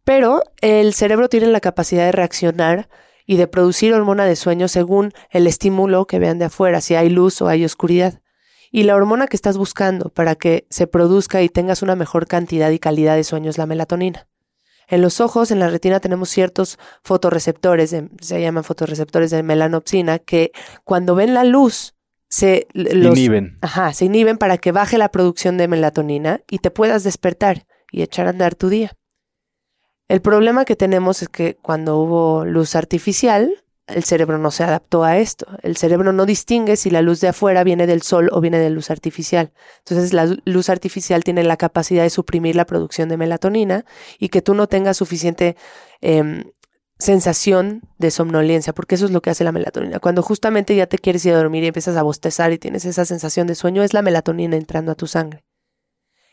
Pero 0.03 0.43
el 0.61 0.93
cerebro 0.93 1.29
tiene 1.29 1.47
la 1.47 1.59
capacidad 1.59 2.05
de 2.05 2.11
reaccionar 2.11 2.87
y 3.25 3.37
de 3.37 3.47
producir 3.47 3.93
hormona 3.95 4.25
de 4.25 4.35
sueño 4.35 4.67
según 4.67 5.11
el 5.31 5.47
estímulo 5.47 6.05
que 6.05 6.19
vean 6.19 6.37
de 6.37 6.45
afuera, 6.45 6.81
si 6.81 6.93
hay 6.93 7.09
luz 7.09 7.41
o 7.41 7.47
hay 7.47 7.65
oscuridad. 7.65 8.21
Y 8.71 8.83
la 8.83 8.95
hormona 8.95 9.27
que 9.27 9.35
estás 9.35 9.57
buscando 9.57 10.09
para 10.09 10.35
que 10.35 10.65
se 10.69 10.87
produzca 10.87 11.41
y 11.41 11.49
tengas 11.49 11.81
una 11.81 11.95
mejor 11.95 12.27
cantidad 12.27 12.69
y 12.71 12.79
calidad 12.79 13.15
de 13.15 13.23
sueño 13.23 13.49
es 13.49 13.57
la 13.57 13.65
melatonina. 13.65 14.27
En 14.87 15.01
los 15.01 15.19
ojos, 15.19 15.51
en 15.51 15.59
la 15.59 15.69
retina, 15.69 15.99
tenemos 15.99 16.29
ciertos 16.29 16.79
fotorreceptores, 17.03 17.95
se 18.21 18.41
llaman 18.41 18.63
fotorreceptores 18.63 19.31
de 19.31 19.43
melanopsina, 19.43 20.19
que 20.19 20.51
cuando 20.85 21.13
ven 21.13 21.33
la 21.33 21.43
luz 21.43 21.93
se 22.29 22.67
inhiben. 22.73 23.57
Ajá, 23.61 23.93
se 23.93 24.05
inhiben 24.05 24.37
para 24.37 24.57
que 24.57 24.71
baje 24.71 24.97
la 24.97 25.11
producción 25.11 25.57
de 25.57 25.67
melatonina 25.67 26.41
y 26.49 26.59
te 26.59 26.71
puedas 26.71 27.03
despertar 27.03 27.65
y 27.91 28.01
echar 28.01 28.27
a 28.27 28.31
andar 28.31 28.55
tu 28.55 28.69
día. 28.69 28.93
El 30.07 30.21
problema 30.21 30.63
que 30.63 30.77
tenemos 30.77 31.21
es 31.21 31.29
que 31.29 31.55
cuando 31.55 31.97
hubo 31.97 32.45
luz 32.45 32.75
artificial, 32.75 33.65
el 33.87 34.03
cerebro 34.03 34.37
no 34.37 34.51
se 34.51 34.63
adaptó 34.63 35.03
a 35.03 35.17
esto. 35.17 35.47
El 35.63 35.77
cerebro 35.77 36.13
no 36.13 36.25
distingue 36.25 36.75
si 36.75 36.89
la 36.89 37.01
luz 37.01 37.21
de 37.21 37.29
afuera 37.29 37.63
viene 37.63 37.87
del 37.87 38.01
sol 38.01 38.29
o 38.31 38.41
viene 38.41 38.59
de 38.59 38.69
luz 38.69 38.91
artificial. 38.91 39.53
Entonces 39.79 40.13
la 40.13 40.25
luz 40.45 40.69
artificial 40.69 41.23
tiene 41.23 41.43
la 41.43 41.57
capacidad 41.57 42.03
de 42.03 42.09
suprimir 42.09 42.55
la 42.55 42.65
producción 42.65 43.09
de 43.09 43.17
melatonina 43.17 43.85
y 44.19 44.29
que 44.29 44.41
tú 44.41 44.53
no 44.53 44.67
tengas 44.67 44.97
suficiente 44.97 45.55
em, 46.01 46.43
sensación 46.99 47.81
de 47.97 48.11
somnolencia, 48.11 48.73
porque 48.73 48.95
eso 48.95 49.05
es 49.05 49.11
lo 49.11 49.21
que 49.21 49.29
hace 49.29 49.43
la 49.43 49.51
melatonina. 49.51 49.99
Cuando 49.99 50.21
justamente 50.21 50.75
ya 50.75 50.87
te 50.87 50.97
quieres 50.97 51.25
ir 51.25 51.33
a 51.33 51.37
dormir 51.37 51.63
y 51.63 51.67
empiezas 51.67 51.95
a 51.95 52.03
bostezar 52.03 52.51
y 52.51 52.57
tienes 52.57 52.85
esa 52.85 53.05
sensación 53.05 53.47
de 53.47 53.55
sueño, 53.55 53.83
es 53.83 53.93
la 53.93 54.01
melatonina 54.01 54.57
entrando 54.57 54.91
a 54.91 54.95
tu 54.95 55.07
sangre. 55.07 55.45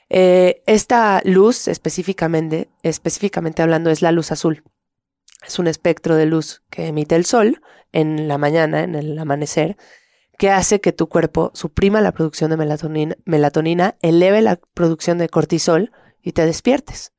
Eh, 0.09 0.63
esta 0.67 1.23
luz 1.25 1.69
específicamente, 1.69 2.69
específicamente 2.83 3.63
hablando, 3.63 3.91
es 3.91 4.03
la 4.03 4.13
luz 4.13 4.33
azul. 4.33 4.65
Es 5.47 5.59
un 5.59 5.67
espectro 5.67 6.17
de 6.17 6.27
luz 6.27 6.63
que 6.71 6.87
emite 6.89 7.17
el 7.17 7.25
sol 7.25 7.61
en 7.93 8.29
la 8.29 8.39
mañana, 8.39 8.83
en 8.83 8.95
el 8.95 9.19
amanecer, 9.19 9.77
que 10.39 10.51
hace 10.51 10.81
que 10.81 10.93
tu 10.93 11.09
cuerpo 11.09 11.51
suprima 11.55 12.01
la 12.01 12.13
producción 12.13 12.51
de 12.51 12.57
melatonina, 12.57 13.17
melatonina 13.25 13.97
eleve 14.03 14.43
la 14.43 14.57
producción 14.75 15.19
de 15.19 15.29
cortisol 15.29 15.93
y 16.23 16.33
te 16.33 16.45
despiertes. 16.45 17.13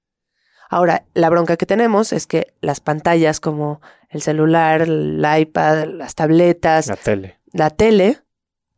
Ahora, 0.70 1.06
la 1.14 1.30
bronca 1.30 1.58
que 1.58 1.66
tenemos 1.66 2.12
es 2.12 2.28
que 2.28 2.54
las 2.60 2.80
pantallas 2.80 3.40
como 3.40 3.82
el 4.10 4.22
celular, 4.22 4.82
el 4.82 5.26
iPad, 5.40 5.86
las 5.86 6.16
tabletas, 6.16 6.88
la 6.88 6.96
tele, 6.96 7.40
la 7.54 7.70
tele 7.70 8.22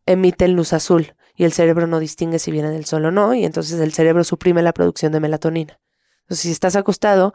emiten 0.05 0.53
luz 0.53 0.73
azul 0.73 1.15
y 1.35 1.45
el 1.45 1.53
cerebro 1.53 1.87
no 1.87 1.99
distingue 1.99 2.39
si 2.39 2.51
viene 2.51 2.71
del 2.71 2.85
sol 2.85 3.05
o 3.05 3.11
no, 3.11 3.33
y 3.33 3.45
entonces 3.45 3.79
el 3.79 3.93
cerebro 3.93 4.23
suprime 4.23 4.61
la 4.61 4.73
producción 4.73 5.11
de 5.11 5.19
melatonina. 5.19 5.79
Entonces, 6.21 6.43
si 6.43 6.51
estás 6.51 6.75
acostado, 6.75 7.33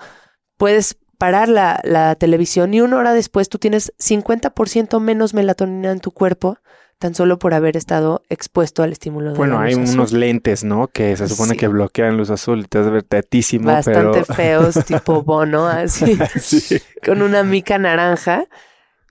puedes 0.56 0.98
parar 1.22 1.48
la, 1.48 1.80
la 1.84 2.16
televisión 2.16 2.74
y 2.74 2.80
una 2.80 2.96
hora 2.96 3.14
después 3.14 3.48
tú 3.48 3.58
tienes 3.58 3.92
50% 4.00 4.98
menos 4.98 5.34
melatonina 5.34 5.92
en 5.92 6.00
tu 6.00 6.10
cuerpo 6.10 6.58
tan 6.98 7.14
solo 7.14 7.38
por 7.38 7.54
haber 7.54 7.76
estado 7.76 8.24
expuesto 8.28 8.82
al 8.82 8.90
estímulo 8.90 9.30
de 9.30 9.36
bueno, 9.36 9.60
la 9.62 9.70
luz 9.70 9.88
hay 9.88 9.94
unos 9.94 10.12
lentes, 10.12 10.64
¿no? 10.64 10.88
Que 10.88 11.16
se 11.16 11.28
supone 11.28 11.56
que 11.56 11.68
bloquean 11.68 12.16
luz 12.16 12.30
azul 12.30 12.58
y 12.58 12.64
te 12.64 12.78
vas 12.78 12.88
a 12.88 12.90
ver 12.90 13.04
tetísimo, 13.04 13.70
Bastante 13.70 14.24
feos, 14.24 14.74
tipo 14.84 15.22
bono, 15.22 15.68
así, 15.68 16.18
con 17.06 17.22
una 17.22 17.44
mica 17.44 17.78
naranja. 17.78 18.46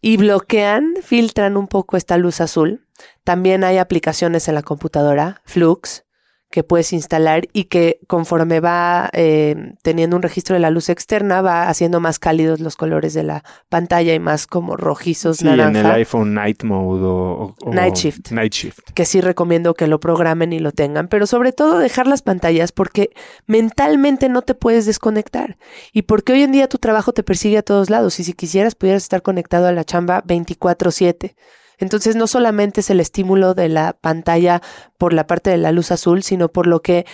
Y 0.02 0.18
bloquean, 0.18 0.96
filtran 1.02 1.56
un 1.56 1.70
poco 1.70 1.96
esta 1.96 2.18
luz 2.18 2.42
azul 2.42 2.88
también 3.24 3.64
hay 3.64 3.78
aplicaciones 3.78 4.48
en 4.48 4.56
la 4.56 4.64
computadora, 4.64 5.42
Flux, 5.46 6.04
que 6.52 6.64
puedes 6.64 6.94
instalar 6.94 7.48
y 7.54 7.64
que 7.66 8.00
conforme 8.08 8.60
va 8.60 9.10
eh, 9.14 9.74
teniendo 9.82 10.16
un 10.18 10.22
registro 10.22 10.54
de 10.54 10.60
la 10.60 10.70
luz 10.70 10.90
externa 10.90 11.42
va 11.42 11.70
haciendo 11.70 12.00
más 12.00 12.20
cálidos 12.20 12.60
los 12.60 12.76
colores 12.76 13.14
de 13.14 13.24
la 13.24 13.44
pantalla 13.70 14.14
y 14.14 14.20
más 14.20 14.46
como 14.48 14.76
rojizos 14.78 15.38
Sí, 15.38 15.46
naranja. 15.46 15.70
en 15.70 15.76
el 15.86 15.92
iPhone 15.94 16.34
Night 16.34 16.64
Mode 16.64 17.04
o, 17.06 17.56
o- 17.60 17.74
Night 17.74 17.96
Shift. 17.96 18.32
Night 18.32 18.54
Shift. 18.54 18.80
que 18.94 19.06
sí 19.06 19.22
recomiendo 19.22 19.74
que 19.74 19.88
lo 19.88 20.00
programen 20.00 20.52
y 20.54 20.60
lo 20.60 20.72
tengan, 20.72 21.08
pero 21.08 21.26
sobre 21.26 21.54
todo 21.54 21.80
dejar 21.80 22.06
las 22.08 22.22
pantallas 22.22 22.72
porque 22.72 23.12
mentalmente 23.48 24.30
no 24.30 24.42
te 24.42 24.54
puedes 24.56 24.86
desconectar 24.86 25.58
y 25.94 26.04
porque 26.04 26.34
hoy 26.34 26.44
en 26.44 26.52
día 26.52 26.68
tu 26.68 26.78
trabajo 26.78 27.14
te 27.14 27.24
persigue 27.24 27.58
a 27.58 27.64
todos 27.64 27.90
lados 27.90 28.20
y 28.20 28.24
si 28.24 28.34
quisieras 28.34 28.76
pudieras 28.76 29.04
estar 29.04 29.22
conectado 29.22 29.68
a 29.68 29.72
la 29.72 29.84
chamba 29.86 30.22
24/7. 30.24 31.36
Entonces 31.82 32.16
no 32.16 32.28
solamente 32.28 32.82
es 32.82 32.90
el 32.92 33.00
estímulo 33.00 33.56
de 33.56 33.68
la 33.68 33.94
pantalla 33.94 34.62
por 35.00 35.14
la 35.14 35.26
parte 35.26 35.50
de 35.50 35.58
la 35.58 35.72
luz 35.72 35.92
azul, 35.92 36.22
sino 36.22 36.50
por 36.50 36.68
lo 36.68 36.84
que 36.84 37.08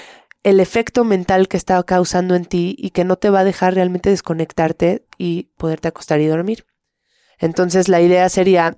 el 0.44 0.60
efecto 0.60 1.06
mental 1.06 1.48
que 1.48 1.56
está 1.56 1.82
causando 1.84 2.36
en 2.36 2.46
ti 2.46 2.76
y 2.78 2.90
que 2.90 3.06
no 3.06 3.16
te 3.16 3.30
va 3.30 3.40
a 3.40 3.44
dejar 3.46 3.76
realmente 3.76 4.10
desconectarte 4.10 5.06
y 5.18 5.44
poderte 5.58 5.88
acostar 5.88 6.20
y 6.20 6.28
dormir. 6.28 6.66
Entonces 7.40 7.88
la 7.88 8.02
idea 8.02 8.28
sería 8.28 8.78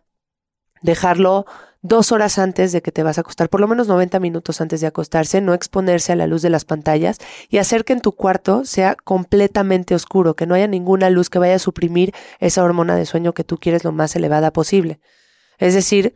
dejarlo 0.83 1.47
dos 1.81 2.11
horas 2.11 2.37
antes 2.37 2.71
de 2.71 2.83
que 2.83 2.91
te 2.91 3.01
vas 3.01 3.17
a 3.17 3.21
acostar, 3.21 3.49
por 3.49 3.59
lo 3.59 3.67
menos 3.67 3.87
90 3.87 4.19
minutos 4.19 4.61
antes 4.61 4.81
de 4.81 4.87
acostarse, 4.87 5.41
no 5.41 5.55
exponerse 5.55 6.11
a 6.11 6.15
la 6.15 6.27
luz 6.27 6.43
de 6.43 6.51
las 6.51 6.65
pantallas 6.65 7.17
y 7.49 7.57
hacer 7.57 7.83
que 7.83 7.93
en 7.93 8.01
tu 8.01 8.11
cuarto 8.11 8.63
sea 8.63 8.95
completamente 8.95 9.95
oscuro, 9.95 10.35
que 10.35 10.45
no 10.45 10.53
haya 10.53 10.67
ninguna 10.67 11.09
luz 11.09 11.31
que 11.31 11.39
vaya 11.39 11.55
a 11.55 11.59
suprimir 11.59 12.13
esa 12.39 12.63
hormona 12.63 12.95
de 12.95 13.07
sueño 13.07 13.33
que 13.33 13.43
tú 13.43 13.57
quieres 13.57 13.83
lo 13.83 13.91
más 13.91 14.15
elevada 14.15 14.53
posible. 14.53 14.99
Es 15.59 15.75
decir, 15.75 16.13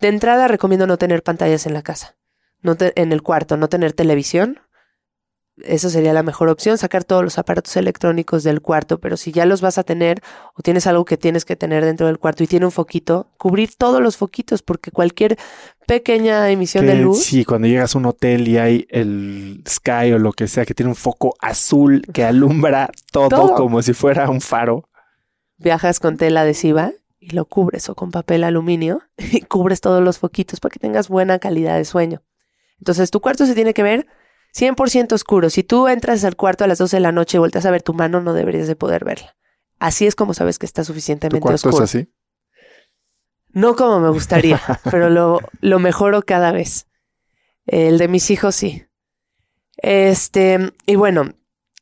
de 0.00 0.08
entrada 0.08 0.46
recomiendo 0.46 0.86
no 0.86 0.96
tener 0.98 1.22
pantallas 1.24 1.66
en 1.66 1.74
la 1.74 1.82
casa, 1.82 2.16
no 2.62 2.76
te- 2.76 2.92
en 3.00 3.10
el 3.12 3.22
cuarto, 3.22 3.56
no 3.56 3.68
tener 3.68 3.92
televisión. 3.92 4.60
Eso 5.62 5.88
sería 5.88 6.12
la 6.12 6.24
mejor 6.24 6.48
opción, 6.48 6.78
sacar 6.78 7.04
todos 7.04 7.22
los 7.22 7.38
aparatos 7.38 7.76
electrónicos 7.76 8.42
del 8.42 8.60
cuarto, 8.60 8.98
pero 8.98 9.16
si 9.16 9.30
ya 9.30 9.46
los 9.46 9.60
vas 9.60 9.78
a 9.78 9.84
tener 9.84 10.20
o 10.56 10.62
tienes 10.62 10.88
algo 10.88 11.04
que 11.04 11.16
tienes 11.16 11.44
que 11.44 11.54
tener 11.54 11.84
dentro 11.84 12.08
del 12.08 12.18
cuarto 12.18 12.42
y 12.42 12.48
tiene 12.48 12.66
un 12.66 12.72
foquito, 12.72 13.30
cubrir 13.38 13.70
todos 13.76 14.02
los 14.02 14.16
foquitos 14.16 14.62
porque 14.62 14.90
cualquier 14.90 15.38
pequeña 15.86 16.50
emisión 16.50 16.86
de 16.86 16.96
luz 16.96 17.22
Sí, 17.22 17.44
cuando 17.44 17.68
llegas 17.68 17.94
a 17.94 17.98
un 17.98 18.06
hotel 18.06 18.48
y 18.48 18.58
hay 18.58 18.86
el 18.90 19.62
Sky 19.68 20.12
o 20.14 20.18
lo 20.18 20.32
que 20.32 20.48
sea 20.48 20.64
que 20.66 20.74
tiene 20.74 20.90
un 20.90 20.96
foco 20.96 21.36
azul 21.38 22.02
que 22.12 22.24
alumbra 22.24 22.90
todo, 23.12 23.28
Todo. 23.28 23.54
como 23.54 23.80
si 23.80 23.92
fuera 23.92 24.28
un 24.28 24.40
faro. 24.40 24.88
viajas 25.56 26.00
con 26.00 26.16
tela 26.16 26.40
adhesiva 26.40 26.90
y 27.24 27.30
lo 27.30 27.46
cubres 27.46 27.88
o 27.88 27.94
con 27.94 28.10
papel 28.10 28.44
aluminio 28.44 29.02
y 29.16 29.40
cubres 29.42 29.80
todos 29.80 30.02
los 30.02 30.18
foquitos 30.18 30.60
para 30.60 30.72
que 30.72 30.78
tengas 30.78 31.08
buena 31.08 31.38
calidad 31.38 31.76
de 31.76 31.84
sueño. 31.84 32.22
Entonces 32.78 33.10
tu 33.10 33.20
cuarto 33.20 33.46
se 33.46 33.54
tiene 33.54 33.72
que 33.72 33.82
ver 33.82 34.06
100% 34.54 35.12
oscuro. 35.12 35.48
Si 35.50 35.62
tú 35.64 35.88
entras 35.88 36.24
al 36.24 36.36
cuarto 36.36 36.64
a 36.64 36.66
las 36.66 36.78
12 36.78 36.96
de 36.96 37.00
la 37.00 37.12
noche 37.12 37.38
y 37.38 37.40
volteas 37.40 37.66
a 37.66 37.70
ver 37.70 37.82
tu 37.82 37.94
mano, 37.94 38.20
no 38.20 38.34
deberías 38.34 38.68
de 38.68 38.76
poder 38.76 39.04
verla. 39.04 39.36
Así 39.78 40.06
es 40.06 40.14
como 40.14 40.34
sabes 40.34 40.58
que 40.58 40.66
está 40.66 40.82
Tu 40.82 40.86
suficientemente 40.86 41.40
cuarto 41.40 41.68
oscuro. 41.68 41.84
es 41.84 41.94
así. 41.94 42.12
No 43.48 43.76
como 43.76 44.00
me 44.00 44.10
gustaría, 44.10 44.60
pero 44.90 45.08
lo, 45.08 45.40
lo 45.60 45.78
mejoro 45.78 46.22
cada 46.22 46.52
vez. 46.52 46.88
El 47.66 47.98
de 47.98 48.08
mis 48.08 48.30
hijos 48.30 48.54
sí. 48.54 48.84
Este, 49.78 50.72
y 50.86 50.96
bueno, 50.96 51.34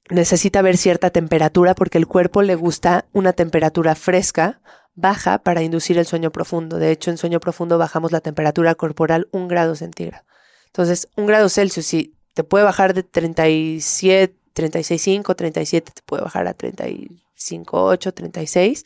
necesita 0.08 0.62
ver 0.62 0.76
cierta 0.76 1.10
temperatura 1.10 1.74
porque 1.74 1.98
el 1.98 2.06
cuerpo 2.06 2.42
le 2.42 2.54
gusta 2.54 3.06
una 3.12 3.32
temperatura 3.32 3.94
fresca, 3.94 4.60
baja, 4.94 5.38
para 5.38 5.62
inducir 5.62 5.98
el 5.98 6.06
sueño 6.06 6.30
profundo. 6.32 6.78
De 6.78 6.90
hecho, 6.90 7.10
en 7.10 7.18
sueño 7.18 7.40
profundo 7.40 7.78
bajamos 7.78 8.12
la 8.12 8.20
temperatura 8.20 8.74
corporal 8.74 9.28
un 9.32 9.48
grado 9.48 9.74
centígrado. 9.74 10.24
Entonces, 10.66 11.08
un 11.16 11.26
grado 11.26 11.48
Celsius, 11.48 11.86
si 11.86 12.14
te 12.34 12.44
puede 12.44 12.64
bajar 12.64 12.94
de 12.94 13.02
37, 13.02 14.34
36.5, 14.54 15.34
37, 15.34 15.92
te 15.94 16.02
puede 16.02 16.22
bajar 16.22 16.46
a 16.46 16.56
35.8, 16.56 18.12
36. 18.14 18.84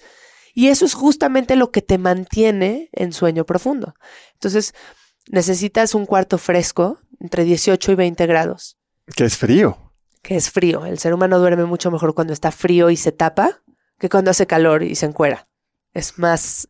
Y 0.54 0.68
eso 0.68 0.84
es 0.84 0.94
justamente 0.94 1.56
lo 1.56 1.70
que 1.70 1.82
te 1.82 1.98
mantiene 1.98 2.88
en 2.92 3.12
sueño 3.12 3.44
profundo. 3.44 3.94
Entonces, 4.34 4.74
necesitas 5.28 5.94
un 5.94 6.06
cuarto 6.06 6.38
fresco, 6.38 6.98
entre 7.20 7.44
18 7.44 7.92
y 7.92 7.94
20 7.94 8.26
grados, 8.26 8.78
Que 9.16 9.24
es 9.24 9.36
frío. 9.36 9.92
que 10.22 10.36
es 10.36 10.50
frío. 10.50 10.86
El 10.86 10.98
ser 10.98 11.14
humano 11.14 11.38
duerme 11.38 11.64
mucho 11.64 11.90
mejor 11.90 12.14
cuando 12.14 12.32
está 12.32 12.50
frío 12.50 12.90
y 12.90 12.96
se 12.96 13.12
tapa 13.12 13.62
que 13.98 14.08
cuando 14.08 14.30
hace 14.30 14.46
calor 14.46 14.82
y 14.82 14.94
se 14.94 15.06
encuera. 15.06 15.45
Es 15.96 16.18
más, 16.18 16.68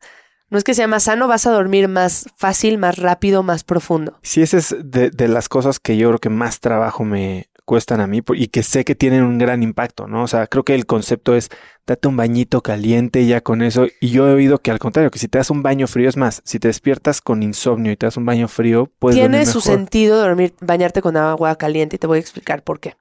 no 0.51 0.59
es 0.59 0.63
que 0.63 0.75
sea 0.75 0.87
más 0.87 1.05
sano, 1.05 1.27
vas 1.27 1.47
a 1.47 1.51
dormir 1.51 1.89
más 1.89 2.27
fácil, 2.37 2.79
más 2.79 2.97
rápido, 2.97 3.43
más 3.43 3.65
profundo. 3.65 4.19
Sí, 4.23 4.41
esa 4.41 4.59
es 4.59 4.77
de, 4.79 5.11
de 5.11 5.27
las 5.27 5.49
cosas 5.49 5.81
que 5.81 5.97
yo 5.97 6.09
creo 6.09 6.21
que 6.21 6.29
más 6.29 6.61
trabajo 6.61 7.03
me 7.03 7.49
cuestan 7.67 8.01
a 8.01 8.07
mí 8.07 8.23
y 8.35 8.47
que 8.47 8.63
sé 8.63 8.85
que 8.85 8.95
tienen 8.95 9.25
un 9.25 9.37
gran 9.37 9.63
impacto, 9.63 10.07
¿no? 10.07 10.23
O 10.23 10.29
sea, 10.29 10.47
creo 10.47 10.65
que 10.65 10.75
el 10.75 10.87
concepto 10.87 11.35
es 11.37 11.51
date 11.87 12.09
un 12.09 12.17
bañito 12.17 12.63
caliente 12.63 13.21
y 13.21 13.27
ya 13.29 13.41
con 13.43 13.61
eso. 13.61 13.87
Y 14.01 14.09
yo 14.11 14.27
he 14.29 14.33
oído 14.33 14.59
que 14.59 14.71
al 14.71 14.79
contrario, 14.79 15.11
que 15.11 15.19
si 15.19 15.29
te 15.29 15.39
das 15.39 15.51
un 15.51 15.63
baño 15.63 15.87
frío, 15.87 16.09
es 16.09 16.17
más, 16.17 16.43
si 16.45 16.59
te 16.59 16.69
despiertas 16.69 17.21
con 17.21 17.43
insomnio 17.43 17.93
y 17.93 17.97
te 17.97 18.07
das 18.07 18.17
un 18.17 18.25
baño 18.25 18.49
frío, 18.49 18.91
puedes 18.99 19.17
Tiene 19.17 19.39
dormir 19.39 19.53
su 19.53 19.61
sentido 19.61 20.19
dormir, 20.19 20.55
bañarte 20.61 21.03
con 21.03 21.17
agua 21.17 21.57
caliente 21.57 21.97
y 21.97 21.99
te 21.99 22.07
voy 22.07 22.19
a 22.19 22.21
explicar 22.21 22.63
por 22.63 22.81
qué. 22.81 22.97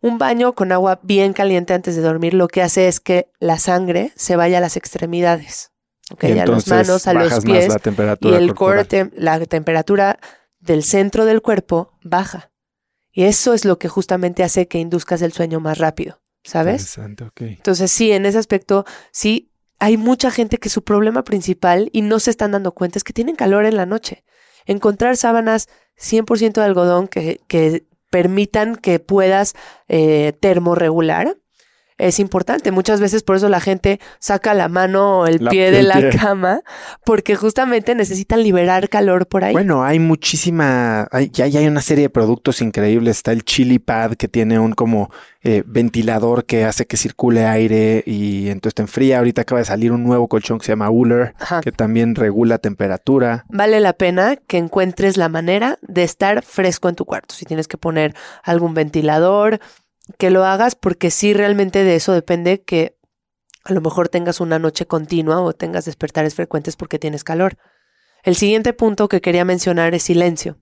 Un 0.00 0.18
baño 0.18 0.52
con 0.52 0.72
agua 0.72 1.00
bien 1.02 1.32
caliente 1.32 1.72
antes 1.72 1.96
de 1.96 2.02
dormir 2.02 2.34
lo 2.34 2.48
que 2.48 2.62
hace 2.62 2.88
es 2.88 3.00
que 3.00 3.30
la 3.40 3.58
sangre 3.58 4.12
se 4.16 4.36
vaya 4.36 4.58
a 4.58 4.60
las 4.60 4.76
extremidades. 4.76 5.70
Ok, 6.10 6.24
Y 6.24 6.38
a 6.38 6.46
las 6.46 6.66
manos, 6.68 7.06
a 7.06 7.14
los 7.14 7.30
bajas 7.30 7.44
más 7.44 7.44
pies. 7.44 7.68
la 7.68 7.76
Y 7.76 7.80
temperatura 7.80 8.38
el 8.38 8.54
core, 8.54 8.84
corporal. 8.86 9.12
la 9.16 9.46
temperatura 9.46 10.18
del 10.60 10.82
centro 10.82 11.24
del 11.24 11.42
cuerpo 11.42 11.92
baja. 12.02 12.50
Y 13.12 13.24
eso 13.24 13.54
es 13.54 13.64
lo 13.64 13.78
que 13.78 13.88
justamente 13.88 14.42
hace 14.42 14.68
que 14.68 14.78
induzcas 14.78 15.22
el 15.22 15.32
sueño 15.32 15.60
más 15.60 15.78
rápido, 15.78 16.20
¿sabes? 16.44 16.82
Interesante, 16.82 17.24
ok. 17.24 17.40
Entonces 17.42 17.90
sí, 17.90 18.12
en 18.12 18.26
ese 18.26 18.38
aspecto, 18.38 18.84
sí, 19.10 19.50
hay 19.78 19.96
mucha 19.96 20.30
gente 20.30 20.58
que 20.58 20.68
su 20.68 20.82
problema 20.82 21.24
principal, 21.24 21.88
y 21.92 22.02
no 22.02 22.18
se 22.18 22.30
están 22.30 22.52
dando 22.52 22.72
cuenta, 22.72 22.98
es 22.98 23.04
que 23.04 23.12
tienen 23.12 23.36
calor 23.36 23.64
en 23.64 23.76
la 23.76 23.86
noche. 23.86 24.24
Encontrar 24.66 25.16
sábanas 25.16 25.68
100% 25.96 26.52
de 26.54 26.62
algodón 26.62 27.08
que, 27.08 27.40
que 27.46 27.86
permitan 28.10 28.76
que 28.76 28.98
puedas 28.98 29.54
eh, 29.88 30.32
termorregular 30.40 31.36
es 31.98 32.18
importante. 32.20 32.70
Muchas 32.72 33.00
veces 33.00 33.22
por 33.22 33.36
eso 33.36 33.48
la 33.48 33.60
gente 33.60 34.00
saca 34.20 34.54
la 34.54 34.68
mano 34.68 35.20
o 35.20 35.26
el 35.26 35.44
La- 35.44 35.50
pie 35.50 35.70
de 35.70 35.80
el 35.80 35.88
la 35.88 35.96
pie. 35.96 36.10
cama, 36.10 36.60
porque 37.04 37.34
justamente 37.36 37.94
necesitan 37.94 38.42
liberar 38.42 38.88
calor 38.88 39.26
por 39.26 39.44
ahí. 39.44 39.52
Bueno, 39.52 39.84
hay 39.84 39.98
muchísima, 39.98 41.08
hay, 41.10 41.30
ya, 41.30 41.46
ya 41.46 41.60
hay 41.60 41.66
una 41.66 41.80
serie 41.82 42.02
de 42.04 42.10
productos 42.10 42.62
increíbles. 42.62 43.16
Está 43.18 43.32
el 43.32 43.44
Chili 43.44 43.78
Pad 43.78 44.12
que 44.14 44.28
tiene 44.28 44.58
un 44.58 44.72
como 44.72 45.10
eh, 45.42 45.62
ventilador 45.66 46.44
que 46.44 46.64
hace 46.64 46.86
que 46.86 46.96
circule 46.96 47.46
aire 47.46 48.02
y 48.06 48.48
entonces 48.48 48.74
te 48.74 48.82
enfría. 48.82 49.18
Ahorita 49.18 49.42
acaba 49.42 49.58
de 49.60 49.64
salir 49.64 49.92
un 49.92 50.04
nuevo 50.04 50.28
colchón 50.28 50.58
que 50.58 50.66
se 50.66 50.72
llama 50.72 50.90
Uller 50.90 51.34
Ajá. 51.38 51.60
que 51.60 51.72
también 51.72 52.14
regula 52.14 52.58
temperatura. 52.58 53.44
vale 53.48 53.80
la 53.80 53.92
pena 53.92 54.36
que 54.36 54.58
encuentres 54.58 55.16
la 55.16 55.28
manera 55.28 55.78
de 55.82 56.04
estar 56.04 56.42
fresco 56.44 56.88
en 56.88 56.94
tu 56.94 57.04
cuarto. 57.04 57.34
Si 57.34 57.44
tienes 57.44 57.66
que 57.68 57.76
poner 57.78 58.14
algún 58.44 58.74
ventilador, 58.74 59.58
que 60.16 60.30
lo 60.30 60.44
hagas 60.44 60.74
porque 60.74 61.10
sí 61.10 61.34
realmente 61.34 61.84
de 61.84 61.96
eso 61.96 62.12
depende 62.12 62.62
que 62.62 62.96
a 63.64 63.72
lo 63.72 63.80
mejor 63.80 64.08
tengas 64.08 64.40
una 64.40 64.58
noche 64.58 64.86
continua 64.86 65.40
o 65.42 65.52
tengas 65.52 65.84
despertares 65.84 66.34
frecuentes 66.34 66.76
porque 66.76 66.98
tienes 66.98 67.24
calor. 67.24 67.58
El 68.22 68.34
siguiente 68.34 68.72
punto 68.72 69.08
que 69.08 69.20
quería 69.20 69.44
mencionar 69.44 69.94
es 69.94 70.04
silencio. 70.04 70.58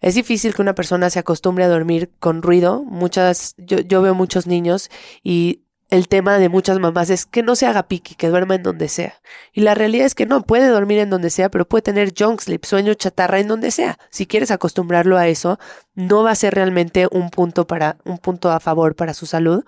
Es 0.00 0.14
difícil 0.14 0.54
que 0.54 0.62
una 0.62 0.74
persona 0.74 1.10
se 1.10 1.18
acostumbre 1.18 1.64
a 1.64 1.68
dormir 1.68 2.12
con 2.18 2.42
ruido. 2.42 2.84
Muchas, 2.84 3.54
yo, 3.58 3.80
yo 3.80 4.02
veo 4.02 4.14
muchos 4.14 4.46
niños 4.46 4.90
y 5.22 5.65
el 5.88 6.08
tema 6.08 6.38
de 6.38 6.48
muchas 6.48 6.78
mamás 6.78 7.10
es 7.10 7.26
que 7.26 7.42
no 7.42 7.54
se 7.54 7.66
haga 7.66 7.86
piqui, 7.86 8.16
que 8.16 8.28
duerma 8.28 8.56
en 8.56 8.62
donde 8.62 8.88
sea. 8.88 9.20
Y 9.52 9.60
la 9.60 9.74
realidad 9.74 10.06
es 10.06 10.14
que 10.14 10.26
no, 10.26 10.42
puede 10.42 10.68
dormir 10.68 10.98
en 10.98 11.10
donde 11.10 11.30
sea, 11.30 11.48
pero 11.48 11.66
puede 11.66 11.82
tener 11.82 12.12
junk 12.16 12.40
sleep, 12.40 12.64
sueño 12.64 12.94
chatarra 12.94 13.38
en 13.38 13.48
donde 13.48 13.70
sea. 13.70 13.98
Si 14.10 14.26
quieres 14.26 14.50
acostumbrarlo 14.50 15.16
a 15.16 15.28
eso, 15.28 15.58
no 15.94 16.24
va 16.24 16.32
a 16.32 16.34
ser 16.34 16.54
realmente 16.54 17.06
un 17.10 17.30
punto 17.30 17.66
para, 17.66 17.98
un 18.04 18.18
punto 18.18 18.50
a 18.50 18.58
favor 18.58 18.96
para 18.96 19.14
su 19.14 19.26
salud. 19.26 19.64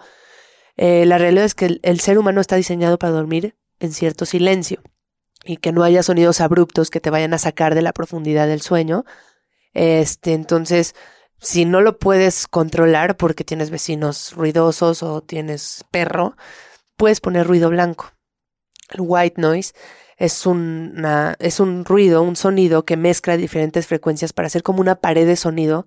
Eh, 0.77 1.07
la 1.07 1.19
realidad 1.19 1.45
es 1.45 1.55
que 1.55 1.67
el, 1.67 1.81
el 1.83 2.01
ser 2.01 2.19
humano 2.19 2.41
está 2.41 2.57
diseñado 2.57 2.99
para 2.99 3.13
dormir 3.13 3.57
en 3.79 3.93
cierto 3.93 4.27
silencio 4.27 4.83
y 5.45 5.59
que 5.59 5.73
no 5.73 5.85
haya 5.85 6.03
sonidos 6.03 6.41
abruptos 6.41 6.91
que 6.91 7.01
te 7.01 7.11
vayan 7.11 7.33
a 7.33 7.39
sacar 7.39 7.75
de 7.75 7.83
la 7.83 7.93
profundidad 7.93 8.49
del 8.49 8.61
sueño. 8.61 9.05
Este, 9.73 10.33
entonces, 10.33 10.95
si 11.41 11.65
no 11.65 11.81
lo 11.81 11.99
puedes 11.99 12.47
controlar 12.47 13.17
porque 13.17 13.45
tienes 13.45 13.71
vecinos 13.71 14.33
ruidosos 14.35 15.03
o 15.03 15.23
tienes 15.23 15.85
perro, 15.91 16.37
puedes 16.97 17.21
poner 17.21 17.47
ruido 17.47 17.71
blanco. 17.71 18.13
El 18.91 19.01
white 19.03 19.41
noise 19.41 19.73
es, 20.17 20.47
una, 20.47 21.37
es 21.39 21.61
un 21.61 21.85
ruido, 21.85 22.23
un 22.23 22.37
sonido 22.37 22.85
que 22.85 22.97
mezcla 22.97 23.37
diferentes 23.37 23.87
frecuencias 23.87 24.33
para 24.33 24.47
hacer 24.47 24.63
como 24.63 24.81
una 24.81 24.97
pared 24.97 25.27
de 25.27 25.37
sonido 25.37 25.87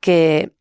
que 0.00 0.52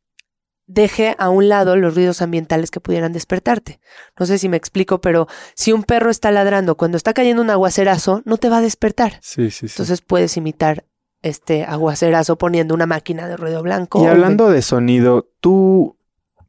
deje 0.67 1.15
a 1.17 1.29
un 1.29 1.49
lado 1.49 1.75
los 1.77 1.95
ruidos 1.95 2.21
ambientales 2.21 2.69
que 2.69 2.81
pudieran 2.81 3.13
despertarte. 3.13 3.79
No 4.19 4.25
sé 4.25 4.37
si 4.37 4.49
me 4.49 4.57
explico, 4.57 5.01
pero 5.01 5.27
si 5.55 5.71
un 5.71 5.83
perro 5.83 6.11
está 6.11 6.29
ladrando 6.29 6.75
cuando 6.75 6.97
está 6.97 7.13
cayendo 7.13 7.41
un 7.41 7.49
aguacerazo, 7.49 8.21
no 8.25 8.37
te 8.37 8.49
va 8.49 8.57
a 8.57 8.61
despertar. 8.61 9.19
Sí, 9.21 9.49
sí, 9.49 9.67
sí. 9.67 9.73
Entonces 9.73 10.01
puedes 10.01 10.35
imitar 10.37 10.85
este 11.21 11.63
aguacerazo 11.63 12.37
poniendo 12.37 12.73
una 12.73 12.85
máquina 12.85 13.27
de 13.27 13.37
ruido 13.37 13.61
blanco. 13.63 14.03
Y 14.03 14.07
hablando 14.07 14.49
de 14.49 14.61
sonido, 14.61 15.29
tú, 15.39 15.97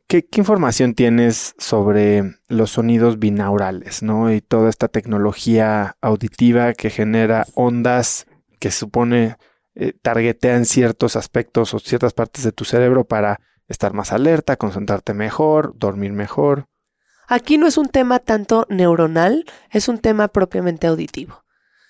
¿qué, 0.06 0.26
información 0.36 0.94
tienes 0.94 1.54
sobre 1.58 2.36
los 2.48 2.70
sonidos 2.72 3.18
binaurales, 3.18 4.02
¿no? 4.02 4.32
Y 4.32 4.40
toda 4.40 4.68
esta 4.70 4.88
tecnología 4.88 5.96
auditiva 6.00 6.74
que 6.74 6.90
genera 6.90 7.46
ondas 7.54 8.26
que 8.58 8.70
supone 8.70 9.36
eh, 9.74 9.92
targetean 10.02 10.64
ciertos 10.64 11.16
aspectos 11.16 11.72
o 11.74 11.78
ciertas 11.78 12.12
partes 12.12 12.44
de 12.44 12.52
tu 12.52 12.64
cerebro 12.64 13.04
para 13.04 13.40
estar 13.68 13.92
más 13.92 14.12
alerta, 14.12 14.56
concentrarte 14.56 15.14
mejor, 15.14 15.74
dormir 15.76 16.12
mejor. 16.12 16.66
Aquí 17.28 17.58
no 17.58 17.66
es 17.66 17.76
un 17.76 17.88
tema 17.88 18.18
tanto 18.18 18.66
neuronal, 18.70 19.44
es 19.70 19.88
un 19.88 19.98
tema 19.98 20.28
propiamente 20.28 20.86
auditivo. 20.86 21.44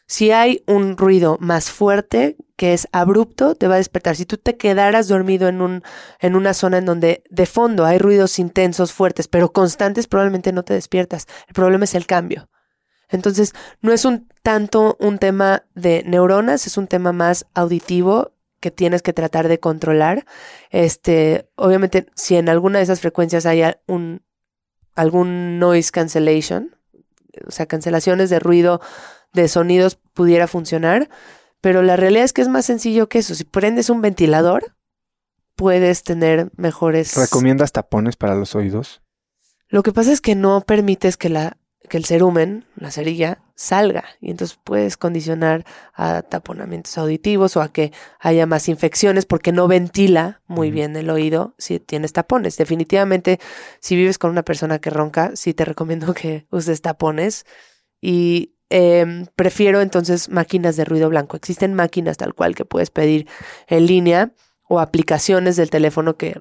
Si 0.08 0.30
hay 0.30 0.64
un 0.66 0.96
ruido 0.96 1.36
más 1.38 1.70
fuerte, 1.70 2.36
que 2.56 2.72
es 2.72 2.88
abrupto, 2.92 3.54
te 3.54 3.68
va 3.68 3.74
a 3.74 3.76
despertar. 3.76 4.16
Si 4.16 4.24
tú 4.24 4.38
te 4.38 4.56
quedaras 4.56 5.06
dormido 5.06 5.48
en, 5.48 5.60
un, 5.60 5.82
en 6.18 6.34
una 6.34 6.54
zona 6.54 6.78
en 6.78 6.86
donde 6.86 7.22
de 7.28 7.44
fondo 7.44 7.84
hay 7.84 7.98
ruidos 7.98 8.38
intensos, 8.38 8.92
fuertes, 8.92 9.28
pero 9.28 9.52
constantes, 9.52 10.06
probablemente 10.06 10.50
no 10.52 10.64
te 10.64 10.72
despiertas. 10.72 11.26
El 11.46 11.52
problema 11.52 11.84
es 11.84 11.94
el 11.94 12.06
cambio. 12.06 12.48
Entonces, 13.10 13.54
no 13.82 13.92
es 13.92 14.06
un 14.06 14.28
tanto 14.42 14.96
un 14.98 15.18
tema 15.18 15.64
de 15.74 16.02
neuronas, 16.06 16.66
es 16.66 16.78
un 16.78 16.86
tema 16.86 17.12
más 17.12 17.46
auditivo 17.52 18.32
que 18.60 18.70
tienes 18.70 19.02
que 19.02 19.12
tratar 19.12 19.46
de 19.46 19.60
controlar. 19.60 20.24
Este, 20.70 21.50
obviamente, 21.54 22.06
si 22.14 22.36
en 22.36 22.48
alguna 22.48 22.78
de 22.78 22.84
esas 22.84 23.00
frecuencias 23.00 23.44
hay 23.44 23.62
un, 23.86 24.22
algún 24.94 25.58
noise 25.58 25.92
cancellation, 25.92 26.74
o 27.46 27.50
sea, 27.50 27.66
cancelaciones 27.66 28.30
de 28.30 28.40
ruido 28.40 28.80
de 29.32 29.48
sonidos 29.48 29.98
pudiera 30.14 30.46
funcionar, 30.46 31.08
pero 31.60 31.82
la 31.82 31.96
realidad 31.96 32.24
es 32.24 32.32
que 32.32 32.42
es 32.42 32.48
más 32.48 32.66
sencillo 32.66 33.08
que 33.08 33.18
eso. 33.18 33.34
Si 33.34 33.44
prendes 33.44 33.90
un 33.90 34.00
ventilador, 34.00 34.74
puedes 35.56 36.04
tener 36.04 36.50
mejores... 36.56 37.16
¿Recomiendas 37.16 37.72
tapones 37.72 38.16
para 38.16 38.34
los 38.34 38.54
oídos? 38.54 39.02
Lo 39.68 39.82
que 39.82 39.92
pasa 39.92 40.12
es 40.12 40.20
que 40.20 40.34
no 40.34 40.60
permites 40.62 41.16
que, 41.16 41.28
la, 41.28 41.58
que 41.88 41.96
el 41.96 42.04
cerumen, 42.04 42.64
la 42.76 42.90
cerilla, 42.90 43.42
salga 43.54 44.04
y 44.20 44.30
entonces 44.30 44.56
puedes 44.62 44.96
condicionar 44.96 45.66
a 45.92 46.22
taponamientos 46.22 46.96
auditivos 46.96 47.56
o 47.56 47.60
a 47.60 47.72
que 47.72 47.92
haya 48.20 48.46
más 48.46 48.68
infecciones 48.68 49.26
porque 49.26 49.50
no 49.50 49.66
ventila 49.66 50.42
muy 50.46 50.70
bien 50.70 50.96
el 50.96 51.10
oído 51.10 51.54
si 51.58 51.80
tienes 51.80 52.12
tapones. 52.12 52.56
Definitivamente, 52.56 53.40
si 53.80 53.96
vives 53.96 54.16
con 54.16 54.30
una 54.30 54.44
persona 54.44 54.78
que 54.78 54.90
ronca, 54.90 55.32
sí 55.34 55.54
te 55.54 55.64
recomiendo 55.64 56.14
que 56.14 56.46
uses 56.50 56.80
tapones 56.82 57.46
y 58.00 58.54
Em, 58.70 59.26
prefiero 59.34 59.80
entonces 59.80 60.28
máquinas 60.28 60.76
de 60.76 60.84
ruido 60.84 61.08
blanco. 61.08 61.36
Existen 61.36 61.74
máquinas 61.74 62.16
tal 62.16 62.34
cual 62.34 62.54
que 62.54 62.64
puedes 62.64 62.90
pedir 62.90 63.26
en 63.66 63.86
línea 63.86 64.32
o 64.68 64.80
aplicaciones 64.80 65.56
del 65.56 65.70
teléfono 65.70 66.16
que, 66.16 66.38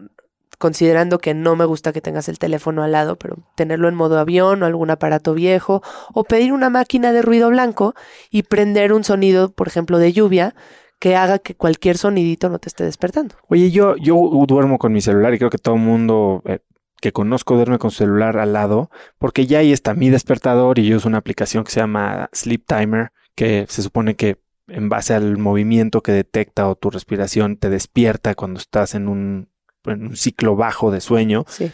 considerando 0.58 1.20
que 1.20 1.34
no 1.34 1.56
me 1.56 1.66
gusta 1.66 1.94
que 1.94 2.02
tengas 2.02 2.28
el 2.28 2.40
teléfono 2.40 2.84
al 2.84 2.92
lado, 2.92 3.18
pero 3.18 3.38
tenerlo 3.56 3.88
en 3.88 3.96
modo 3.96 4.20
avión 4.20 4.62
o 4.62 4.66
algún 4.66 4.90
aparato 4.90 5.34
viejo, 5.34 5.82
o 6.14 6.24
pedir 6.26 6.52
una 6.52 6.70
máquina 6.70 7.14
de 7.14 7.22
ruido 7.22 7.50
blanco 7.50 7.94
y 8.30 8.44
prender 8.44 8.92
un 8.92 9.04
sonido, 9.04 9.52
por 9.52 9.68
ejemplo, 9.68 9.98
de 9.98 10.12
lluvia 10.12 10.56
que 11.00 11.16
haga 11.16 11.40
que 11.40 11.56
cualquier 11.56 11.98
sonidito 11.98 12.50
no 12.50 12.60
te 12.60 12.70
esté 12.70 12.84
despertando. 12.84 13.36
Oye, 13.48 13.70
yo, 13.72 13.96
yo 13.98 14.16
duermo 14.48 14.80
con 14.80 14.92
mi 14.92 15.00
celular 15.00 15.34
y 15.34 15.38
creo 15.38 15.52
que 15.52 15.60
todo 15.60 15.76
el 15.76 15.82
mundo 15.82 16.42
eh, 16.46 16.60
que 17.02 17.12
conozco 17.12 17.56
duerme 17.56 17.78
con 17.78 17.92
celular 17.92 18.38
al 18.38 18.54
lado, 18.54 18.90
porque 19.18 19.46
ya 19.46 19.60
ahí 19.60 19.72
está 19.72 19.94
mi 19.94 20.10
despertador 20.10 20.80
y 20.80 20.88
yo 20.88 20.98
uso 20.98 21.08
una 21.08 21.20
aplicación 21.20 21.64
que 21.64 21.72
se 21.72 21.80
llama 21.80 22.30
Sleep 22.34 22.64
Timer, 22.66 23.12
que 23.36 23.66
se 23.70 23.84
supone 23.84 24.16
que 24.16 24.40
en 24.68 24.90
base 24.90 25.14
al 25.14 25.38
movimiento 25.38 26.02
que 26.02 26.12
detecta 26.12 26.68
o 26.68 26.76
tu 26.76 26.90
respiración 26.90 27.58
te 27.58 27.70
despierta 27.70 28.36
cuando 28.36 28.60
estás 28.60 28.96
en 28.96 29.08
un, 29.08 29.50
en 29.86 30.08
un 30.08 30.16
ciclo 30.16 30.56
bajo 30.56 30.92
de 30.92 31.02
sueño. 31.02 31.46
Sí. 31.48 31.72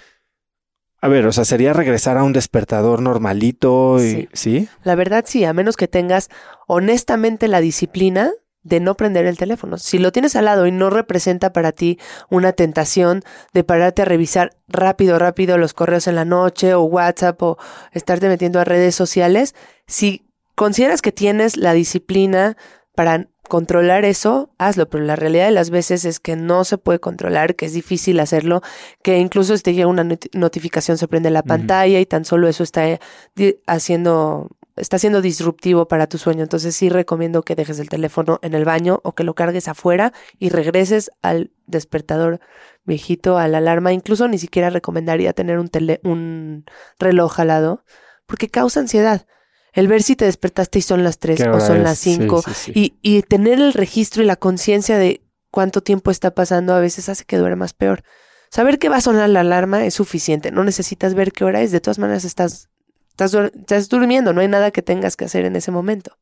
A 1.01 1.07
ver, 1.09 1.25
o 1.25 1.33
sea, 1.33 1.43
sería 1.43 1.73
regresar 1.73 2.17
a 2.17 2.23
un 2.23 2.31
despertador 2.31 3.01
normalito 3.01 4.01
y, 4.01 4.29
¿sí? 4.31 4.69
La 4.83 4.95
verdad 4.95 5.25
sí, 5.27 5.43
a 5.43 5.51
menos 5.51 5.75
que 5.75 5.89
tengas 5.89 6.29
honestamente 6.65 7.49
la 7.49 7.59
disciplina 7.59 8.31
de 8.63 8.79
no 8.79 8.95
prender 8.95 9.25
el 9.25 9.37
teléfono. 9.37 9.77
Si 9.77 9.99
lo 9.99 10.11
tienes 10.11 10.35
al 10.35 10.45
lado 10.45 10.65
y 10.67 10.71
no 10.71 10.89
representa 10.89 11.53
para 11.53 11.71
ti 11.71 11.99
una 12.29 12.53
tentación 12.53 13.21
de 13.53 13.63
pararte 13.63 14.01
a 14.01 14.05
revisar 14.05 14.55
rápido, 14.67 15.19
rápido 15.19 15.57
los 15.57 15.73
correos 15.73 16.07
en 16.07 16.15
la 16.15 16.25
noche 16.25 16.73
o 16.73 16.83
WhatsApp 16.83 17.41
o 17.43 17.57
estarte 17.91 18.27
metiendo 18.27 18.59
a 18.59 18.63
redes 18.63 18.95
sociales, 18.95 19.55
si 19.87 20.25
consideras 20.55 21.01
que 21.01 21.11
tienes 21.11 21.57
la 21.57 21.73
disciplina 21.73 22.57
para 22.95 23.27
controlar 23.49 24.05
eso, 24.05 24.49
hazlo, 24.57 24.89
pero 24.89 25.03
la 25.03 25.15
realidad 25.15 25.45
de 25.45 25.51
las 25.51 25.69
veces 25.69 26.05
es 26.05 26.19
que 26.19 26.35
no 26.35 26.63
se 26.63 26.77
puede 26.77 26.99
controlar, 26.99 27.55
que 27.55 27.65
es 27.65 27.73
difícil 27.73 28.19
hacerlo, 28.19 28.61
que 29.03 29.19
incluso 29.19 29.55
si 29.57 29.63
te 29.63 29.73
llega 29.73 29.87
una 29.87 30.07
notificación 30.33 30.97
se 30.97 31.07
prende 31.07 31.29
la 31.29 31.43
pantalla 31.43 31.99
y 31.99 32.05
tan 32.05 32.23
solo 32.25 32.47
eso 32.47 32.63
está 32.63 32.99
haciendo 33.67 34.49
está 34.75 34.97
siendo 34.97 35.21
disruptivo 35.21 35.87
para 35.87 36.07
tu 36.07 36.17
sueño. 36.17 36.43
Entonces 36.43 36.75
sí 36.75 36.89
recomiendo 36.89 37.43
que 37.43 37.55
dejes 37.55 37.79
el 37.79 37.89
teléfono 37.89 38.39
en 38.41 38.53
el 38.53 38.65
baño 38.65 38.99
o 39.03 39.13
que 39.13 39.23
lo 39.23 39.35
cargues 39.35 39.67
afuera 39.67 40.13
y 40.39 40.49
regreses 40.49 41.11
al 41.21 41.51
despertador 41.67 42.39
viejito, 42.83 43.37
a 43.37 43.47
la 43.47 43.59
alarma. 43.59 43.93
Incluso 43.93 44.27
ni 44.27 44.39
siquiera 44.39 44.69
recomendaría 44.69 45.33
tener 45.33 45.59
un, 45.59 45.69
tele, 45.69 45.99
un 46.03 46.65
reloj 46.99 47.39
al 47.39 47.47
lado 47.47 47.83
porque 48.25 48.49
causa 48.49 48.79
ansiedad. 48.79 49.25
El 49.73 49.87
ver 49.87 50.03
si 50.03 50.15
te 50.15 50.25
despertaste 50.25 50.79
y 50.79 50.83
son 50.83 51.03
las 51.03 51.17
3 51.17 51.47
o 51.47 51.59
son 51.59 51.83
las 51.83 51.97
5 51.97 52.43
y, 52.75 52.95
y 53.01 53.23
tener 53.23 53.59
el 53.59 53.73
registro 53.73 54.21
y 54.21 54.25
la 54.25 54.35
conciencia 54.35 54.97
de 54.97 55.23
cuánto 55.49 55.81
tiempo 55.81 56.11
está 56.11 56.35
pasando 56.35 56.73
a 56.73 56.79
veces 56.79 57.09
hace 57.09 57.25
que 57.25 57.37
duermas 57.37 57.73
peor. 57.73 58.03
Saber 58.51 58.77
que 58.77 58.89
va 58.89 58.97
a 58.97 59.01
sonar 59.01 59.29
la 59.29 59.39
alarma 59.39 59.83
es 59.83 59.95
suficiente, 59.95 60.51
no 60.51 60.63
necesitas 60.63 61.15
ver 61.15 61.31
qué 61.31 61.43
hora 61.43 61.61
es, 61.61 61.71
de 61.71 61.81
todas 61.81 61.97
maneras 61.97 62.23
estás 62.23 62.69
Estás, 63.17 63.89
durmiendo, 63.89 64.33
no 64.33 64.41
hay 64.41 64.47
nada 64.47 64.71
que 64.71 64.81
tengas 64.81 65.15
que 65.15 65.25
hacer 65.25 65.45
en 65.45 65.55
ese 65.55 65.71
momento. 65.71 66.17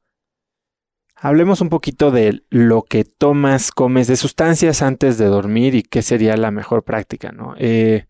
Hablemos 1.16 1.62
un 1.62 1.70
poquito 1.70 2.12
de 2.12 2.44
lo 2.50 2.84
que 2.84 3.06
tomas, 3.06 3.72
comes, 3.72 4.08
de 4.08 4.18
sustancias 4.18 4.82
antes 4.82 5.18
de 5.18 5.26
dormir 5.26 5.76
y 5.76 5.84
qué 5.84 6.02
sería 6.02 6.36
la 6.36 6.52
mejor 6.52 6.84
práctica, 6.84 7.32
¿no? 7.32 7.54
Eh, 7.58 8.08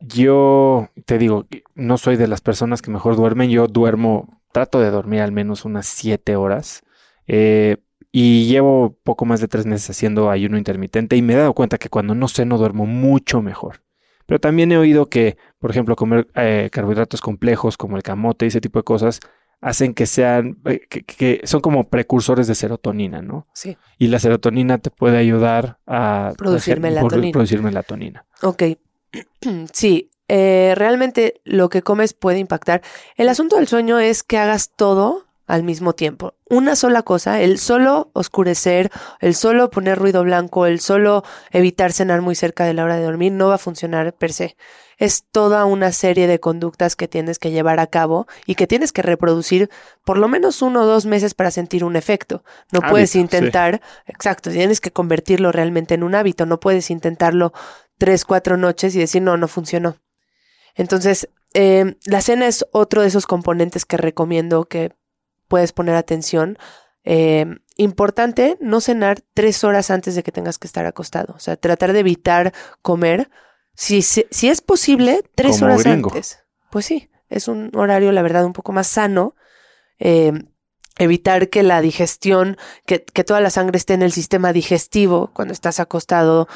yo 0.00 0.88
te 1.04 1.18
digo, 1.18 1.46
no 1.74 1.98
soy 1.98 2.16
de 2.16 2.26
las 2.26 2.40
personas 2.40 2.82
que 2.82 2.90
mejor 2.90 3.16
duermen, 3.16 3.50
yo 3.50 3.68
duermo, 3.68 4.42
trato 4.50 4.80
de 4.80 4.90
dormir 4.90 5.20
al 5.20 5.32
menos 5.32 5.64
unas 5.64 5.86
siete 5.86 6.36
horas. 6.36 6.82
Eh, 7.26 7.76
y 8.10 8.46
llevo 8.46 8.98
poco 9.04 9.26
más 9.26 9.40
de 9.40 9.48
tres 9.48 9.66
meses 9.66 9.90
haciendo 9.90 10.30
ayuno 10.30 10.56
intermitente 10.58 11.16
y 11.16 11.22
me 11.22 11.34
he 11.34 11.36
dado 11.36 11.52
cuenta 11.52 11.76
que 11.78 11.90
cuando 11.90 12.14
no 12.14 12.28
ceno 12.28 12.56
duermo 12.56 12.86
mucho 12.86 13.42
mejor. 13.42 13.82
Pero 14.26 14.40
también 14.40 14.72
he 14.72 14.78
oído 14.78 15.10
que, 15.10 15.36
por 15.66 15.72
ejemplo, 15.72 15.96
comer 15.96 16.28
eh, 16.36 16.68
carbohidratos 16.70 17.20
complejos 17.20 17.76
como 17.76 17.96
el 17.96 18.04
camote 18.04 18.44
y 18.44 18.48
ese 18.48 18.60
tipo 18.60 18.78
de 18.78 18.84
cosas 18.84 19.18
hacen 19.60 19.94
que 19.94 20.06
sean, 20.06 20.58
eh, 20.64 20.86
que, 20.86 21.40
son 21.42 21.60
como 21.60 21.88
precursores 21.88 22.46
de 22.46 22.54
serotonina, 22.54 23.20
¿no? 23.20 23.48
Sí. 23.52 23.76
Y 23.98 24.06
la 24.06 24.20
serotonina 24.20 24.78
te 24.78 24.92
puede 24.92 25.18
ayudar 25.18 25.80
a 25.84 26.34
producir, 26.38 26.78
melatonina. 26.78 27.32
producir 27.32 27.62
melatonina. 27.62 28.24
Ok. 28.42 28.62
sí, 29.72 30.12
eh, 30.28 30.74
realmente 30.76 31.40
lo 31.42 31.68
que 31.68 31.82
comes 31.82 32.14
puede 32.14 32.38
impactar. 32.38 32.82
El 33.16 33.28
asunto 33.28 33.56
del 33.56 33.66
sueño 33.66 33.98
es 33.98 34.22
que 34.22 34.38
hagas 34.38 34.70
todo 34.70 35.25
al 35.46 35.62
mismo 35.62 35.94
tiempo. 35.94 36.34
Una 36.48 36.76
sola 36.76 37.02
cosa, 37.02 37.40
el 37.40 37.58
solo 37.58 38.10
oscurecer, 38.12 38.90
el 39.20 39.34
solo 39.34 39.70
poner 39.70 39.98
ruido 39.98 40.22
blanco, 40.22 40.66
el 40.66 40.80
solo 40.80 41.24
evitar 41.50 41.92
cenar 41.92 42.20
muy 42.20 42.34
cerca 42.34 42.64
de 42.64 42.74
la 42.74 42.84
hora 42.84 42.96
de 42.96 43.04
dormir 43.04 43.32
no 43.32 43.48
va 43.48 43.54
a 43.54 43.58
funcionar 43.58 44.12
per 44.14 44.32
se. 44.32 44.56
Es 44.98 45.24
toda 45.30 45.64
una 45.66 45.92
serie 45.92 46.26
de 46.26 46.40
conductas 46.40 46.96
que 46.96 47.06
tienes 47.06 47.38
que 47.38 47.50
llevar 47.50 47.80
a 47.80 47.86
cabo 47.86 48.26
y 48.46 48.54
que 48.54 48.66
tienes 48.66 48.92
que 48.92 49.02
reproducir 49.02 49.70
por 50.04 50.18
lo 50.18 50.26
menos 50.26 50.62
uno 50.62 50.82
o 50.82 50.86
dos 50.86 51.04
meses 51.04 51.34
para 51.34 51.50
sentir 51.50 51.84
un 51.84 51.96
efecto. 51.96 52.42
No 52.72 52.80
puedes 52.80 53.14
intentar, 53.14 53.82
exacto, 54.06 54.50
tienes 54.50 54.80
que 54.80 54.92
convertirlo 54.92 55.52
realmente 55.52 55.94
en 55.94 56.02
un 56.02 56.14
hábito, 56.14 56.46
no 56.46 56.60
puedes 56.60 56.90
intentarlo 56.90 57.52
tres, 57.98 58.24
cuatro 58.24 58.56
noches 58.56 58.94
y 58.96 59.00
decir 59.00 59.22
no, 59.22 59.36
no 59.36 59.48
funcionó. 59.48 59.96
Entonces, 60.74 61.28
eh, 61.54 61.96
la 62.04 62.20
cena 62.20 62.46
es 62.46 62.66
otro 62.72 63.02
de 63.02 63.08
esos 63.08 63.26
componentes 63.26 63.84
que 63.84 63.96
recomiendo 63.96 64.64
que 64.64 64.92
puedes 65.48 65.72
poner 65.72 65.96
atención. 65.96 66.58
Eh, 67.04 67.46
importante 67.76 68.56
no 68.60 68.80
cenar 68.80 69.22
tres 69.34 69.62
horas 69.64 69.90
antes 69.90 70.14
de 70.14 70.22
que 70.22 70.32
tengas 70.32 70.58
que 70.58 70.66
estar 70.66 70.86
acostado. 70.86 71.34
O 71.34 71.38
sea, 71.38 71.56
tratar 71.56 71.92
de 71.92 72.00
evitar 72.00 72.52
comer. 72.82 73.30
Si, 73.74 74.02
si, 74.02 74.24
es 74.48 74.60
posible, 74.62 75.22
tres 75.34 75.60
horas 75.60 75.84
antes. 75.84 76.40
Pues 76.70 76.86
sí, 76.86 77.10
es 77.28 77.46
un 77.46 77.70
horario, 77.74 78.10
la 78.12 78.22
verdad, 78.22 78.44
un 78.44 78.54
poco 78.54 78.72
más 78.72 78.86
sano. 78.86 79.34
Eh, 79.98 80.32
evitar 80.98 81.50
que 81.50 81.62
la 81.62 81.82
digestión, 81.82 82.56
que, 82.86 83.04
que, 83.04 83.22
toda 83.22 83.40
la 83.40 83.50
sangre 83.50 83.76
esté 83.76 83.94
en 83.94 84.02
el 84.02 84.12
sistema 84.12 84.52
digestivo 84.52 85.30
cuando 85.34 85.52
estás 85.52 85.78
acostado, 85.78 86.48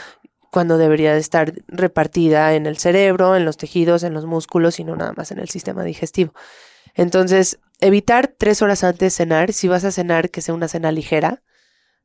cuando 0.51 0.79
debería 0.79 1.13
de 1.13 1.21
estar 1.21 1.53
repartida 1.69 2.55
en 2.55 2.67
el 2.67 2.79
cerebro, 2.79 3.37
en 3.37 3.45
los 3.45 3.57
tejidos, 3.57 4.03
en 4.03 4.15
los 4.15 4.27
músculos 4.27 4.81
y 4.81 4.85
no 4.85 4.97
nada 4.97 5.13
más 5.13 5.31
en 5.31 5.39
el 5.39 5.49
sistema 5.49 5.85
digestivo. 5.85 6.33
Entonces, 6.95 7.61
evitar 7.81 8.29
tres 8.37 8.63
horas 8.63 8.85
antes 8.85 9.01
de 9.01 9.11
cenar, 9.11 9.53
si 9.53 9.69
vas 9.69 9.85
a 9.85 9.93
cenar, 9.93 10.31
que 10.31 10.43
sea 10.43 10.55
una 10.55 10.69
cena 10.69 10.93
ligera. 10.93 11.43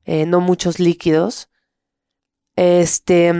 eh, 0.05 0.25
no 0.25 0.39
muchos 0.39 0.79
líquidos. 0.79 1.49
Este, 2.55 3.33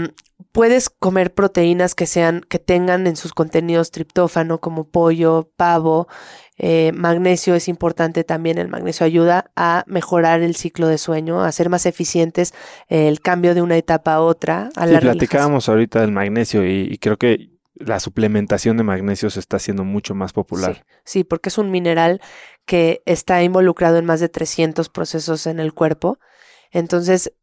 puedes 0.51 0.89
comer 0.89 1.33
proteínas 1.33 1.95
que 1.95 2.05
sean, 2.07 2.41
que 2.41 2.59
tengan 2.59 3.07
en 3.07 3.15
sus 3.15 3.33
contenidos 3.33 3.91
triptófano, 3.91 4.59
como 4.59 4.89
pollo, 4.89 5.51
pavo, 5.55 6.07
eh, 6.57 6.91
magnesio 6.93 7.55
es 7.55 7.67
importante 7.67 8.23
también. 8.23 8.57
El 8.57 8.69
magnesio 8.69 9.05
ayuda 9.05 9.51
a 9.55 9.83
mejorar 9.87 10.41
el 10.41 10.55
ciclo 10.55 10.87
de 10.87 10.97
sueño, 10.97 11.41
a 11.41 11.47
hacer 11.47 11.69
más 11.69 11.85
eficientes 11.85 12.53
el 12.87 13.19
cambio 13.19 13.53
de 13.53 13.61
una 13.61 13.77
etapa 13.77 14.13
a 14.13 14.21
otra. 14.21 14.69
A 14.75 14.87
sí, 14.87 14.95
platicábamos 14.97 15.67
ahorita 15.69 16.01
del 16.01 16.11
magnesio 16.11 16.65
y, 16.65 16.97
creo 16.97 17.17
que 17.17 17.54
la 17.75 17.99
suplementación 17.99 18.77
de 18.77 18.83
magnesio 18.83 19.29
se 19.29 19.39
está 19.39 19.57
haciendo 19.57 19.83
mucho 19.83 20.15
más 20.15 20.33
popular. 20.33 20.85
Sí, 21.03 21.23
porque 21.23 21.49
es 21.49 21.57
un 21.57 21.71
mineral 21.71 22.21
que 22.65 23.01
está 23.05 23.43
involucrado 23.43 23.97
en 23.97 24.05
más 24.05 24.19
de 24.19 24.29
300 24.29 24.89
procesos 24.89 25.45
en 25.45 25.59
el 25.59 25.73
cuerpo. 25.73 26.17
Entonces, 26.71 27.33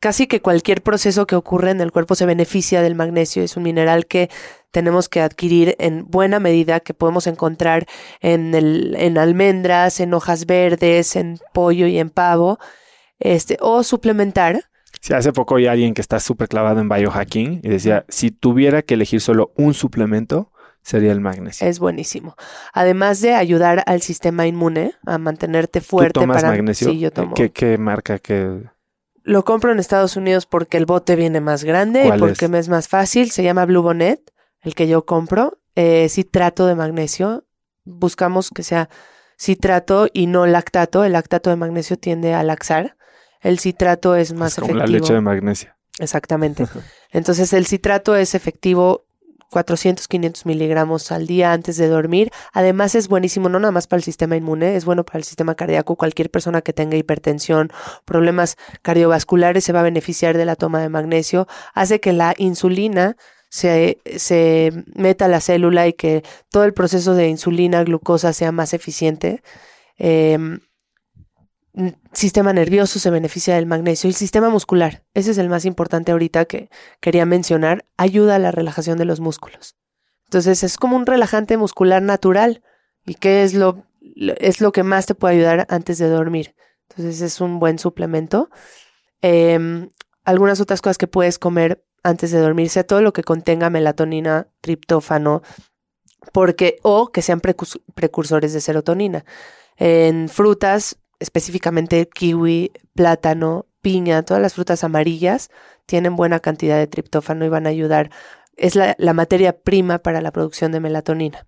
casi 0.00 0.26
que 0.26 0.40
cualquier 0.40 0.82
proceso 0.82 1.26
que 1.26 1.36
ocurre 1.36 1.70
en 1.70 1.80
el 1.80 1.92
cuerpo 1.92 2.14
se 2.14 2.26
beneficia 2.26 2.82
del 2.82 2.94
magnesio. 2.94 3.42
Es 3.42 3.56
un 3.56 3.62
mineral 3.62 4.06
que 4.06 4.30
tenemos 4.70 5.08
que 5.08 5.20
adquirir 5.20 5.76
en 5.78 6.06
buena 6.06 6.40
medida, 6.40 6.80
que 6.80 6.94
podemos 6.94 7.26
encontrar 7.26 7.86
en, 8.20 8.54
el, 8.54 8.94
en 8.96 9.18
almendras, 9.18 10.00
en 10.00 10.14
hojas 10.14 10.46
verdes, 10.46 11.16
en 11.16 11.38
pollo 11.52 11.86
y 11.86 11.98
en 11.98 12.10
pavo, 12.10 12.58
este, 13.18 13.58
o 13.60 13.82
suplementar. 13.82 14.64
Sí, 15.00 15.14
hace 15.14 15.32
poco 15.32 15.56
hay 15.56 15.66
alguien 15.66 15.94
que 15.94 16.00
está 16.00 16.20
súper 16.20 16.48
clavado 16.48 16.80
en 16.80 16.88
biohacking 16.88 17.60
y 17.62 17.68
decía, 17.68 18.04
si 18.08 18.30
tuviera 18.30 18.82
que 18.82 18.94
elegir 18.94 19.20
solo 19.20 19.52
un 19.56 19.74
suplemento, 19.74 20.52
sería 20.82 21.12
el 21.12 21.20
magnesio. 21.20 21.66
Es 21.66 21.78
buenísimo. 21.78 22.36
Además 22.72 23.20
de 23.20 23.34
ayudar 23.34 23.84
al 23.86 24.02
sistema 24.02 24.46
inmune 24.46 24.94
a 25.04 25.18
mantenerte 25.18 25.80
fuerte. 25.80 26.14
¿Tú 26.14 26.20
tomas 26.20 26.42
magnesio? 26.42 26.90
Sí, 26.90 26.98
yo 26.98 27.10
tomo. 27.12 27.34
¿Qué, 27.34 27.50
qué 27.50 27.78
marca? 27.78 28.18
¿Qué...? 28.18 28.62
Lo 29.22 29.44
compro 29.44 29.72
en 29.72 29.78
Estados 29.78 30.16
Unidos 30.16 30.46
porque 30.46 30.78
el 30.78 30.86
bote 30.86 31.14
viene 31.14 31.42
más 31.42 31.62
grande 31.62 32.06
y 32.06 32.18
porque 32.18 32.48
me 32.48 32.58
es 32.58 32.70
más 32.70 32.88
fácil. 32.88 33.30
Se 33.30 33.42
llama 33.42 33.66
Blue 33.66 33.82
Bonnet, 33.82 34.32
el 34.62 34.74
que 34.74 34.88
yo 34.88 35.04
compro. 35.04 35.58
Eh, 35.74 36.08
citrato 36.08 36.66
de 36.66 36.74
magnesio. 36.74 37.44
Buscamos 37.84 38.50
que 38.50 38.62
sea 38.62 38.88
citrato 39.38 40.08
y 40.12 40.28
no 40.28 40.46
lactato. 40.46 41.04
El 41.04 41.12
lactato 41.12 41.50
de 41.50 41.56
magnesio 41.56 41.98
tiende 41.98 42.32
a 42.32 42.42
laxar. 42.42 42.96
El 43.40 43.58
citrato 43.58 44.14
es 44.14 44.32
más 44.32 44.52
es 44.52 44.60
como 44.60 44.74
la 44.74 44.86
leche 44.86 45.12
de 45.12 45.20
magnesio. 45.20 45.74
Exactamente. 45.98 46.66
Entonces 47.10 47.52
el 47.52 47.66
citrato 47.66 48.16
es 48.16 48.34
efectivo 48.34 49.04
400, 49.50 50.08
500 50.08 50.46
miligramos 50.46 51.10
al 51.10 51.26
día 51.26 51.52
antes 51.52 51.76
de 51.76 51.88
dormir. 51.88 52.30
Además 52.52 52.94
es 52.94 53.08
buenísimo 53.08 53.48
no 53.48 53.58
nada 53.58 53.72
más 53.72 53.86
para 53.86 53.98
el 53.98 54.04
sistema 54.04 54.36
inmune, 54.36 54.76
es 54.76 54.84
bueno 54.84 55.04
para 55.04 55.18
el 55.18 55.24
sistema 55.24 55.54
cardíaco. 55.54 55.96
Cualquier 55.96 56.30
persona 56.30 56.60
que 56.62 56.72
tenga 56.72 56.96
hipertensión, 56.96 57.70
problemas 58.04 58.56
cardiovasculares 58.82 59.64
se 59.64 59.72
va 59.72 59.80
a 59.80 59.84
beneficiar 59.84 60.36
de 60.36 60.44
la 60.44 60.56
toma 60.56 60.80
de 60.80 60.88
magnesio. 60.88 61.48
Hace 61.74 62.00
que 62.00 62.12
la 62.12 62.34
insulina 62.36 63.16
se, 63.48 63.98
se 64.16 64.84
meta 64.94 65.24
a 65.24 65.28
la 65.28 65.40
célula 65.40 65.88
y 65.88 65.94
que 65.94 66.22
todo 66.50 66.64
el 66.64 66.74
proceso 66.74 67.14
de 67.14 67.28
insulina, 67.28 67.82
glucosa 67.84 68.32
sea 68.34 68.52
más 68.52 68.74
eficiente. 68.74 69.42
Eh, 69.98 70.58
sistema 72.12 72.52
nervioso 72.52 72.98
se 72.98 73.10
beneficia 73.10 73.54
del 73.54 73.66
magnesio 73.66 74.08
y 74.08 74.10
el 74.10 74.16
sistema 74.16 74.50
muscular, 74.50 75.04
ese 75.14 75.30
es 75.30 75.38
el 75.38 75.48
más 75.48 75.64
importante 75.64 76.12
ahorita 76.12 76.44
que 76.46 76.70
quería 77.00 77.26
mencionar, 77.26 77.84
ayuda 77.96 78.36
a 78.36 78.38
la 78.38 78.50
relajación 78.50 78.98
de 78.98 79.04
los 79.04 79.20
músculos. 79.20 79.76
Entonces 80.24 80.62
es 80.62 80.76
como 80.76 80.96
un 80.96 81.06
relajante 81.06 81.56
muscular 81.56 82.02
natural 82.02 82.62
y 83.06 83.14
qué 83.14 83.42
es 83.42 83.54
lo, 83.54 83.86
es 84.38 84.60
lo 84.60 84.72
que 84.72 84.82
más 84.82 85.06
te 85.06 85.14
puede 85.14 85.36
ayudar 85.36 85.66
antes 85.70 85.98
de 85.98 86.08
dormir. 86.08 86.54
Entonces 86.90 87.20
es 87.20 87.40
un 87.40 87.58
buen 87.58 87.78
suplemento. 87.78 88.50
Em, 89.22 89.88
algunas 90.24 90.60
otras 90.60 90.82
cosas 90.82 90.98
que 90.98 91.06
puedes 91.06 91.38
comer 91.38 91.84
antes 92.02 92.30
de 92.30 92.38
dormir, 92.38 92.68
sea 92.68 92.84
todo 92.84 93.02
lo 93.02 93.12
que 93.12 93.24
contenga 93.24 93.70
melatonina, 93.70 94.48
triptófano, 94.60 95.42
porque 96.32 96.78
o 96.82 97.10
que 97.10 97.22
sean 97.22 97.40
precursores 97.40 98.52
de 98.52 98.60
serotonina. 98.60 99.24
En 99.76 100.28
frutas 100.28 100.98
específicamente 101.20 102.08
kiwi, 102.08 102.72
plátano, 102.94 103.66
piña, 103.80 104.22
todas 104.22 104.42
las 104.42 104.54
frutas 104.54 104.84
amarillas 104.84 105.50
tienen 105.86 106.16
buena 106.16 106.40
cantidad 106.40 106.76
de 106.76 106.86
triptófano 106.86 107.44
y 107.44 107.48
van 107.48 107.66
a 107.66 107.70
ayudar. 107.70 108.10
Es 108.56 108.74
la, 108.74 108.96
materia 109.14 109.58
prima 109.60 109.98
para 109.98 110.20
la 110.20 110.32
producción 110.32 110.72
de 110.72 110.80
melatonina. 110.80 111.46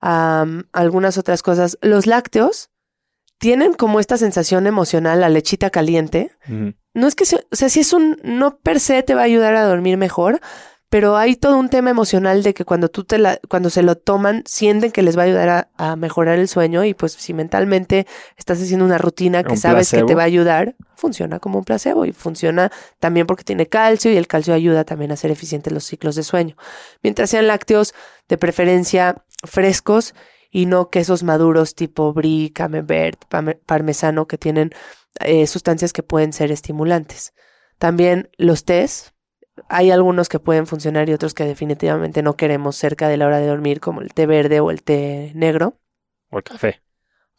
algunas 0.00 1.18
otras 1.18 1.42
cosas. 1.42 1.78
Los 1.82 2.06
lácteos 2.06 2.70
tienen 3.38 3.74
como 3.74 3.98
esta 3.98 4.16
sensación 4.16 4.66
emocional, 4.66 5.20
la 5.20 5.28
lechita 5.28 5.70
caliente. 5.70 6.30
No 6.94 7.06
es 7.06 7.14
que, 7.14 7.24
o 7.24 7.56
sea, 7.56 7.68
si 7.68 7.80
es 7.80 7.92
un, 7.92 8.18
no 8.22 8.58
per 8.58 8.78
se 8.78 9.02
te 9.02 9.14
va 9.14 9.22
a 9.22 9.24
ayudar 9.24 9.54
a 9.56 9.64
dormir 9.64 9.96
mejor, 9.96 10.40
pero 10.92 11.16
hay 11.16 11.36
todo 11.36 11.56
un 11.56 11.70
tema 11.70 11.88
emocional 11.88 12.42
de 12.42 12.52
que 12.52 12.66
cuando 12.66 12.90
tú 12.90 13.04
te 13.04 13.16
la, 13.16 13.40
cuando 13.48 13.70
se 13.70 13.82
lo 13.82 13.96
toman, 13.96 14.42
sienten 14.44 14.92
que 14.92 15.00
les 15.00 15.16
va 15.16 15.22
a 15.22 15.24
ayudar 15.24 15.70
a, 15.74 15.96
mejorar 15.96 16.38
el 16.38 16.48
sueño 16.48 16.84
y 16.84 16.92
pues 16.92 17.12
si 17.12 17.32
mentalmente 17.32 18.06
estás 18.36 18.60
haciendo 18.60 18.84
una 18.84 18.98
rutina 18.98 19.42
que 19.42 19.56
sabes 19.56 19.90
que 19.90 20.02
te 20.02 20.14
va 20.14 20.20
a 20.20 20.26
ayudar, 20.26 20.76
funciona 20.94 21.38
como 21.38 21.60
un 21.60 21.64
placebo 21.64 22.04
y 22.04 22.12
funciona 22.12 22.70
también 23.00 23.26
porque 23.26 23.42
tiene 23.42 23.68
calcio 23.68 24.12
y 24.12 24.18
el 24.18 24.26
calcio 24.26 24.52
ayuda 24.52 24.84
también 24.84 25.12
a 25.12 25.16
ser 25.16 25.30
eficientes 25.30 25.72
los 25.72 25.84
ciclos 25.84 26.14
de 26.14 26.24
sueño. 26.24 26.56
Mientras 27.02 27.30
sean 27.30 27.46
lácteos 27.46 27.94
de 28.28 28.36
preferencia 28.36 29.24
frescos 29.44 30.14
y 30.50 30.66
no 30.66 30.90
quesos 30.90 31.22
maduros 31.22 31.74
tipo 31.74 32.12
brie, 32.12 32.52
camembert, 32.52 33.18
parmesano 33.64 34.26
que 34.26 34.36
tienen 34.36 34.72
eh, 35.20 35.46
sustancias 35.46 35.94
que 35.94 36.02
pueden 36.02 36.34
ser 36.34 36.52
estimulantes. 36.52 37.32
También 37.78 38.28
los 38.36 38.66
tés, 38.66 39.11
hay 39.68 39.90
algunos 39.90 40.28
que 40.28 40.38
pueden 40.38 40.66
funcionar 40.66 41.08
y 41.08 41.12
otros 41.12 41.34
que 41.34 41.44
definitivamente 41.44 42.22
no 42.22 42.34
queremos 42.34 42.76
cerca 42.76 43.08
de 43.08 43.16
la 43.16 43.26
hora 43.26 43.38
de 43.38 43.46
dormir, 43.46 43.80
como 43.80 44.00
el 44.00 44.12
té 44.14 44.26
verde 44.26 44.60
o 44.60 44.70
el 44.70 44.82
té 44.82 45.32
negro. 45.34 45.78
O 46.30 46.38
el 46.38 46.44
café. 46.44 46.80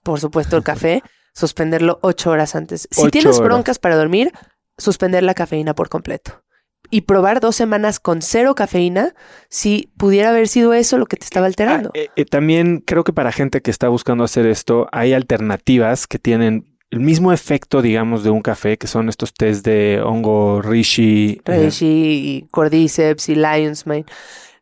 Por 0.03 0.19
supuesto, 0.19 0.57
el 0.57 0.63
café. 0.63 1.01
suspenderlo 1.34 1.99
ocho 2.01 2.32
horas 2.32 2.55
antes. 2.55 2.88
Si 2.91 3.09
tienes 3.09 3.39
broncas 3.39 3.80
para 3.80 3.95
dormir, 3.95 4.32
suspender 4.78 5.24
la 5.24 5.34
cafeína 5.34 5.74
por 5.74 5.89
completo. 5.89 6.43
Y 6.89 7.01
probar 7.01 7.39
dos 7.39 7.55
semanas 7.55 7.99
con 7.99 8.21
cero 8.21 8.53
cafeína, 8.53 9.15
si 9.49 9.91
pudiera 9.97 10.30
haber 10.30 10.47
sido 10.47 10.74
eso 10.74 10.97
lo 10.97 11.07
que 11.07 11.17
te 11.17 11.26
estaba 11.26 11.47
alterando. 11.47 11.89
Ah, 11.95 11.97
eh, 11.97 12.09
eh, 12.15 12.26
también 12.26 12.84
creo 12.86 13.03
que 13.03 13.13
para 13.13 13.32
gente 13.32 13.61
que 13.61 13.71
está 13.71 13.89
buscando 13.89 14.24
hacer 14.24 14.45
esto, 14.45 14.88
hay 14.91 15.13
alternativas 15.13 16.05
que 16.05 16.19
tienen 16.19 16.72
el 16.94 17.00
mismo 17.00 17.34
efecto, 17.34 17.82
digamos, 17.82 18.24
de 18.24 18.30
un 18.30 18.44
café, 18.44 18.78
que 18.78 18.86
son 18.86 19.10
estos 19.10 19.34
test 19.34 19.66
de 19.66 20.00
hongo 20.00 20.62
reishi. 20.62 21.41
Reishi 21.44 21.88
y 21.88 22.48
cordyceps 22.52 23.30
y 23.30 23.36
lion's 23.36 23.88
mane. 23.88 24.06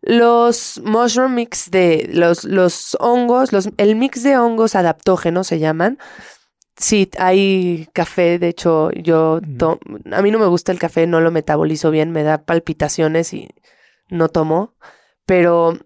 Los 0.02 0.80
mushroom 0.86 1.36
mix 1.36 1.70
de 1.70 2.10
los, 2.14 2.46
los 2.46 2.96
hongos, 3.02 3.52
los, 3.52 3.68
el 3.76 3.98
mix 3.98 4.24
de 4.24 4.38
hongos 4.38 4.76
adaptógenos 4.76 5.48
se 5.48 5.60
llaman. 5.60 6.00
Sí, 6.78 7.10
hay 7.20 7.90
café, 7.92 8.40
de 8.40 8.48
hecho, 8.48 8.92
yo 8.92 9.42
a 10.12 10.22
mí 10.22 10.32
no 10.32 10.40
me 10.40 10.46
gusta 10.46 10.72
el 10.72 10.80
café, 10.80 11.08
no 11.08 11.20
lo 11.20 11.32
metabolizo 11.32 11.92
bien, 11.92 12.12
me 12.12 12.24
da 12.24 12.46
palpitaciones 12.46 13.34
y 13.34 13.50
no 14.10 14.30
tomo, 14.30 14.74
pero 15.26 15.78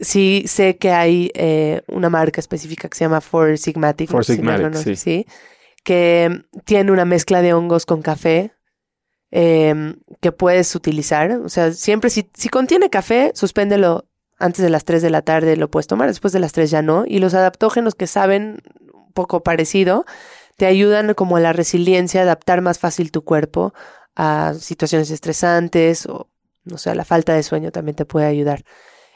sí 0.00 0.44
sé 0.46 0.78
que 0.78 0.92
hay 0.92 1.32
eh, 1.34 1.82
una 1.88 2.10
marca 2.10 2.40
específica 2.40 2.88
que 2.88 2.96
se 2.96 3.06
llama 3.06 3.20
Four 3.20 3.58
Sigmatic. 3.58 4.08
Four 4.08 4.24
Sigmatic, 4.24 4.74
sí. 4.76 4.94
¿sí? 4.94 5.26
Que 5.82 6.44
tiene 6.64 6.92
una 6.92 7.04
mezcla 7.04 7.42
de 7.42 7.54
hongos 7.54 7.86
con 7.86 8.02
café 8.02 8.52
em, 9.30 10.00
que 10.20 10.32
puedes 10.32 10.74
utilizar. 10.74 11.32
O 11.32 11.48
sea, 11.48 11.72
siempre 11.72 12.10
si, 12.10 12.28
si 12.34 12.48
contiene 12.48 12.90
café, 12.90 13.32
suspéndelo 13.34 14.06
antes 14.38 14.62
de 14.62 14.70
las 14.70 14.84
3 14.84 15.02
de 15.02 15.10
la 15.10 15.22
tarde, 15.22 15.56
lo 15.56 15.70
puedes 15.70 15.86
tomar, 15.86 16.08
después 16.08 16.32
de 16.32 16.40
las 16.40 16.52
3 16.52 16.70
ya 16.70 16.82
no. 16.82 17.04
Y 17.06 17.18
los 17.18 17.34
adaptógenos 17.34 17.94
que 17.94 18.06
saben 18.06 18.62
un 18.92 19.12
poco 19.12 19.42
parecido, 19.42 20.04
te 20.56 20.66
ayudan 20.66 21.14
como 21.14 21.36
a 21.36 21.40
la 21.40 21.52
resiliencia, 21.54 22.22
adaptar 22.22 22.60
más 22.60 22.78
fácil 22.78 23.10
tu 23.10 23.22
cuerpo 23.22 23.72
a 24.14 24.52
situaciones 24.58 25.10
estresantes 25.10 26.04
o, 26.04 26.28
no 26.64 26.76
sé, 26.76 26.90
a 26.90 26.94
la 26.94 27.06
falta 27.06 27.34
de 27.34 27.42
sueño 27.42 27.70
también 27.70 27.96
te 27.96 28.04
puede 28.04 28.26
ayudar. 28.26 28.64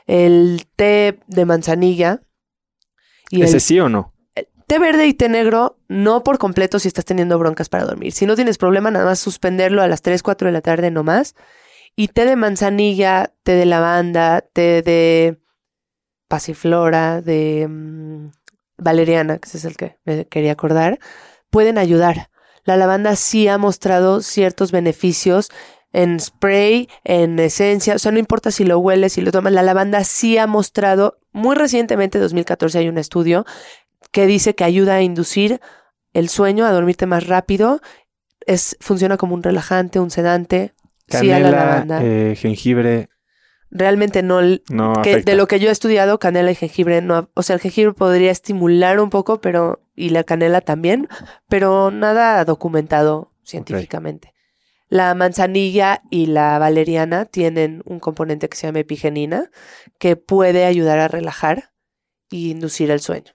El 0.06 0.66
té 0.76 1.20
de 1.26 1.44
manzanilla. 1.44 2.22
Y 3.28 3.42
¿Ese 3.42 3.60
sí 3.60 3.78
o 3.78 3.90
no? 3.90 4.13
Té 4.66 4.78
verde 4.78 5.06
y 5.06 5.14
té 5.14 5.28
negro, 5.28 5.78
no 5.88 6.22
por 6.22 6.38
completo 6.38 6.78
si 6.78 6.88
estás 6.88 7.04
teniendo 7.04 7.38
broncas 7.38 7.68
para 7.68 7.84
dormir. 7.84 8.12
Si 8.12 8.26
no 8.26 8.34
tienes 8.34 8.58
problema, 8.58 8.90
nada 8.90 9.04
más 9.04 9.18
suspenderlo 9.18 9.82
a 9.82 9.88
las 9.88 10.02
3, 10.02 10.22
4 10.22 10.46
de 10.46 10.52
la 10.52 10.62
tarde 10.62 10.90
no 10.90 11.04
más. 11.04 11.34
Y 11.96 12.08
té 12.08 12.24
de 12.24 12.36
manzanilla, 12.36 13.32
té 13.42 13.52
de 13.52 13.66
lavanda, 13.66 14.40
té 14.40 14.82
de 14.82 15.38
pasiflora, 16.28 17.20
de 17.20 17.66
mm, 17.68 18.30
valeriana, 18.78 19.38
que 19.38 19.48
ese 19.48 19.58
es 19.58 19.64
el 19.64 19.76
que 19.76 19.98
me 20.04 20.26
quería 20.26 20.52
acordar, 20.52 20.98
pueden 21.50 21.78
ayudar. 21.78 22.30
La 22.64 22.76
lavanda 22.76 23.14
sí 23.14 23.46
ha 23.46 23.58
mostrado 23.58 24.22
ciertos 24.22 24.72
beneficios 24.72 25.50
en 25.92 26.18
spray, 26.18 26.88
en 27.04 27.38
esencia, 27.38 27.94
o 27.94 27.98
sea, 27.98 28.10
no 28.10 28.18
importa 28.18 28.50
si 28.50 28.64
lo 28.64 28.78
hueles, 28.80 29.12
si 29.12 29.20
lo 29.20 29.30
tomas, 29.30 29.52
la 29.52 29.62
lavanda 29.62 30.02
sí 30.02 30.36
ha 30.38 30.48
mostrado, 30.48 31.18
muy 31.30 31.54
recientemente, 31.54 32.18
2014, 32.18 32.78
hay 32.78 32.88
un 32.88 32.98
estudio 32.98 33.46
que 34.14 34.28
dice 34.28 34.54
que 34.54 34.62
ayuda 34.62 34.94
a 34.94 35.02
inducir 35.02 35.60
el 36.12 36.28
sueño, 36.28 36.64
a 36.64 36.70
dormirte 36.70 37.04
más 37.04 37.26
rápido, 37.26 37.80
es, 38.46 38.76
funciona 38.78 39.16
como 39.16 39.34
un 39.34 39.42
relajante, 39.42 39.98
un 39.98 40.12
sedante. 40.12 40.72
Canela, 41.08 41.84
eh, 42.00 42.36
jengibre. 42.38 43.08
Realmente 43.72 44.22
no, 44.22 44.40
no 44.70 44.92
de 45.02 45.34
lo 45.34 45.48
que 45.48 45.58
yo 45.58 45.68
he 45.68 45.72
estudiado, 45.72 46.20
canela 46.20 46.52
y 46.52 46.54
jengibre 46.54 47.02
no, 47.02 47.28
o 47.34 47.42
sea, 47.42 47.54
el 47.54 47.60
jengibre 47.60 47.92
podría 47.92 48.30
estimular 48.30 49.00
un 49.00 49.10
poco, 49.10 49.40
pero 49.40 49.82
y 49.96 50.10
la 50.10 50.22
canela 50.22 50.60
también, 50.60 51.08
pero 51.48 51.90
nada 51.90 52.44
documentado 52.44 53.32
científicamente. 53.42 54.32
La 54.88 55.12
manzanilla 55.16 56.02
y 56.08 56.26
la 56.26 56.60
valeriana 56.60 57.24
tienen 57.24 57.82
un 57.84 57.98
componente 57.98 58.48
que 58.48 58.56
se 58.56 58.68
llama 58.68 58.78
epigenina, 58.78 59.50
que 59.98 60.14
puede 60.14 60.66
ayudar 60.66 61.00
a 61.00 61.08
relajar 61.08 61.72
y 62.30 62.52
inducir 62.52 62.92
el 62.92 63.00
sueño. 63.00 63.32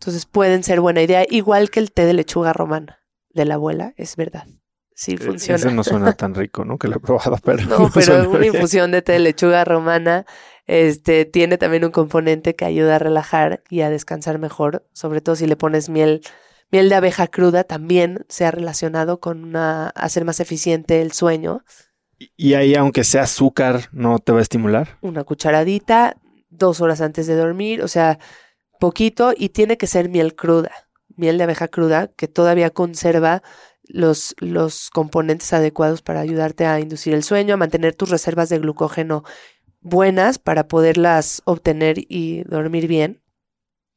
Entonces 0.00 0.26
pueden 0.26 0.62
ser 0.62 0.80
buena 0.80 1.02
idea, 1.02 1.24
igual 1.28 1.70
que 1.70 1.80
el 1.80 1.92
té 1.92 2.04
de 2.04 2.14
lechuga 2.14 2.52
romana 2.52 3.00
de 3.30 3.44
la 3.44 3.54
abuela, 3.54 3.94
es 3.96 4.16
verdad. 4.16 4.46
Sí, 4.94 5.12
e-, 5.12 5.18
funciona. 5.18 5.56
Ese 5.56 5.72
no 5.72 5.84
suena 5.84 6.12
tan 6.12 6.34
rico, 6.36 6.64
¿no? 6.64 6.78
Que 6.78 6.88
lo 6.88 6.96
he 6.96 7.00
probado, 7.00 7.38
pero. 7.42 7.62
No, 7.64 7.90
pero 7.94 8.30
una 8.30 8.46
infusión 8.46 8.90
de 8.90 9.02
té 9.02 9.12
de 9.12 9.18
lechuga 9.20 9.64
romana 9.64 10.26
este, 10.66 11.24
tiene 11.24 11.58
también 11.58 11.84
un 11.84 11.92
componente 11.92 12.54
que 12.54 12.64
ayuda 12.64 12.96
a 12.96 12.98
relajar 12.98 13.62
y 13.70 13.82
a 13.82 13.90
descansar 13.90 14.38
mejor, 14.38 14.86
sobre 14.92 15.20
todo 15.20 15.36
si 15.36 15.46
le 15.46 15.56
pones 15.56 15.88
miel 15.88 16.22
miel 16.70 16.88
de 16.88 16.96
abeja 16.96 17.26
cruda 17.28 17.64
también 17.64 18.24
se 18.28 18.44
ha 18.44 18.50
relacionado 18.50 19.20
con 19.20 19.44
una, 19.44 19.88
hacer 19.90 20.24
más 20.24 20.40
eficiente 20.40 21.00
el 21.02 21.12
sueño. 21.12 21.64
Y 22.36 22.54
ahí, 22.54 22.74
aunque 22.74 23.04
sea 23.04 23.22
azúcar, 23.22 23.88
¿no 23.92 24.18
te 24.18 24.32
va 24.32 24.38
a 24.38 24.42
estimular? 24.42 24.98
Una 25.02 25.24
cucharadita, 25.24 26.16
dos 26.48 26.80
horas 26.80 27.00
antes 27.00 27.26
de 27.26 27.36
dormir, 27.36 27.82
o 27.82 27.88
sea, 27.88 28.18
poquito, 28.78 29.32
y 29.36 29.50
tiene 29.50 29.76
que 29.76 29.86
ser 29.86 30.08
miel 30.08 30.34
cruda, 30.34 30.70
miel 31.16 31.38
de 31.38 31.44
abeja 31.44 31.68
cruda, 31.68 32.08
que 32.08 32.28
todavía 32.28 32.70
conserva 32.70 33.42
los, 33.84 34.34
los 34.38 34.90
componentes 34.90 35.52
adecuados 35.52 36.02
para 36.02 36.20
ayudarte 36.20 36.66
a 36.66 36.80
inducir 36.80 37.14
el 37.14 37.22
sueño, 37.22 37.54
a 37.54 37.58
mantener 37.58 37.94
tus 37.94 38.10
reservas 38.10 38.48
de 38.48 38.58
glucógeno 38.58 39.24
buenas 39.80 40.38
para 40.38 40.66
poderlas 40.68 41.42
obtener 41.44 41.96
y 42.08 42.42
dormir 42.44 42.88
bien 42.88 43.22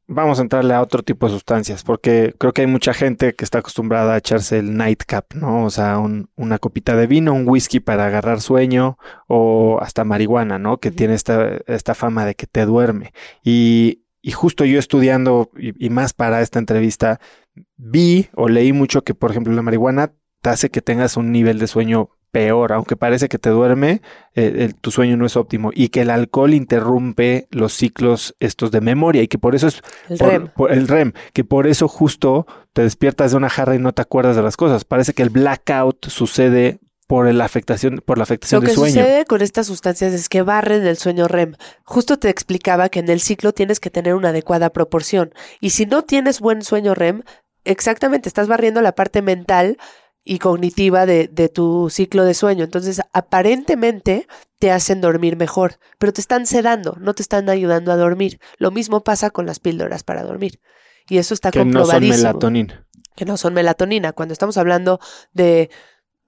vamos 0.10 0.40
a 0.40 0.42
entrarle 0.42 0.74
a 0.74 0.82
otro 0.82 1.04
tipo 1.04 1.28
de 1.28 1.34
sustancias, 1.34 1.84
porque 1.84 2.34
creo 2.38 2.52
que 2.52 2.62
hay 2.62 2.68
mucha 2.68 2.94
gente 2.94 3.36
que 3.36 3.46
está 3.46 3.60
acostumbrada 3.60 4.16
a 4.16 4.18
echarse 4.18 4.58
el 4.58 4.76
nightcap, 4.76 5.34
¿no? 5.36 5.66
O 5.66 5.70
sea, 5.70 6.00
una 6.00 6.60
copita 6.60 6.96
de 6.96 7.08
vino, 7.08 7.34
un 7.34 7.48
whisky 7.48 7.80
para 7.80 8.08
agarrar 8.08 8.42
sueño 8.42 8.98
o 9.28 9.78
hasta 9.82 10.04
marihuana, 10.04 10.58
¿no? 10.58 10.80
Que 10.80 10.92
tiene 10.92 11.14
esta, 11.14 11.60
esta 11.68 11.94
fama 11.94 12.26
de 12.26 12.36
que 12.36 12.48
te 12.48 12.66
duerme. 12.66 13.14
Y, 13.44 14.04
y 14.30 14.32
justo 14.32 14.64
yo 14.64 14.78
estudiando 14.78 15.50
y, 15.58 15.74
y, 15.84 15.90
más 15.90 16.14
para 16.14 16.42
esta 16.42 16.60
entrevista, 16.60 17.20
vi 17.78 18.30
o 18.36 18.48
leí 18.48 18.74
mucho 18.74 19.04
que, 19.04 19.16
por 19.16 19.32
ejemplo, 19.32 19.52
la 19.54 19.64
marihuana 19.64 20.14
te 20.44 20.52
hace 20.52 20.70
que 20.70 20.84
tengas 20.84 21.18
un 21.18 21.32
nivel 21.32 21.58
de 21.58 21.66
sueño 21.66 22.12
peor, 22.30 22.74
aunque 22.74 22.96
parece 22.96 23.28
que 23.28 23.40
te 23.40 23.50
duerme, 23.50 24.04
eh, 24.36 24.72
tu 24.82 24.92
sueño 24.92 25.18
no 25.18 25.26
es 25.26 25.36
óptimo 25.36 25.72
y 25.74 25.90
que 25.90 26.02
el 26.02 26.12
alcohol 26.12 26.54
interrumpe 26.54 27.48
los 27.50 27.74
ciclos 27.74 28.36
estos 28.40 28.70
de 28.70 28.82
memoria 28.82 29.24
y 29.24 29.28
que 29.28 29.40
por 29.40 29.56
eso 29.56 29.66
es 29.66 29.82
el, 30.10 30.20
REM. 30.20 30.52
el 30.70 30.88
REM, 30.88 31.14
que 31.34 31.44
por 31.44 31.66
eso 31.66 31.88
justo 31.88 32.46
te 32.74 32.84
despiertas 32.84 33.32
de 33.32 33.38
una 33.38 33.50
jarra 33.50 33.74
y 33.74 33.80
no 33.80 33.94
te 33.94 34.04
acuerdas 34.04 34.36
de 34.36 34.44
las 34.44 34.58
cosas. 34.58 34.86
Parece 34.86 35.14
que 35.14 35.24
el 35.24 35.32
blackout 35.32 36.06
sucede 36.06 36.78
por 37.10 37.34
la 37.34 37.44
afectación, 37.44 38.04
por 38.06 38.20
la 38.20 38.24
afectación 38.24 38.64
del 38.64 38.76
sueño. 38.76 38.94
Lo 38.94 39.02
que 39.02 39.02
sucede 39.02 39.26
con 39.26 39.42
estas 39.42 39.66
sustancias 39.66 40.14
es 40.14 40.30
que 40.30 40.44
barren 40.44 40.86
el 40.86 40.96
sueño 40.96 41.28
REM. 41.28 41.56
Justo 41.84 42.20
te 42.20 42.30
explicaba 42.30 42.90
que 42.90 43.00
en 43.00 43.10
el 43.10 43.20
ciclo 43.20 43.52
tienes 43.52 43.80
que 43.80 43.90
tener 43.90 44.14
una 44.14 44.30
adecuada 44.30 44.70
proporción. 44.70 45.34
Y 45.60 45.72
si 45.72 45.88
no 45.88 46.04
tienes 46.04 46.40
buen 46.40 46.62
sueño 46.62 46.94
REM, 46.94 47.24
exactamente, 47.66 48.30
estás 48.30 48.48
barriendo 48.48 48.80
la 48.84 48.92
parte 48.92 49.24
mental 49.24 49.80
y 50.24 50.38
cognitiva 50.38 51.08
de, 51.08 51.28
de, 51.28 51.50
tu 51.50 51.90
ciclo 51.90 52.26
de 52.26 52.36
sueño. 52.36 52.64
Entonces, 52.64 53.02
aparentemente 53.12 54.28
te 54.60 54.70
hacen 54.70 55.02
dormir 55.02 55.36
mejor, 55.36 55.80
pero 55.98 56.14
te 56.14 56.22
están 56.22 56.46
sedando, 56.46 56.96
no 57.00 57.16
te 57.16 57.24
están 57.24 57.50
ayudando 57.50 57.92
a 57.92 57.96
dormir. 57.96 58.40
Lo 58.60 58.70
mismo 58.70 59.04
pasa 59.04 59.32
con 59.32 59.48
las 59.48 59.60
píldoras 59.60 60.04
para 60.04 60.22
dormir. 60.22 60.60
Y 61.10 61.18
eso 61.18 61.34
está 61.34 61.50
que 61.50 61.58
comprobadísimo. 61.58 62.06
No 62.06 62.14
son 62.14 62.22
melatonina. 62.22 62.88
Que 63.16 63.26
no 63.26 63.36
son 63.36 63.54
melatonina. 63.56 64.14
Cuando 64.14 64.34
estamos 64.34 64.58
hablando 64.58 65.00
de, 65.34 65.72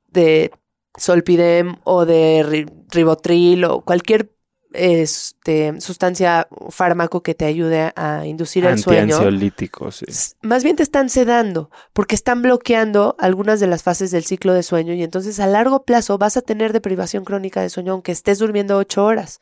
de 0.08 0.52
solpidem 0.98 1.76
o 1.84 2.06
de 2.06 2.66
ribotril 2.90 3.66
o 3.66 3.82
cualquier 3.82 4.32
este, 4.74 5.80
sustancia 5.82 6.48
fármaco 6.70 7.22
que 7.22 7.36
te 7.36 7.46
ayude 7.46 7.92
a 7.96 8.26
inducir 8.26 8.66
el 8.66 8.80
sueño. 8.80 9.16
Ansiolíticos, 9.16 10.04
Más 10.42 10.64
bien 10.64 10.76
te 10.76 10.84
están 10.84 11.10
sedando 11.10 11.70
porque 11.94 12.16
están 12.16 12.42
bloqueando 12.42 13.16
algunas 13.20 13.60
de 13.60 13.68
las 13.68 13.84
fases 13.84 14.12
del 14.12 14.24
ciclo 14.24 14.54
de 14.54 14.64
sueño 14.64 14.94
y 14.94 15.04
entonces 15.04 15.40
a 15.40 15.48
largo 15.48 15.84
plazo 15.84 16.18
vas 16.18 16.38
a 16.38 16.42
tener 16.42 16.74
deprivación 16.74 17.26
crónica 17.26 17.62
de 17.62 17.70
sueño 17.70 17.94
aunque 17.94 18.12
estés 18.12 18.40
durmiendo 18.40 18.78
ocho 18.78 19.04
horas. 19.04 19.42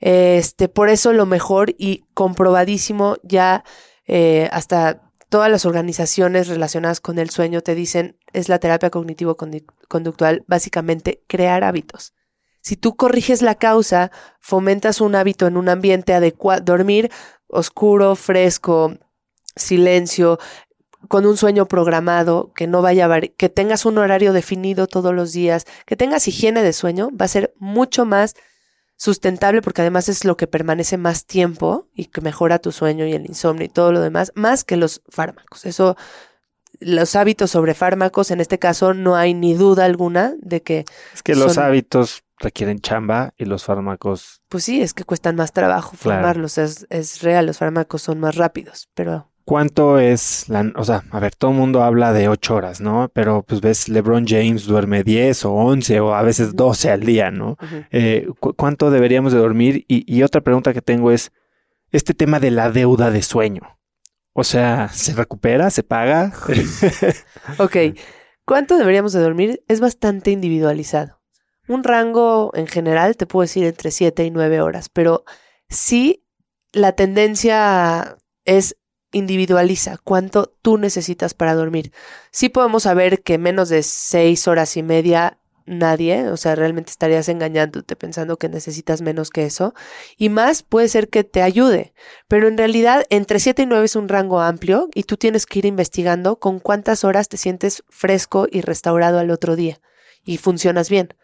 Este, 0.00 0.68
por 0.68 0.88
eso 0.88 1.12
lo 1.12 1.26
mejor 1.26 1.74
y 1.76 2.04
comprobadísimo 2.14 3.16
ya 3.22 3.64
eh, 4.06 4.48
hasta 4.52 5.07
todas 5.28 5.50
las 5.50 5.64
organizaciones 5.64 6.48
relacionadas 6.48 7.00
con 7.00 7.18
el 7.18 7.30
sueño 7.30 7.60
te 7.60 7.74
dicen 7.74 8.18
es 8.32 8.48
la 8.48 8.58
terapia 8.58 8.90
cognitivo-conductual, 8.90 10.44
básicamente 10.46 11.22
crear 11.26 11.64
hábitos. 11.64 12.14
Si 12.60 12.76
tú 12.76 12.96
corriges 12.96 13.42
la 13.42 13.54
causa, 13.54 14.10
fomentas 14.40 15.00
un 15.00 15.14
hábito 15.14 15.46
en 15.46 15.56
un 15.56 15.68
ambiente 15.68 16.14
adecuado, 16.14 16.62
dormir 16.62 17.10
oscuro, 17.46 18.14
fresco, 18.14 18.98
silencio, 19.56 20.38
con 21.06 21.26
un 21.26 21.36
sueño 21.36 21.66
programado, 21.66 22.52
que 22.54 22.66
no 22.66 22.82
vaya 22.82 23.06
a 23.06 23.20
que 23.20 23.48
tengas 23.48 23.86
un 23.86 23.98
horario 23.98 24.32
definido 24.32 24.86
todos 24.86 25.14
los 25.14 25.32
días, 25.32 25.64
que 25.86 25.96
tengas 25.96 26.26
higiene 26.26 26.62
de 26.62 26.72
sueño, 26.72 27.10
va 27.10 27.26
a 27.26 27.28
ser 27.28 27.54
mucho 27.58 28.04
más 28.04 28.34
sustentable 28.98 29.62
porque 29.62 29.80
además 29.80 30.08
es 30.08 30.24
lo 30.24 30.36
que 30.36 30.46
permanece 30.46 30.98
más 30.98 31.24
tiempo 31.24 31.88
y 31.94 32.06
que 32.06 32.20
mejora 32.20 32.58
tu 32.58 32.72
sueño 32.72 33.06
y 33.06 33.12
el 33.12 33.24
insomnio 33.26 33.64
y 33.64 33.68
todo 33.68 33.92
lo 33.92 34.00
demás, 34.00 34.32
más 34.34 34.64
que 34.64 34.76
los 34.76 35.02
fármacos. 35.08 35.64
Eso, 35.64 35.96
los 36.80 37.16
hábitos 37.16 37.52
sobre 37.52 37.74
fármacos, 37.74 38.30
en 38.32 38.40
este 38.40 38.58
caso 38.58 38.92
no 38.94 39.16
hay 39.16 39.32
ni 39.32 39.54
duda 39.54 39.84
alguna 39.84 40.34
de 40.40 40.62
que... 40.62 40.84
Es 41.14 41.22
que 41.22 41.36
los 41.36 41.56
hábitos 41.58 42.24
requieren 42.40 42.80
chamba 42.80 43.32
y 43.36 43.44
los 43.44 43.64
fármacos. 43.64 44.42
Pues 44.48 44.64
sí, 44.64 44.82
es 44.82 44.94
que 44.94 45.04
cuestan 45.04 45.36
más 45.36 45.52
trabajo 45.52 45.96
formarlos, 45.96 46.58
es, 46.58 46.86
es 46.90 47.22
real, 47.22 47.46
los 47.46 47.58
fármacos 47.58 48.02
son 48.02 48.18
más 48.18 48.34
rápidos, 48.34 48.88
pero 48.94 49.30
¿Cuánto 49.48 49.98
es 49.98 50.46
la, 50.50 50.70
o 50.76 50.84
sea, 50.84 51.04
a 51.10 51.20
ver, 51.20 51.34
todo 51.34 51.52
el 51.52 51.56
mundo 51.56 51.82
habla 51.82 52.12
de 52.12 52.28
ocho 52.28 52.54
horas, 52.54 52.82
¿no? 52.82 53.10
Pero 53.14 53.42
pues 53.42 53.62
ves, 53.62 53.88
LeBron 53.88 54.26
James 54.26 54.66
duerme 54.66 55.02
10 55.02 55.46
o 55.46 55.54
11 55.54 56.00
o 56.00 56.14
a 56.14 56.20
veces 56.20 56.54
12 56.54 56.90
al 56.90 57.00
día, 57.00 57.30
¿no? 57.30 57.56
Eh, 57.90 58.28
¿Cuánto 58.40 58.90
deberíamos 58.90 59.32
de 59.32 59.38
dormir? 59.38 59.86
Y, 59.88 60.04
y, 60.06 60.22
otra 60.22 60.42
pregunta 60.42 60.74
que 60.74 60.82
tengo 60.82 61.12
es, 61.12 61.32
este 61.92 62.12
tema 62.12 62.40
de 62.40 62.50
la 62.50 62.70
deuda 62.70 63.10
de 63.10 63.22
sueño. 63.22 63.62
O 64.34 64.44
sea, 64.44 64.90
¿se 64.90 65.14
recupera? 65.14 65.70
¿Se 65.70 65.82
paga? 65.82 66.34
ok, 67.58 67.76
¿cuánto 68.44 68.76
deberíamos 68.76 69.14
de 69.14 69.20
dormir? 69.20 69.64
Es 69.66 69.80
bastante 69.80 70.30
individualizado. 70.30 71.22
Un 71.68 71.84
rango 71.84 72.50
en 72.52 72.66
general 72.66 73.16
te 73.16 73.24
puedo 73.24 73.44
decir 73.44 73.64
entre 73.64 73.92
7 73.92 74.26
y 74.26 74.30
9 74.30 74.60
horas, 74.60 74.90
pero 74.90 75.24
sí 75.70 76.26
la 76.74 76.92
tendencia 76.92 78.18
es 78.44 78.76
individualiza 79.12 79.98
cuánto 79.98 80.54
tú 80.62 80.78
necesitas 80.78 81.34
para 81.34 81.54
dormir. 81.54 81.92
Sí 82.30 82.48
podemos 82.48 82.84
saber 82.84 83.22
que 83.22 83.38
menos 83.38 83.68
de 83.68 83.82
6 83.82 84.48
horas 84.48 84.76
y 84.76 84.82
media 84.82 85.38
nadie, 85.68 86.28
o 86.28 86.36
sea, 86.36 86.54
realmente 86.54 86.90
estarías 86.90 87.28
engañándote 87.28 87.94
pensando 87.94 88.38
que 88.38 88.48
necesitas 88.48 89.02
menos 89.02 89.30
que 89.30 89.44
eso. 89.44 89.74
Y 90.16 90.28
más 90.30 90.62
puede 90.62 90.88
ser 90.88 91.08
que 91.08 91.24
te 91.24 91.42
ayude, 91.42 91.92
pero 92.26 92.48
en 92.48 92.58
realidad 92.58 93.04
entre 93.10 93.38
7 93.38 93.62
y 93.62 93.66
9 93.66 93.84
es 93.84 93.96
un 93.96 94.08
rango 94.08 94.40
amplio 94.40 94.88
y 94.94 95.04
tú 95.04 95.16
tienes 95.16 95.46
que 95.46 95.60
ir 95.60 95.66
investigando 95.66 96.38
con 96.38 96.58
cuántas 96.58 97.04
horas 97.04 97.28
te 97.28 97.36
sientes 97.36 97.84
fresco 97.88 98.46
y 98.50 98.62
restaurado 98.62 99.18
al 99.18 99.30
otro 99.30 99.56
día 99.56 99.78
y 100.24 100.38
funcionas 100.38 100.90
bien. 100.90 101.14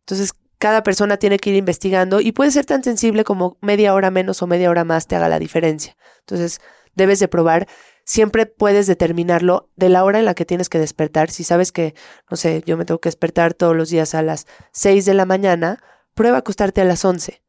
Entonces, 0.00 0.32
cada 0.58 0.82
persona 0.82 1.16
tiene 1.16 1.38
que 1.38 1.50
ir 1.50 1.56
investigando 1.56 2.20
y 2.20 2.32
puede 2.32 2.52
ser 2.52 2.64
tan 2.64 2.84
sensible 2.84 3.24
como 3.24 3.56
media 3.60 3.94
hora 3.94 4.10
menos 4.10 4.42
o 4.42 4.46
media 4.46 4.70
hora 4.70 4.84
más 4.84 5.06
te 5.06 5.16
haga 5.16 5.28
la 5.28 5.40
diferencia. 5.40 5.96
Entonces, 6.20 6.60
debes 6.94 7.18
de 7.20 7.28
probar. 7.28 7.68
Siempre 8.04 8.46
puedes 8.46 8.86
determinarlo 8.86 9.70
de 9.76 9.88
la 9.88 10.04
hora 10.04 10.18
en 10.18 10.24
la 10.24 10.34
que 10.34 10.44
tienes 10.44 10.68
que 10.68 10.78
despertar. 10.78 11.30
Si 11.30 11.44
sabes 11.44 11.72
que, 11.72 11.94
no 12.30 12.36
sé, 12.36 12.62
yo 12.66 12.76
me 12.76 12.84
tengo 12.84 13.00
que 13.00 13.08
despertar 13.08 13.54
todos 13.54 13.76
los 13.76 13.90
días 13.90 14.14
a 14.14 14.22
las 14.22 14.46
6 14.72 15.04
de 15.04 15.14
la 15.14 15.26
mañana, 15.26 15.82
prueba 16.14 16.36
a 16.36 16.40
acostarte 16.40 16.80
a 16.80 16.84
las 16.84 17.04
11 17.04 17.42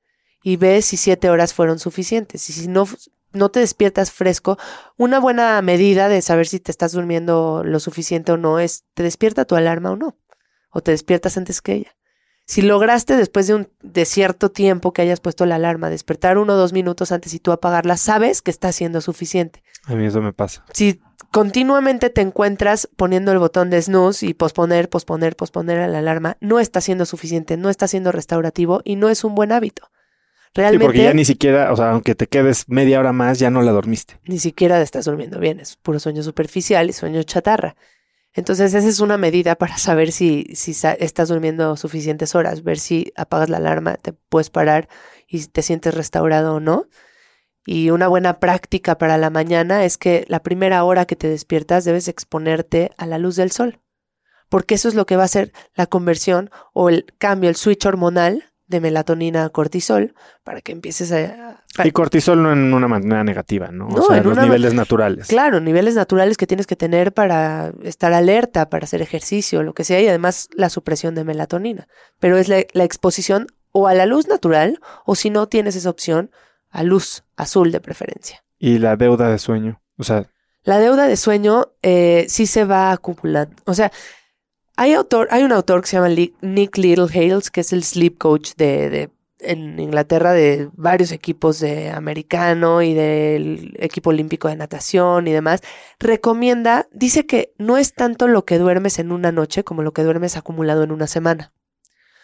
y 0.43 0.57
ve 0.57 0.81
si 0.81 0.97
7 0.97 1.29
horas 1.29 1.53
fueron 1.53 1.79
suficientes. 1.79 2.49
Y 2.49 2.53
si 2.53 2.67
no, 2.67 2.87
no 3.31 3.49
te 3.49 3.61
despiertas 3.61 4.11
fresco, 4.11 4.57
una 4.97 5.19
buena 5.19 5.61
medida 5.61 6.09
de 6.09 6.21
saber 6.21 6.47
si 6.47 6.59
te 6.59 6.71
estás 6.71 6.91
durmiendo 6.91 7.63
lo 7.63 7.79
suficiente 7.79 8.31
o 8.31 8.37
no 8.37 8.59
es, 8.59 8.83
¿te 8.93 9.03
despierta 9.03 9.45
tu 9.45 9.55
alarma 9.55 9.91
o 9.91 9.95
no? 9.95 10.17
¿O 10.69 10.81
te 10.81 10.91
despiertas 10.91 11.37
antes 11.37 11.61
que 11.61 11.73
ella? 11.73 11.95
Si 12.45 12.61
lograste 12.61 13.15
después 13.15 13.47
de 13.47 13.55
un 13.55 13.69
de 13.81 14.05
cierto 14.05 14.51
tiempo 14.51 14.91
que 14.91 15.01
hayas 15.01 15.21
puesto 15.21 15.45
la 15.45 15.55
alarma, 15.55 15.89
despertar 15.89 16.37
uno 16.37 16.53
o 16.53 16.57
dos 16.57 16.73
minutos 16.73 17.11
antes 17.11 17.33
y 17.33 17.39
tú 17.39 17.51
apagarla, 17.51 17.95
sabes 17.95 18.41
que 18.41 18.51
está 18.51 18.71
siendo 18.71 18.99
suficiente. 18.99 19.63
A 19.85 19.95
mí 19.95 20.05
eso 20.05 20.21
me 20.21 20.33
pasa. 20.33 20.65
Si 20.73 20.99
continuamente 21.31 22.09
te 22.09 22.21
encuentras 22.21 22.89
poniendo 22.97 23.31
el 23.31 23.39
botón 23.39 23.69
de 23.69 23.81
snooze 23.81 24.25
y 24.25 24.33
posponer, 24.33 24.89
posponer, 24.89 25.35
posponer 25.35 25.79
a 25.79 25.87
la 25.87 25.99
alarma, 25.99 26.37
no 26.41 26.59
está 26.59 26.81
siendo 26.81 27.05
suficiente, 27.05 27.55
no 27.55 27.69
está 27.69 27.87
siendo 27.87 28.11
restaurativo 28.11 28.81
y 28.83 28.97
no 28.97 29.09
es 29.09 29.23
un 29.23 29.35
buen 29.35 29.51
hábito. 29.51 29.89
Realmente. 30.55 30.85
porque 30.85 31.03
ya 31.03 31.13
ni 31.13 31.25
siquiera, 31.25 31.73
o 31.73 31.75
sea, 31.75 31.91
aunque 31.91 32.13
te 32.13 32.27
quedes 32.27 32.69
media 32.69 32.99
hora 32.99 33.11
más, 33.11 33.39
ya 33.39 33.49
no 33.49 33.63
la 33.63 33.71
dormiste. 33.71 34.19
Ni 34.25 34.37
siquiera 34.37 34.79
estás 34.81 35.05
durmiendo 35.05 35.39
bien, 35.39 35.59
es 35.59 35.77
puro 35.77 35.99
sueño 35.99 36.21
superficial 36.21 36.89
y 36.89 36.93
sueño 36.93 37.23
chatarra. 37.23 37.75
Entonces, 38.33 38.73
esa 38.73 38.87
es 38.87 38.99
una 38.99 39.17
medida 39.17 39.55
para 39.55 39.77
saber 39.77 40.11
si, 40.11 40.45
si 40.55 40.71
estás 40.71 41.29
durmiendo 41.29 41.77
suficientes 41.77 42.33
horas, 42.33 42.63
ver 42.63 42.79
si 42.79 43.13
apagas 43.15 43.49
la 43.49 43.57
alarma, 43.57 43.95
te 43.95 44.13
puedes 44.13 44.49
parar 44.49 44.89
y 45.27 45.45
te 45.45 45.61
sientes 45.61 45.93
restaurado 45.93 46.55
o 46.55 46.59
no. 46.59 46.87
Y 47.65 47.91
una 47.91 48.07
buena 48.07 48.39
práctica 48.39 48.97
para 48.97 49.17
la 49.17 49.29
mañana 49.29 49.85
es 49.85 49.97
que 49.97 50.25
la 50.27 50.41
primera 50.41 50.83
hora 50.83 51.05
que 51.05 51.15
te 51.15 51.29
despiertas 51.29 51.85
debes 51.85 52.07
exponerte 52.07 52.91
a 52.97 53.05
la 53.05 53.19
luz 53.19 53.35
del 53.35 53.51
sol, 53.51 53.79
porque 54.49 54.75
eso 54.75 54.89
es 54.89 54.95
lo 54.95 55.05
que 55.05 55.15
va 55.15 55.23
a 55.23 55.25
hacer 55.25 55.53
la 55.75 55.85
conversión 55.85 56.49
o 56.73 56.89
el 56.89 57.05
cambio, 57.19 57.49
el 57.49 57.55
switch 57.55 57.85
hormonal 57.85 58.52
de 58.73 58.81
melatonina 58.81 59.45
a 59.45 59.49
cortisol 59.49 60.13
para 60.43 60.61
que 60.61 60.73
empieces 60.73 61.11
a... 61.13 61.63
Y 61.83 61.91
cortisol 61.91 62.43
no 62.43 62.51
en 62.51 62.73
una 62.73 62.87
manera 62.87 63.23
negativa, 63.23 63.69
¿no? 63.71 63.87
o 63.87 64.01
sea, 64.01 64.17
en 64.17 64.25
los 64.25 64.37
niveles 64.37 64.73
naturales. 64.73 65.27
Claro, 65.27 65.61
niveles 65.61 65.95
naturales 65.95 66.35
que 66.35 66.47
tienes 66.47 66.67
que 66.67 66.75
tener 66.75 67.13
para 67.13 67.71
estar 67.83 68.11
alerta, 68.13 68.69
para 68.69 68.83
hacer 68.83 69.01
ejercicio, 69.01 69.63
lo 69.63 69.73
que 69.73 69.83
sea, 69.83 70.01
y 70.01 70.07
además 70.07 70.49
la 70.53 70.69
supresión 70.69 71.15
de 71.15 71.23
melatonina. 71.23 71.87
Pero 72.19 72.37
es 72.37 72.49
la 72.49 72.83
exposición 72.83 73.47
o 73.71 73.87
a 73.87 73.93
la 73.93 74.05
luz 74.05 74.27
natural, 74.27 74.79
o 75.05 75.15
si 75.15 75.29
no 75.29 75.47
tienes 75.47 75.75
esa 75.75 75.89
opción, 75.89 76.31
a 76.69 76.83
luz 76.83 77.23
azul 77.35 77.71
de 77.71 77.81
preferencia. 77.81 78.43
Y 78.57 78.79
la 78.79 78.95
deuda 78.95 79.29
de 79.29 79.39
sueño, 79.39 79.81
o 79.97 80.03
sea... 80.03 80.27
La 80.63 80.79
deuda 80.79 81.07
de 81.07 81.17
sueño 81.17 81.73
eh, 81.81 82.25
sí 82.29 82.47
se 82.47 82.63
va 82.63 82.91
acumulando. 82.91 83.55
O 83.65 83.73
sea, 83.73 83.91
hay, 84.75 84.93
autor, 84.93 85.27
hay 85.31 85.43
un 85.43 85.51
autor 85.51 85.81
que 85.81 85.87
se 85.87 85.97
llama 85.97 86.09
Nick 86.09 86.77
Littlehales, 86.77 87.51
que 87.51 87.61
es 87.61 87.73
el 87.73 87.83
sleep 87.83 88.17
coach 88.17 88.53
de, 88.55 88.89
de, 88.89 89.09
en 89.39 89.79
Inglaterra 89.79 90.33
de 90.33 90.69
varios 90.73 91.11
equipos 91.11 91.59
de 91.59 91.91
americano 91.91 92.81
y 92.81 92.93
del 92.93 93.75
equipo 93.79 94.09
olímpico 94.09 94.47
de 94.47 94.55
natación 94.55 95.27
y 95.27 95.31
demás. 95.31 95.61
Recomienda, 95.99 96.87
dice 96.91 97.25
que 97.25 97.53
no 97.57 97.77
es 97.77 97.93
tanto 97.93 98.27
lo 98.27 98.45
que 98.45 98.57
duermes 98.57 98.99
en 98.99 99.11
una 99.11 99.31
noche 99.31 99.63
como 99.63 99.83
lo 99.83 99.93
que 99.93 100.03
duermes 100.03 100.37
acumulado 100.37 100.83
en 100.83 100.91
una 100.91 101.07
semana. 101.07 101.53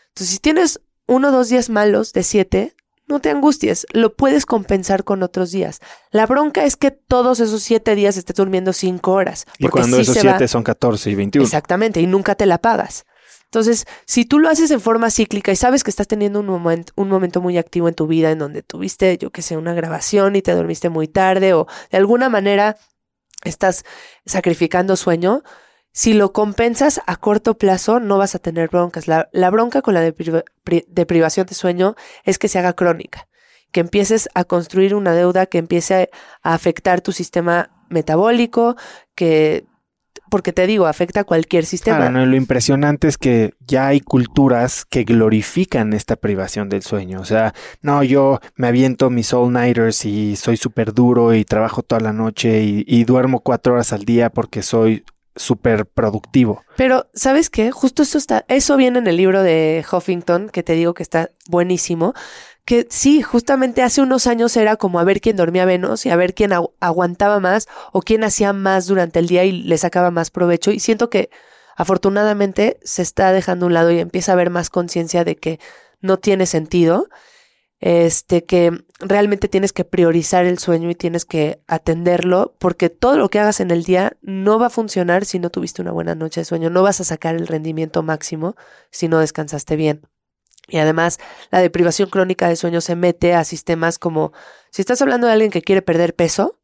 Entonces, 0.09 0.35
si 0.35 0.39
tienes 0.39 0.81
uno 1.05 1.29
o 1.29 1.31
dos 1.31 1.49
días 1.49 1.69
malos 1.69 2.13
de 2.13 2.23
siete, 2.23 2.75
no 3.09 3.19
te 3.19 3.29
angusties, 3.29 3.85
lo 3.91 4.15
puedes 4.15 4.45
compensar 4.45 5.03
con 5.03 5.23
otros 5.23 5.51
días. 5.51 5.79
La 6.11 6.25
bronca 6.25 6.63
es 6.63 6.77
que 6.77 6.91
todos 6.91 7.39
esos 7.39 7.63
siete 7.63 7.95
días 7.95 8.15
estés 8.15 8.35
durmiendo 8.35 8.71
cinco 8.71 9.13
horas. 9.13 9.45
Y 9.57 9.67
cuando 9.67 9.97
esos 9.97 10.15
siete 10.17 10.47
son 10.47 10.63
14 10.63 11.09
y 11.09 11.15
21. 11.15 11.43
Exactamente, 11.43 11.99
y 11.99 12.07
nunca 12.07 12.35
te 12.35 12.45
la 12.45 12.59
pagas. 12.59 13.05
Entonces, 13.45 13.87
si 14.05 14.25
tú 14.25 14.37
lo 14.37 14.47
haces 14.47 14.69
en 14.69 14.79
forma 14.79 15.09
cíclica 15.09 15.51
y 15.51 15.55
sabes 15.55 15.83
que 15.83 15.89
estás 15.89 16.07
teniendo 16.07 16.39
un, 16.39 16.45
momento, 16.45 16.93
un 16.95 17.09
momento 17.09 17.41
muy 17.41 17.57
activo 17.57 17.87
en 17.87 17.95
tu 17.95 18.05
vida 18.05 18.29
en 18.29 18.37
donde 18.37 18.61
tuviste, 18.61 19.17
yo 19.17 19.31
que 19.31 19.41
sé, 19.41 19.57
una 19.57 19.73
grabación 19.73 20.35
y 20.35 20.43
te 20.43 20.51
dormiste 20.51 20.89
muy 20.89 21.07
tarde 21.07 21.55
o 21.55 21.65
de 21.89 21.97
alguna 21.97 22.29
manera 22.29 22.77
estás 23.43 23.85
sacrificando 24.23 24.95
sueño, 24.95 25.41
si 25.91 26.13
lo 26.13 26.33
compensas 26.33 27.01
a 27.07 27.15
corto 27.15 27.57
plazo, 27.57 27.99
no 27.99 28.17
vas 28.17 28.35
a 28.35 28.39
tener 28.39 28.69
broncas. 28.69 29.07
La, 29.07 29.49
bronca 29.49 29.81
con 29.81 29.93
la 29.93 30.01
deprivación 30.01 31.47
de 31.47 31.55
sueño 31.55 31.95
es 32.23 32.37
que 32.37 32.47
se 32.47 32.59
haga 32.59 32.73
crónica, 32.73 33.27
que 33.71 33.79
empieces 33.79 34.29
a 34.33 34.43
construir 34.43 34.95
una 34.95 35.13
deuda 35.13 35.45
que 35.45 35.57
empiece 35.57 36.09
a 36.43 36.53
afectar 36.53 37.01
tu 37.01 37.11
sistema 37.11 37.71
metabólico, 37.89 38.75
que 39.15 39.65
porque 40.29 40.53
te 40.53 40.67
digo, 40.67 40.85
afecta 40.85 41.21
a 41.21 41.23
cualquier 41.23 41.65
sistema. 41.65 41.97
Claro, 41.97 42.25
lo 42.25 42.35
impresionante 42.35 43.07
es 43.07 43.17
que 43.17 43.53
ya 43.65 43.87
hay 43.87 43.99
culturas 43.99 44.85
que 44.85 45.03
glorifican 45.03 45.93
esta 45.93 46.15
privación 46.15 46.69
del 46.69 46.83
sueño. 46.83 47.19
O 47.19 47.25
sea, 47.25 47.53
no, 47.81 48.03
yo 48.03 48.39
me 48.55 48.67
aviento 48.67 49.09
mis 49.09 49.33
all-nighters 49.33 50.05
y 50.05 50.35
soy 50.35 50.57
súper 50.57 50.93
duro 50.93 51.33
y 51.33 51.45
trabajo 51.45 51.81
toda 51.81 52.01
la 52.01 52.13
noche 52.13 52.61
y, 52.63 53.03
duermo 53.09 53.39
cuatro 53.39 53.73
horas 53.73 53.91
al 53.91 54.03
día 54.03 54.29
porque 54.29 54.61
soy 54.61 55.03
súper 55.35 55.85
productivo. 55.85 56.63
Pero, 56.75 57.07
¿sabes 57.13 57.49
qué? 57.49 57.71
Justo 57.71 58.03
eso 58.03 58.17
está, 58.17 58.45
eso 58.47 58.77
viene 58.77 58.99
en 58.99 59.07
el 59.07 59.17
libro 59.17 59.43
de 59.43 59.85
Huffington, 59.89 60.49
que 60.49 60.63
te 60.63 60.73
digo 60.73 60.93
que 60.93 61.03
está 61.03 61.29
buenísimo, 61.47 62.13
que 62.65 62.87
sí, 62.89 63.21
justamente 63.21 63.81
hace 63.81 64.01
unos 64.01 64.27
años 64.27 64.55
era 64.55 64.75
como 64.75 64.99
a 64.99 65.03
ver 65.03 65.21
quién 65.21 65.35
dormía 65.35 65.65
menos 65.65 66.05
y 66.05 66.11
a 66.11 66.15
ver 66.15 66.35
quién 66.35 66.51
aguantaba 66.79 67.39
más 67.39 67.67
o 67.91 68.01
quién 68.01 68.23
hacía 68.23 68.53
más 68.53 68.85
durante 68.85 69.19
el 69.19 69.27
día 69.27 69.43
y 69.43 69.51
le 69.51 69.77
sacaba 69.77 70.11
más 70.11 70.29
provecho. 70.29 70.69
Y 70.71 70.79
siento 70.79 71.09
que 71.09 71.31
afortunadamente 71.75 72.77
se 72.83 73.01
está 73.01 73.31
dejando 73.31 73.65
a 73.65 73.67
un 73.67 73.73
lado 73.73 73.91
y 73.91 73.99
empieza 73.99 74.31
a 74.31 74.33
haber 74.33 74.51
más 74.51 74.69
conciencia 74.69 75.23
de 75.23 75.35
que 75.35 75.59
no 76.01 76.17
tiene 76.17 76.45
sentido 76.45 77.09
este, 77.79 78.43
que 78.43 78.83
realmente 78.99 79.47
tienes 79.47 79.71
que 79.71 79.85
priorizar 79.85 80.45
el 80.45 80.59
sueño 80.59 80.89
y 80.89 80.95
tienes 80.95 81.25
que 81.25 81.61
atenderlo, 81.67 82.55
porque 82.59 82.89
todo 82.89 83.17
lo 83.17 83.29
que 83.29 83.39
hagas 83.39 83.59
en 83.61 83.71
el 83.71 83.83
día 83.83 84.17
no 84.21 84.59
va 84.59 84.67
a 84.67 84.71
funcionar 84.71 85.25
si 85.25 85.39
no 85.39 85.49
tuviste 85.49 85.81
una 85.81 85.91
buena 85.91 86.15
noche 86.15 86.41
de 86.41 86.45
sueño, 86.45 86.69
no 86.69 86.83
vas 86.83 86.99
a 86.99 87.05
sacar 87.05 87.35
el 87.35 87.47
rendimiento 87.47 88.03
máximo 88.03 88.55
si 88.91 89.07
no 89.07 89.19
descansaste 89.19 89.75
bien. 89.75 90.01
Y 90.67 90.77
además, 90.77 91.19
la 91.51 91.59
deprivación 91.59 92.09
crónica 92.09 92.47
de 92.47 92.55
sueño 92.55 92.81
se 92.81 92.95
mete 92.95 93.33
a 93.33 93.43
sistemas 93.43 93.97
como, 93.97 94.33
si 94.71 94.81
estás 94.81 95.01
hablando 95.01 95.25
de 95.27 95.33
alguien 95.33 95.51
que 95.51 95.61
quiere 95.61 95.81
perder 95.81 96.15
peso, 96.15 96.59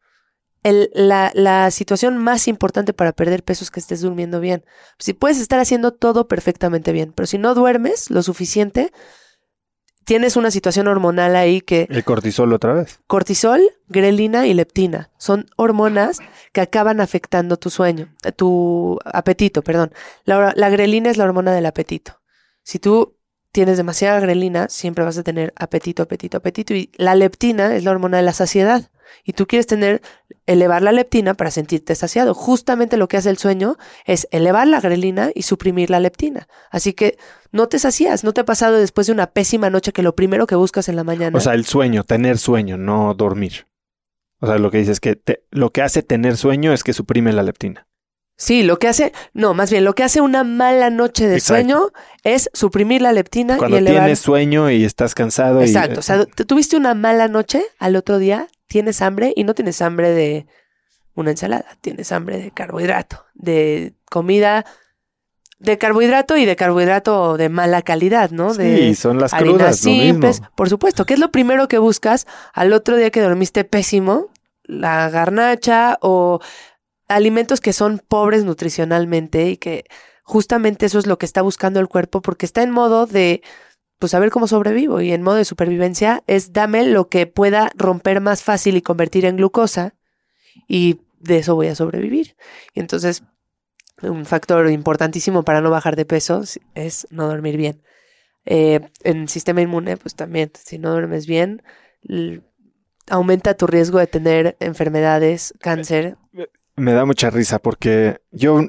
la, 0.63 1.31
la, 1.35 1.69
situación 1.69 2.17
más 2.17 2.47
importante 2.47 2.91
para 2.91 3.11
perder 3.11 3.43
peso 3.43 3.63
es 3.63 3.69
que 3.69 3.79
estés 3.79 4.01
durmiendo 4.01 4.39
bien. 4.39 4.65
Si 4.97 5.13
puedes 5.13 5.39
estar 5.39 5.59
haciendo 5.59 5.93
todo 5.93 6.27
perfectamente 6.27 6.91
bien, 6.91 7.13
pero 7.13 7.27
si 7.27 7.37
no 7.37 7.53
duermes 7.53 8.09
lo 8.09 8.23
suficiente, 8.23 8.91
tienes 10.05 10.37
una 10.37 10.51
situación 10.51 10.87
hormonal 10.87 11.35
ahí 11.35 11.61
que... 11.61 11.87
El 11.89 12.03
cortisol 12.03 12.53
otra 12.53 12.73
vez. 12.73 12.99
Cortisol, 13.07 13.61
grelina 13.87 14.47
y 14.47 14.53
leptina. 14.53 15.11
Son 15.17 15.47
hormonas 15.57 16.19
que 16.53 16.61
acaban 16.61 17.01
afectando 17.01 17.57
tu 17.57 17.69
sueño, 17.69 18.13
eh, 18.23 18.31
tu 18.31 18.99
apetito, 19.03 19.63
perdón. 19.63 19.91
La, 20.23 20.53
la 20.55 20.69
grelina 20.69 21.09
es 21.09 21.17
la 21.17 21.25
hormona 21.25 21.51
del 21.51 21.65
apetito. 21.65 22.21
Si 22.63 22.79
tú 22.79 23.17
tienes 23.51 23.77
demasiada 23.77 24.19
grelina, 24.19 24.67
siempre 24.69 25.03
vas 25.03 25.17
a 25.17 25.23
tener 25.23 25.53
apetito, 25.55 26.03
apetito, 26.03 26.37
apetito. 26.37 26.73
Y 26.73 26.91
la 26.95 27.15
leptina 27.15 27.75
es 27.75 27.83
la 27.83 27.91
hormona 27.91 28.17
de 28.17 28.23
la 28.23 28.33
saciedad. 28.33 28.91
Y 29.23 29.33
tú 29.33 29.47
quieres 29.47 29.67
tener, 29.67 30.01
elevar 30.45 30.81
la 30.81 30.91
leptina 30.91 31.33
para 31.33 31.51
sentirte 31.51 31.95
saciado. 31.95 32.33
Justamente 32.33 32.97
lo 32.97 33.07
que 33.07 33.17
hace 33.17 33.29
el 33.29 33.37
sueño 33.37 33.77
es 34.05 34.27
elevar 34.31 34.67
la 34.67 34.81
grelina 34.81 35.31
y 35.33 35.43
suprimir 35.43 35.89
la 35.89 35.99
leptina. 35.99 36.47
Así 36.71 36.93
que 36.93 37.17
no 37.51 37.67
te 37.67 37.79
sacías, 37.79 38.23
no 38.23 38.33
te 38.33 38.41
ha 38.41 38.45
pasado 38.45 38.77
después 38.77 39.07
de 39.07 39.13
una 39.13 39.27
pésima 39.27 39.69
noche 39.69 39.93
que 39.93 40.03
lo 40.03 40.15
primero 40.15 40.47
que 40.47 40.55
buscas 40.55 40.89
en 40.89 40.95
la 40.95 41.03
mañana. 41.03 41.37
O 41.37 41.41
sea, 41.41 41.53
el 41.53 41.65
sueño, 41.65 42.03
tener 42.03 42.37
sueño, 42.37 42.77
no 42.77 43.13
dormir. 43.13 43.67
O 44.39 44.47
sea, 44.47 44.57
lo 44.57 44.69
que 44.71 44.79
dices 44.79 44.93
es 44.93 44.99
que 44.99 45.19
lo 45.49 45.71
que 45.71 45.81
hace 45.81 46.03
tener 46.03 46.37
sueño 46.37 46.73
es 46.73 46.83
que 46.83 46.93
suprime 46.93 47.31
la 47.33 47.43
leptina. 47.43 47.87
Sí, 48.37 48.63
lo 48.63 48.79
que 48.79 48.89
hace, 48.89 49.13
no, 49.33 49.53
más 49.53 49.71
bien, 49.71 49.85
lo 49.85 49.95
que 49.95 50.03
hace 50.03 50.19
una 50.19 50.43
mala 50.43 50.89
noche 50.89 51.25
de 51.27 51.39
sueño 51.39 51.87
es 52.23 52.49
suprimir 52.53 53.01
la 53.01 53.13
leptina 53.13 53.55
Cuando 53.57 53.77
y 53.77 53.79
elevar. 53.79 54.03
tienes 54.03 54.19
sueño 54.19 54.69
y 54.69 54.83
estás 54.83 55.15
cansado. 55.15 55.61
Exacto, 55.61 56.01
o 56.01 56.03
sea, 56.03 56.25
tuviste 56.25 56.75
una 56.75 56.95
mala 56.95 57.29
noche, 57.29 57.63
al 57.79 57.95
otro 57.95 58.19
día 58.19 58.49
tienes 58.67 59.01
hambre 59.01 59.33
y 59.35 59.43
no 59.43 59.53
tienes 59.53 59.81
hambre 59.81 60.11
de 60.11 60.47
una 61.13 61.31
ensalada, 61.31 61.77
tienes 61.81 62.11
hambre 62.11 62.37
de 62.37 62.51
carbohidrato, 62.51 63.25
de 63.33 63.93
comida 64.09 64.65
de 65.59 65.77
carbohidrato 65.77 66.37
y 66.37 66.45
de 66.45 66.55
carbohidrato 66.55 67.37
de 67.37 67.49
mala 67.49 67.81
calidad, 67.81 68.29
¿no? 68.31 68.53
De 68.53 68.77
sí, 68.77 68.95
son 68.95 69.19
las 69.19 69.33
crudas, 69.33 69.77
simples, 69.77 70.41
por 70.55 70.69
supuesto. 70.69 71.05
¿Qué 71.05 71.13
es 71.13 71.19
lo 71.19 71.31
primero 71.31 71.67
que 71.67 71.77
buscas 71.77 72.27
al 72.53 72.73
otro 72.73 72.97
día 72.97 73.09
que 73.09 73.21
dormiste 73.21 73.63
pésimo? 73.63 74.27
La 74.63 75.09
garnacha 75.09 75.97
o 76.01 76.39
alimentos 77.07 77.61
que 77.61 77.71
son 77.71 78.01
pobres 78.05 78.43
nutricionalmente 78.43 79.49
y 79.49 79.57
que 79.57 79.85
justamente 80.23 80.87
eso 80.87 80.99
es 80.99 81.07
lo 81.07 81.17
que 81.17 81.25
está 81.25 81.41
buscando 81.41 81.79
el 81.79 81.87
cuerpo 81.87 82.21
porque 82.21 82.45
está 82.45 82.63
en 82.63 82.71
modo 82.71 83.05
de 83.05 83.41
pues 84.05 84.11
saber 84.11 84.29
cómo 84.29 84.45
sobrevivo 84.45 85.01
y 85.01 85.13
en 85.13 85.23
modo 85.23 85.37
de 85.37 85.45
supervivencia 85.45 86.23
es 86.27 86.53
dame 86.53 86.85
lo 86.85 87.09
que 87.09 87.25
pueda 87.25 87.71
romper 87.73 88.21
más 88.21 88.43
fácil 88.43 88.77
y 88.77 88.83
convertir 88.83 89.25
en 89.25 89.35
glucosa 89.35 89.95
y 90.67 90.99
de 91.19 91.39
eso 91.39 91.55
voy 91.55 91.69
a 91.69 91.75
sobrevivir. 91.75 92.35
Y 92.75 92.81
entonces 92.81 93.23
un 94.03 94.27
factor 94.27 94.69
importantísimo 94.69 95.41
para 95.41 95.59
no 95.59 95.71
bajar 95.71 95.95
de 95.95 96.05
peso 96.05 96.43
es 96.75 97.07
no 97.09 97.27
dormir 97.27 97.57
bien. 97.57 97.81
Eh, 98.45 98.79
en 99.01 99.21
el 99.21 99.27
sistema 99.27 99.63
inmune, 99.63 99.97
pues 99.97 100.13
también, 100.13 100.51
si 100.53 100.77
no 100.77 100.91
duermes 100.91 101.25
bien, 101.25 101.63
aumenta 103.09 103.55
tu 103.55 103.65
riesgo 103.65 103.97
de 103.97 104.05
tener 104.05 104.55
enfermedades, 104.59 105.55
cáncer. 105.59 106.15
Me 106.75 106.93
da 106.93 107.05
mucha 107.05 107.31
risa 107.31 107.57
porque 107.57 108.21
yo 108.29 108.59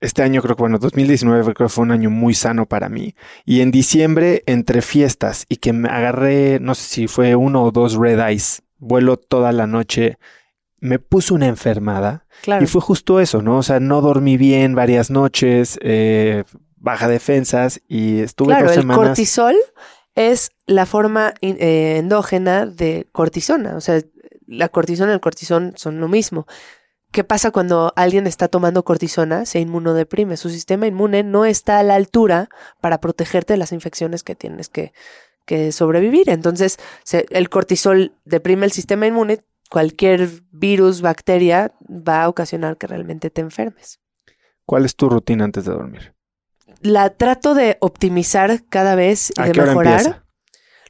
este 0.00 0.22
año 0.22 0.42
creo 0.42 0.56
que, 0.56 0.62
bueno, 0.62 0.78
2019 0.78 1.54
creo 1.54 1.68
que 1.68 1.72
fue 1.72 1.82
un 1.82 1.90
año 1.90 2.10
muy 2.10 2.34
sano 2.34 2.66
para 2.66 2.88
mí. 2.88 3.14
Y 3.44 3.60
en 3.60 3.70
diciembre, 3.70 4.42
entre 4.46 4.82
fiestas 4.82 5.46
y 5.48 5.56
que 5.56 5.72
me 5.72 5.88
agarré, 5.88 6.58
no 6.60 6.74
sé 6.74 6.84
si 6.84 7.06
fue 7.06 7.36
uno 7.36 7.64
o 7.64 7.70
dos 7.70 7.94
red 7.94 8.18
eyes, 8.18 8.62
vuelo 8.78 9.16
toda 9.16 9.52
la 9.52 9.66
noche 9.66 10.18
me 10.80 10.98
puso 10.98 11.34
una 11.34 11.46
enfermada. 11.46 12.26
Y 12.60 12.66
fue 12.66 12.80
justo 12.80 13.20
eso, 13.20 13.42
¿no? 13.42 13.58
O 13.58 13.62
sea, 13.62 13.80
no 13.80 14.00
dormí 14.00 14.36
bien 14.36 14.74
varias 14.74 15.10
noches, 15.10 15.78
eh, 15.82 16.44
baja 16.76 17.06
defensas 17.06 17.80
y 17.86 18.20
estuve 18.20 18.48
claro, 18.48 18.66
dos 18.66 18.74
semanas. 18.74 19.02
El 19.02 19.08
cortisol 19.08 19.56
es 20.14 20.50
la 20.66 20.86
forma 20.86 21.34
eh, 21.42 21.96
endógena 21.98 22.64
de 22.64 23.06
cortisona. 23.12 23.76
O 23.76 23.80
sea, 23.80 24.00
la 24.46 24.70
cortisona 24.70 25.12
y 25.12 25.14
el 25.14 25.20
cortisón 25.20 25.74
son 25.76 26.00
lo 26.00 26.08
mismo. 26.08 26.46
¿Qué 27.12 27.24
pasa 27.24 27.50
cuando 27.50 27.92
alguien 27.96 28.26
está 28.26 28.46
tomando 28.46 28.84
cortisona? 28.84 29.44
Se 29.44 29.58
inmunodeprime. 29.58 30.36
Su 30.36 30.48
sistema 30.48 30.86
inmune 30.86 31.24
no 31.24 31.44
está 31.44 31.80
a 31.80 31.82
la 31.82 31.96
altura 31.96 32.48
para 32.80 33.00
protegerte 33.00 33.54
de 33.54 33.56
las 33.56 33.72
infecciones 33.72 34.22
que 34.22 34.36
tienes 34.36 34.68
que, 34.68 34.92
que 35.44 35.72
sobrevivir. 35.72 36.30
Entonces, 36.30 36.78
el 37.12 37.48
cortisol 37.48 38.14
deprime 38.24 38.64
el 38.66 38.72
sistema 38.72 39.06
inmune. 39.06 39.40
Cualquier 39.70 40.28
virus, 40.52 41.00
bacteria 41.00 41.72
va 41.88 42.24
a 42.24 42.28
ocasionar 42.28 42.76
que 42.76 42.86
realmente 42.86 43.30
te 43.30 43.40
enfermes. 43.40 44.00
¿Cuál 44.64 44.84
es 44.84 44.94
tu 44.94 45.08
rutina 45.08 45.44
antes 45.44 45.64
de 45.64 45.72
dormir? 45.72 46.14
La 46.80 47.10
trato 47.10 47.54
de 47.54 47.76
optimizar 47.80 48.64
cada 48.68 48.94
vez 48.94 49.32
y 49.36 49.42
de 49.42 49.54
mejorar. 49.54 50.24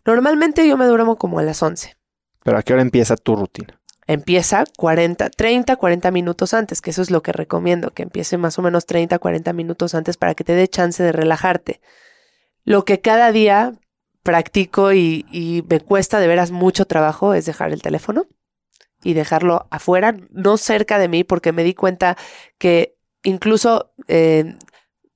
Normalmente 0.05 0.69
yo 0.69 0.77
me 0.77 0.87
duermo 0.87 1.17
como 1.17 1.39
a 1.39 1.43
las 1.43 1.63
11. 1.63 1.97
¿Pero 2.43 2.59
a 2.59 2.63
qué 2.63 2.73
hora 2.75 2.83
empieza 2.83 3.17
tu 3.17 3.37
rutina? 3.37 3.80
Empieza 4.13 4.65
40, 4.77 5.31
30, 5.31 5.77
40 5.77 6.11
minutos 6.11 6.53
antes, 6.53 6.81
que 6.81 6.91
eso 6.91 7.01
es 7.01 7.13
lo 7.13 7.23
que 7.23 7.31
recomiendo, 7.31 7.93
que 7.93 8.03
empiece 8.03 8.39
más 8.39 8.59
o 8.59 8.63
menos 8.63 8.85
30, 8.85 9.21
40 9.21 9.53
minutos 9.53 9.95
antes 9.95 10.17
para 10.17 10.35
que 10.35 10.43
te 10.43 10.57
dé 10.57 10.67
chance 10.67 11.01
de 11.01 11.13
relajarte. 11.13 11.81
Lo 12.65 12.85
que 12.85 13.01
cada 13.01 13.31
día 13.31 13.75
practico 14.25 14.93
y, 14.93 15.65
me 15.71 15.79
cuesta 15.79 16.19
de 16.19 16.27
veras 16.27 16.51
mucho 16.51 16.87
trabajo 16.87 17.35
es 17.35 17.47
dejar 17.47 17.71
el 17.73 17.83
teléfono 17.83 18.27
y 19.05 19.15
dejarlo 19.15 19.69
afuera, 19.71 20.17
no 20.31 20.57
cerca 20.57 20.99
de 20.99 21.07
mí, 21.07 21.23
porque 21.23 21.53
me 21.53 21.63
di 21.63 21.75
cuenta 21.75 22.17
que 22.59 22.97
incluso 23.23 23.93
eh, 24.09 24.57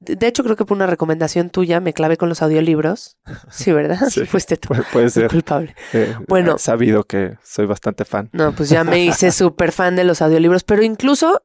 de 0.05 0.27
hecho, 0.27 0.45
creo 0.45 0.57
que 0.57 0.65
por 0.65 0.77
una 0.77 0.87
recomendación 0.87 1.51
tuya 1.51 1.81
me 1.81 1.93
clavé 1.93 2.17
con 2.17 2.29
los 2.29 2.43
audiolibros. 2.43 3.17
Sí, 3.51 3.73
¿verdad? 3.73 3.99
Sí, 4.09 4.25
Fuiste 4.27 4.57
tú. 4.57 4.75
Puede, 4.93 5.11
ser. 5.11 5.29
culpable. 5.31 5.75
Eh, 5.93 6.15
bueno. 6.29 6.59
Sabido 6.59 7.05
que 7.05 7.37
soy 7.43 7.67
bastante 7.67 8.05
fan. 8.05 8.31
No, 8.33 8.53
pues 8.53 8.69
ya 8.69 8.85
me 8.85 9.05
hice 9.05 9.31
súper 9.33 9.73
fan 9.73 9.97
de 9.97 10.05
los 10.05 10.23
audiolibros, 10.23 10.65
pero 10.65 10.83
incluso 10.83 11.43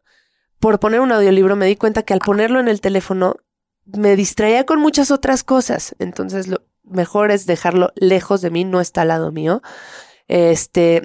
por 0.59 0.79
poner 0.79 0.99
un 0.99 1.11
audiolibro 1.11 1.55
me 1.55 1.65
di 1.65 1.75
cuenta 1.75 2.03
que 2.03 2.13
al 2.13 2.19
ponerlo 2.19 2.59
en 2.59 2.67
el 2.67 2.81
teléfono 2.81 3.37
me 3.85 4.15
distraía 4.15 4.65
con 4.65 4.79
muchas 4.79 5.11
otras 5.11 5.43
cosas. 5.43 5.95
Entonces, 5.99 6.47
lo 6.47 6.61
mejor 6.83 7.31
es 7.31 7.45
dejarlo 7.45 7.91
lejos 7.95 8.41
de 8.41 8.49
mí, 8.49 8.65
no 8.65 8.81
está 8.81 9.01
al 9.01 9.09
lado 9.09 9.31
mío. 9.31 9.61
Este, 10.27 11.03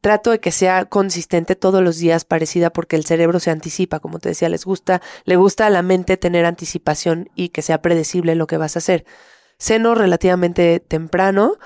trato 0.00 0.30
de 0.30 0.40
que 0.40 0.52
sea 0.52 0.84
consistente 0.84 1.56
todos 1.56 1.82
los 1.82 1.98
días 1.98 2.24
parecida 2.24 2.70
porque 2.70 2.96
el 2.96 3.04
cerebro 3.04 3.40
se 3.40 3.50
anticipa, 3.50 4.00
como 4.00 4.18
te 4.18 4.30
decía, 4.30 4.48
les 4.48 4.64
gusta, 4.64 5.02
le 5.24 5.36
gusta 5.36 5.66
a 5.66 5.70
la 5.70 5.82
mente 5.82 6.16
tener 6.16 6.44
anticipación 6.44 7.30
y 7.34 7.48
que 7.50 7.62
sea 7.62 7.82
predecible 7.82 8.34
lo 8.34 8.46
que 8.46 8.56
vas 8.56 8.76
a 8.76 8.78
hacer. 8.78 9.04
Ceno 9.58 9.94
relativamente 9.94 10.80
temprano, 10.80 11.56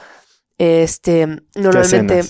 este, 0.59 1.43
normalmente 1.55 2.23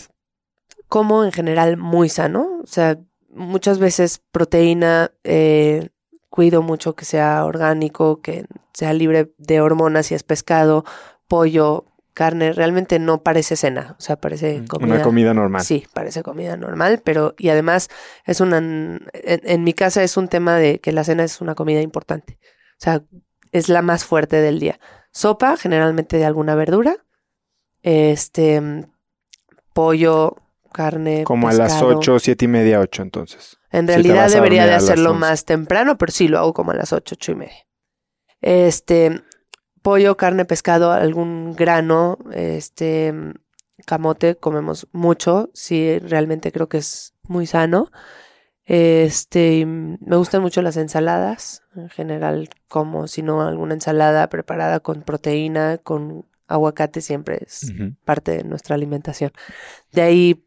como 0.89 1.25
en 1.25 1.33
general 1.33 1.77
muy 1.77 2.09
sano, 2.09 2.61
o 2.63 2.67
sea, 2.67 2.99
muchas 3.31 3.79
veces 3.79 4.21
proteína, 4.31 5.13
eh, 5.25 5.89
cuido 6.29 6.63
mucho 6.63 6.95
que 6.95 7.05
sea 7.05 7.45
orgánico, 7.45 8.21
que 8.21 8.45
sea 8.75 8.93
libre 8.93 9.33
de 9.39 9.61
hormonas 9.61 10.07
si 10.07 10.15
es 10.15 10.23
pescado, 10.23 10.85
pollo, 11.29 11.87
carne, 12.15 12.53
realmente 12.53 12.99
no 12.99 13.23
parece 13.23 13.57
cena, 13.57 13.97
o 13.99 14.01
sea, 14.01 14.17
parece 14.17 14.65
comida. 14.67 14.95
Una 14.95 15.03
comida 15.03 15.35
normal. 15.35 15.63
Sí, 15.63 15.87
parece 15.93 16.23
comida 16.23 16.57
normal, 16.57 17.01
pero 17.05 17.35
y 17.39 17.49
además 17.49 17.89
es 18.27 18.41
una, 18.41 18.59
en, 18.59 19.65
mi 19.65 19.73
casa 19.73 20.03
es 20.03 20.17
un 20.17 20.29
tema 20.29 20.57
de 20.57 20.79
que 20.81 20.93
la 20.93 21.05
cena 21.05 21.25
es 21.25 21.41
una 21.41 21.55
comida 21.55 21.81
importante, 21.81 22.39
o 22.43 22.79
sea, 22.79 23.03
es 23.51 23.69
la 23.69 23.83
más 23.83 24.05
fuerte 24.05 24.37
del 24.37 24.61
día. 24.61 24.79
Sopa, 25.11 25.57
generalmente 25.57 26.17
de 26.17 26.25
alguna 26.25 26.55
verdura, 26.55 26.97
este, 27.83 28.87
pollo, 29.75 30.37
carne. 30.73 31.25
Como 31.25 31.49
a 31.49 31.53
las 31.53 31.83
ocho, 31.83 32.19
siete 32.19 32.47
y 32.47 32.49
media, 32.49 32.81
ocho, 32.81 33.03
entonces. 33.03 33.59
En 33.71 33.87
realidad 33.87 34.31
debería 34.31 34.67
de 34.67 34.75
hacerlo 34.75 35.15
más 35.15 35.45
temprano, 35.45 35.97
pero 35.97 36.13
sí 36.13 36.29
lo 36.29 36.39
hago 36.39 36.53
como 36.53 36.73
a 36.73 36.75
las 36.75 36.93
ocho, 36.93 37.15
ocho 37.15 37.33
y 37.33 37.35
media. 37.37 37.67
Este, 38.41 39.23
pollo, 39.83 40.17
carne, 40.17 40.45
pescado, 40.45 40.93
algún 40.93 41.55
grano, 41.55 42.19
este 42.33 43.13
camote, 43.85 44.37
comemos 44.37 44.89
mucho, 44.93 45.51
sí, 45.55 45.99
realmente 45.99 46.53
creo 46.53 46.69
que 46.69 46.79
es 46.79 47.15
muy 47.25 47.47
sano. 47.47 47.91
Este, 48.65 49.67
me 49.67 50.17
gustan 50.17 50.41
mucho 50.41 50.63
las 50.63 50.77
ensaladas, 50.77 51.63
en 51.75 51.89
general 51.89 52.49
como 52.69 53.09
si 53.09 53.23
no 53.23 53.43
alguna 53.43 53.75
ensalada 53.75 54.29
preparada 54.29 54.81
con 54.81 55.03
proteína, 55.03 55.79
con 55.79 56.27
aguacate 56.47 57.01
siempre 57.01 57.41
es 57.45 57.73
parte 58.05 58.37
de 58.37 58.45
nuestra 58.45 58.75
alimentación. 58.75 59.33
De 59.91 60.03
ahí, 60.03 60.45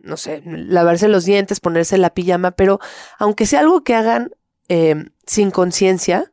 no 0.00 0.16
sé, 0.16 0.42
lavarse 0.44 1.08
los 1.08 1.24
dientes, 1.24 1.60
ponerse 1.60 1.98
la 1.98 2.14
pijama, 2.14 2.52
pero 2.52 2.80
aunque 3.18 3.46
sea 3.46 3.60
algo 3.60 3.84
que 3.84 3.94
hagan 3.94 4.32
eh, 4.68 5.10
sin 5.26 5.50
conciencia, 5.50 6.31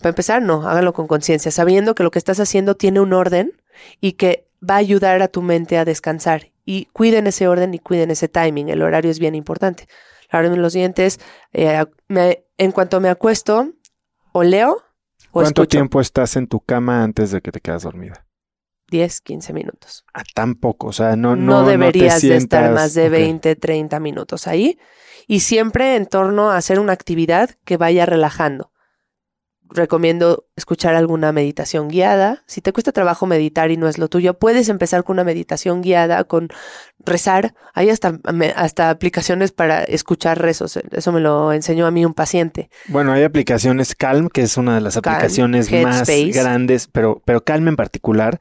para 0.00 0.10
empezar, 0.10 0.42
no, 0.42 0.66
hágalo 0.66 0.92
con 0.92 1.06
conciencia, 1.06 1.50
sabiendo 1.50 1.94
que 1.94 2.02
lo 2.02 2.10
que 2.10 2.18
estás 2.18 2.40
haciendo 2.40 2.74
tiene 2.74 3.00
un 3.00 3.12
orden 3.12 3.52
y 4.00 4.12
que 4.12 4.48
va 4.68 4.74
a 4.74 4.78
ayudar 4.78 5.20
a 5.22 5.28
tu 5.28 5.42
mente 5.42 5.76
a 5.78 5.84
descansar. 5.84 6.52
Y 6.64 6.86
cuiden 6.86 7.26
ese 7.26 7.48
orden 7.48 7.74
y 7.74 7.78
cuiden 7.78 8.10
ese 8.10 8.28
timing. 8.28 8.68
El 8.68 8.82
horario 8.82 9.10
es 9.10 9.18
bien 9.18 9.34
importante. 9.34 9.86
Lavarme 10.32 10.56
los 10.56 10.72
dientes. 10.72 11.20
Eh, 11.52 11.84
en 12.56 12.72
cuanto 12.72 13.00
me 13.00 13.08
acuesto, 13.08 13.72
o 14.32 14.42
leo 14.42 14.82
o 15.32 15.42
¿Cuánto 15.42 15.66
tiempo 15.66 16.00
estás 16.00 16.36
en 16.36 16.46
tu 16.46 16.60
cama 16.60 17.02
antes 17.02 17.30
de 17.30 17.40
que 17.40 17.52
te 17.52 17.60
quedas 17.60 17.82
dormida? 17.82 18.26
10, 18.90 19.20
15 19.20 19.52
minutos. 19.52 20.04
Ah, 20.14 20.22
tan 20.34 20.54
poco. 20.54 20.88
O 20.88 20.92
sea, 20.92 21.14
no, 21.14 21.36
no, 21.36 21.62
no 21.62 21.68
deberías 21.68 22.22
de 22.22 22.36
estar 22.36 22.72
más 22.72 22.94
de 22.94 23.08
20, 23.08 23.54
30 23.54 24.00
minutos 24.00 24.46
ahí. 24.46 24.78
Y 25.26 25.40
siempre 25.40 25.96
en 25.96 26.06
torno 26.06 26.50
a 26.50 26.56
hacer 26.56 26.80
una 26.80 26.92
actividad 26.92 27.50
que 27.64 27.76
vaya 27.76 28.06
relajando 28.06 28.72
recomiendo 29.72 30.46
escuchar 30.56 30.94
alguna 30.94 31.32
meditación 31.32 31.88
guiada. 31.88 32.42
Si 32.46 32.60
te 32.60 32.72
cuesta 32.72 32.92
trabajo 32.92 33.26
meditar 33.26 33.70
y 33.70 33.76
no 33.76 33.88
es 33.88 33.98
lo 33.98 34.08
tuyo, 34.08 34.38
puedes 34.38 34.68
empezar 34.68 35.04
con 35.04 35.14
una 35.14 35.24
meditación 35.24 35.82
guiada, 35.82 36.24
con 36.24 36.48
rezar. 36.98 37.54
Hay 37.74 37.90
hasta, 37.90 38.18
hasta 38.56 38.90
aplicaciones 38.90 39.52
para 39.52 39.82
escuchar 39.84 40.40
rezos. 40.40 40.78
Eso 40.90 41.12
me 41.12 41.20
lo 41.20 41.52
enseñó 41.52 41.86
a 41.86 41.90
mí 41.90 42.04
un 42.04 42.14
paciente. 42.14 42.70
Bueno, 42.88 43.12
hay 43.12 43.22
aplicaciones 43.22 43.94
Calm, 43.94 44.28
que 44.28 44.42
es 44.42 44.56
una 44.56 44.74
de 44.74 44.80
las 44.80 44.96
aplicaciones 44.96 45.70
más 45.70 46.08
grandes, 46.32 46.88
pero, 46.88 47.22
pero 47.24 47.44
Calm 47.44 47.68
en 47.68 47.76
particular 47.76 48.40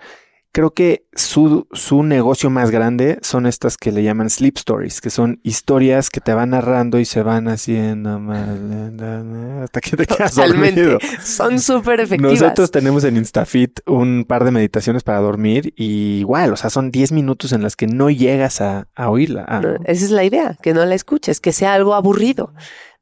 creo 0.51 0.71
que 0.71 1.05
su, 1.13 1.67
su 1.71 2.03
negocio 2.03 2.49
más 2.49 2.71
grande 2.71 3.19
son 3.21 3.45
estas 3.45 3.77
que 3.77 3.91
le 3.91 4.03
llaman 4.03 4.30
sleep 4.30 4.57
stories, 4.57 5.01
que 5.01 5.09
son 5.09 5.39
historias 5.43 6.09
que 6.09 6.21
te 6.21 6.34
van 6.34 6.51
narrando 6.51 6.99
y 6.99 7.05
se 7.05 7.21
van 7.21 7.47
haciendo 7.47 8.19
más 8.19 8.49
hasta 9.63 9.81
que 9.81 9.97
te 9.97 10.05
quedas 10.05 10.35
dormido. 10.35 10.97
Son 11.23 11.59
súper 11.59 11.99
efectivas. 11.99 12.41
Nosotros 12.41 12.71
tenemos 12.71 13.03
en 13.03 13.17
Instafit 13.17 13.81
un 13.85 14.26
par 14.27 14.43
de 14.43 14.51
meditaciones 14.51 15.03
para 15.03 15.19
dormir 15.19 15.73
y 15.76 16.19
igual, 16.19 16.53
o 16.53 16.57
sea, 16.57 16.69
son 16.69 16.91
10 16.91 17.11
minutos 17.11 17.51
en 17.51 17.61
las 17.61 17.76
que 17.76 17.88
no 17.88 18.09
llegas 18.09 18.61
a, 18.61 18.88
oírla. 18.97 19.45
Ah, 19.47 19.61
esa 19.85 20.05
es 20.05 20.11
la 20.11 20.23
idea, 20.23 20.57
que 20.61 20.73
no 20.73 20.85
la 20.85 20.95
escuches, 20.95 21.39
que 21.39 21.53
sea 21.53 21.73
algo 21.73 21.93
aburrido. 21.93 22.53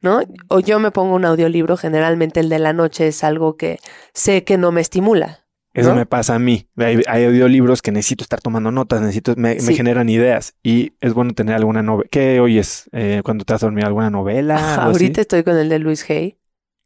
¿no? 0.02 0.22
O 0.48 0.60
yo 0.60 0.80
me 0.80 0.92
pongo 0.92 1.16
un 1.16 1.26
audiolibro, 1.26 1.76
generalmente 1.76 2.40
el 2.40 2.50
de 2.50 2.60
la 2.60 2.74
noche 2.74 3.08
es 3.08 3.24
algo 3.24 3.58
que 3.58 3.80
sé 4.14 4.44
que 4.44 4.58
no 4.58 4.72
me 4.72 4.82
estimula. 4.82 5.47
Eso 5.78 5.96
me 5.96 6.06
pasa 6.06 6.36
a 6.36 6.40
mí. 6.40 6.68
Hay, 6.76 7.26
audiolibros 7.26 7.82
que 7.82 7.92
necesito 7.92 8.24
estar 8.24 8.42
tomando 8.42 8.72
notas, 8.72 9.00
necesito, 9.02 9.36
me, 9.38 9.60
generan 9.60 10.10
ideas 10.10 10.56
y 10.64 10.94
es 11.02 11.14
bueno 11.14 11.34
tener 11.34 11.56
alguna 11.56 11.84
novela. 11.84 12.10
¿Qué 12.12 12.40
oyes 12.40 12.90
eh, 12.94 13.22
cuando 13.24 13.46
te 13.46 13.54
has 13.54 13.62
dormido? 13.62 13.88
¿Alguna 13.88 14.10
novela? 14.10 14.76
ahorita 14.76 15.22
estoy 15.22 15.44
con 15.44 15.56
el 15.56 15.70
de 15.70 15.80
Luis 15.80 16.10
Hay. 16.10 16.38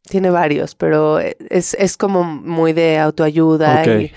Tiene 0.04 0.30
varios, 0.30 0.76
pero 0.76 1.20
es, 1.20 1.76
es 1.76 1.96
como 1.96 2.24
muy 2.24 2.74
de 2.74 2.98
autoayuda 2.98 3.86
y 3.86 4.12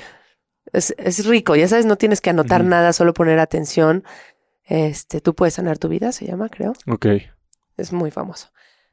es, 0.72 0.94
es, 0.96 1.26
rico. 1.26 1.54
Ya 1.56 1.68
sabes, 1.68 1.86
no 1.86 1.96
tienes 1.96 2.20
que 2.20 2.30
anotar 2.30 2.64
nada, 2.64 2.92
solo 2.92 3.14
poner 3.14 3.38
atención. 3.38 4.02
Este, 4.64 5.20
tú 5.20 5.34
puedes 5.34 5.54
sanar 5.54 5.78
tu 5.78 5.88
vida, 5.88 6.10
se 6.10 6.26
llama, 6.26 6.48
creo. 6.48 6.72
Ok. 6.88 7.06
Es 7.76 7.92
muy 7.92 8.10
famoso. 8.10 8.48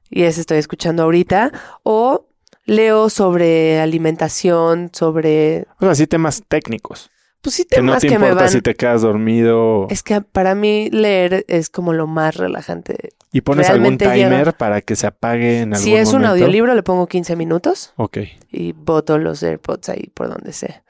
Y 0.10 0.24
ese 0.24 0.42
estoy 0.42 0.58
escuchando 0.58 1.04
ahorita. 1.04 1.52
O 1.84 2.28
leo 2.66 3.10
sobre 3.10 3.80
alimentación, 3.80 4.90
sobre... 4.94 5.66
O 5.80 5.86
sea, 5.86 5.96
sí 5.96 6.08
temas 6.08 6.44
técnicos. 6.48 7.10
pues 7.42 7.56
sí 7.56 7.66
Que 7.66 7.78
no 7.82 7.88
temas 7.94 8.02
te 8.02 8.08
que, 8.08 8.20
me 8.20 8.26
importa 8.28 8.44
van. 8.44 8.52
si 8.52 8.62
te 8.62 8.76
quedas 8.76 9.02
dormido. 9.02 9.88
Es 9.90 10.04
que 10.04 10.22
para 10.22 10.54
mí 10.56 10.90
leer 10.92 11.44
es 11.48 11.70
como 11.70 11.92
lo 11.94 12.06
más 12.08 12.36
relajante. 12.38 13.10
y 13.34 13.42
pones 13.42 13.70
algún 13.70 13.98
timer 13.98 14.30
llega- 14.30 14.52
para 14.52 14.82
que 14.82 14.96
se 14.98 15.08
apague 15.08 15.62
en 15.62 15.74
algún 15.74 15.84
Si 15.86 15.96
es 15.96 16.10
un 16.10 16.16
momento. 16.16 16.32
audiolibro, 16.34 16.76
le 16.76 16.84
pongo 16.84 17.08
15 17.08 17.36
minutos 17.38 17.94
Ok. 17.96 18.18
y 18.52 18.74
boto 18.74 19.18
los 19.18 19.42
AirPods 19.42 19.88
ahí 19.90 20.12
por 20.14 20.28
donde 20.30 20.52
sea. 20.54 20.84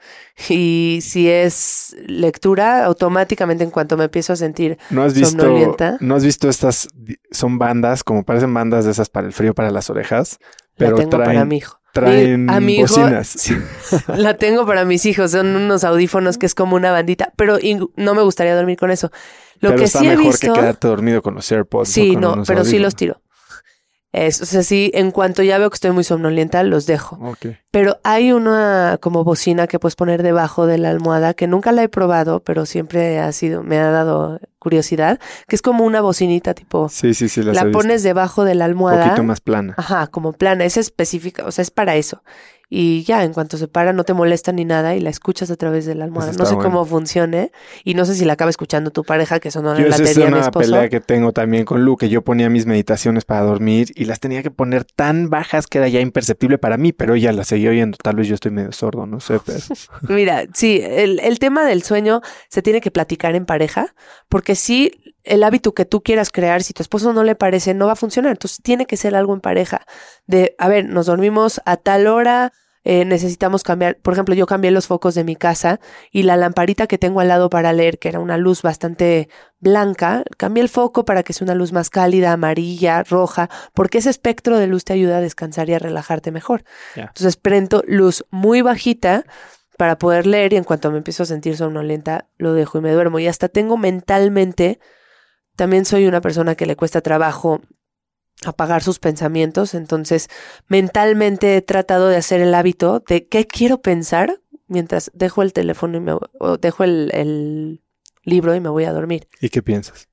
Y 0.48 0.98
si 1.02 1.30
es 1.30 1.94
lectura, 2.06 2.84
automáticamente 2.84 3.62
en 3.62 3.70
cuanto 3.70 3.96
me 3.96 4.04
empiezo 4.04 4.32
a 4.32 4.36
sentir 4.36 4.76
¿No 4.90 5.04
has 5.04 5.14
visto, 5.14 5.40
Somnolienta. 5.40 5.98
¿no 6.00 6.16
has 6.16 6.24
visto 6.24 6.48
estas? 6.48 6.88
Son 7.30 7.58
bandas, 7.58 8.02
como 8.02 8.24
parecen 8.24 8.52
bandas 8.52 8.84
de 8.86 8.90
esas 8.90 9.08
para 9.08 9.26
el 9.28 9.32
frío, 9.32 9.54
para 9.54 9.70
las 9.70 9.88
orejas, 9.88 10.38
pero 10.76 10.92
la 10.96 10.96
tengo 11.02 11.10
para 11.10 11.44
mi 11.44 11.56
hijo. 11.58 11.78
traen 11.92 12.48
a 12.50 12.60
mi 12.60 12.76
hijo- 12.76 12.82
bocinas. 13.00 13.26
sí. 13.36 13.54
La 14.08 14.34
tengo 14.36 14.66
para 14.66 14.84
mis 14.84 15.04
hijos, 15.06 15.30
son 15.32 15.54
unos 15.56 15.84
audífonos 15.84 16.38
que 16.38 16.46
es 16.46 16.54
como 16.54 16.76
una 16.76 16.90
bandita, 16.92 17.32
pero 17.36 17.58
no 17.96 18.14
me 18.14 18.22
gustaría 18.22 18.54
dormir 18.56 18.78
con 18.78 18.90
eso. 18.90 19.10
Lo 19.60 19.68
pero 19.70 19.78
que 19.80 19.84
está 19.84 19.98
sí 20.00 20.06
he 20.06 20.10
mejor 20.16 20.24
visto, 20.26 20.52
que 20.52 20.60
quedarte 20.60 20.88
dormido 20.88 21.22
con 21.22 21.34
los 21.34 21.50
AirPods. 21.52 21.88
sí, 21.88 22.16
no, 22.16 22.42
pero 22.46 22.64
sí 22.64 22.78
los 22.78 22.96
tiro. 22.96 23.20
Es, 24.14 24.42
o 24.42 24.44
sea, 24.44 24.62
sí, 24.62 24.90
en 24.92 25.10
cuanto 25.10 25.42
ya 25.42 25.56
veo 25.56 25.70
que 25.70 25.74
estoy 25.76 25.92
muy 25.92 26.04
somnolienta, 26.04 26.62
los 26.64 26.84
dejo. 26.84 27.18
Pero 27.70 27.98
hay 28.04 28.32
una 28.32 28.98
como 29.00 29.24
bocina 29.24 29.66
que 29.66 29.78
puedes 29.78 29.96
poner 29.96 30.22
debajo 30.22 30.66
de 30.66 30.76
la 30.76 30.90
almohada 30.90 31.32
que 31.32 31.46
nunca 31.46 31.72
la 31.72 31.82
he 31.82 31.88
probado, 31.88 32.40
pero 32.40 32.66
siempre 32.66 33.20
ha 33.20 33.32
sido, 33.32 33.62
me 33.62 33.78
ha 33.78 33.90
dado 33.90 34.38
curiosidad, 34.62 35.18
que 35.48 35.56
es 35.56 35.62
como 35.62 35.84
una 35.84 36.00
bocinita 36.00 36.54
tipo, 36.54 36.88
Sí, 36.88 37.12
sí, 37.14 37.28
sí, 37.28 37.42
la 37.42 37.64
visto. 37.64 37.78
pones 37.78 38.02
debajo 38.04 38.44
de 38.44 38.54
la 38.54 38.66
un 38.66 38.70
almohada. 38.70 39.04
poquito 39.04 39.24
más 39.24 39.40
plana. 39.40 39.74
Ajá, 39.76 40.06
como 40.06 40.32
plana, 40.32 40.64
es 40.64 40.76
específica, 40.76 41.44
o 41.44 41.50
sea, 41.50 41.62
es 41.62 41.70
para 41.70 41.96
eso. 41.96 42.22
Y 42.74 43.04
ya, 43.04 43.22
en 43.22 43.34
cuanto 43.34 43.58
se 43.58 43.68
para, 43.68 43.92
no 43.92 44.02
te 44.02 44.14
molesta 44.14 44.50
ni 44.50 44.64
nada 44.64 44.96
y 44.96 45.00
la 45.00 45.10
escuchas 45.10 45.50
a 45.50 45.56
través 45.56 45.84
de 45.84 45.94
la 45.94 46.04
almohada. 46.04 46.32
No 46.32 46.46
sé 46.46 46.54
bueno. 46.54 46.70
cómo 46.70 46.86
funcione 46.86 47.52
y 47.84 47.92
no 47.92 48.06
sé 48.06 48.14
si 48.14 48.24
la 48.24 48.32
acaba 48.32 48.48
escuchando 48.48 48.90
tu 48.90 49.04
pareja, 49.04 49.40
que 49.40 49.50
sonó 49.50 49.76
en 49.76 49.90
la 49.90 49.96
esa 49.96 50.04
es 50.04 50.16
mi 50.16 50.22
una 50.22 50.40
esposo. 50.40 50.70
pelea 50.70 50.88
que 50.88 51.00
tengo 51.00 51.32
también 51.32 51.66
con 51.66 51.84
Lu, 51.84 51.98
que 51.98 52.08
yo 52.08 52.22
ponía 52.22 52.48
mis 52.48 52.64
meditaciones 52.64 53.26
para 53.26 53.42
dormir 53.42 53.88
y 53.94 54.06
las 54.06 54.20
tenía 54.20 54.42
que 54.42 54.50
poner 54.50 54.84
tan 54.86 55.28
bajas 55.28 55.66
que 55.66 55.76
era 55.76 55.88
ya 55.88 56.00
imperceptible 56.00 56.56
para 56.56 56.78
mí, 56.78 56.94
pero 56.94 57.14
ella 57.14 57.30
las 57.32 57.48
seguía 57.48 57.68
oyendo. 57.68 57.98
Tal 58.02 58.16
vez 58.16 58.26
yo 58.26 58.36
estoy 58.36 58.52
medio 58.52 58.72
sordo, 58.72 59.04
no 59.04 59.20
sé, 59.20 59.38
pero... 59.44 59.58
Mira, 60.08 60.44
sí, 60.54 60.80
el, 60.82 61.20
el 61.20 61.38
tema 61.40 61.66
del 61.66 61.82
sueño 61.82 62.22
se 62.48 62.62
tiene 62.62 62.80
que 62.80 62.90
platicar 62.90 63.34
en 63.34 63.44
pareja, 63.44 63.94
porque 64.30 64.54
si 64.54 64.92
el 65.24 65.44
hábito 65.44 65.74
que 65.74 65.84
tú 65.84 66.02
quieras 66.02 66.30
crear, 66.30 66.62
si 66.62 66.72
tu 66.72 66.82
esposo 66.82 67.12
no 67.12 67.22
le 67.22 67.34
parece, 67.34 67.74
no 67.74 67.86
va 67.86 67.92
a 67.92 67.96
funcionar. 67.96 68.32
Entonces 68.32 68.60
tiene 68.62 68.86
que 68.86 68.96
ser 68.96 69.14
algo 69.14 69.34
en 69.34 69.40
pareja. 69.40 69.82
De, 70.26 70.54
a 70.58 70.68
ver, 70.68 70.86
nos 70.86 71.04
dormimos 71.06 71.60
a 71.64 71.76
tal 71.76 72.06
hora, 72.06 72.52
eh, 72.84 73.04
necesitamos 73.04 73.62
cambiar. 73.62 73.96
Por 73.98 74.12
ejemplo, 74.12 74.34
yo 74.34 74.46
cambié 74.46 74.70
los 74.70 74.86
focos 74.86 75.14
de 75.14 75.24
mi 75.24 75.36
casa 75.36 75.80
y 76.10 76.24
la 76.24 76.36
lamparita 76.36 76.86
que 76.86 76.98
tengo 76.98 77.20
al 77.20 77.28
lado 77.28 77.48
para 77.48 77.72
leer, 77.72 77.98
que 77.98 78.08
era 78.08 78.18
una 78.18 78.36
luz 78.36 78.62
bastante 78.62 79.28
blanca, 79.60 80.24
cambié 80.36 80.62
el 80.62 80.68
foco 80.68 81.04
para 81.04 81.22
que 81.22 81.32
sea 81.32 81.44
una 81.44 81.54
luz 81.54 81.72
más 81.72 81.90
cálida, 81.90 82.32
amarilla, 82.32 83.04
roja, 83.04 83.48
porque 83.72 83.98
ese 83.98 84.10
espectro 84.10 84.58
de 84.58 84.66
luz 84.66 84.84
te 84.84 84.92
ayuda 84.92 85.18
a 85.18 85.20
descansar 85.20 85.68
y 85.68 85.74
a 85.74 85.78
relajarte 85.78 86.32
mejor. 86.32 86.64
Entonces 86.96 87.36
prendo 87.36 87.84
luz 87.86 88.24
muy 88.30 88.62
bajita 88.62 89.24
para 89.78 89.98
poder 89.98 90.26
leer 90.26 90.52
y 90.52 90.56
en 90.56 90.64
cuanto 90.64 90.90
me 90.90 90.98
empiezo 90.98 91.22
a 91.22 91.26
sentir 91.26 91.56
somnolienta, 91.56 92.28
lo 92.36 92.52
dejo 92.52 92.78
y 92.78 92.80
me 92.80 92.92
duermo. 92.92 93.20
Y 93.20 93.28
hasta 93.28 93.48
tengo 93.48 93.76
mentalmente, 93.76 94.80
también 95.54 95.84
soy 95.84 96.06
una 96.06 96.20
persona 96.20 96.56
que 96.56 96.66
le 96.66 96.76
cuesta 96.76 97.00
trabajo 97.00 97.60
apagar 98.44 98.82
sus 98.82 98.98
pensamientos, 98.98 99.74
entonces 99.74 100.28
mentalmente 100.68 101.56
he 101.56 101.62
tratado 101.62 102.08
de 102.08 102.16
hacer 102.16 102.40
el 102.40 102.54
hábito 102.54 103.02
de 103.06 103.26
qué 103.26 103.46
quiero 103.46 103.80
pensar 103.80 104.40
mientras 104.66 105.10
dejo 105.14 105.42
el 105.42 105.52
teléfono 105.52 105.96
y 105.98 106.00
me, 106.00 106.12
o 106.12 106.56
dejo 106.56 106.84
el, 106.84 107.10
el 107.14 107.82
libro 108.24 108.54
y 108.54 108.60
me 108.60 108.68
voy 108.68 108.84
a 108.84 108.92
dormir. 108.92 109.28
¿Y 109.40 109.48
qué 109.48 109.62
piensas? 109.62 110.08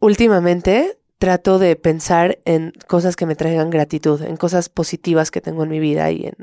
Últimamente 0.00 0.98
trato 1.18 1.58
de 1.58 1.76
pensar 1.76 2.38
en 2.46 2.72
cosas 2.86 3.14
que 3.14 3.26
me 3.26 3.36
traigan 3.36 3.68
gratitud, 3.68 4.22
en 4.22 4.36
cosas 4.36 4.68
positivas 4.68 5.30
que 5.30 5.42
tengo 5.42 5.64
en 5.64 5.68
mi 5.68 5.78
vida 5.78 6.10
y 6.10 6.26
en 6.26 6.34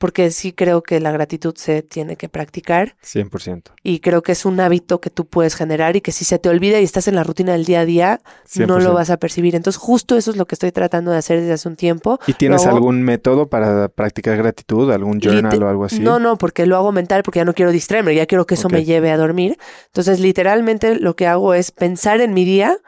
porque 0.00 0.30
sí 0.30 0.54
creo 0.54 0.82
que 0.82 0.98
la 0.98 1.12
gratitud 1.12 1.54
se 1.56 1.82
tiene 1.82 2.16
que 2.16 2.30
practicar 2.30 2.96
100%. 3.04 3.72
y 3.82 4.00
creo 4.00 4.22
que 4.22 4.32
es 4.32 4.46
un 4.46 4.58
hábito 4.58 4.98
que 4.98 5.10
tú 5.10 5.26
puedes 5.26 5.54
generar 5.54 5.94
y 5.94 6.00
que 6.00 6.10
si 6.10 6.24
se 6.24 6.38
te 6.38 6.48
olvida 6.48 6.80
y 6.80 6.84
estás 6.84 7.06
en 7.06 7.16
la 7.16 7.22
rutina 7.22 7.52
del 7.52 7.66
día 7.66 7.80
a 7.80 7.84
día, 7.84 8.20
no 8.56 8.78
100%. 8.78 8.80
lo 8.80 8.94
vas 8.94 9.10
a 9.10 9.18
percibir. 9.18 9.54
Entonces, 9.54 9.78
justo 9.78 10.16
eso 10.16 10.30
es 10.30 10.38
lo 10.38 10.46
que 10.46 10.54
estoy 10.54 10.72
tratando 10.72 11.10
de 11.10 11.18
hacer 11.18 11.40
desde 11.40 11.52
hace 11.52 11.68
un 11.68 11.76
tiempo. 11.76 12.18
¿Y 12.26 12.32
tienes 12.32 12.64
algún 12.64 13.02
método 13.02 13.50
para 13.50 13.88
practicar 13.88 14.38
gratitud? 14.38 14.90
¿Algún 14.90 15.20
journal 15.20 15.62
o 15.62 15.68
algo 15.68 15.84
así? 15.84 16.00
No, 16.00 16.18
no, 16.18 16.38
porque 16.38 16.64
lo 16.64 16.76
hago 16.76 16.92
mental 16.92 17.22
porque 17.22 17.40
ya 17.40 17.44
no 17.44 17.52
quiero 17.52 17.70
distraerme, 17.70 18.14
ya 18.14 18.24
quiero 18.24 18.46
que 18.46 18.54
eso 18.54 18.70
me 18.70 18.86
lleve 18.86 19.10
a 19.10 19.18
dormir. 19.18 19.58
Entonces, 19.88 20.18
literalmente 20.18 20.98
lo 20.98 21.14
que 21.14 21.26
hago 21.26 21.52
es 21.52 21.72
pensar 21.72 22.22
en 22.22 22.32
mi 22.32 22.46
día 22.46 22.78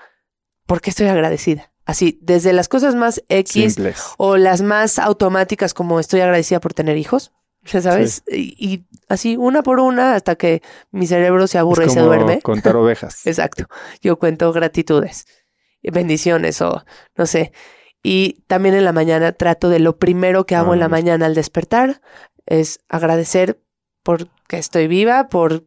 porque 0.67 0.89
estoy 0.89 1.09
agradecida. 1.09 1.72
Así, 1.85 2.19
desde 2.23 2.53
las 2.53 2.69
cosas 2.69 2.95
más 2.95 3.23
X 3.29 3.75
Simples. 3.75 4.03
o 4.19 4.37
las 4.37 4.63
más 4.63 4.99
automáticas 4.99 5.75
como 5.75 5.99
estoy 6.01 6.21
agradecida 6.21 6.61
por 6.61 6.75
tener 6.75 6.97
hijos, 6.97 7.33
ya 7.65 7.81
sabes, 7.81 8.23
y, 8.29 8.55
y 8.59 8.87
así 9.09 9.37
una 9.37 9.63
por 9.63 9.79
una 9.81 10.15
hasta 10.15 10.35
que 10.37 10.63
mi 10.91 11.07
cerebro 11.07 11.47
se 11.47 11.59
aburre 11.59 11.85
es 11.87 11.93
y 11.93 11.95
se 11.95 12.01
duerme. 12.01 12.41
contar 12.43 12.77
ovejas. 12.77 13.27
Exacto. 13.27 13.67
Yo 14.01 14.19
cuento 14.19 14.53
gratitudes, 14.53 15.27
bendiciones 15.83 16.61
o 16.61 16.85
no 17.17 17.27
sé. 17.27 17.53
Y 18.03 18.43
también 18.49 18.75
en 18.75 18.85
la 18.85 18.93
mañana 18.93 19.33
trato 19.33 19.69
de 19.69 19.79
lo 19.79 19.97
primero 19.99 20.45
que 20.45 20.57
hago 20.57 20.73
Ah, 20.73 20.75
en 20.75 20.81
la 20.81 20.89
mañana 20.89 21.27
al 21.27 21.35
despertar 21.37 22.01
es 22.47 22.81
agradecer 22.89 23.61
por 24.03 24.29
que 24.49 24.59
estoy 24.59 24.89
viva, 24.89 25.29
por 25.29 25.65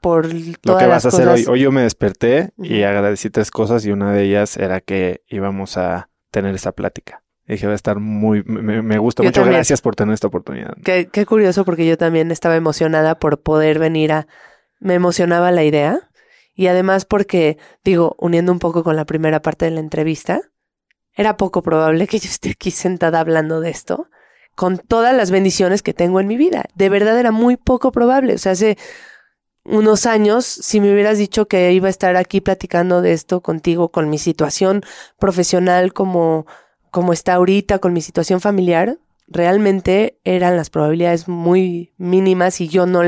por 0.00 0.26
Lo 0.32 0.78
que 0.78 0.86
las 0.86 0.88
vas 0.88 1.04
a 1.06 1.08
hacer 1.08 1.26
hoy. 1.28 1.34
cosas. 1.34 1.48
Hoy 1.48 1.60
yo 1.60 1.72
me 1.72 1.82
desperté 1.82 2.50
y 2.58 2.82
agradecí 2.82 3.30
tres 3.30 3.50
cosas 3.50 3.84
y 3.86 3.92
una 3.92 4.12
de 4.12 4.24
ellas 4.24 4.56
era 4.56 4.80
que 4.80 5.22
íbamos 5.28 5.76
a 5.76 6.08
tener 6.30 6.54
esa 6.54 6.72
plática. 6.72 7.22
Dije, 7.46 7.66
va 7.66 7.72
a 7.72 7.76
estar 7.76 8.00
muy... 8.00 8.42
Me, 8.44 8.82
me 8.82 8.98
gusta 8.98 9.22
Yo 9.22 9.28
mucho. 9.28 9.40
también. 9.40 9.54
Gracias 9.58 9.80
por 9.80 9.94
tener 9.94 10.14
esta 10.14 10.26
oportunidad. 10.26 10.74
Qué, 10.84 11.08
qué 11.12 11.24
curioso 11.26 11.64
porque 11.64 11.86
yo 11.86 11.96
también 11.96 12.30
estaba 12.32 12.56
emocionada 12.56 13.18
por 13.18 13.40
poder 13.40 13.78
venir 13.78 14.12
a... 14.12 14.26
Me 14.80 14.94
emocionaba 14.94 15.52
la 15.52 15.62
idea 15.64 16.10
y 16.54 16.66
además 16.66 17.04
porque, 17.04 17.58
digo, 17.84 18.16
uniendo 18.18 18.50
un 18.50 18.58
poco 18.58 18.82
con 18.82 18.96
la 18.96 19.04
primera 19.04 19.42
parte 19.42 19.64
de 19.66 19.70
la 19.70 19.80
entrevista, 19.80 20.40
era 21.14 21.36
poco 21.36 21.62
probable 21.62 22.06
que 22.08 22.18
yo 22.18 22.28
esté 22.28 22.50
aquí 22.50 22.70
sentada 22.70 23.20
hablando 23.20 23.60
de 23.60 23.70
esto 23.70 24.08
con 24.56 24.78
todas 24.78 25.14
las 25.14 25.30
bendiciones 25.30 25.82
que 25.82 25.94
tengo 25.94 26.18
en 26.18 26.26
mi 26.26 26.36
vida. 26.36 26.64
De 26.74 26.88
verdad 26.88 27.18
era 27.20 27.30
muy 27.30 27.56
poco 27.56 27.92
probable. 27.92 28.34
O 28.34 28.38
sea, 28.38 28.52
hace 28.52 28.76
unos 29.68 30.06
años, 30.06 30.44
si 30.44 30.80
me 30.80 30.92
hubieras 30.92 31.18
dicho 31.18 31.46
que 31.46 31.72
iba 31.72 31.88
a 31.88 31.90
estar 31.90 32.16
aquí 32.16 32.40
platicando 32.40 33.02
de 33.02 33.12
esto 33.12 33.40
contigo, 33.40 33.90
con 33.90 34.08
mi 34.08 34.18
situación 34.18 34.82
profesional 35.18 35.92
como, 35.92 36.46
como 36.90 37.12
está 37.12 37.34
ahorita, 37.34 37.78
con 37.78 37.92
mi 37.92 38.00
situación 38.00 38.40
familiar, 38.40 38.98
realmente 39.28 40.18
eran 40.24 40.56
las 40.56 40.70
probabilidades 40.70 41.28
muy 41.28 41.92
mínimas 41.96 42.60
y 42.60 42.68
yo 42.68 42.86
no, 42.86 43.02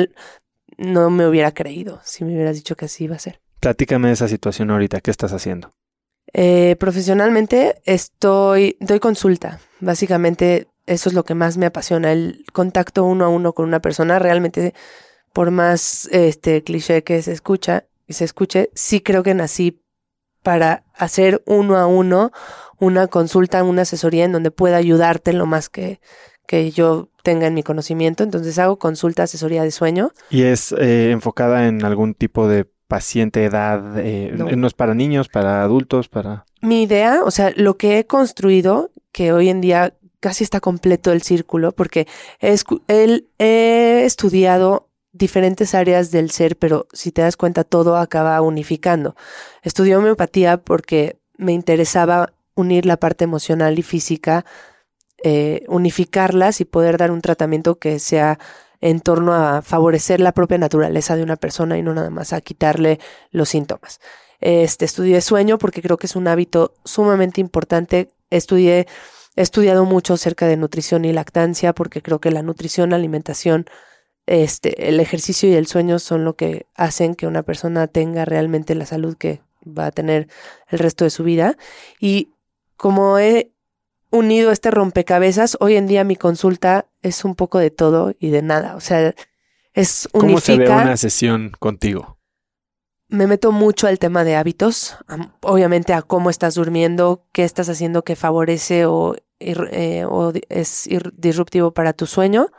no 0.77 1.11
me 1.11 1.27
hubiera 1.27 1.53
creído 1.53 2.01
si 2.05 2.25
me 2.25 2.35
hubieras 2.35 2.57
dicho 2.57 2.77
que 2.77 2.87
así 2.87 3.05
iba 3.05 3.17
a 3.17 3.21
ser. 3.21 3.41
Platícame 3.61 4.09
de 4.09 4.15
esa 4.15 4.29
situación 4.29 4.71
ahorita. 4.71 5.01
¿Qué 5.01 5.11
estás 5.11 5.33
haciendo? 5.33 5.73
Eh, 6.33 6.77
profesionalmente 6.79 7.81
estoy, 7.85 8.77
doy 8.81 9.01
consulta. 9.01 9.61
Básicamente 9.81 10.69
eso 10.87 11.09
es 11.09 11.15
lo 11.15 11.25
que 11.25 11.35
más 11.35 11.57
me 11.57 11.67
apasiona, 11.67 12.13
el 12.13 12.45
contacto 12.53 13.05
uno 13.05 13.25
a 13.25 13.29
uno 13.29 13.53
con 13.53 13.67
una 13.67 13.81
persona. 13.81 14.19
Realmente, 14.19 14.75
por 15.33 15.51
más 15.51 16.09
este 16.13 16.63
cliché 16.63 17.05
que 17.05 17.23
se 17.23 17.33
escucha 17.33 17.85
y 18.07 18.15
se 18.15 18.25
escuche, 18.25 18.71
sí 18.75 19.01
creo 19.01 19.23
que 19.23 19.35
nací 19.35 19.81
para 20.43 20.85
hacer 20.95 21.43
uno 21.47 21.77
a 21.77 21.87
uno 21.87 22.33
una 22.79 23.09
consulta, 23.09 23.63
una 23.65 23.83
asesoría 23.83 24.25
en 24.25 24.33
donde 24.33 24.51
pueda 24.51 24.77
ayudarte 24.77 25.33
en 25.33 25.39
lo 25.39 25.47
más 25.47 25.69
que, 25.69 26.01
que 26.47 26.71
yo 26.71 27.11
tenga 27.23 27.47
en 27.47 27.55
mi 27.55 27.63
conocimiento. 27.63 28.23
Entonces 28.23 28.59
hago 28.59 28.79
consulta, 28.79 29.25
asesoría 29.25 29.65
de 29.65 29.71
sueño. 29.71 30.13
¿Y 30.31 30.45
es 30.45 30.73
eh, 30.73 31.11
enfocada 31.11 31.67
en 31.67 31.85
algún 31.85 32.15
tipo 32.15 32.49
de 32.49 32.67
paciente, 32.87 33.45
edad? 33.45 33.99
eh, 33.99 34.33
No. 34.35 34.51
no. 34.51 34.67
es 34.67 34.75
para 34.75 34.95
niños, 34.95 35.29
para 35.29 35.63
adultos, 35.63 36.09
para... 36.09 36.47
Mi 36.63 36.83
idea, 36.83 37.23
o 37.25 37.31
sea, 37.31 37.53
lo 37.55 37.77
que 37.77 37.99
he 37.99 38.07
construido, 38.07 38.91
que 39.13 39.33
hoy 39.33 39.49
en 39.49 39.61
día 39.61 39.95
casi 40.21 40.43
está 40.43 40.61
completo 40.61 41.13
el 41.13 41.23
círculo, 41.23 41.73
porque 41.73 42.07
he, 42.41 42.57
he 43.39 44.05
estudiado 44.05 44.88
diferentes 45.19 45.75
áreas 45.75 46.11
del 46.11 46.31
ser, 46.31 46.57
pero 46.57 46.87
si 46.93 47.13
te 47.13 47.23
das 47.23 47.37
cuenta, 47.37 47.65
todo 47.65 47.97
acaba 47.97 48.41
unificando. 48.41 49.17
Estudié 49.63 49.97
homeopatía 49.97 50.59
porque 50.59 51.19
me 51.37 51.53
interesaba 51.53 52.33
unir 52.55 52.87
la 52.87 52.97
parte 52.97 53.25
emocional 53.25 53.79
y 53.79 53.83
física, 53.83 54.45
eh, 55.23 55.65
unificarlas 55.69 56.61
y 56.61 56.65
poder 56.65 56.97
dar 56.97 57.11
un 57.11 57.21
tratamiento 57.21 57.79
que 57.79 57.99
sea 57.99 58.39
en 58.81 59.01
torno 59.01 59.35
a 59.35 59.63
favorecer 59.63 60.21
la 60.21 60.33
propia 60.33 60.59
naturaleza 60.59 61.17
de 61.17 61.23
una 61.23 61.37
persona 61.37 61.77
y 61.79 61.83
no 61.83 61.95
nada 61.95 62.11
más 62.11 62.33
a 62.33 62.41
quitarle 62.41 63.01
los 63.31 63.49
síntomas. 63.49 64.01
Este, 64.41 64.85
estudié 64.85 65.21
sueño 65.21 65.59
porque 65.59 65.83
creo 65.83 65.97
que 65.97 66.07
es 66.07 66.15
un 66.15 66.29
hábito 66.29 66.75
sumamente 66.85 67.41
importante. 67.41 68.11
Estudié, 68.31 68.87
he 69.35 69.43
estudiado 69.43 69.85
mucho 69.85 70.15
acerca 70.15 70.47
de 70.47 70.57
nutrición 70.57 71.05
y 71.05 71.13
lactancia 71.13 71.73
porque 71.73 72.03
creo 72.03 72.21
que 72.21 72.31
la 72.31 72.43
nutrición, 72.43 72.91
la 72.91 72.97
alimentación 72.97 73.67
este, 74.29 74.89
el 74.89 75.01
ejercicio 75.01 75.49
y 75.49 75.55
el 75.55 75.67
sueño 75.67 75.99
son 75.99 76.25
lo 76.25 76.37
que 76.37 76.67
hacen 76.75 77.15
que 77.15 77.27
una 77.27 77.43
persona 77.43 77.87
tenga 77.87 78.27
realmente 78.27 78.75
la 78.75 78.85
salud 78.85 79.17
que 79.17 79.41
va 79.67 79.87
a 79.87 79.91
tener 79.91 80.29
el 80.69 80.79
resto 80.79 81.05
de 81.05 81.11
su 81.11 81.25
vida. 81.25 81.57
Y 81.99 82.31
como 82.77 83.19
he 83.19 83.53
unido 84.11 84.53
este 84.53 84.71
rompecabezas, 84.71 85.57
hoy 85.61 85.77
en 85.77 85.87
día 85.87 86.05
mi 86.05 86.15
consulta 86.15 86.87
es 87.01 87.25
un 87.25 87.35
poco 87.35 87.59
de 87.59 87.71
todo 87.71 88.15
y 88.19 88.29
de 88.29 88.43
nada. 88.43 88.77
O 88.77 88.81
sea, 88.81 89.15
es 89.73 90.09
unifica. 90.13 90.21
¿Cómo 90.21 90.41
se 90.41 90.59
ve 90.59 90.71
una 90.71 90.97
sesión 90.99 91.53
contigo? 91.59 92.19
Me 93.09 93.27
meto 93.27 93.51
mucho 93.51 93.87
al 93.87 93.99
tema 93.99 94.25
de 94.25 94.37
hábitos, 94.37 94.99
obviamente 95.41 95.95
a 95.95 96.03
cómo 96.03 96.29
estás 96.29 96.55
durmiendo, 96.57 97.25
qué 97.33 97.45
estás 97.45 97.71
haciendo 97.71 98.05
que 98.05 98.17
favorece 98.17 98.85
o, 98.85 99.17
eh, 99.41 100.05
o 100.07 100.35
es 100.51 100.87
disruptivo 101.15 101.73
para 101.73 101.95
tu 101.95 102.05
sueño. 102.05 102.51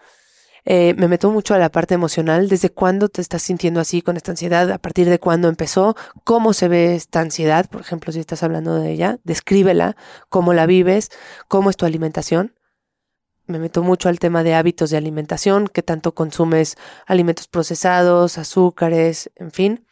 Eh, 0.66 0.94
me 0.98 1.08
meto 1.08 1.32
mucho 1.32 1.54
a 1.54 1.58
la 1.58 1.70
parte 1.70 1.94
emocional, 1.94 2.50
desde 2.50 2.70
cuándo 2.70 3.10
te 3.10 3.22
estás 3.22 3.42
sintiendo 3.42 3.80
así 3.80 4.02
con 4.02 4.18
esta 4.18 4.32
ansiedad, 4.32 4.70
a 4.72 4.78
partir 4.78 5.10
de 5.10 5.20
cuándo 5.20 5.48
empezó, 5.48 5.96
cómo 6.24 6.54
se 6.54 6.68
ve 6.68 6.96
esta 6.96 7.22
ansiedad, 7.22 7.70
por 7.70 7.82
ejemplo, 7.82 8.12
si 8.12 8.20
estás 8.20 8.44
hablando 8.44 8.76
de 8.76 8.92
ella, 8.92 9.20
descríbela, 9.24 9.96
cómo 10.30 10.54
la 10.54 10.66
vives, 10.66 11.10
cómo 11.48 11.70
es 11.70 11.78
tu 11.78 11.86
alimentación. 11.86 12.56
Me 13.46 13.58
meto 13.58 13.82
mucho 13.82 14.10
al 14.10 14.20
tema 14.20 14.44
de 14.44 14.54
hábitos 14.54 14.92
de 14.92 14.98
alimentación, 14.98 15.68
qué 15.68 15.82
tanto 15.82 16.14
consumes 16.14 16.78
alimentos 17.08 17.48
procesados, 17.48 18.38
azúcares, 18.38 19.32
en 19.36 19.52
fin. 19.52 19.89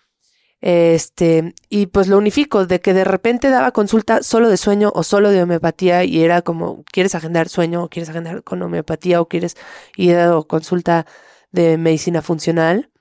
Este, 0.60 1.54
y 1.70 1.86
pues 1.88 2.08
lo 2.08 2.18
unifico, 2.18 2.66
de 2.66 2.82
que 2.82 2.94
de 2.94 3.04
repente 3.04 3.50
daba 3.50 3.72
consulta 3.72 4.24
solo 4.24 4.50
de 4.50 4.58
sueño 4.58 4.92
o 4.96 5.04
solo 5.04 5.30
de 5.30 5.44
homeopatía 5.44 6.04
y 6.04 6.24
era 6.24 6.42
como, 6.42 6.84
¿quieres 6.92 7.14
agendar 7.16 7.48
sueño 7.48 7.84
o 7.84 7.90
quieres 7.90 8.10
agendar 8.10 8.44
con 8.44 8.62
homeopatía 8.62 9.22
o 9.22 9.28
quieres 9.28 9.56
ir 9.96 10.16
a 10.16 10.42
consulta 10.44 11.06
de 11.52 11.78
medicina 11.78 12.22
funcional? 12.22 12.92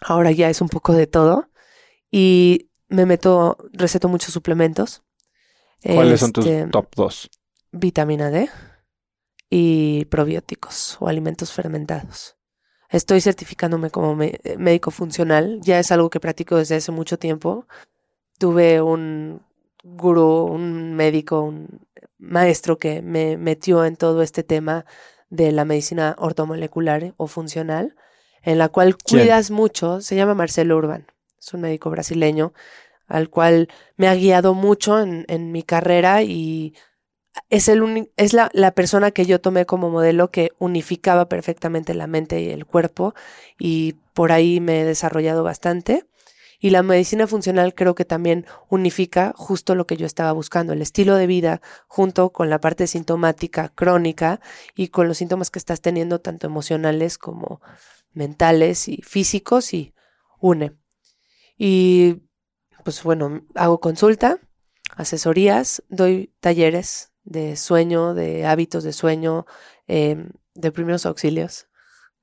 Ahora 0.00 0.32
ya 0.32 0.50
es 0.50 0.60
un 0.60 0.68
poco 0.68 0.92
de 0.92 1.06
todo. 1.06 1.48
Y 2.10 2.70
me 2.88 3.06
meto, 3.06 3.58
receto 3.72 4.08
muchos 4.08 4.32
suplementos. 4.32 5.02
¿Cuáles 5.82 6.20
son 6.20 6.32
tus 6.32 6.46
este, 6.46 6.68
top 6.70 6.88
dos? 6.96 7.30
Vitamina 7.70 8.30
D 8.30 8.48
y 9.50 10.04
probióticos 10.06 10.96
o 11.00 11.08
alimentos 11.08 11.52
fermentados. 11.52 12.37
Estoy 12.88 13.20
certificándome 13.20 13.90
como 13.90 14.16
médico 14.16 14.90
funcional. 14.90 15.60
Ya 15.62 15.78
es 15.78 15.92
algo 15.92 16.10
que 16.10 16.20
practico 16.20 16.56
desde 16.56 16.76
hace 16.76 16.90
mucho 16.90 17.18
tiempo. 17.18 17.66
Tuve 18.38 18.80
un 18.80 19.42
gurú, 19.82 20.44
un 20.44 20.94
médico, 20.94 21.42
un 21.42 21.86
maestro 22.18 22.78
que 22.78 23.02
me 23.02 23.36
metió 23.36 23.84
en 23.84 23.96
todo 23.96 24.22
este 24.22 24.42
tema 24.42 24.86
de 25.28 25.52
la 25.52 25.64
medicina 25.64 26.16
ortomolecular 26.18 27.14
o 27.18 27.26
funcional, 27.26 27.94
en 28.42 28.58
la 28.58 28.68
cual 28.68 28.96
cuidas 28.96 29.50
mucho. 29.50 30.00
Se 30.00 30.16
llama 30.16 30.34
Marcelo 30.34 30.76
Urban. 30.76 31.06
Es 31.38 31.52
un 31.52 31.60
médico 31.60 31.90
brasileño 31.90 32.52
al 33.06 33.30
cual 33.30 33.68
me 33.96 34.08
ha 34.08 34.14
guiado 34.14 34.54
mucho 34.54 35.00
en, 35.00 35.24
en 35.28 35.50
mi 35.50 35.62
carrera 35.62 36.22
y 36.22 36.74
es, 37.50 37.68
el 37.68 38.10
es 38.16 38.32
la, 38.32 38.50
la, 38.52 38.72
persona 38.72 39.10
que 39.10 39.26
yo 39.26 39.40
tomé 39.40 39.66
como 39.66 39.90
modelo 39.90 40.30
que 40.30 40.52
unificaba 40.58 41.28
perfectamente 41.28 41.94
la 41.94 42.06
mente 42.06 42.40
y 42.40 42.50
el 42.50 42.66
cuerpo 42.66 43.14
y 43.58 43.94
por 44.14 44.32
ahí 44.32 44.60
me 44.60 44.80
he 44.80 44.84
desarrollado 44.84 45.44
bastante. 45.44 46.06
Y 46.60 46.70
la 46.70 46.82
medicina 46.82 47.28
funcional 47.28 47.72
creo 47.74 47.94
que 47.94 48.04
también 48.04 48.44
unifica 48.68 49.32
justo 49.36 49.76
lo 49.76 49.86
que 49.86 49.96
yo 49.96 50.06
estaba 50.06 50.32
buscando, 50.32 50.72
el 50.72 50.82
estilo 50.82 51.14
de 51.14 51.28
vida 51.28 51.60
junto 51.86 52.30
con 52.30 52.50
la 52.50 52.60
parte 52.60 52.88
sintomática 52.88 53.68
crónica 53.68 54.40
y 54.74 54.88
con 54.88 55.06
los 55.06 55.18
síntomas 55.18 55.50
que 55.50 55.60
estás 55.60 55.80
teniendo 55.80 56.20
tanto 56.20 56.48
emocionales 56.48 57.16
como 57.16 57.60
mentales 58.12 58.88
y 58.88 59.02
físicos 59.02 59.72
y 59.72 59.94
une. 60.40 60.72
Y 61.56 62.22
pues 62.82 63.04
bueno, 63.04 63.42
hago 63.54 63.78
consulta, 63.78 64.40
asesorías, 64.96 65.84
doy 65.88 66.34
talleres 66.40 67.12
de 67.28 67.56
sueño, 67.56 68.14
de 68.14 68.46
hábitos 68.46 68.84
de 68.84 68.92
sueño, 68.92 69.46
em, 69.86 70.30
de 70.54 70.72
primeros 70.72 71.06
auxilios. 71.06 71.68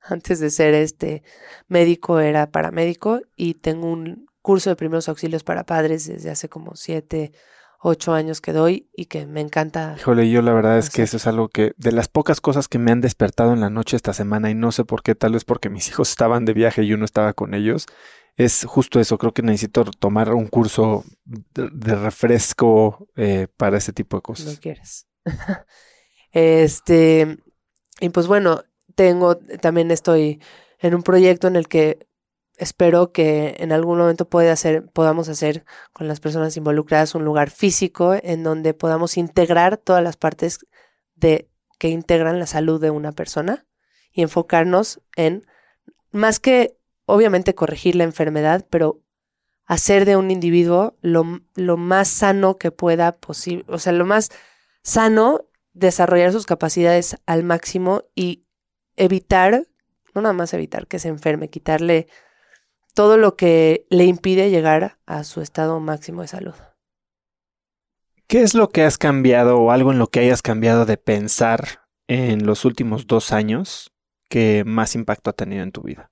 Antes 0.00 0.40
de 0.40 0.50
ser 0.50 0.74
este 0.74 1.22
médico 1.68 2.20
era 2.20 2.50
paramédico 2.50 3.20
y 3.36 3.54
tengo 3.54 3.90
un 3.90 4.26
curso 4.42 4.70
de 4.70 4.76
primeros 4.76 5.08
auxilios 5.08 5.42
para 5.42 5.64
padres 5.64 6.06
desde 6.06 6.30
hace 6.30 6.48
como 6.48 6.76
siete, 6.76 7.32
ocho 7.80 8.14
años 8.14 8.40
que 8.40 8.52
doy 8.52 8.88
y 8.94 9.06
que 9.06 9.26
me 9.26 9.40
encanta. 9.40 9.94
Híjole, 9.98 10.28
yo 10.30 10.42
la 10.42 10.52
verdad 10.52 10.78
es 10.78 10.90
que 10.90 11.02
eso 11.02 11.16
es 11.16 11.26
algo 11.26 11.48
que 11.48 11.72
de 11.76 11.92
las 11.92 12.08
pocas 12.08 12.40
cosas 12.40 12.68
que 12.68 12.78
me 12.78 12.90
han 12.90 13.00
despertado 13.00 13.52
en 13.52 13.60
la 13.60 13.70
noche 13.70 13.96
esta 13.96 14.12
semana 14.12 14.50
y 14.50 14.54
no 14.54 14.72
sé 14.72 14.84
por 14.84 15.02
qué, 15.02 15.14
tal 15.14 15.32
vez 15.32 15.44
porque 15.44 15.70
mis 15.70 15.88
hijos 15.88 16.10
estaban 16.10 16.44
de 16.44 16.52
viaje 16.52 16.82
y 16.82 16.88
yo 16.88 16.96
no 16.96 17.04
estaba 17.04 17.32
con 17.32 17.54
ellos, 17.54 17.86
es 18.36 18.64
justo 18.64 19.00
eso. 19.00 19.18
Creo 19.18 19.32
que 19.32 19.42
necesito 19.42 19.84
tomar 19.84 20.32
un 20.34 20.46
curso 20.46 21.04
de, 21.24 21.94
refresco 21.94 23.08
eh, 23.16 23.48
para 23.56 23.78
ese 23.78 23.92
tipo 23.92 24.16
de 24.16 24.22
cosas. 24.22 24.46
No 24.46 24.60
quieres. 24.60 25.08
este, 26.32 27.38
y 28.00 28.08
pues 28.10 28.26
bueno, 28.26 28.62
tengo, 28.94 29.36
también 29.36 29.90
estoy 29.90 30.40
en 30.78 30.94
un 30.94 31.02
proyecto 31.02 31.48
en 31.48 31.56
el 31.56 31.68
que 31.68 32.06
espero 32.56 33.12
que 33.12 33.56
en 33.58 33.72
algún 33.72 33.98
momento 33.98 34.28
pueda 34.28 34.52
hacer, 34.52 34.86
podamos 34.92 35.28
hacer 35.28 35.64
con 35.92 36.08
las 36.08 36.20
personas 36.20 36.56
involucradas 36.56 37.14
un 37.14 37.24
lugar 37.24 37.50
físico 37.50 38.14
en 38.22 38.42
donde 38.42 38.74
podamos 38.74 39.16
integrar 39.16 39.76
todas 39.76 40.02
las 40.02 40.16
partes 40.16 40.60
de 41.14 41.50
que 41.78 41.88
integran 41.88 42.38
la 42.38 42.46
salud 42.46 42.80
de 42.80 42.90
una 42.90 43.12
persona 43.12 43.66
y 44.10 44.22
enfocarnos 44.22 45.00
en 45.16 45.46
más 46.10 46.40
que 46.40 46.75
obviamente 47.06 47.54
corregir 47.54 47.96
la 47.96 48.04
enfermedad, 48.04 48.66
pero 48.68 49.00
hacer 49.64 50.04
de 50.04 50.16
un 50.16 50.30
individuo 50.30 50.96
lo, 51.00 51.40
lo 51.54 51.76
más 51.76 52.08
sano 52.08 52.58
que 52.58 52.70
pueda 52.70 53.16
posible, 53.16 53.64
o 53.68 53.78
sea, 53.78 53.92
lo 53.92 54.04
más 54.04 54.30
sano 54.82 55.46
desarrollar 55.72 56.32
sus 56.32 56.46
capacidades 56.46 57.16
al 57.26 57.42
máximo 57.42 58.04
y 58.14 58.44
evitar, 58.96 59.66
no 60.14 60.22
nada 60.22 60.32
más 60.32 60.54
evitar 60.54 60.86
que 60.86 60.98
se 60.98 61.08
enferme, 61.08 61.50
quitarle 61.50 62.06
todo 62.94 63.18
lo 63.18 63.36
que 63.36 63.86
le 63.90 64.04
impide 64.04 64.50
llegar 64.50 64.98
a 65.04 65.24
su 65.24 65.42
estado 65.42 65.78
máximo 65.80 66.22
de 66.22 66.28
salud. 66.28 66.54
¿Qué 68.26 68.42
es 68.42 68.54
lo 68.54 68.70
que 68.70 68.82
has 68.82 68.98
cambiado 68.98 69.58
o 69.58 69.70
algo 69.70 69.92
en 69.92 69.98
lo 69.98 70.08
que 70.08 70.20
hayas 70.20 70.42
cambiado 70.42 70.86
de 70.86 70.96
pensar 70.96 71.86
en 72.08 72.46
los 72.46 72.64
últimos 72.64 73.06
dos 73.06 73.32
años 73.32 73.92
que 74.28 74.64
más 74.64 74.94
impacto 74.94 75.30
ha 75.30 75.34
tenido 75.34 75.62
en 75.62 75.72
tu 75.72 75.82
vida? 75.82 76.10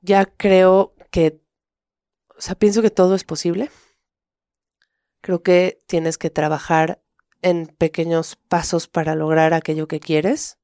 Ya 0.00 0.26
creo 0.26 0.94
que, 1.10 1.40
o 2.36 2.40
sea, 2.40 2.54
pienso 2.54 2.82
que 2.82 2.90
todo 2.90 3.14
es 3.14 3.24
posible. 3.24 3.70
Creo 5.20 5.42
que 5.42 5.78
tienes 5.86 6.18
que 6.18 6.30
trabajar 6.30 7.02
en 7.42 7.66
pequeños 7.66 8.36
pasos 8.36 8.88
para 8.88 9.14
lograr 9.14 9.54
aquello 9.54 9.88
que 9.88 10.00
quieres. 10.00 10.58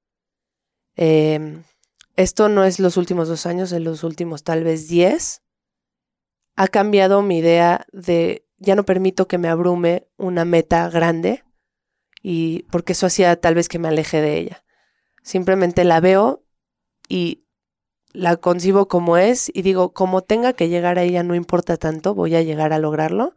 Em, 0.95 1.65
esto 2.17 2.49
no 2.49 2.65
es 2.65 2.81
los 2.81 2.97
últimos 2.97 3.29
dos 3.29 3.47
años, 3.47 3.73
en 3.73 3.85
los 3.85 4.03
últimos 4.03 4.43
tal 4.43 4.65
vez 4.65 4.89
diez. 4.89 5.43
Ha 6.57 6.69
cambiado 6.69 7.21
mi 7.23 7.39
idea 7.39 7.87
de 7.93 8.47
ya 8.59 8.75
no 8.75 8.85
permito 8.85 9.29
que 9.29 9.39
me 9.39 9.49
abrume 9.49 10.09
una 10.17 10.47
meta 10.47 10.89
grande 10.89 11.45
y 12.23 12.63
porque 12.71 12.93
eso 12.93 13.07
hacía 13.07 13.39
tal 13.39 13.55
vez 13.55 13.69
que 13.69 13.79
me 13.79 13.89
aleje 13.89 14.21
de 14.23 14.39
ella. 14.39 14.65
Simplemente 15.23 15.85
la 15.85 16.01
veo 16.01 16.45
y 17.09 17.46
la 18.17 18.37
concibo 18.37 18.89
como 18.89 19.19
es 19.19 19.51
y 19.53 19.61
digo, 19.61 19.93
como 19.93 20.23
tenga 20.23 20.55
que 20.55 20.71
llegar 20.71 20.99
a 20.99 21.03
ella, 21.03 21.23
no 21.23 21.35
importa 21.35 21.77
tanto, 21.77 22.15
voy 22.15 22.35
a 22.35 22.41
llegar 22.41 22.73
a 22.73 22.79
lograrlo 22.79 23.35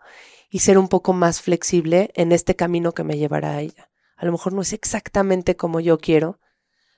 y 0.50 0.60
ser 0.60 0.78
un 0.78 0.88
poco 0.88 1.12
más 1.12 1.42
flexible 1.42 2.12
en 2.16 2.32
este 2.32 2.56
camino 2.56 2.94
que 2.94 3.04
me 3.04 3.18
llevará 3.18 3.52
a 3.52 3.62
ella. 3.62 3.90
A 4.16 4.26
lo 4.26 4.32
mejor 4.32 4.54
no 4.54 4.62
es 4.62 4.72
exactamente 4.72 5.58
como 5.58 5.82
yo 5.82 5.98
quiero, 5.98 6.40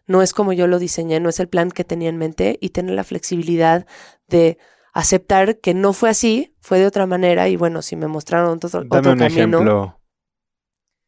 no 0.05 0.21
es 0.21 0.33
como 0.33 0.53
yo 0.53 0.67
lo 0.67 0.77
diseñé, 0.77 1.19
no 1.19 1.29
es 1.29 1.39
el 1.39 1.47
plan 1.47 1.71
que 1.71 1.83
tenía 1.83 2.09
en 2.09 2.17
mente 2.17 2.59
y 2.61 2.69
tener 2.69 2.93
la 2.93 3.03
flexibilidad 3.03 3.87
de 4.27 4.59
aceptar 4.93 5.57
que 5.57 5.73
no 5.73 5.93
fue 5.93 6.11
así, 6.11 6.55
fue 6.61 6.77
de 6.77 6.85
otra 6.85 7.07
manera 7.07 7.49
y 7.49 7.55
bueno, 7.55 7.81
si 7.81 7.95
me 7.95 8.07
mostraron 8.07 8.59
otro, 8.63 8.83
Dame 8.83 9.09
un 9.09 9.23
ejemplo 9.23 9.99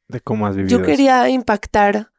de 0.08 0.22
cómo 0.22 0.48
has 0.48 0.56
vivido. 0.56 0.80
Yo 0.80 0.84
quería 0.84 1.30
impactar 1.30 2.12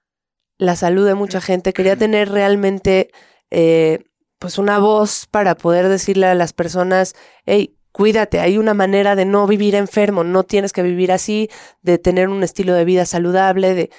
la 0.59 0.76
salud 0.76 1.05
de 1.06 1.14
mucha 1.14 1.40
gente, 1.40 1.72
quería 1.72 1.97
tener 1.97 2.31
realmente 2.31 3.10
eh, 3.51 4.05
pues 4.44 4.58
una 4.58 4.78
voz 4.78 5.24
para 5.24 5.54
poder 5.54 5.88
decirle 5.88 6.26
a 6.26 6.34
las 6.34 6.52
personas, 6.52 7.14
hey, 7.46 7.78
cuídate, 7.92 8.40
hay 8.40 8.58
una 8.58 8.74
manera 8.74 9.16
de 9.16 9.24
no 9.24 9.46
vivir 9.46 9.74
enfermo, 9.74 10.22
no 10.22 10.42
tienes 10.44 10.74
que 10.74 10.82
vivir 10.82 11.12
así, 11.12 11.48
de 11.80 11.96
tener 11.96 12.28
un 12.28 12.42
estilo 12.42 12.74
de 12.74 12.84
vida 12.84 13.06
saludable, 13.06 13.72
de... 13.72 13.90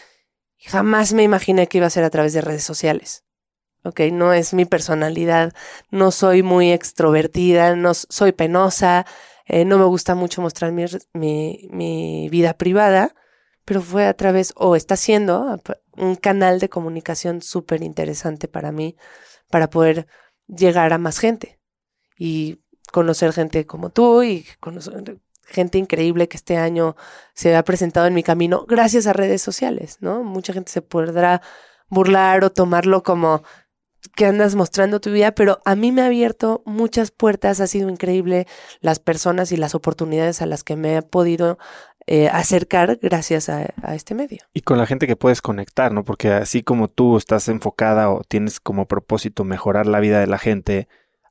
Jamás 0.59 1.13
me 1.13 1.23
imaginé 1.23 1.65
que 1.65 1.80
iba 1.80 1.88
a 1.88 1.89
ser 1.89 2.03
a 2.03 2.11
través 2.11 2.34
de 2.34 2.41
redes 2.41 2.63
sociales. 2.63 3.23
Ok, 3.84 4.01
no 4.11 4.34
es 4.34 4.53
mi 4.53 4.65
personalidad, 4.65 5.51
no 5.89 6.11
soy 6.11 6.43
muy 6.43 6.72
extrovertida, 6.72 7.76
no 7.76 7.95
soy 7.95 8.31
penosa, 8.31 9.07
eh, 9.47 9.65
no 9.65 9.80
me 9.80 9.85
gusta 9.85 10.13
mucho 10.13 10.43
mostrar 10.43 10.72
mi, 10.72 10.85
mi, 11.72 12.30
vida 12.30 12.53
privada, 12.53 13.15
pero 13.65 13.81
fue 13.81 14.05
a 14.05 14.13
través, 14.13 14.53
o 14.57 14.76
está 14.76 14.95
siendo 14.95 15.59
un 15.97 16.15
canal 16.15 16.59
de 16.59 16.69
comunicación 16.69 17.41
súper 17.41 17.81
interesante 17.81 18.47
para 18.47 18.72
mí, 18.72 18.95
para 19.49 19.72
poder 19.72 20.05
llegar 20.47 20.93
a 20.93 20.97
más 20.97 21.19
gente 21.19 21.59
y 22.17 22.61
conocer 22.91 23.34
gente 23.34 23.65
como 23.65 23.89
tú 23.89 24.23
y 24.23 24.45
conocer 24.59 25.19
gente 25.45 25.77
increíble 25.77 26.27
que 26.27 26.38
este 26.38 26.57
año 26.57 26.95
se 27.34 27.55
ha 27.55 27.63
presentado 27.63 28.07
en 28.07 28.13
mi 28.13 28.23
camino 28.23 28.65
gracias 28.67 29.07
a 29.07 29.13
redes 29.13 29.41
sociales, 29.41 29.97
¿no? 29.99 30.23
Mucha 30.23 30.53
gente 30.53 30.72
se 30.72 30.81
podrá 30.81 31.41
burlar 31.89 32.43
o 32.43 32.51
tomarlo 32.51 33.03
como 33.03 33.43
que 34.15 34.26
andas 34.26 34.55
mostrando 34.55 34.99
tu 34.99 35.11
vida, 35.11 35.34
pero 35.34 35.61
a 35.65 35.76
mí 35.76 35.91
me 35.91 36.01
ha 36.01 36.05
abierto 36.05 36.61
muchas 36.65 37.11
puertas, 37.11 37.59
ha 37.59 37.67
sido 37.67 37.89
increíble 37.89 38.47
las 38.80 38.99
personas 38.99 39.51
y 39.51 39.57
las 39.57 39.76
oportunidades 39.76 40.41
a 40.41 40.45
las 40.45 40.63
que 40.63 40.76
me 40.76 40.97
he 40.97 41.01
podido 41.01 41.57
eh, 42.07 42.30
acercar 42.30 42.99
gracias 43.02 43.49
a, 43.49 43.73
a, 43.82 43.95
este 43.95 44.14
medio. 44.14 44.40
Y 44.53 44.61
con 44.61 44.77
la 44.77 44.86
gente 44.86 45.07
que 45.07 45.15
puedes 45.15 45.41
conectar, 45.41 45.91
¿no? 45.91 46.03
Porque 46.03 46.32
así 46.32 46.61
como 46.61 46.88
tú 46.88 47.18
estás 47.18 47.48
enfocada 47.48 48.11
o 48.11 48.22
tienes 48.23 48.60
como 48.60 48.88
propósito 48.88 49.44
mejorar 49.44 49.88
la 49.88 49.99
vida 49.99 50.19
de 50.19 50.27
la 50.27 50.38
gente, 50.38 50.88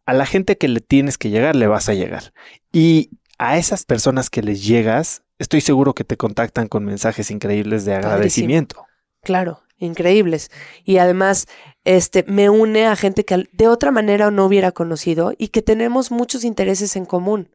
a 0.07 0.13
la 0.13 0.27
gente 0.27 0.59
que 0.59 0.69
le 0.69 0.81
tienes 0.81 1.19
que 1.19 1.31
llegar 1.31 1.57
le 1.57 1.67
vas 1.67 1.89
a 1.89 1.95
llegar. 1.95 2.33
Y 2.73 3.11
a 3.39 3.57
esas 3.57 3.85
personas 3.85 4.31
que 4.31 4.43
les 4.43 4.65
llegas, 4.65 5.23
estoy 5.39 5.61
seguro 5.61 5.95
que 5.95 6.05
te 6.05 6.17
contactan 6.17 6.69
con 6.69 6.85
mensajes 6.85 7.31
increíbles 7.31 7.85
de 7.85 7.95
agradecimiento. 7.95 8.85
Claro, 9.23 9.63
increíbles. 9.79 10.51
Y 10.85 10.99
además, 10.99 11.47
este, 11.85 12.25
me 12.27 12.51
une 12.51 12.87
a 12.87 12.97
gente 12.97 13.25
que 13.25 13.49
de 13.53 13.69
otra 13.69 13.91
manera 13.91 14.31
no 14.31 14.47
hubiera 14.47 14.73
conocido 14.73 15.33
y 15.37 15.49
que 15.49 15.63
tenemos 15.63 16.11
muchos 16.11 16.45
intereses 16.45 16.97
en 16.97 17.07
común. 17.07 17.54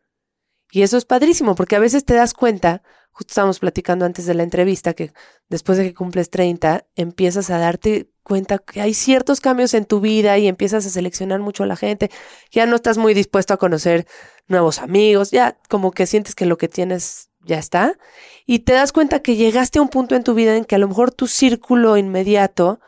Y 0.71 0.83
eso 0.83 0.97
es 0.97 1.05
padrísimo, 1.05 1.55
porque 1.55 1.75
a 1.75 1.79
veces 1.79 2.05
te 2.05 2.13
das 2.13 2.33
cuenta, 2.33 2.83
justo 3.11 3.31
estábamos 3.31 3.59
platicando 3.59 4.05
antes 4.05 4.25
de 4.25 4.33
la 4.33 4.43
entrevista, 4.43 4.93
que 4.93 5.11
después 5.49 5.77
de 5.77 5.85
que 5.85 5.93
cumples 5.93 6.29
30, 6.29 6.85
empiezas 6.95 7.49
a 7.49 7.57
darte 7.57 8.09
cuenta 8.23 8.59
que 8.59 8.79
hay 8.79 8.93
ciertos 8.93 9.41
cambios 9.41 9.73
en 9.73 9.85
tu 9.85 9.99
vida 9.99 10.37
y 10.37 10.47
empiezas 10.47 10.85
a 10.85 10.89
seleccionar 10.89 11.39
mucho 11.39 11.63
a 11.63 11.67
la 11.67 11.75
gente. 11.75 12.11
Ya 12.51 12.67
no 12.67 12.75
estás 12.75 12.99
muy 12.99 13.15
dispuesto 13.15 13.55
a 13.55 13.57
conocer 13.57 14.05
nuevos 14.47 14.79
amigos, 14.79 15.31
ya 15.31 15.57
como 15.67 15.91
que 15.91 16.05
sientes 16.05 16.35
que 16.35 16.45
lo 16.45 16.57
que 16.57 16.67
tienes 16.67 17.29
ya 17.43 17.57
está. 17.57 17.97
Y 18.45 18.59
te 18.59 18.73
das 18.73 18.91
cuenta 18.91 19.21
que 19.21 19.35
llegaste 19.35 19.79
a 19.79 19.81
un 19.81 19.89
punto 19.89 20.15
en 20.15 20.23
tu 20.23 20.35
vida 20.35 20.55
en 20.55 20.65
que 20.65 20.75
a 20.75 20.79
lo 20.79 20.87
mejor 20.87 21.11
tu 21.11 21.25
círculo 21.25 21.97
inmediato 21.97 22.79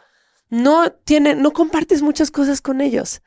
no 0.50 0.92
tiene, 0.92 1.34
no 1.34 1.52
compartes 1.52 2.04
muchas 2.04 2.30
cosas 2.30 2.62
con 2.62 2.82
ellos. 2.82 3.22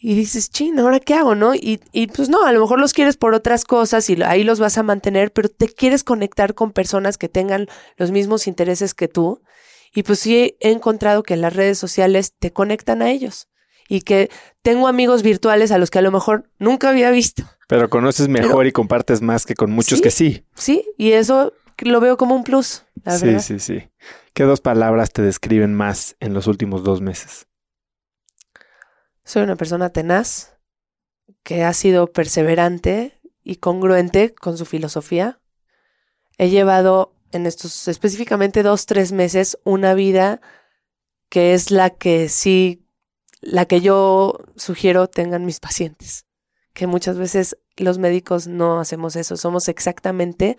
Y 0.00 0.14
dices, 0.14 0.50
chin, 0.50 0.78
¿ahora 0.78 1.00
qué 1.00 1.14
hago, 1.14 1.34
no? 1.34 1.54
Y, 1.54 1.80
y 1.92 2.06
pues 2.06 2.28
no, 2.28 2.44
a 2.44 2.52
lo 2.52 2.60
mejor 2.60 2.80
los 2.80 2.92
quieres 2.92 3.16
por 3.16 3.34
otras 3.34 3.64
cosas 3.64 4.08
y 4.08 4.22
ahí 4.22 4.44
los 4.44 4.60
vas 4.60 4.78
a 4.78 4.84
mantener, 4.84 5.32
pero 5.32 5.48
te 5.48 5.68
quieres 5.68 6.04
conectar 6.04 6.54
con 6.54 6.70
personas 6.70 7.18
que 7.18 7.28
tengan 7.28 7.66
los 7.96 8.12
mismos 8.12 8.46
intereses 8.46 8.94
que 8.94 9.08
tú. 9.08 9.42
Y 9.92 10.04
pues 10.04 10.20
sí 10.20 10.56
he 10.60 10.70
encontrado 10.70 11.24
que 11.24 11.36
las 11.36 11.52
redes 11.52 11.78
sociales 11.78 12.34
te 12.38 12.52
conectan 12.52 13.02
a 13.02 13.10
ellos 13.10 13.48
y 13.88 14.02
que 14.02 14.30
tengo 14.62 14.86
amigos 14.86 15.22
virtuales 15.22 15.72
a 15.72 15.78
los 15.78 15.90
que 15.90 15.98
a 15.98 16.02
lo 16.02 16.12
mejor 16.12 16.48
nunca 16.58 16.90
había 16.90 17.10
visto. 17.10 17.42
Pero 17.66 17.90
conoces 17.90 18.28
mejor 18.28 18.66
y 18.66 18.72
compartes 18.72 19.20
más 19.20 19.46
que 19.46 19.54
con 19.54 19.72
muchos 19.72 20.00
que 20.00 20.10
sí. 20.10 20.44
Sí, 20.54 20.84
y 20.96 21.12
eso 21.12 21.54
lo 21.78 22.00
veo 22.00 22.16
como 22.16 22.36
un 22.36 22.44
plus. 22.44 22.84
La 23.04 23.18
sí, 23.18 23.40
sí, 23.40 23.58
sí. 23.58 23.90
¿Qué 24.32 24.44
dos 24.44 24.60
palabras 24.60 25.10
te 25.10 25.22
describen 25.22 25.74
más 25.74 26.16
en 26.20 26.34
los 26.34 26.46
últimos 26.46 26.84
dos 26.84 27.00
meses? 27.00 27.47
Soy 29.28 29.42
una 29.42 29.56
persona 29.56 29.90
tenaz, 29.90 30.56
que 31.42 31.62
ha 31.62 31.74
sido 31.74 32.10
perseverante 32.10 33.20
y 33.44 33.56
congruente 33.56 34.34
con 34.34 34.56
su 34.56 34.64
filosofía. 34.64 35.38
He 36.38 36.48
llevado 36.48 37.12
en 37.32 37.44
estos 37.44 37.88
específicamente 37.88 38.62
dos, 38.62 38.86
tres 38.86 39.12
meses 39.12 39.58
una 39.64 39.92
vida 39.92 40.40
que 41.28 41.52
es 41.52 41.70
la 41.70 41.90
que 41.90 42.30
sí, 42.30 42.86
la 43.42 43.66
que 43.66 43.82
yo 43.82 44.38
sugiero 44.56 45.08
tengan 45.08 45.44
mis 45.44 45.60
pacientes. 45.60 46.24
Que 46.72 46.86
muchas 46.86 47.18
veces 47.18 47.58
los 47.76 47.98
médicos 47.98 48.46
no 48.46 48.80
hacemos 48.80 49.14
eso, 49.14 49.36
somos 49.36 49.68
exactamente 49.68 50.56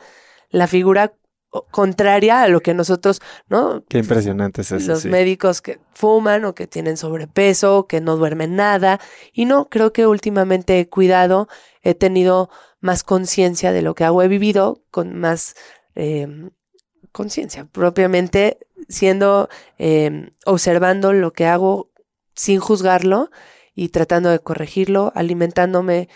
la 0.52 0.68
figura 0.68 1.16
contraria 1.72 2.44
a 2.44 2.48
lo 2.48 2.62
que 2.62 2.74
nosotros, 2.74 3.22
¿no? 3.48 3.84
Qué 3.88 4.00
impresionante 4.00 4.62
es 4.62 4.72
eso. 4.72 4.92
Los 4.92 5.06
médicos 5.06 5.62
que 5.62 5.80
fuman 5.94 6.46
o 6.46 6.54
que 6.54 6.68
tienen 6.68 6.98
sobrepeso, 6.98 7.88
que 7.88 8.02
no 8.02 8.18
duermen 8.18 8.56
nada. 8.56 9.00
Y 9.34 9.46
no, 9.46 9.70
creo 9.70 9.92
que 9.92 10.06
últimamente 10.06 10.80
he 10.80 10.88
cuidado, 10.88 11.48
he 11.82 11.96
tenido 11.96 12.50
más 12.82 13.04
conciencia 13.04 13.72
de 13.72 13.82
lo 13.82 13.96
que 13.96 14.04
hago, 14.04 14.22
he 14.22 14.28
vivido 14.28 14.84
con 14.92 15.18
más 15.18 15.56
em, 15.96 16.52
conciencia, 17.12 17.66
propiamente 17.66 18.60
siendo, 18.88 19.50
em, 19.78 20.30
observando 20.46 21.14
lo 21.14 21.34
que 21.34 21.46
hago 21.46 21.92
sin 22.36 22.60
juzgarlo 22.60 23.32
y 23.74 23.90
tratando 23.90 24.30
de 24.30 24.40
corregirlo, 24.40 25.12
alimentándome 25.16 26.10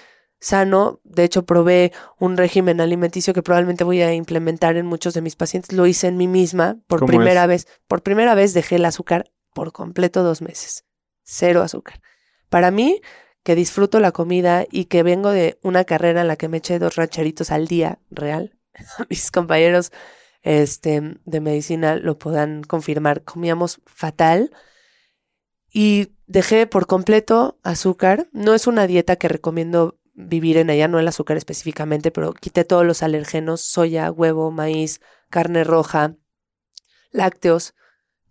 sano. 0.44 1.00
De 1.04 1.24
hecho, 1.24 1.46
probé 1.46 1.94
un 2.20 2.38
régimen 2.38 2.82
alimenticio 2.82 3.34
que 3.34 3.42
probablemente 3.42 3.84
voy 3.84 4.02
a 4.02 4.14
implementar 4.14 4.76
en 4.76 4.86
muchos 4.86 5.14
de 5.14 5.22
mis 5.22 5.36
pacientes. 5.36 5.72
Lo 5.72 5.88
hice 5.88 6.08
en 6.08 6.18
mí 6.18 6.28
misma 6.28 6.78
por 6.88 7.06
primera 7.06 7.48
vez. 7.48 7.68
Por 7.88 8.04
primera 8.04 8.36
vez 8.36 8.54
dejé 8.54 8.76
el 8.76 8.86
azúcar 8.86 9.32
por 9.54 9.72
completo 9.72 10.22
dos 10.22 10.42
meses. 10.42 10.86
Cero 11.24 11.62
azúcar. 11.62 12.02
Para 12.50 12.72
mí, 12.72 13.02
que 13.44 13.56
disfruto 13.56 14.00
la 14.00 14.12
comida 14.12 14.66
y 14.70 14.86
que 14.86 15.02
vengo 15.02 15.32
de 15.32 15.58
una 15.64 15.86
carrera 15.86 16.22
en 16.22 16.28
la 16.28 16.36
que 16.36 16.50
me 16.50 16.58
eché 16.58 16.78
dos 16.78 16.96
rancheritos 16.96 17.50
al 17.50 17.68
día, 17.68 18.00
real. 18.12 18.58
Mis 19.10 19.32
compañeros 19.32 19.92
este, 20.42 21.20
de 21.24 21.40
medicina 21.40 21.96
lo 21.96 22.18
puedan 22.20 22.64
confirmar. 22.64 23.24
Comíamos 23.24 23.82
fatal 23.86 24.52
y 25.72 26.14
dejé 26.28 26.68
por 26.68 26.86
completo 26.86 27.60
azúcar. 27.64 28.28
No 28.34 28.54
es 28.54 28.68
una 28.68 28.88
dieta 28.88 29.16
que 29.16 29.30
recomiendo 29.30 30.00
vivir 30.14 30.58
en 30.58 30.70
ella, 30.70 30.88
no 30.88 31.00
el 31.00 31.08
azúcar 31.08 31.38
específicamente, 31.38 32.12
pero 32.12 32.34
quité 32.34 32.64
todos 32.64 32.86
los 32.86 33.04
alergenos, 33.04 33.62
soya, 33.62 34.12
huevo, 34.12 34.52
maíz, 34.52 35.02
carne 35.30 35.64
roja, 35.64 36.16
lácteos, 37.12 37.74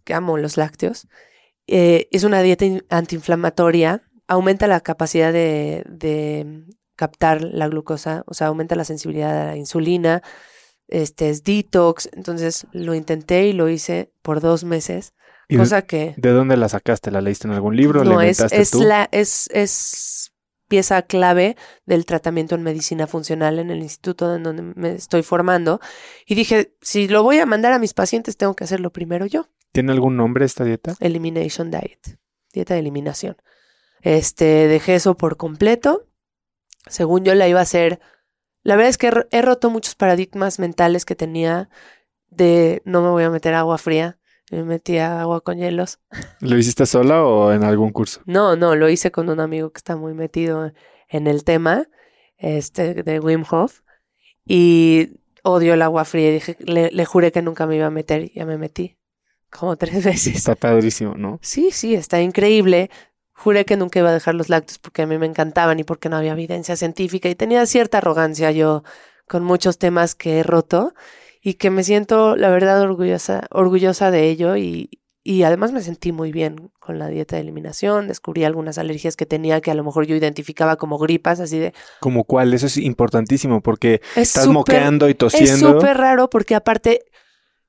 que 0.04 0.14
amo 0.14 0.38
los 0.38 0.56
lácteos. 0.56 1.08
Eh, 1.66 2.08
es 2.10 2.24
una 2.24 2.42
dieta 2.42 2.66
antiinflamatoria, 2.88 4.02
aumenta 4.26 4.66
la 4.66 4.80
capacidad 4.80 5.32
de, 5.32 5.84
de, 5.88 6.64
captar 6.96 7.42
la 7.42 7.68
glucosa, 7.68 8.24
o 8.26 8.34
sea, 8.34 8.48
aumenta 8.48 8.76
la 8.76 8.84
sensibilidad 8.84 9.42
a 9.42 9.46
la 9.46 9.56
insulina, 9.56 10.22
este 10.88 11.30
es 11.30 11.42
detox, 11.42 12.08
entonces 12.12 12.66
lo 12.72 12.94
intenté 12.94 13.46
y 13.46 13.52
lo 13.52 13.68
hice 13.68 14.12
por 14.22 14.40
dos 14.40 14.64
meses, 14.64 15.14
cosa 15.56 15.82
que... 15.82 16.14
¿De 16.16 16.30
dónde 16.30 16.56
la 16.56 16.68
sacaste? 16.68 17.10
¿La 17.10 17.20
leíste 17.20 17.48
en 17.48 17.54
algún 17.54 17.76
libro? 17.76 18.04
No, 18.04 18.20
es, 18.20 18.40
es, 18.40 18.74
La, 18.74 19.08
es, 19.10 19.48
es 19.52 20.31
pieza 20.72 21.02
clave 21.02 21.54
del 21.84 22.06
tratamiento 22.06 22.54
en 22.54 22.62
medicina 22.62 23.06
funcional 23.06 23.58
en 23.58 23.70
el 23.70 23.82
instituto 23.82 24.34
en 24.34 24.42
donde 24.42 24.62
me 24.62 24.92
estoy 24.92 25.22
formando. 25.22 25.80
Y 26.24 26.34
dije, 26.34 26.74
si 26.80 27.08
lo 27.08 27.22
voy 27.22 27.40
a 27.40 27.44
mandar 27.44 27.74
a 27.74 27.78
mis 27.78 27.92
pacientes, 27.92 28.38
tengo 28.38 28.56
que 28.56 28.64
hacerlo 28.64 28.90
primero 28.90 29.26
yo. 29.26 29.50
¿Tiene 29.72 29.92
algún 29.92 30.16
nombre 30.16 30.46
esta 30.46 30.64
dieta? 30.64 30.94
Elimination 30.98 31.70
Diet, 31.70 32.18
dieta 32.54 32.72
de 32.72 32.80
eliminación. 32.80 33.36
Este, 34.00 34.66
dejé 34.66 34.94
eso 34.94 35.14
por 35.14 35.36
completo. 35.36 36.08
Según 36.86 37.22
yo 37.22 37.34
la 37.34 37.48
iba 37.48 37.58
a 37.58 37.64
hacer, 37.64 38.00
la 38.62 38.74
verdad 38.74 38.88
es 38.88 38.96
que 38.96 39.12
he 39.30 39.42
roto 39.42 39.68
muchos 39.68 39.94
paradigmas 39.94 40.58
mentales 40.58 41.04
que 41.04 41.14
tenía 41.14 41.68
de 42.30 42.80
no 42.86 43.02
me 43.02 43.10
voy 43.10 43.24
a 43.24 43.30
meter 43.30 43.52
agua 43.52 43.76
fría 43.76 44.18
me 44.56 44.64
metí 44.64 44.98
agua 44.98 45.40
con 45.40 45.58
hielos. 45.58 45.98
¿Lo 46.40 46.58
hiciste 46.58 46.84
sola 46.86 47.24
o 47.24 47.52
en 47.52 47.64
algún 47.64 47.90
curso? 47.90 48.20
No, 48.26 48.54
no, 48.54 48.76
lo 48.76 48.88
hice 48.88 49.10
con 49.10 49.30
un 49.30 49.40
amigo 49.40 49.70
que 49.70 49.78
está 49.78 49.96
muy 49.96 50.14
metido 50.14 50.72
en 51.08 51.26
el 51.26 51.44
tema, 51.44 51.88
este, 52.36 53.02
de 53.02 53.20
Wim 53.20 53.44
Hof, 53.50 53.80
y 54.44 55.20
odio 55.42 55.74
el 55.74 55.82
agua 55.82 56.04
fría. 56.04 56.28
Y 56.28 56.32
dije, 56.34 56.56
le, 56.60 57.04
juré 57.04 57.32
que 57.32 57.42
nunca 57.42 57.66
me 57.66 57.76
iba 57.76 57.86
a 57.86 57.90
meter 57.90 58.24
y 58.24 58.32
ya 58.34 58.44
me 58.44 58.58
metí. 58.58 58.98
Como 59.50 59.76
tres 59.76 60.04
veces. 60.04 60.36
Está 60.36 60.54
padrísimo, 60.54 61.14
¿no? 61.14 61.38
Sí, 61.42 61.70
sí, 61.70 61.94
está 61.94 62.20
increíble. 62.20 62.90
Juré 63.32 63.64
que 63.64 63.76
nunca 63.76 63.98
iba 63.98 64.10
a 64.10 64.14
dejar 64.14 64.34
los 64.34 64.50
lácteos 64.50 64.78
porque 64.78 65.02
a 65.02 65.06
mí 65.06 65.16
me 65.18 65.26
encantaban 65.26 65.80
y 65.80 65.84
porque 65.84 66.08
no 66.08 66.16
había 66.16 66.32
evidencia 66.32 66.76
científica 66.76 67.28
y 67.28 67.34
tenía 67.34 67.64
cierta 67.66 67.98
arrogancia 67.98 68.50
yo 68.52 68.84
con 69.26 69.42
muchos 69.44 69.78
temas 69.78 70.14
que 70.14 70.40
he 70.40 70.42
roto 70.42 70.94
y 71.42 71.54
que 71.54 71.70
me 71.70 71.82
siento, 71.82 72.36
la 72.36 72.50
verdad, 72.50 72.80
orgullosa, 72.80 73.48
orgullosa 73.50 74.12
de 74.12 74.30
ello 74.30 74.56
y, 74.56 75.02
y 75.24 75.42
además 75.42 75.72
me 75.72 75.82
sentí 75.82 76.12
muy 76.12 76.30
bien 76.30 76.70
con 76.78 77.00
la 77.00 77.08
dieta 77.08 77.34
de 77.34 77.42
eliminación, 77.42 78.06
descubrí 78.06 78.44
algunas 78.44 78.78
alergias 78.78 79.16
que 79.16 79.26
tenía 79.26 79.60
que 79.60 79.72
a 79.72 79.74
lo 79.74 79.82
mejor 79.82 80.06
yo 80.06 80.14
identificaba 80.14 80.76
como 80.76 80.98
gripas, 80.98 81.40
así 81.40 81.58
de... 81.58 81.74
¿Como 81.98 82.24
cuál? 82.24 82.54
Eso 82.54 82.66
es 82.66 82.76
importantísimo 82.76 83.60
porque 83.60 84.00
estás 84.14 84.46
moqueando 84.46 85.08
y 85.08 85.14
tosiendo. 85.14 85.52
Es 85.52 85.60
súper 85.60 85.96
raro 85.96 86.30
porque 86.30 86.54
aparte 86.54 87.04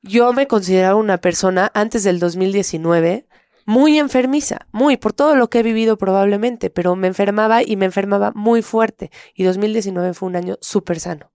yo 0.03 0.33
me 0.33 0.47
consideraba 0.47 0.95
una 0.95 1.17
persona 1.17 1.71
antes 1.73 2.03
del 2.03 2.19
2019 2.19 3.27
muy 3.65 3.97
enfermiza, 3.97 4.67
muy, 4.71 4.97
por 4.97 5.13
todo 5.13 5.35
lo 5.35 5.49
que 5.49 5.59
he 5.59 5.63
vivido 5.63 5.97
probablemente, 5.97 6.69
pero 6.69 6.95
me 6.95 7.07
enfermaba 7.07 7.63
y 7.63 7.75
me 7.75 7.85
enfermaba 7.85 8.33
muy 8.35 8.61
fuerte 8.61 9.09
y 9.33 9.43
2019 9.43 10.13
fue 10.13 10.29
un 10.29 10.35
año 10.35 10.57
súper 10.61 10.99
sano. 10.99 11.31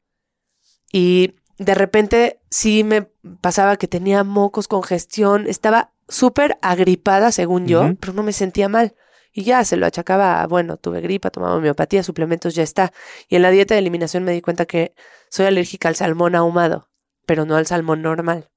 Y 0.92 1.34
de 1.58 1.74
repente 1.74 2.40
sí 2.50 2.84
me 2.84 3.02
pasaba 3.40 3.76
que 3.76 3.88
tenía 3.88 4.24
mocos, 4.24 4.68
congestión, 4.68 5.46
estaba 5.46 5.92
súper 6.08 6.58
agripada 6.62 7.32
según 7.32 7.66
yo, 7.66 7.94
pero 8.00 8.12
no 8.12 8.22
me 8.22 8.32
sentía 8.32 8.68
mal. 8.68 8.94
Y 9.32 9.44
ya 9.44 9.64
se 9.64 9.76
lo 9.76 9.86
achacaba, 9.86 10.46
bueno, 10.46 10.78
tuve 10.78 11.00
gripa, 11.00 11.30
tomaba 11.30 11.56
homeopatía, 11.56 12.02
suplementos, 12.02 12.54
ya 12.54 12.62
está. 12.62 12.92
Y 13.28 13.36
en 13.36 13.42
la 13.42 13.50
dieta 13.50 13.74
de 13.74 13.80
eliminación 13.80 14.24
me 14.24 14.32
di 14.32 14.40
cuenta 14.40 14.66
que 14.66 14.94
soy 15.30 15.46
alérgica 15.46 15.88
al 15.88 15.96
salmón 15.96 16.34
ahumado, 16.34 16.88
pero 17.26 17.44
no 17.44 17.56
al 17.56 17.66
salmón 17.66 18.02
normal. 18.02 18.50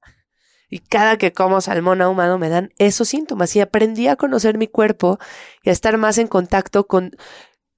Y 0.70 0.78
cada 0.78 1.18
que 1.18 1.32
como 1.32 1.60
salmón 1.60 2.00
ahumado 2.00 2.38
me 2.38 2.48
dan 2.48 2.72
esos 2.78 3.08
síntomas. 3.08 3.54
Y 3.54 3.60
aprendí 3.60 4.08
a 4.08 4.16
conocer 4.16 4.56
mi 4.56 4.66
cuerpo 4.66 5.18
y 5.62 5.68
a 5.68 5.72
estar 5.72 5.98
más 5.98 6.16
en 6.16 6.28
contacto 6.28 6.86
con, 6.86 7.14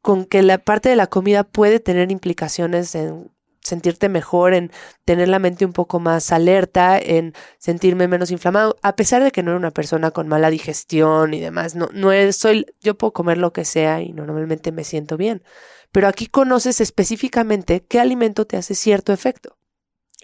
con 0.00 0.24
que 0.24 0.42
la 0.42 0.58
parte 0.58 0.88
de 0.88 0.96
la 0.96 1.08
comida 1.08 1.42
puede 1.42 1.80
tener 1.80 2.12
implicaciones 2.12 2.94
en 2.94 3.33
sentirte 3.64 4.08
mejor, 4.08 4.54
en 4.54 4.70
tener 5.04 5.28
la 5.28 5.38
mente 5.38 5.64
un 5.64 5.72
poco 5.72 5.98
más 5.98 6.30
alerta, 6.30 6.98
en 6.98 7.34
sentirme 7.58 8.06
menos 8.06 8.30
inflamado, 8.30 8.76
a 8.82 8.94
pesar 8.94 9.24
de 9.24 9.32
que 9.32 9.42
no 9.42 9.50
era 9.50 9.58
una 9.58 9.70
persona 9.70 10.10
con 10.10 10.28
mala 10.28 10.50
digestión 10.50 11.34
y 11.34 11.40
demás. 11.40 11.74
No, 11.74 11.88
no 11.92 12.12
es, 12.12 12.36
soy, 12.36 12.66
yo 12.82 12.96
puedo 12.96 13.12
comer 13.12 13.38
lo 13.38 13.52
que 13.52 13.64
sea 13.64 14.02
y 14.02 14.12
normalmente 14.12 14.70
me 14.70 14.84
siento 14.84 15.16
bien. 15.16 15.42
Pero 15.90 16.08
aquí 16.08 16.26
conoces 16.26 16.80
específicamente 16.80 17.84
qué 17.86 18.00
alimento 18.00 18.46
te 18.46 18.56
hace 18.56 18.74
cierto 18.74 19.12
efecto. 19.12 19.56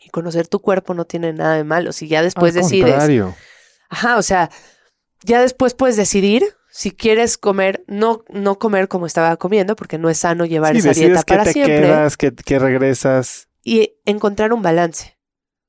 Y 0.02 0.10
conocer 0.10 0.46
tu 0.46 0.60
cuerpo 0.60 0.94
no 0.94 1.04
tiene 1.04 1.32
nada 1.32 1.54
de 1.54 1.64
malo. 1.64 1.92
Si 1.92 2.08
ya 2.08 2.22
después 2.22 2.54
Al 2.54 2.62
decides. 2.62 2.90
contrario. 2.90 3.34
Ajá, 3.88 4.16
o 4.18 4.22
sea, 4.22 4.50
ya 5.22 5.40
después 5.40 5.74
puedes 5.74 5.96
decidir 5.96 6.56
si 6.70 6.92
quieres 6.92 7.36
comer, 7.38 7.84
no, 7.86 8.24
no 8.28 8.58
comer 8.58 8.88
como 8.88 9.06
estaba 9.06 9.36
comiendo, 9.36 9.76
porque 9.76 9.98
no 9.98 10.08
es 10.10 10.18
sano 10.18 10.44
llevar 10.44 10.72
Sí, 10.72 10.78
esa 10.78 10.92
dieta 10.92 11.22
que 11.24 11.34
para 11.34 11.44
te 11.44 11.52
siempre. 11.52 11.80
quedas, 11.80 12.16
que, 12.16 12.32
que 12.34 12.58
regresas. 12.58 13.48
Y 13.62 13.94
encontrar 14.04 14.52
un 14.52 14.62
balance, 14.62 15.18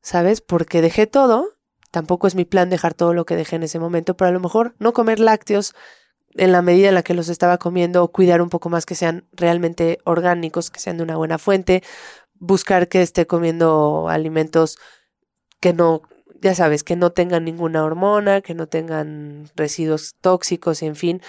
¿sabes? 0.01 0.41
Porque 0.41 0.81
dejé 0.81 1.07
todo, 1.07 1.57
tampoco 1.91 2.27
es 2.27 2.35
mi 2.35 2.45
plan 2.45 2.69
dejar 2.69 2.93
todo 2.93 3.13
lo 3.13 3.25
que 3.25 3.35
dejé 3.35 3.57
en 3.57 3.63
ese 3.63 3.79
momento, 3.79 4.15
pero 4.15 4.29
a 4.29 4.31
lo 4.31 4.39
mejor 4.39 4.75
no 4.79 4.93
comer 4.93 5.19
lácteos 5.19 5.73
en 6.35 6.51
la 6.53 6.61
medida 6.61 6.87
en 6.87 6.95
la 6.95 7.03
que 7.03 7.13
los 7.13 7.27
estaba 7.27 7.57
comiendo, 7.57 8.03
o 8.03 8.11
cuidar 8.11 8.41
un 8.41 8.49
poco 8.49 8.69
más 8.69 8.85
que 8.85 8.95
sean 8.95 9.27
realmente 9.33 9.97
orgánicos, 10.05 10.69
que 10.71 10.79
sean 10.79 10.97
de 10.97 11.03
una 11.03 11.17
buena 11.17 11.37
fuente, 11.37 11.83
buscar 12.35 12.87
que 12.87 13.01
esté 13.01 13.27
comiendo 13.27 14.07
alimentos 14.07 14.77
que 15.59 15.73
no, 15.73 16.01
ya 16.41 16.55
sabes, 16.55 16.83
que 16.83 16.95
no 16.95 17.11
tengan 17.11 17.45
ninguna 17.45 17.83
hormona, 17.83 18.41
que 18.41 18.53
no 18.53 18.67
tengan 18.67 19.49
residuos 19.55 20.15
tóxicos 20.21 20.81
en 20.81 20.95
fin, 20.95 21.21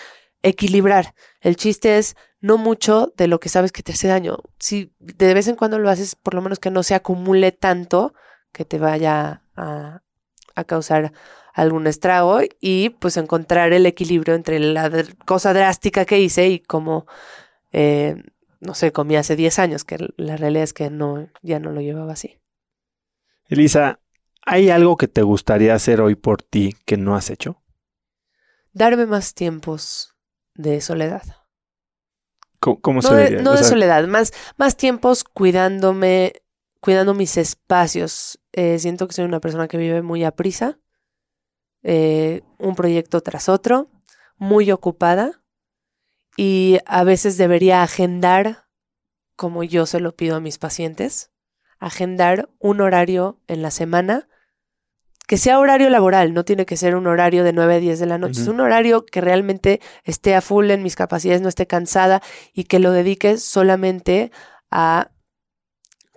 equilibrar. 0.42 1.14
El 1.40 1.56
chiste 1.56 1.98
es 1.98 2.16
no 2.40 2.58
mucho 2.58 3.12
de 3.16 3.28
lo 3.28 3.38
que 3.38 3.48
sabes 3.48 3.72
que 3.72 3.82
te 3.82 3.92
hace 3.92 4.08
daño. 4.08 4.38
Si 4.58 4.92
de 4.98 5.34
vez 5.34 5.46
en 5.48 5.56
cuando 5.56 5.78
lo 5.78 5.90
haces, 5.90 6.16
por 6.16 6.34
lo 6.34 6.42
menos 6.42 6.58
que 6.58 6.70
no 6.70 6.82
se 6.82 6.94
acumule 6.94 7.52
tanto 7.52 8.14
que 8.52 8.64
te 8.64 8.78
vaya 8.78 9.42
a, 9.54 10.02
a 10.54 10.64
causar 10.64 11.12
algún 11.52 11.86
estrago 11.86 12.40
y 12.60 12.90
pues 12.90 13.16
encontrar 13.16 13.72
el 13.72 13.86
equilibrio 13.86 14.34
entre 14.34 14.58
la 14.58 14.90
cosa 15.26 15.52
drástica 15.52 16.04
que 16.04 16.18
hice 16.18 16.48
y 16.48 16.58
como, 16.60 17.06
eh, 17.72 18.16
no 18.60 18.74
sé, 18.74 18.92
comí 18.92 19.16
hace 19.16 19.36
10 19.36 19.58
años, 19.58 19.84
que 19.84 19.98
la 20.16 20.36
realidad 20.36 20.64
es 20.64 20.72
que 20.72 20.90
no, 20.90 21.28
ya 21.42 21.58
no 21.58 21.70
lo 21.70 21.80
llevaba 21.80 22.12
así. 22.12 22.38
Elisa, 23.48 24.00
¿hay 24.44 24.70
algo 24.70 24.96
que 24.96 25.08
te 25.08 25.22
gustaría 25.22 25.74
hacer 25.74 26.00
hoy 26.00 26.14
por 26.14 26.42
ti 26.42 26.76
que 26.84 26.96
no 26.96 27.14
has 27.14 27.30
hecho? 27.30 27.62
Darme 28.72 29.06
más 29.06 29.34
tiempos 29.34 30.14
de 30.54 30.80
soledad. 30.80 31.22
¿Cómo, 32.60 32.80
cómo 32.80 33.02
No 33.02 33.08
se 33.08 33.14
de, 33.14 33.22
diría? 33.24 33.42
no 33.42 33.54
O 33.54 33.56
de 33.56 33.64
soledad, 33.64 34.06
más, 34.06 34.32
más 34.56 34.76
tiempos 34.76 35.24
cuidándome, 35.24 36.32
cuidando 36.80 37.14
mis 37.14 37.36
espacios. 37.36 38.38
Eh, 38.52 38.78
siento 38.78 39.06
que 39.08 39.14
soy 39.14 39.24
una 39.24 39.40
persona 39.40 39.68
que 39.68 39.78
vive 39.78 40.02
muy 40.02 40.24
a 40.24 40.32
prisa, 40.32 40.78
eh, 41.82 42.42
un 42.58 42.74
proyecto 42.74 43.20
tras 43.20 43.48
otro, 43.48 43.90
muy 44.36 44.70
ocupada 44.70 45.42
y 46.36 46.78
a 46.86 47.04
veces 47.04 47.36
debería 47.36 47.82
agendar, 47.82 48.68
como 49.36 49.64
yo 49.64 49.86
se 49.86 50.00
lo 50.00 50.14
pido 50.14 50.36
a 50.36 50.40
mis 50.40 50.58
pacientes, 50.58 51.30
agendar 51.78 52.48
un 52.58 52.80
horario 52.80 53.40
en 53.48 53.62
la 53.62 53.70
semana 53.70 54.28
que 55.32 55.38
sea 55.38 55.58
horario 55.58 55.88
laboral, 55.88 56.34
no 56.34 56.44
tiene 56.44 56.66
que 56.66 56.76
ser 56.76 56.94
un 56.94 57.06
horario 57.06 57.42
de 57.42 57.54
9 57.54 57.76
a 57.76 57.78
10 57.78 57.98
de 57.98 58.04
la 58.04 58.18
noche, 58.18 58.42
es 58.42 58.48
un 58.48 58.60
horario 58.60 59.06
que 59.06 59.22
realmente 59.22 59.80
esté 60.04 60.34
a 60.34 60.42
full 60.42 60.70
en 60.70 60.82
mis 60.82 60.94
capacidades, 60.94 61.40
no 61.40 61.48
esté 61.48 61.66
cansada 61.66 62.20
y 62.52 62.64
que 62.64 62.78
lo 62.78 62.92
dedique 62.92 63.38
solamente 63.38 64.30
a 64.70 65.10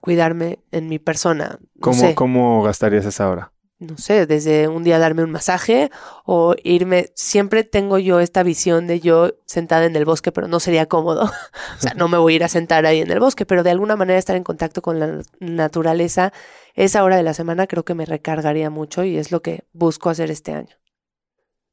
cuidarme 0.02 0.60
en 0.72 0.90
mi 0.90 1.00
persona. 1.00 1.60
No 1.62 1.70
¿cómo, 1.80 2.16
¿Cómo 2.16 2.64
gastarías 2.64 3.06
esa 3.06 3.30
hora? 3.30 3.54
No 3.80 3.98
sé, 3.98 4.26
desde 4.26 4.68
un 4.68 4.84
día 4.84 5.00
darme 5.00 5.24
un 5.24 5.32
masaje 5.32 5.90
o 6.24 6.56
irme, 6.64 7.08
siempre 7.14 7.64
tengo 7.64 7.98
yo 8.00 8.20
esta 8.20 8.42
visión 8.44 8.88
de 8.88 9.02
yo 9.02 9.34
sentada 9.46 9.86
en 9.86 9.96
el 9.96 10.06
bosque, 10.06 10.32
pero 10.32 10.48
no 10.48 10.60
sería 10.60 10.86
cómodo. 10.86 11.24
o 11.78 11.82
sea, 11.82 11.94
no 11.94 12.08
me 12.08 12.18
voy 12.18 12.34
a 12.34 12.36
ir 12.38 12.44
a 12.44 12.48
sentar 12.48 12.86
ahí 12.86 13.02
en 13.02 13.12
el 13.12 13.20
bosque, 13.20 13.46
pero 13.46 13.64
de 13.64 13.72
alguna 13.72 13.96
manera 13.96 14.18
estar 14.18 14.36
en 14.36 14.44
contacto 14.44 14.82
con 14.82 15.00
la 15.00 15.22
naturaleza, 15.40 16.32
esa 16.74 17.04
hora 17.04 17.18
de 17.18 17.24
la 17.24 17.34
semana 17.34 17.68
creo 17.68 17.84
que 17.84 17.96
me 17.96 18.06
recargaría 18.06 18.70
mucho 18.70 19.04
y 19.04 19.18
es 19.18 19.32
lo 19.32 19.42
que 19.42 19.66
busco 19.74 20.10
hacer 20.10 20.32
este 20.32 20.54
año. 20.54 20.76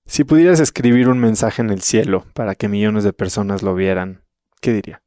Si 0.07 0.25
pudieras 0.25 0.59
escribir 0.59 1.09
un 1.09 1.19
mensaje 1.19 1.63
en 1.63 1.71
el 1.71 1.83
cielo 1.83 2.25
para 2.35 2.57
que 2.57 2.69
millones 2.69 3.05
de 3.05 3.13
personas 3.13 3.63
lo 3.63 3.75
vieran, 3.75 4.25
¿qué 4.61 4.73
diría? 4.73 5.02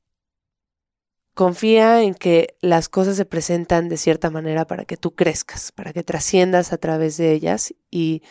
Confía 1.36 2.02
en 2.02 2.16
que 2.16 2.56
las 2.62 2.88
cosas 2.88 3.18
se 3.18 3.26
presentan 3.26 3.90
de 3.90 3.98
cierta 3.98 4.30
manera 4.30 4.66
para 4.66 4.86
que 4.86 4.96
tú 4.96 5.16
crezcas, 5.16 5.74
para 5.74 5.92
que 5.92 6.02
trasciendas 6.02 6.72
a 6.72 6.78
través 6.78 7.18
de 7.18 7.34
ellas. 7.34 7.76
Y 7.92 8.24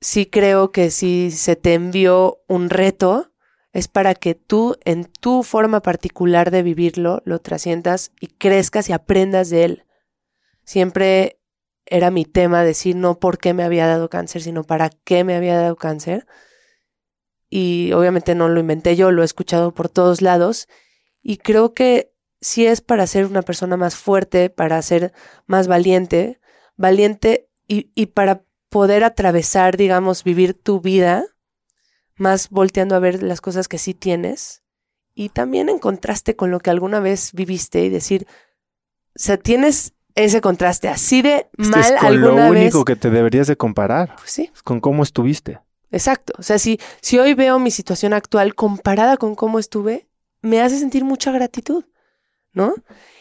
sí 0.00 0.24
creo 0.24 0.72
que 0.72 0.90
si 0.90 1.30
se 1.30 1.54
te 1.54 1.74
envió 1.74 2.42
un 2.48 2.70
reto, 2.70 3.30
es 3.74 3.88
para 3.88 4.14
que 4.14 4.34
tú, 4.34 4.76
en 4.86 5.04
tu 5.04 5.42
forma 5.42 5.82
particular 5.82 6.50
de 6.50 6.62
vivirlo, 6.62 7.20
lo 7.26 7.40
trasciendas 7.40 8.10
y 8.18 8.28
crezcas 8.28 8.88
y 8.88 8.94
aprendas 8.94 9.50
de 9.50 9.64
él. 9.64 9.84
Siempre 10.64 11.40
era 11.84 12.10
mi 12.10 12.24
tema 12.24 12.64
decir 12.64 12.96
no 12.96 13.18
por 13.18 13.36
qué 13.36 13.52
me 13.52 13.64
había 13.64 13.86
dado 13.86 14.08
cáncer, 14.08 14.40
sino 14.40 14.64
para 14.64 14.88
qué 14.88 15.24
me 15.24 15.36
había 15.36 15.58
dado 15.60 15.76
cáncer. 15.76 16.26
Y 17.50 17.92
obviamente 17.92 18.34
no 18.34 18.48
lo 18.48 18.60
inventé 18.60 18.96
yo, 18.96 19.10
lo 19.10 19.20
he 19.20 19.26
escuchado 19.26 19.74
por 19.74 19.90
todos 19.90 20.22
lados. 20.22 20.68
Y 21.20 21.36
creo 21.36 21.74
que 21.74 22.13
si 22.44 22.66
es 22.66 22.82
para 22.82 23.06
ser 23.06 23.24
una 23.24 23.40
persona 23.40 23.78
más 23.78 23.96
fuerte, 23.96 24.50
para 24.50 24.80
ser 24.82 25.12
más 25.46 25.66
valiente, 25.66 26.40
valiente 26.76 27.48
y, 27.66 27.90
y 27.94 28.06
para 28.06 28.42
poder 28.68 29.02
atravesar, 29.02 29.78
digamos, 29.78 30.24
vivir 30.24 30.52
tu 30.52 30.80
vida, 30.80 31.24
más 32.16 32.50
volteando 32.50 32.94
a 32.96 32.98
ver 32.98 33.22
las 33.22 33.40
cosas 33.40 33.66
que 33.66 33.78
sí 33.78 33.94
tienes 33.94 34.62
y 35.14 35.30
también 35.30 35.68
en 35.70 35.78
contraste 35.78 36.36
con 36.36 36.50
lo 36.50 36.60
que 36.60 36.68
alguna 36.70 37.00
vez 37.00 37.32
viviste 37.32 37.82
y 37.84 37.88
decir, 37.88 38.26
o 38.28 39.12
sea, 39.14 39.38
tienes 39.38 39.94
ese 40.14 40.40
contraste 40.42 40.88
así 40.88 41.22
de 41.22 41.48
mal 41.56 41.80
es 41.80 41.92
con 41.92 42.06
alguna 42.06 42.46
lo 42.46 42.52
vez. 42.52 42.62
único 42.62 42.84
que 42.84 42.94
te 42.96 43.08
deberías 43.10 43.46
de 43.46 43.56
comparar, 43.56 44.16
Pues 44.16 44.30
sí, 44.30 44.50
con 44.64 44.80
cómo 44.80 45.02
estuviste. 45.02 45.60
exacto. 45.90 46.34
O 46.38 46.42
sea, 46.42 46.58
si, 46.58 46.78
si 47.00 47.18
hoy 47.18 47.32
veo 47.34 47.58
mi 47.58 47.70
situación 47.70 48.12
actual 48.12 48.54
comparada 48.54 49.16
con 49.16 49.34
cómo 49.34 49.58
estuve, 49.58 50.08
me 50.42 50.60
hace 50.60 50.78
sentir 50.78 51.04
mucha 51.04 51.32
gratitud, 51.32 51.84
¿no? 52.54 52.74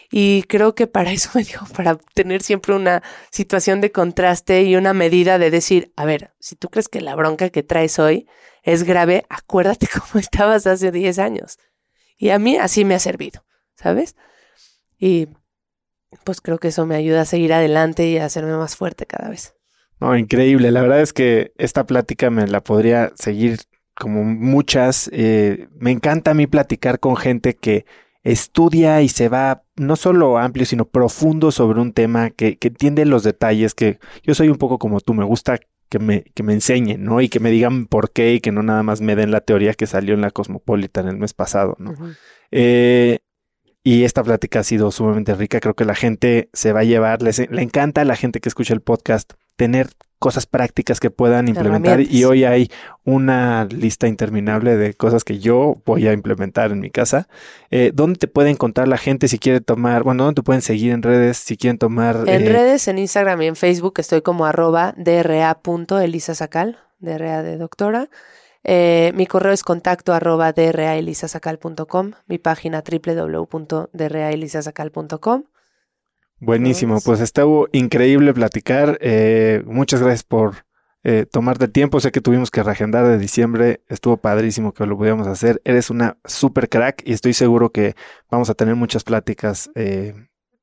Y 0.10 0.44
creo 0.44 0.76
que 0.76 0.88
para 0.88 1.12
eso 1.12 1.32
me 1.36 1.44
dio, 1.44 1.60
para 1.76 1.98
tener 2.14 2.42
siempre 2.42 2.76
una 2.76 3.04
situación 3.32 3.82
de 3.82 3.92
contraste 3.92 4.64
y 4.64 4.76
una 4.76 4.94
medida 4.94 5.38
de 5.40 5.52
decir, 5.52 5.92
a 5.96 6.06
ver, 6.06 6.34
si 6.40 6.56
tú 6.56 6.70
crees 6.70 6.88
que 6.88 7.02
la 7.02 7.16
bronca 7.16 7.50
que 7.50 7.64
traes 7.64 8.00
hoy 8.00 8.28
es 8.62 8.84
grave, 8.84 9.26
acuérdate 9.30 9.88
cómo 9.94 10.20
estabas 10.20 10.68
hace 10.68 10.92
10 10.92 11.20
años. 11.20 11.58
Y 12.16 12.30
a 12.30 12.40
mí 12.40 12.58
así 12.58 12.86
me 12.86 12.96
ha 12.96 13.00
servido, 13.00 13.44
¿sabes? 13.76 14.16
Y 14.98 15.28
pues 16.24 16.42
creo 16.42 16.60
que 16.60 16.70
eso 16.70 16.86
me 16.86 16.96
ayuda 16.96 17.22
a 17.22 17.26
seguir 17.26 17.52
adelante 17.52 18.08
y 18.08 18.18
a 18.18 18.26
hacerme 18.26 18.56
más 18.56 18.76
fuerte 18.76 19.06
cada 19.06 19.30
vez. 19.30 19.56
No, 20.00 20.16
increíble. 20.16 20.72
La 20.72 20.82
verdad 20.82 21.02
es 21.02 21.12
que 21.12 21.54
esta 21.58 21.86
plática 21.86 22.30
me 22.30 22.48
la 22.48 22.62
podría 22.62 23.12
seguir 23.16 23.62
como 23.96 24.24
muchas. 24.24 25.10
Eh, 25.12 25.68
me 25.76 25.92
encanta 25.92 26.32
a 26.32 26.34
mí 26.34 26.46
platicar 26.46 27.00
con 27.00 27.16
gente 27.16 27.56
que 27.56 27.86
estudia 28.24 29.02
y 29.02 29.10
se 29.10 29.30
va 29.30 29.64
no 29.76 29.96
solo 29.96 30.38
amplio, 30.38 30.66
sino 30.66 30.86
profundo 30.86 31.52
sobre 31.52 31.82
un 31.82 31.94
tema, 31.94 32.30
que, 32.30 32.58
que 32.58 32.70
entiende 32.70 33.06
los 33.06 33.24
detalles, 33.24 33.74
que 33.74 34.00
yo 34.24 34.34
soy 34.34 34.50
un 34.50 34.58
poco 34.58 34.80
como 34.80 35.02
tú, 35.02 35.14
me 35.14 35.26
gusta 35.26 35.60
que 35.90 36.00
me, 36.00 36.24
que 36.34 36.42
me 36.42 36.54
enseñen, 36.54 37.04
¿no? 37.04 37.22
Y 37.22 37.30
que 37.30 37.40
me 37.40 37.52
digan 37.52 37.86
por 37.86 38.12
qué 38.12 38.34
y 38.34 38.40
que 38.40 38.52
no 38.52 38.64
nada 38.64 38.82
más 38.82 39.02
me 39.02 39.16
den 39.16 39.30
la 39.30 39.42
teoría 39.42 39.74
que 39.76 39.86
salió 39.86 40.16
en 40.16 40.22
la 40.22 40.32
Cosmopolitan 40.32 41.08
el 41.08 41.18
mes 41.18 41.34
pasado, 41.34 41.76
¿no? 41.78 41.94
Eh, 42.50 43.20
y 43.84 44.04
esta 44.04 44.24
plática 44.24 44.62
ha 44.62 44.64
sido 44.64 44.90
sumamente 44.92 45.36
rica. 45.36 45.60
Creo 45.60 45.76
que 45.76 45.86
la 45.86 45.94
gente 45.94 46.50
se 46.54 46.72
va 46.74 46.80
a 46.80 46.86
llevar, 46.86 47.22
les, 47.22 47.48
le 47.52 47.62
encanta 47.62 48.02
a 48.02 48.06
la 48.06 48.16
gente 48.16 48.40
que 48.40 48.50
escucha 48.50 48.74
el 48.74 48.82
podcast 48.82 49.34
tener 49.56 49.90
cosas 50.24 50.46
prácticas 50.46 51.02
que 51.02 51.12
puedan 51.12 51.50
implementar 51.50 52.00
y 52.00 52.24
hoy 52.24 52.46
hay 52.46 52.72
una 53.04 53.66
lista 53.66 54.08
interminable 54.08 54.78
de 54.78 54.94
cosas 54.94 55.26
que 55.26 55.40
yo 55.40 55.82
voy 55.86 56.08
a 56.08 56.14
implementar 56.14 56.72
en 56.72 56.80
mi 56.80 56.90
casa. 56.90 57.28
Eh, 57.72 57.92
¿Dónde 57.94 58.18
te 58.18 58.30
puede 58.30 58.50
encontrar 58.50 58.88
la 58.88 58.98
gente 58.98 59.28
si 59.28 59.38
quiere 59.38 59.60
tomar, 59.60 60.04
bueno, 60.04 60.24
dónde 60.24 60.40
te 60.40 60.46
pueden 60.46 60.62
seguir 60.62 60.94
en 60.94 61.04
redes 61.04 61.40
si 61.40 61.58
quieren 61.58 61.78
tomar? 61.78 62.24
En 62.26 62.44
eh, 62.44 62.50
redes, 62.50 62.88
en 62.88 63.00
Instagram 63.00 63.42
y 63.42 63.48
en 63.48 63.58
Facebook 63.58 63.96
estoy 63.98 64.22
como 64.22 64.46
arroba 64.46 64.94
dra.elisasacal, 64.96 66.80
DRA 67.00 67.44
de 67.44 67.58
doctora. 67.58 68.08
Eh, 68.64 69.12
mi 69.16 69.26
correo 69.26 69.52
es 69.52 69.64
contacto 69.64 70.14
arroba 70.14 70.54
draelisasacal.com, 70.54 72.12
mi 72.28 72.38
página 72.38 72.82
www.draelisasacal.com. 72.82 75.44
Buenísimo, 76.44 77.00
pues 77.04 77.22
estuvo 77.22 77.68
increíble 77.72 78.34
platicar. 78.34 78.98
Eh, 79.02 79.64
muchas 79.66 80.02
gracias 80.02 80.24
por 80.24 80.66
eh, 81.04 81.26
tomarte 81.32 81.66
el 81.66 81.72
tiempo. 81.72 82.02
Sé 82.02 82.12
que 82.12 82.20
tuvimos 82.20 82.52
que 82.52 82.64
reagendar 82.64 83.08
de 83.08 83.18
diciembre. 83.18 83.82
Estuvo 83.88 84.18
padrísimo 84.18 84.74
que 84.74 84.86
lo 84.86 84.98
pudiéramos 84.98 85.28
hacer. 85.28 85.62
Eres 85.64 85.90
una 85.90 86.18
super 86.26 86.68
crack 86.68 87.02
y 87.06 87.14
estoy 87.14 87.34
seguro 87.34 87.72
que 87.72 87.96
vamos 88.30 88.50
a 88.50 88.56
tener 88.56 88.76
muchas 88.76 89.06
pláticas 89.06 89.72
eh, 89.76 90.14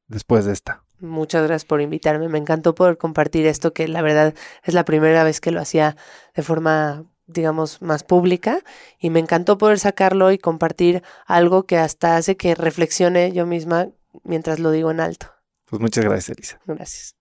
después 0.07 0.45
de 0.45 0.53
esta. 0.53 0.85
Muchas 1.01 1.45
gracias 1.45 1.65
por 1.65 1.81
invitarme. 1.81 2.29
Me 2.29 2.39
encantó 2.39 2.75
poder 2.75 2.99
compartir 2.99 3.47
esto, 3.47 3.73
que 3.73 3.89
la 3.89 4.03
verdad 4.03 4.35
es 4.65 4.75
la 4.75 4.85
primera 4.85 5.25
vez 5.25 5.41
que 5.41 5.51
lo 5.51 5.61
hacía 5.61 5.97
de 6.35 6.43
forma 6.43 7.07
digamos, 7.27 7.81
más 7.81 8.03
pública 8.03 8.59
y 8.99 9.09
me 9.09 9.21
encantó 9.21 9.57
poder 9.57 9.79
sacarlo 9.79 10.33
y 10.33 10.39
compartir 10.39 11.05
algo 11.27 11.65
que 11.65 11.79
hasta 11.79 12.17
hace 12.17 12.37
que 12.37 12.57
reflexione 12.57 13.31
yo 13.31 13.47
misma 13.47 13.89
mientras 14.25 14.59
lo 14.59 14.73
digo 14.73 14.91
en 14.91 14.99
alto. 14.99 15.40
Pues 15.71 15.81
muchas 15.81 16.05
gracias, 16.05 16.37
Elisa. 16.37 16.61
Gracias. 16.67 17.17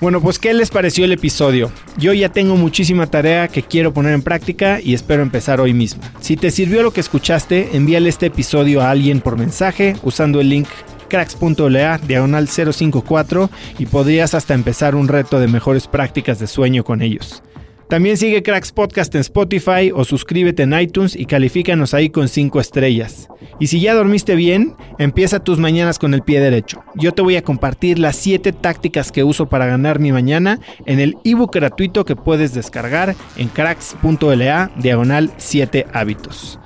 Bueno, 0.00 0.20
pues 0.20 0.38
¿qué 0.38 0.52
les 0.52 0.70
pareció 0.70 1.06
el 1.06 1.12
episodio? 1.12 1.72
Yo 1.96 2.12
ya 2.12 2.28
tengo 2.28 2.56
muchísima 2.56 3.06
tarea 3.06 3.48
que 3.48 3.62
quiero 3.62 3.94
poner 3.94 4.12
en 4.12 4.20
práctica 4.20 4.78
y 4.78 4.92
espero 4.92 5.22
empezar 5.22 5.58
hoy 5.58 5.72
mismo. 5.72 6.02
Si 6.20 6.36
te 6.36 6.50
sirvió 6.50 6.82
lo 6.82 6.92
que 6.92 7.00
escuchaste, 7.00 7.74
envíale 7.76 8.10
este 8.10 8.26
episodio 8.26 8.82
a 8.82 8.90
alguien 8.90 9.22
por 9.22 9.38
mensaje 9.38 9.96
usando 10.02 10.40
el 10.40 10.50
link 10.50 10.68
cracks.la 11.08 11.98
diagonal 11.98 12.48
054 12.48 13.48
y 13.78 13.86
podrías 13.86 14.34
hasta 14.34 14.52
empezar 14.52 14.94
un 14.94 15.08
reto 15.08 15.40
de 15.40 15.48
mejores 15.48 15.86
prácticas 15.86 16.38
de 16.40 16.46
sueño 16.46 16.84
con 16.84 17.00
ellos. 17.00 17.42
También 17.88 18.16
sigue 18.16 18.42
Cracks 18.42 18.72
Podcast 18.72 19.14
en 19.14 19.20
Spotify 19.20 19.92
o 19.94 20.04
suscríbete 20.04 20.64
en 20.64 20.78
iTunes 20.78 21.14
y 21.14 21.26
califícanos 21.26 21.94
ahí 21.94 22.10
con 22.10 22.28
5 22.28 22.60
estrellas. 22.60 23.28
Y 23.60 23.68
si 23.68 23.80
ya 23.80 23.94
dormiste 23.94 24.34
bien, 24.34 24.74
empieza 24.98 25.44
tus 25.44 25.60
mañanas 25.60 26.00
con 26.00 26.12
el 26.12 26.22
pie 26.22 26.40
derecho. 26.40 26.82
Yo 26.96 27.12
te 27.12 27.22
voy 27.22 27.36
a 27.36 27.44
compartir 27.44 28.00
las 28.00 28.16
7 28.16 28.52
tácticas 28.52 29.12
que 29.12 29.22
uso 29.22 29.48
para 29.48 29.66
ganar 29.66 30.00
mi 30.00 30.10
mañana 30.10 30.58
en 30.84 30.98
el 30.98 31.16
ebook 31.22 31.54
gratuito 31.54 32.04
que 32.04 32.16
puedes 32.16 32.54
descargar 32.54 33.14
en 33.36 33.48
cracks.la 33.48 34.72
diagonal 34.76 35.32
7 35.36 35.86
hábitos. 35.92 36.58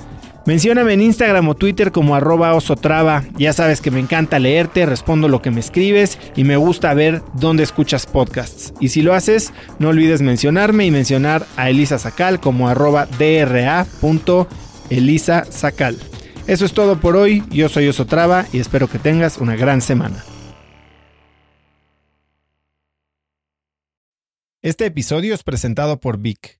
Mencióname 0.50 0.92
en 0.94 1.02
Instagram 1.02 1.48
o 1.48 1.54
Twitter 1.54 1.92
como 1.92 2.16
arroba 2.16 2.56
osotrava. 2.56 3.22
Ya 3.38 3.52
sabes 3.52 3.80
que 3.80 3.92
me 3.92 4.00
encanta 4.00 4.40
leerte, 4.40 4.84
respondo 4.84 5.28
lo 5.28 5.40
que 5.40 5.52
me 5.52 5.60
escribes 5.60 6.18
y 6.34 6.42
me 6.42 6.56
gusta 6.56 6.92
ver 6.92 7.22
dónde 7.34 7.62
escuchas 7.62 8.04
podcasts. 8.04 8.74
Y 8.80 8.88
si 8.88 9.00
lo 9.00 9.14
haces, 9.14 9.52
no 9.78 9.90
olvides 9.90 10.22
mencionarme 10.22 10.86
y 10.86 10.90
mencionar 10.90 11.46
a 11.56 11.70
Elisa 11.70 12.00
Sacal 12.00 12.40
como 12.40 12.68
arroba 12.68 13.06
dra.elisasacal. 13.06 15.96
Eso 16.48 16.64
es 16.64 16.72
todo 16.72 16.98
por 16.98 17.14
hoy. 17.14 17.44
Yo 17.50 17.68
soy 17.68 17.86
Osotrava 17.86 18.44
y 18.52 18.58
espero 18.58 18.88
que 18.88 18.98
tengas 18.98 19.38
una 19.38 19.54
gran 19.54 19.80
semana. 19.80 20.24
Este 24.62 24.86
episodio 24.86 25.32
es 25.32 25.44
presentado 25.44 26.00
por 26.00 26.18
Vic. 26.18 26.59